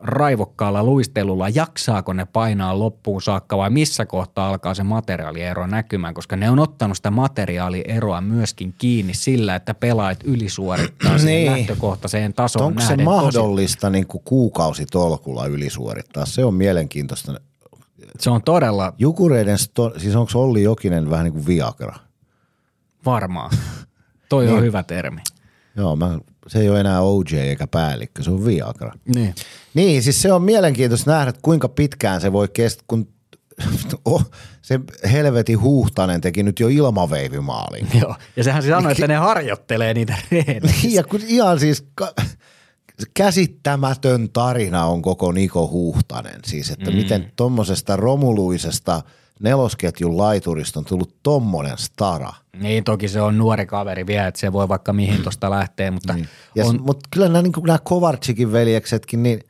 raivokkaalla 0.01 0.85
luistelulla, 0.85 1.49
jaksaako 1.49 2.13
ne 2.13 2.25
painaa 2.25 2.79
loppuun 2.79 3.23
saakka 3.23 3.57
vai 3.59 3.71
missä 3.71 4.07
kohtaa 4.07 4.49
alkaa 4.49 4.75
se 4.75 4.83
materiaaliero 4.83 5.67
näkymään, 5.67 6.15
koska 6.15 6.37
ne 6.37 6.51
on 6.51 6.59
ottanut 6.59 6.97
sitä 6.97 7.11
materiaalieroa 7.11 8.21
myöskin 8.21 8.75
kiinni 8.79 9.15
sillä, 9.15 9.55
että 9.55 9.75
pelaajat 9.75 10.19
ylisuorittaa 10.25 11.19
siihen 11.19 11.27
Niin. 11.27 11.53
lähtökohtaiseen 11.53 12.35
tasoon 12.35 12.65
Onko 12.67 12.81
se 12.81 12.87
nähden 12.87 13.07
tosi- 13.07 13.17
mahdollista 13.17 13.91
niin 13.91 14.07
kuin 14.07 14.23
kuukausitolkulla 14.25 15.47
ylisuorittaa? 15.47 16.27
Se 16.27 16.45
on 16.45 16.55
mielenkiintoista. 16.55 17.41
Se 18.21 18.31
on 18.31 18.43
todella 18.43 18.93
Jukureiden, 18.99 19.59
sto, 19.59 19.93
siis 19.97 20.17
onko 20.17 20.33
Olli 20.35 20.63
Jokinen 20.63 21.11
vähän 21.11 21.25
niin 21.25 21.33
kuin 21.33 21.47
Viagra? 21.47 21.95
varmaa. 23.07 23.51
Toi 24.29 24.49
on 24.49 24.63
hyvä 24.63 24.83
termi. 24.83 25.21
Joo, 25.77 25.97
mä, 25.97 26.19
se 26.47 26.59
ei 26.61 26.71
ole 26.71 26.81
enää 26.81 27.01
OJ 27.01 27.35
eikä 27.39 27.67
päällikkö, 27.67 28.23
se 28.23 28.31
on 28.31 28.45
Viagra. 28.45 28.93
Niin. 29.15 29.35
Niin, 29.75 30.03
siis 30.03 30.23
se 30.23 30.33
on 30.33 30.43
mielenkiintoista 30.43 31.11
nähdä, 31.11 31.29
että 31.29 31.43
kuinka 31.43 31.69
pitkään 31.69 32.21
se 32.21 32.33
voi 32.33 32.49
kestää, 32.49 32.85
kun 32.89 33.09
oh, 34.05 34.31
se 34.63 34.81
helvetin 35.13 35.61
huhtanen 35.61 36.21
teki 36.21 36.43
nyt 36.43 36.61
jo 36.61 36.69
ilmaveivimaalin. 36.69 37.89
Joo. 38.01 38.15
Ja 38.37 38.45
sehän 38.45 38.63
se 38.63 38.69
sanoi, 38.69 38.93
että 38.93 39.09
ne 39.09 39.17
harjoittelee 39.17 39.95
niitä 39.95 40.17
reenejä. 40.31 40.61
Niin, 40.83 40.95
ja 40.95 41.05
kun 41.05 41.21
ihan 41.27 41.61
siis 41.61 41.85
ka- 41.95 42.15
käsittämätön 43.15 44.29
tarina 44.33 44.85
on 44.85 45.03
koko 45.03 45.33
Niko 45.33 45.69
Huhtanen. 45.69 46.41
Siis, 46.45 46.71
että 46.71 46.91
mm. 46.91 46.97
miten 46.97 47.33
tuommoisesta 47.37 47.97
romuluisesta 47.97 49.03
nelosketjun 49.41 50.19
laiturista 50.19 50.81
on 50.81 50.85
tullut 50.85 51.15
tommonen 51.23 51.79
stara. 51.79 52.33
Niin, 52.61 52.85
toki 52.85 53.09
se 53.09 53.21
on 53.21 53.39
nuori 53.39 53.67
kaveri 53.67 54.07
vielä, 54.07 54.27
että 54.27 54.41
se 54.41 54.53
voi 54.53 54.69
vaikka 54.69 54.93
mihin 54.93 55.23
tuosta 55.23 55.51
lähteä, 55.51 55.91
mutta 55.91 56.13
Niin. 56.13 56.29
Ja 56.55 56.67
on. 56.67 56.83
Mutta 56.83 57.09
kyllä 57.13 57.29
nämä, 57.29 57.43
niin 57.43 57.53
nämä 57.67 57.79
Kovarčikin 57.85 58.53
veljeksetkin, 58.53 59.23
niin 59.23 59.41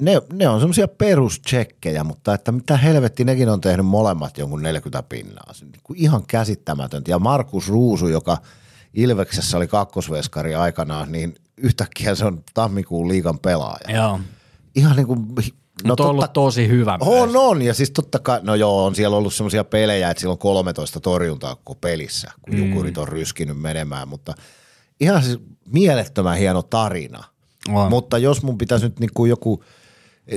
ne, 0.00 0.22
ne 0.32 0.48
on 0.48 0.60
semmoisia 0.60 0.88
perustsekkejä, 0.88 2.04
mutta 2.04 2.34
että 2.34 2.52
mitä 2.52 2.76
helvetti, 2.76 3.24
nekin 3.24 3.48
on 3.48 3.60
tehnyt 3.60 3.86
molemmat 3.86 4.38
jonkun 4.38 4.62
40 4.62 5.02
pinnaa. 5.02 5.52
Se 5.52 5.64
on 5.64 5.70
niin 5.70 5.80
kuin 5.84 5.98
ihan 5.98 6.26
käsittämätöntä. 6.26 7.10
Ja 7.10 7.18
Markus 7.18 7.68
Ruusu, 7.68 8.08
joka 8.08 8.38
Ilveksessä 8.94 9.56
oli 9.56 9.66
kakkosveskari 9.66 10.54
aikanaan, 10.54 11.12
niin 11.12 11.34
yhtäkkiä 11.56 12.14
se 12.14 12.24
on 12.24 12.42
tammikuun 12.54 13.08
liigan 13.08 13.38
pelaaja. 13.38 13.96
joo. 13.96 14.20
Ihan 14.74 14.96
niin 14.96 15.06
kuin, 15.06 15.26
No, 15.84 15.94
on 16.00 16.06
ollut 16.06 16.32
tosi 16.32 16.68
hyvä. 16.68 16.98
on, 17.00 17.28
myös. 17.28 17.36
on. 17.42 17.62
Ja 17.62 17.74
siis 17.74 17.90
totta 17.90 18.18
kai, 18.18 18.40
no 18.42 18.54
joo, 18.54 18.84
on 18.84 18.94
siellä 18.94 19.16
ollut 19.16 19.34
semmoisia 19.34 19.64
pelejä, 19.64 20.10
että 20.10 20.20
sillä 20.20 20.32
on 20.32 20.38
13 20.38 21.00
torjuntaa 21.00 21.54
koko 21.56 21.74
pelissä, 21.74 22.30
kun 22.42 22.54
mm. 22.54 22.68
Jukurit 22.68 22.98
on 22.98 23.08
ryskinyt 23.08 23.60
menemään, 23.60 24.08
mutta 24.08 24.34
ihan 25.00 25.22
siis 25.22 25.38
mielettömän 25.72 26.36
hieno 26.38 26.62
tarina. 26.62 27.24
On. 27.68 27.90
Mutta 27.90 28.18
jos 28.18 28.42
mun 28.42 28.58
pitäisi 28.58 28.86
nyt 28.86 29.00
niin 29.00 29.10
kuin 29.14 29.28
joku 29.28 29.64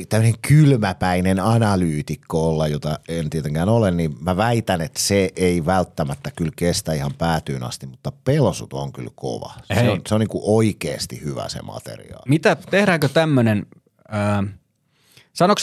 tämmöinen 0.10 0.40
kylmäpäinen 0.48 1.40
analyytikko 1.40 2.49
olla, 2.49 2.68
jota 2.68 2.99
en 3.07 3.30
tietenkään 3.30 3.70
ole, 3.70 3.91
niin 3.91 4.16
mä 4.22 4.38
väitän, 4.38 4.82
että 4.82 4.99
se 4.99 5.30
ei 5.36 5.66
välttämättä 5.66 6.32
kyllä 6.36 6.52
kestä 6.56 6.94
ihan 6.94 7.11
päätyyn 7.18 7.64
asti, 7.64 7.88
mutta 7.88 8.11
pelosut 8.26 8.74
on 8.74 8.94
kyllä 8.94 9.11
kova. 9.16 9.53
Se 9.64 9.76
Hei. 9.76 9.90
on, 9.90 10.02
se 10.07 10.16
on 10.16 10.20
niin 10.20 10.30
kuin 10.30 10.44
oikeasti 10.45 11.22
hyvä 11.24 11.49
se 11.49 11.61
materiaali. 11.61 12.24
Mitä, 12.28 12.56
tehdäänkö 12.56 13.10
tämmöinen, 13.10 13.66
äh, 14.14 14.45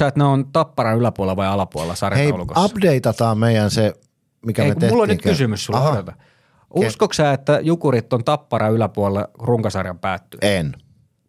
että 0.09 0.21
ne 0.21 0.25
on 0.25 0.53
tapparan 0.53 0.97
yläpuolella 0.97 1.37
vai 1.37 1.47
alapuolella 1.47 1.93
Hei, 1.93 1.99
sarjataulukossa? 1.99 2.65
updateataan 2.65 3.39
meidän 3.39 3.71
se, 3.71 3.95
mikä 4.47 4.63
Ei, 4.63 4.69
me 4.69 4.75
tehtiin. 4.75 4.93
mulla 4.93 5.03
on 5.03 5.09
nyt 5.09 5.23
kysymys 5.23 5.65
sulla. 5.65 5.79
Aha, 5.79 6.05
sä, 7.13 7.33
että 7.33 7.61
Jukurit 7.63 8.13
on 8.13 8.25
tappara 8.25 8.69
yläpuolella 8.69 9.29
runkosarjan 9.35 9.99
päättyy? 9.99 10.39
en. 10.43 10.73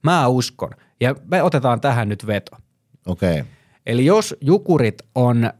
Mä 0.03 0.28
uskon. 0.28 0.69
Ja 1.02 1.15
me 1.32 1.44
otetaan 1.44 1.82
tähän 1.82 2.10
nyt 2.10 2.28
veto. 2.28 2.57
Okei. 3.07 3.39
Okay. 3.39 3.43
Eli 3.85 4.05
jos 4.05 4.35
Jukurit 4.41 5.01
on 5.15 5.51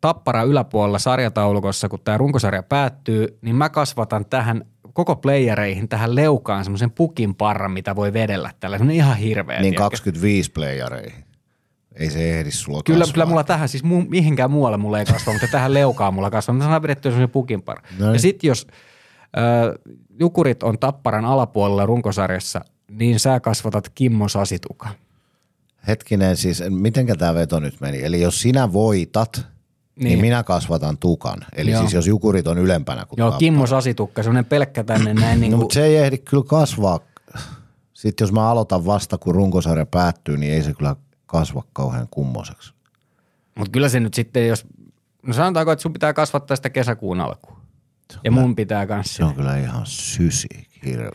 tappara 0.00 0.42
yläpuolella 0.42 0.98
sarjataulukossa, 0.98 1.88
kun 1.88 1.98
tämä 2.04 2.18
runkosarja 2.18 2.62
päättyy, 2.62 3.38
niin 3.42 3.56
mä 3.56 3.68
kasvatan 3.68 4.26
tähän 4.26 4.64
koko 4.92 5.16
playereihin 5.16 5.88
tähän 5.88 6.14
leukaan 6.14 6.64
semmoisen 6.64 6.90
pukin 6.90 7.34
parran, 7.34 7.70
mitä 7.70 7.96
voi 7.96 8.12
vedellä 8.12 8.50
tällä. 8.60 8.78
Se 8.78 8.84
on 8.84 8.90
ihan 8.90 9.16
hirveä. 9.16 9.60
Niin 9.60 9.74
tiedätkö? 9.74 9.82
25 9.82 10.50
playereihin. 10.52 11.24
Ei 11.94 12.10
se 12.10 12.38
ehdi 12.38 12.50
sulla 12.50 12.82
Kyllä, 12.84 12.98
kasvaa. 12.98 13.12
kyllä 13.12 13.26
mulla 13.26 13.44
tähän, 13.44 13.68
siis 13.68 13.84
mu, 13.84 14.02
mihinkään 14.08 14.50
muualle 14.50 14.76
mulla 14.76 14.98
ei 14.98 15.04
kasva, 15.04 15.32
mutta 15.32 15.48
tähän 15.48 15.74
leukaan 15.74 16.14
mulla 16.14 16.30
kasvaa. 16.30 16.54
Mä 16.54 16.62
saadaan 16.62 16.82
vedettyä 16.82 17.10
semmoisen 17.10 17.30
pukin 17.30 17.62
parran. 17.62 17.84
No 17.98 18.06
niin. 18.06 18.12
Ja 18.12 18.18
sitten 18.20 18.48
jos 18.48 18.66
Ö, 19.36 19.78
jukurit 20.20 20.62
on 20.62 20.78
Tapparan 20.78 21.24
alapuolella 21.24 21.86
runkosarjassa, 21.86 22.64
niin 22.90 23.20
sä 23.20 23.40
kasvatat 23.40 23.88
Kimmo 23.94 24.28
Sasituka. 24.28 24.88
Hetkinen, 25.88 26.36
siis 26.36 26.62
mitenkä 26.68 27.14
tämä 27.14 27.34
veto 27.34 27.60
nyt 27.60 27.80
meni? 27.80 28.02
Eli 28.04 28.20
jos 28.20 28.40
sinä 28.42 28.72
voitat, 28.72 29.36
niin, 29.96 30.04
Niin. 30.04 30.20
minä 30.20 30.42
kasvatan 30.42 30.98
tukan. 30.98 31.38
Eli 31.56 31.70
Joo. 31.70 31.80
Siis 31.80 31.92
jos 31.92 32.06
jukurit 32.06 32.46
on 32.46 32.58
ylempänä 32.58 33.06
kuin 33.06 33.18
Joo, 33.18 33.28
Tappara. 33.30 33.38
Kimmo 33.38 33.66
Sasitukka, 33.66 34.22
semmoinen 34.22 34.44
pelkkä 34.44 34.84
tänne 34.84 35.14
näin 35.14 35.40
niin 35.40 35.50
No, 35.50 35.56
kuin, 35.56 35.64
mutta 35.64 35.74
se 35.74 35.84
ei 35.84 35.96
ehdi 35.96 36.18
kyllä 36.18 36.44
kasvaa. 36.46 37.00
Sitten 37.94 38.24
jos 38.24 38.32
mä 38.32 38.50
aloitan 38.50 38.86
vasta, 38.86 39.18
kun 39.18 39.34
runkosarja 39.34 39.86
päättyy, 39.86 40.36
niin 40.36 40.52
ei 40.52 40.62
se 40.62 40.74
kyllä 40.74 40.96
kasva 41.26 41.62
kauhean 41.72 42.08
kummoseksi. 42.10 42.72
mutta 43.54 43.70
kyllä 43.70 43.88
se 43.88 44.00
nyt 44.00 44.14
sitten, 44.14 44.48
jos, 44.48 44.66
no 45.22 45.32
sanotaanko, 45.34 45.72
että 45.72 45.82
sun 45.82 45.92
pitää 45.92 46.12
kasvattaa 46.12 46.56
sitä 46.56 46.70
kesäkuun 46.70 47.20
alkuun. 47.20 47.56
Ja 48.24 48.30
mun 48.30 48.56
pitää 48.56 48.86
kanssa. 48.86 49.14
Se 49.16 49.24
on 49.24 49.34
kyllä 49.34 49.58
ihan 49.58 49.82
sysi 49.86 50.48
hirveä. 50.84 51.10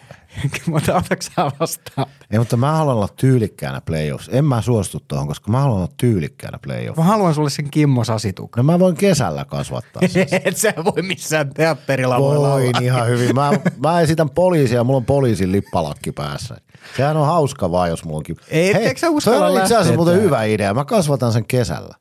mutta 0.68 0.96
otatko 0.96 1.16
sä 1.22 1.52
vastaan? 1.60 2.08
Ei, 2.32 2.40
mutta 2.40 2.58
mä 2.58 2.72
haluan 2.72 2.96
olla 2.96 3.08
tyylikkäänä 3.08 3.82
playoffs. 3.82 4.30
En 4.34 4.46
mä 4.46 4.62
suostu 4.62 5.00
tuohon, 5.08 5.28
koska 5.28 5.52
mä 5.52 5.60
haluan 5.60 5.78
olla 5.78 5.90
tyylikkäänä 5.98 6.60
playoffs. 6.62 6.98
Mä 6.98 7.04
haluan 7.04 7.34
sulle 7.34 7.50
sen 7.50 7.72
Kimmo 7.72 8.04
Sasitukan. 8.04 8.66
No 8.66 8.72
mä 8.74 8.80
voin 8.80 8.96
kesällä 8.96 9.46
kasvattaa 9.46 10.02
sen. 10.08 10.28
Et 10.46 10.58
sä 10.58 10.74
voi 10.86 11.02
missään 11.02 11.54
teatterilla 11.54 12.20
voi 12.20 12.38
Voin 12.38 12.42
laulaa. 12.42 12.82
ihan 12.82 13.08
hyvin. 13.08 13.36
Mä, 13.36 13.52
mä 13.84 14.02
esitän 14.02 14.30
poliisia, 14.30 14.84
mulla 14.84 14.98
on 14.98 15.06
poliisin 15.06 15.52
lippalakki 15.52 16.12
päässä. 16.12 16.58
Sehän 16.98 17.18
on 17.18 17.26
hauska 17.26 17.72
vaan, 17.72 17.90
jos 17.90 18.04
mulla 18.04 18.18
onkin. 18.18 18.36
Ei, 18.50 18.76
eikö 18.76 19.00
sä 19.00 19.10
uskalla 19.10 19.40
toi 19.40 19.56
on 19.56 19.62
itse 19.62 19.76
asiassa 19.76 19.96
muuten 19.96 20.22
hyvä 20.22 20.44
idea. 20.44 20.74
Mä 20.74 20.86
kasvatan 20.86 21.34
sen 21.34 21.46
kesällä. 21.46 21.96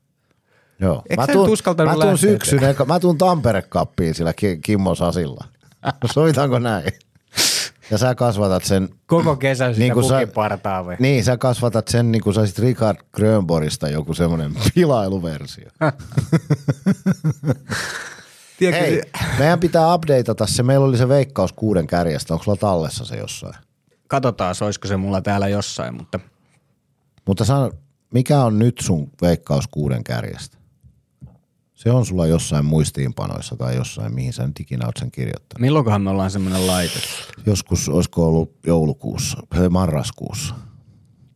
Joo. 0.80 1.02
Eikö 1.10 1.22
mä 1.36 1.42
uskaltanut 1.42 1.96
mä 1.98 2.04
tuun 2.04 2.18
syksyn, 2.18 2.60
mä 2.86 3.00
tuun 3.00 3.18
Tampere-kappiin 3.18 4.14
sillä 4.14 4.32
Ki- 4.32 4.58
Kimmo 4.62 4.94
Sasilla. 4.94 5.44
Sovitaanko 6.14 6.58
näin? 6.58 6.84
Ja 7.90 7.98
sä 7.98 8.14
kasvatat 8.14 8.64
sen, 8.64 8.88
Koko 9.06 9.36
kesän 9.36 9.74
sitä 9.74 9.82
Niin 9.84 9.92
kuin 9.92 10.08
sä- 10.08 10.14
pukipartaa 10.20 10.86
vai? 10.86 10.96
niin 10.98 11.24
sä 11.24 11.36
kasvatat 11.36 11.88
sen 11.88 12.12
niin 12.12 12.22
kuin 12.22 12.34
saisit 12.34 12.58
Richard 12.58 12.98
Grönborista 13.14 13.88
joku 13.88 14.14
semmoinen 14.14 14.52
pilailuversio. 14.74 15.68
Tiedätkö, 18.58 18.86
Hei, 18.86 19.02
meidän 19.38 19.60
pitää 19.60 19.94
updateata 19.94 20.46
se. 20.46 20.62
Meillä 20.62 20.86
oli 20.86 20.96
se 20.98 21.08
veikkaus 21.08 21.52
kuuden 21.52 21.86
kärjestä. 21.86 22.34
Onko 22.34 22.44
sulla 22.44 22.56
tallessa 22.56 23.04
se 23.04 23.16
jossain? 23.16 23.54
katsotaan, 24.08 24.54
olisiko 24.60 24.88
se 24.88 24.96
mulla 24.96 25.20
täällä 25.20 25.48
jossain, 25.48 25.94
mutta 25.94 26.20
Mutta 27.26 27.44
sano, 27.44 27.70
mikä 28.14 28.40
on 28.40 28.58
nyt 28.58 28.74
sun 28.82 29.10
veikkaus 29.22 29.64
kuuden 29.70 30.04
kärjestä? 30.04 30.55
Se 31.76 31.90
on 31.90 32.06
sulla 32.06 32.26
jossain 32.26 32.64
muistiinpanoissa 32.64 33.56
tai 33.56 33.76
jossain, 33.76 34.14
mihin 34.14 34.32
sä 34.32 34.46
nyt 34.46 34.60
ikinä 34.60 34.86
oot 34.86 34.96
sen 34.96 35.10
kirjoittanut. 35.10 35.60
milloinkohan 35.60 36.02
me 36.02 36.10
ollaan 36.10 36.30
semmoinen 36.30 36.66
laite? 36.66 36.98
Joskus, 37.46 37.88
olisiko 37.88 38.28
ollut 38.28 38.54
joulukuussa, 38.66 39.38
ei, 39.62 39.68
marraskuussa. 39.68 40.54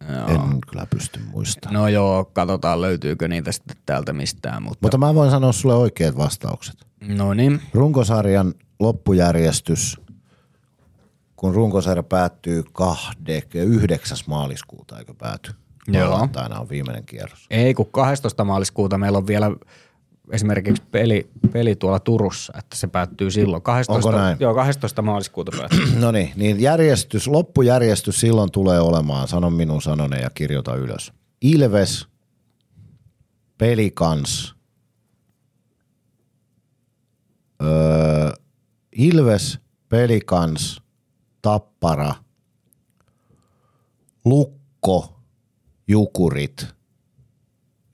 Joo. 0.08 0.28
En 0.28 0.40
kyllä 0.70 0.86
pysty 0.86 1.20
muistamaan. 1.32 1.74
No 1.74 1.88
joo, 1.88 2.24
katsotaan 2.24 2.80
löytyykö 2.80 3.28
niitä 3.28 3.52
sitten 3.52 3.76
täältä 3.86 4.12
mistään, 4.12 4.62
mutta, 4.62 4.78
Mutta 4.82 4.98
mä 4.98 5.14
voin 5.14 5.30
sanoa 5.30 5.52
sulle 5.52 5.74
oikeat 5.74 6.16
vastaukset. 6.16 6.86
no 7.08 7.34
niin. 7.34 7.60
Runkosarjan 7.74 8.54
loppujärjestys, 8.78 10.00
kun 11.36 11.54
runkosarja 11.54 12.02
päättyy 12.02 12.64
kahde, 12.72 13.42
9. 13.54 14.18
maaliskuuta, 14.26 14.98
eikö 14.98 15.14
pääty? 15.14 15.52
Joo. 15.88 16.10
Lauantaina 16.10 16.60
on 16.60 16.68
viimeinen 16.68 17.04
kierros. 17.06 17.46
Ei, 17.50 17.74
kun 17.74 17.86
12. 17.90 18.44
maaliskuuta 18.44 18.98
meillä 18.98 19.18
on 19.18 19.26
vielä 19.26 19.46
esimerkiksi 20.32 20.82
peli, 20.90 21.30
peli 21.52 21.76
tuolla 21.76 22.00
Turussa, 22.00 22.52
että 22.58 22.76
se 22.76 22.86
päättyy 22.86 23.30
silloin. 23.30 23.62
12, 23.62 24.08
Onko 24.08 24.20
näin? 24.20 24.36
Joo, 24.40 24.54
12. 24.54 25.02
maaliskuuta 25.02 25.52
päättyy. 25.58 25.80
No 26.00 26.12
niin, 26.12 26.32
niin 26.36 26.60
järjestys, 26.60 27.28
loppujärjestys 27.28 28.20
silloin 28.20 28.52
tulee 28.52 28.80
olemaan, 28.80 29.28
sano 29.28 29.50
minun 29.50 29.82
sanonen 29.82 30.22
ja 30.22 30.30
kirjoita 30.30 30.74
ylös. 30.74 31.12
Ilves, 31.42 32.06
Pelikans, 33.58 34.54
öö, 37.62 38.32
Ilves, 38.92 39.58
Pelikans, 39.88 40.82
Tappara, 41.42 42.14
Lukko, 44.24 45.20
Jukurit, 45.88 46.66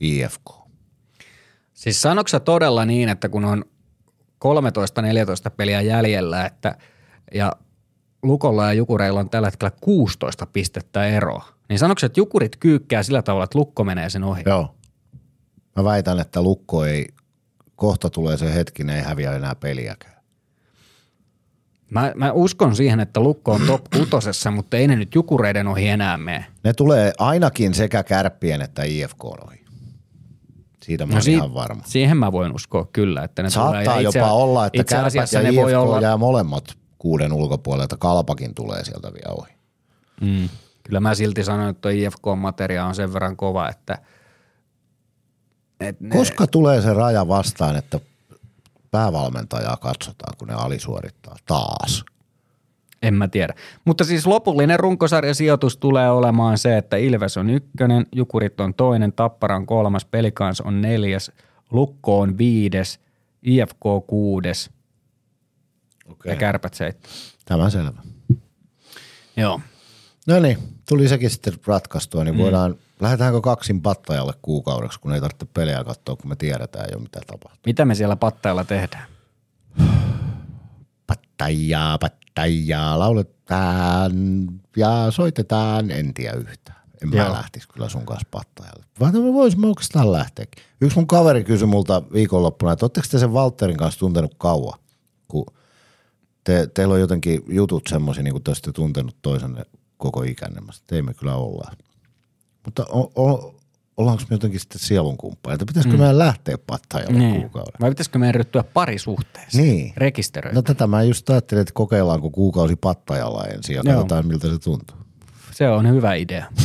IFK. 0.01 0.56
Siis 1.87 2.03
sanoiko 2.03 2.29
sä 2.29 2.41
todella 2.41 2.85
niin, 2.85 3.09
että 3.09 3.29
kun 3.29 3.45
on 3.45 3.65
13-14 4.45 5.51
peliä 5.57 5.81
jäljellä, 5.81 6.47
että 6.47 6.77
ja 7.35 7.53
Lukolla 8.23 8.67
ja 8.67 8.73
Jukureilla 8.73 9.21
on 9.21 9.31
tällä 9.31 9.47
hetkellä 9.47 9.73
16 9.81 10.47
pistettä 10.47 11.07
eroa, 11.07 11.45
niin 11.69 11.79
sanoiko 11.79 11.99
sä, 11.99 12.07
että 12.07 12.21
Jukurit 12.21 12.57
kyykkää 12.57 13.03
sillä 13.03 13.23
tavalla, 13.23 13.45
että 13.45 13.59
Lukko 13.59 13.85
menee 13.85 14.11
sen 14.11 14.25
ohi? 14.25 14.43
Joo. 14.47 14.75
Mä 15.77 15.85
väitän, 15.85 16.21
että 16.21 16.43
Lukko 16.43 16.85
ei, 16.85 17.07
kohta 17.77 18.11
tulee 18.11 18.37
se 18.37 18.55
hetki, 18.55 18.85
ne 18.85 18.97
ei 18.97 19.03
häviä 19.03 19.33
enää 19.33 19.55
peliäkään. 19.55 20.17
Mä, 21.91 22.13
mä 22.15 22.33
uskon 22.33 22.77
siihen, 22.77 23.01
että 23.01 23.21
Lukko 23.21 23.53
on 23.53 23.61
top 23.67 23.85
kutosessa, 23.97 24.51
mutta 24.51 24.77
ei 24.77 24.89
ne 24.89 24.97
nyt 24.97 25.15
Jukureiden 25.15 25.69
ohi 25.69 25.89
enää 25.89 26.17
mene. 26.17 26.47
Ne 26.65 26.73
tulee 26.73 27.13
ainakin 27.19 27.75
sekä 27.75 28.03
kärppien 28.03 28.63
että 28.63 28.83
IFK 28.85 29.25
ohi. 29.25 29.66
Siitä 30.87 31.07
mä 31.07 31.15
No 31.15 31.21
si- 31.21 31.33
ihan 31.33 31.55
varma. 31.55 31.83
Siihen 31.87 32.17
mä 32.17 32.33
voin 32.33 32.55
uskoa 32.55 32.89
kyllä, 32.93 33.23
että 33.25 33.43
ne. 33.43 33.51
Saattaa 33.51 33.99
itse- 33.99 34.19
jopa 34.19 34.33
olla, 34.33 34.67
että 34.67 34.81
itse 34.81 34.97
asiassa 34.97 35.39
ja 35.39 35.51
ne 35.51 35.57
voi 35.57 35.75
olla, 35.75 36.01
jää 36.01 36.17
molemmat 36.17 36.65
kuuden 36.99 37.33
ulkopuolelta. 37.33 37.97
Kalpakin 37.97 38.55
tulee 38.55 38.85
sieltä 38.85 39.13
vielä 39.13 39.35
ohi. 39.39 39.53
mm, 40.21 40.49
kyllä 40.83 41.01
mä 41.01 41.15
silti 41.15 41.45
sanon, 41.45 41.69
että 41.69 41.91
IFK-materia 41.91 42.85
on 42.87 42.95
sen 42.95 43.13
verran 43.13 43.37
kova, 43.37 43.69
että 43.69 43.99
et 45.81 46.01
ne, 46.01 46.17
Koska 46.17 46.47
tulee 46.47 46.83
se 46.83 46.93
raja 46.95 47.29
vastaan, 47.29 47.77
että 47.77 48.01
päävalmentajaa 48.91 49.77
katsotaan, 49.77 50.37
kun 50.39 50.49
ne 50.49 50.55
alisuorittaa 50.55 51.37
taas? 51.47 52.05
En 53.03 53.15
mä 53.15 53.29
tiedä. 53.29 53.55
Mutta 53.85 54.05
siis 54.05 54.27
lopullinen 54.27 54.81
runkosarjasijoitus 54.81 55.77
tulee 55.77 56.11
olemaan 56.11 56.59
se, 56.59 56.77
että 56.77 56.97
Ilves 56.97 57.37
on 57.37 57.51
ykkönen, 57.51 58.07
Jukurit 58.13 58.61
on 58.61 58.75
toinen, 58.75 59.13
Tappara 59.13 59.57
on 59.57 59.67
kolmas, 59.67 60.05
Pelikans 60.05 60.61
on 60.61 60.83
neljäs, 60.83 61.33
Lukko 61.71 62.21
on 62.21 62.39
viides, 62.39 63.01
IFK 63.43 63.81
kuudes 64.07 64.71
Okay. 66.11 66.33
ja 66.33 66.37
Kärpät 66.37 66.75
seitsemän. 66.75 67.19
Tämä 67.45 67.71
selvä. 67.71 68.03
Joo. 69.37 69.61
No 70.27 70.41
niin, 70.41 70.59
tuli 70.89 71.09
sekin 71.09 71.31
sitten 71.31 71.55
ratkaistua, 71.67 72.25
niin 72.25 72.35
mm. 72.35 72.43
voidaan, 72.43 72.75
lähdetäänkö 73.01 73.41
kaksin 73.41 73.83
pattajalle 73.83 74.33
kuukaudeksi, 74.43 75.01
kun 75.01 75.13
ei 75.13 75.21
tarvitse 75.21 75.47
pelejä 75.55 75.85
katsoa, 75.85 76.17
kun 76.17 76.29
me 76.29 76.37
tiedetään 76.37 76.87
jo 76.93 76.99
mitä 76.99 77.21
tapahtuu. 77.27 77.63
Mitä 77.67 77.85
me 77.85 77.95
siellä 77.95 78.17
pattajalla 78.17 78.65
tehdään? 78.65 79.07
Pattajaa, 81.39 81.99
pattajaa, 81.99 82.99
lauletaan 82.99 84.13
ja 84.77 85.07
soitetaan, 85.11 85.91
en 85.91 86.15
tiedä 86.15 86.37
yhtään. 86.37 86.81
En 87.03 87.09
mä 87.09 87.17
Joo. 87.17 87.33
lähtisi 87.33 87.69
kyllä 87.69 87.89
sun 87.89 88.07
kanssa 88.07 88.29
pattajalle. 88.31 88.85
Vaan 89.01 89.13
me 89.13 89.33
voisimme 89.33 89.67
oikeastaan 89.67 90.13
lähteäkin. 90.13 90.65
Yksi 90.81 90.99
mun 90.99 91.07
kaveri 91.07 91.45
kysyi 91.45 91.67
multa 91.67 92.03
viikonloppuna, 92.13 92.73
että 92.73 92.85
ootteko 92.85 93.07
te 93.11 93.19
sen 93.19 93.33
Walterin 93.33 93.77
kanssa 93.77 94.01
tuntenut 94.01 94.35
kauan? 94.39 94.79
Kun 95.29 95.47
te, 96.45 96.69
teillä 96.75 96.95
on 96.95 97.01
jotenkin 97.01 97.43
jutut 97.49 97.83
semmoisia, 97.89 98.23
niin 98.23 98.35
kuin 98.35 98.43
te 98.43 98.51
olisitte 98.51 98.73
tuntenut 98.73 99.17
toisenne 99.23 99.67
koko 99.97 100.23
ikänne. 100.23 100.61
Mä 100.61 100.73
sanoin, 100.73 101.17
kyllä 101.17 101.37
olla. 101.37 101.73
Mutta 102.65 102.87
o, 102.89 103.13
o, 103.25 103.55
ollaanko 103.97 104.23
me 104.31 104.35
jotenkin 104.35 104.61
sitten 104.61 104.79
sielunkumppaneita? 104.79 105.65
Pitäisikö 105.65 105.95
mm. 105.95 106.01
meidän 106.01 106.19
lähteä 106.19 106.59
pattajalle 106.67 107.19
niin. 107.19 107.41
kuukauden? 107.41 107.81
Vai 107.81 107.91
pitäisikö 107.91 108.19
meidän 108.19 108.35
ryhtyä 108.35 108.63
parisuhteeseen? 108.63 109.65
Niin. 109.65 109.93
Rekisteröi. 109.97 110.55
No 110.55 110.63
tätä 110.63 110.87
mä 110.87 111.03
just 111.03 111.31
ajattelin, 111.31 111.61
että 111.63 111.75
kokeillaanko 111.75 112.31
kuukausi 112.31 112.77
pattajalla 112.77 113.45
ensin 113.45 113.77
ja 113.77 113.83
Joo. 113.85 113.95
katsotaan 113.95 114.27
miltä 114.27 114.49
se 114.49 114.59
tuntuu. 114.59 114.97
Se 115.53 115.69
on 115.69 115.89
hyvä 115.89 116.15
idea. 116.15 116.47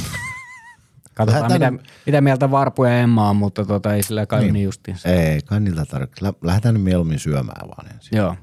Katsotaan, 1.13 1.43
Lähdetään 1.43 1.73
mitä, 1.73 1.85
mitä 2.05 2.21
mieltä 2.21 2.51
Varpu 2.51 2.83
ja 2.83 2.99
Emma 2.99 3.29
on, 3.29 3.35
mutta 3.35 3.65
tota, 3.65 3.93
ei 3.93 4.03
sillä 4.03 4.25
kai 4.25 4.41
niin, 4.41 4.53
niin 4.53 4.63
justiinsa. 4.63 5.09
Ei, 5.09 5.41
kai 5.41 5.59
niiltä 5.59 5.85
tarvitse. 5.85 6.25
Lä- 6.25 6.33
Lähdetään 6.41 6.75
nyt 6.75 6.83
mieluummin 6.83 7.19
syömään 7.19 7.67
vaan 7.67 7.91
ensin. 7.93 8.17
Joo. 8.17 8.35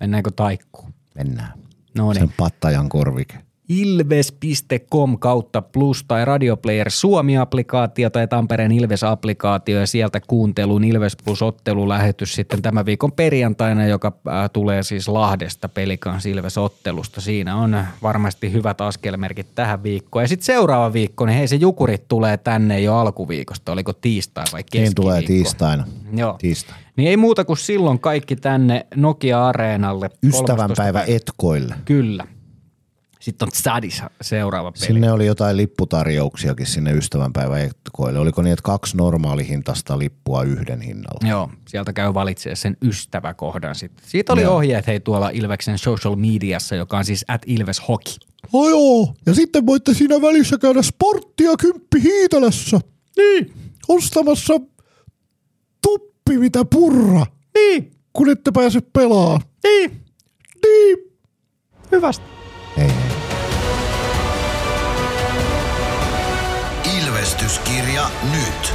Mennäänkö 0.00 0.30
taikkuun? 0.36 0.94
Mennään. 1.14 1.52
No 1.98 2.12
niin. 2.12 2.20
Sen 2.20 2.34
pattajan 2.36 2.88
korvike. 2.88 3.38
ilves.com 3.68 5.18
kautta 5.18 5.62
plus 5.62 6.04
tai 6.08 6.24
Radioplayer 6.24 6.90
Suomi-applikaatio 6.90 8.10
tai 8.10 8.28
Tampereen 8.28 8.72
Ilves-applikaatio 8.72 9.78
ja 9.78 9.86
sieltä 9.86 10.20
kuuntelun 10.26 10.84
Ilves 10.84 11.16
plus 11.24 11.42
ottelulähetys 11.42 12.34
sitten 12.34 12.62
tämän 12.62 12.86
viikon 12.86 13.12
perjantaina, 13.12 13.86
joka 13.86 14.12
äh, 14.28 14.50
tulee 14.52 14.82
siis 14.82 15.08
Lahdesta 15.08 15.68
Pelikans 15.68 16.26
Ilves-ottelusta. 16.26 17.20
Siinä 17.20 17.56
on 17.56 17.84
varmasti 18.02 18.52
hyvät 18.52 18.80
askelmerkit 18.80 19.54
tähän 19.54 19.82
viikkoon. 19.82 20.22
Ja 20.22 20.28
sitten 20.28 20.46
seuraava 20.46 20.92
viikko, 20.92 21.26
niin 21.26 21.38
hei 21.38 21.48
se 21.48 21.56
Jukurit 21.56 22.08
tulee 22.08 22.36
tänne 22.36 22.80
jo 22.80 22.96
alkuviikosta. 22.96 23.72
Oliko 23.72 23.92
tiistai 23.92 24.44
vai 24.52 24.62
keskiviikko? 24.62 24.88
Niin 24.88 24.94
tulee 24.94 25.22
tiistaina. 25.22 25.86
Joo. 26.12 26.36
Tiistai. 26.38 26.76
Niin 26.96 27.08
ei 27.08 27.16
muuta 27.16 27.44
kuin 27.44 27.56
silloin 27.56 27.98
kaikki 27.98 28.36
tänne 28.36 28.86
Nokia-areenalle. 28.96 30.08
13. 30.08 30.38
Ystävänpäivä 30.38 31.04
etkoille. 31.06 31.74
Kyllä. 31.84 32.26
Sitten 33.24 33.46
on 33.48 33.52
Tsadis 33.52 34.02
seuraava 34.20 34.72
peli. 34.72 34.86
Sinne 34.86 35.12
oli 35.12 35.26
jotain 35.26 35.56
lipputarjouksiakin 35.56 36.66
sinne 36.66 36.92
ystävänpäivä 36.92 37.58
etkoille. 37.58 38.18
Oliko 38.18 38.42
niin, 38.42 38.52
että 38.52 38.62
kaksi 38.62 38.96
normaalihintasta 38.96 39.98
lippua 39.98 40.42
yhden 40.42 40.80
hinnalla? 40.80 41.28
Joo, 41.28 41.50
sieltä 41.68 41.92
käy 41.92 42.14
valitsemaan 42.14 42.56
sen 42.56 42.76
ystäväkohdan 42.82 43.74
sitten. 43.74 44.04
Siitä 44.08 44.32
oli 44.32 44.42
Joo. 44.42 44.54
ohjeet 44.56 44.86
hei 44.86 45.00
tuolla 45.00 45.30
Ilveksen 45.30 45.78
social 45.78 46.16
mediassa, 46.16 46.74
joka 46.74 46.98
on 46.98 47.04
siis 47.04 47.24
at 47.28 47.42
Ilves 47.46 47.82
Hockey. 47.88 48.14
Oh 48.52 48.68
joo, 48.70 49.14
ja 49.26 49.34
sitten 49.34 49.66
voitte 49.66 49.94
siinä 49.94 50.22
välissä 50.22 50.58
käydä 50.58 50.82
sporttia 50.82 51.56
kymppi 51.56 52.02
Hiitelässä. 52.02 52.80
Niin. 53.16 53.52
Ostamassa 53.88 54.54
tuppi 55.82 56.38
mitä 56.38 56.64
purra, 56.64 57.26
Niin, 57.54 57.90
kun 58.12 58.30
ette 58.30 58.50
pääse 58.50 58.80
pelaamaan. 58.92 59.40
niin, 59.64 59.90
Niin. 60.66 60.98
hyvästä. 61.92 62.24
Ei, 62.78 62.90
ei. 67.44 67.44
Ilvestyskirja 67.44 68.10
nyt. 68.32 68.74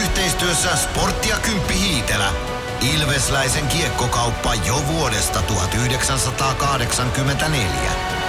Yhteistyössä 0.00 0.76
Sportti 0.76 1.28
ja 1.28 1.36
Kymppi 1.36 1.74
Hiitelä. 1.74 2.32
Ilvesläisen 2.80 3.66
kiekkokauppa 3.66 4.54
jo 4.54 4.86
vuodesta 4.86 5.42
1984. 5.42 8.23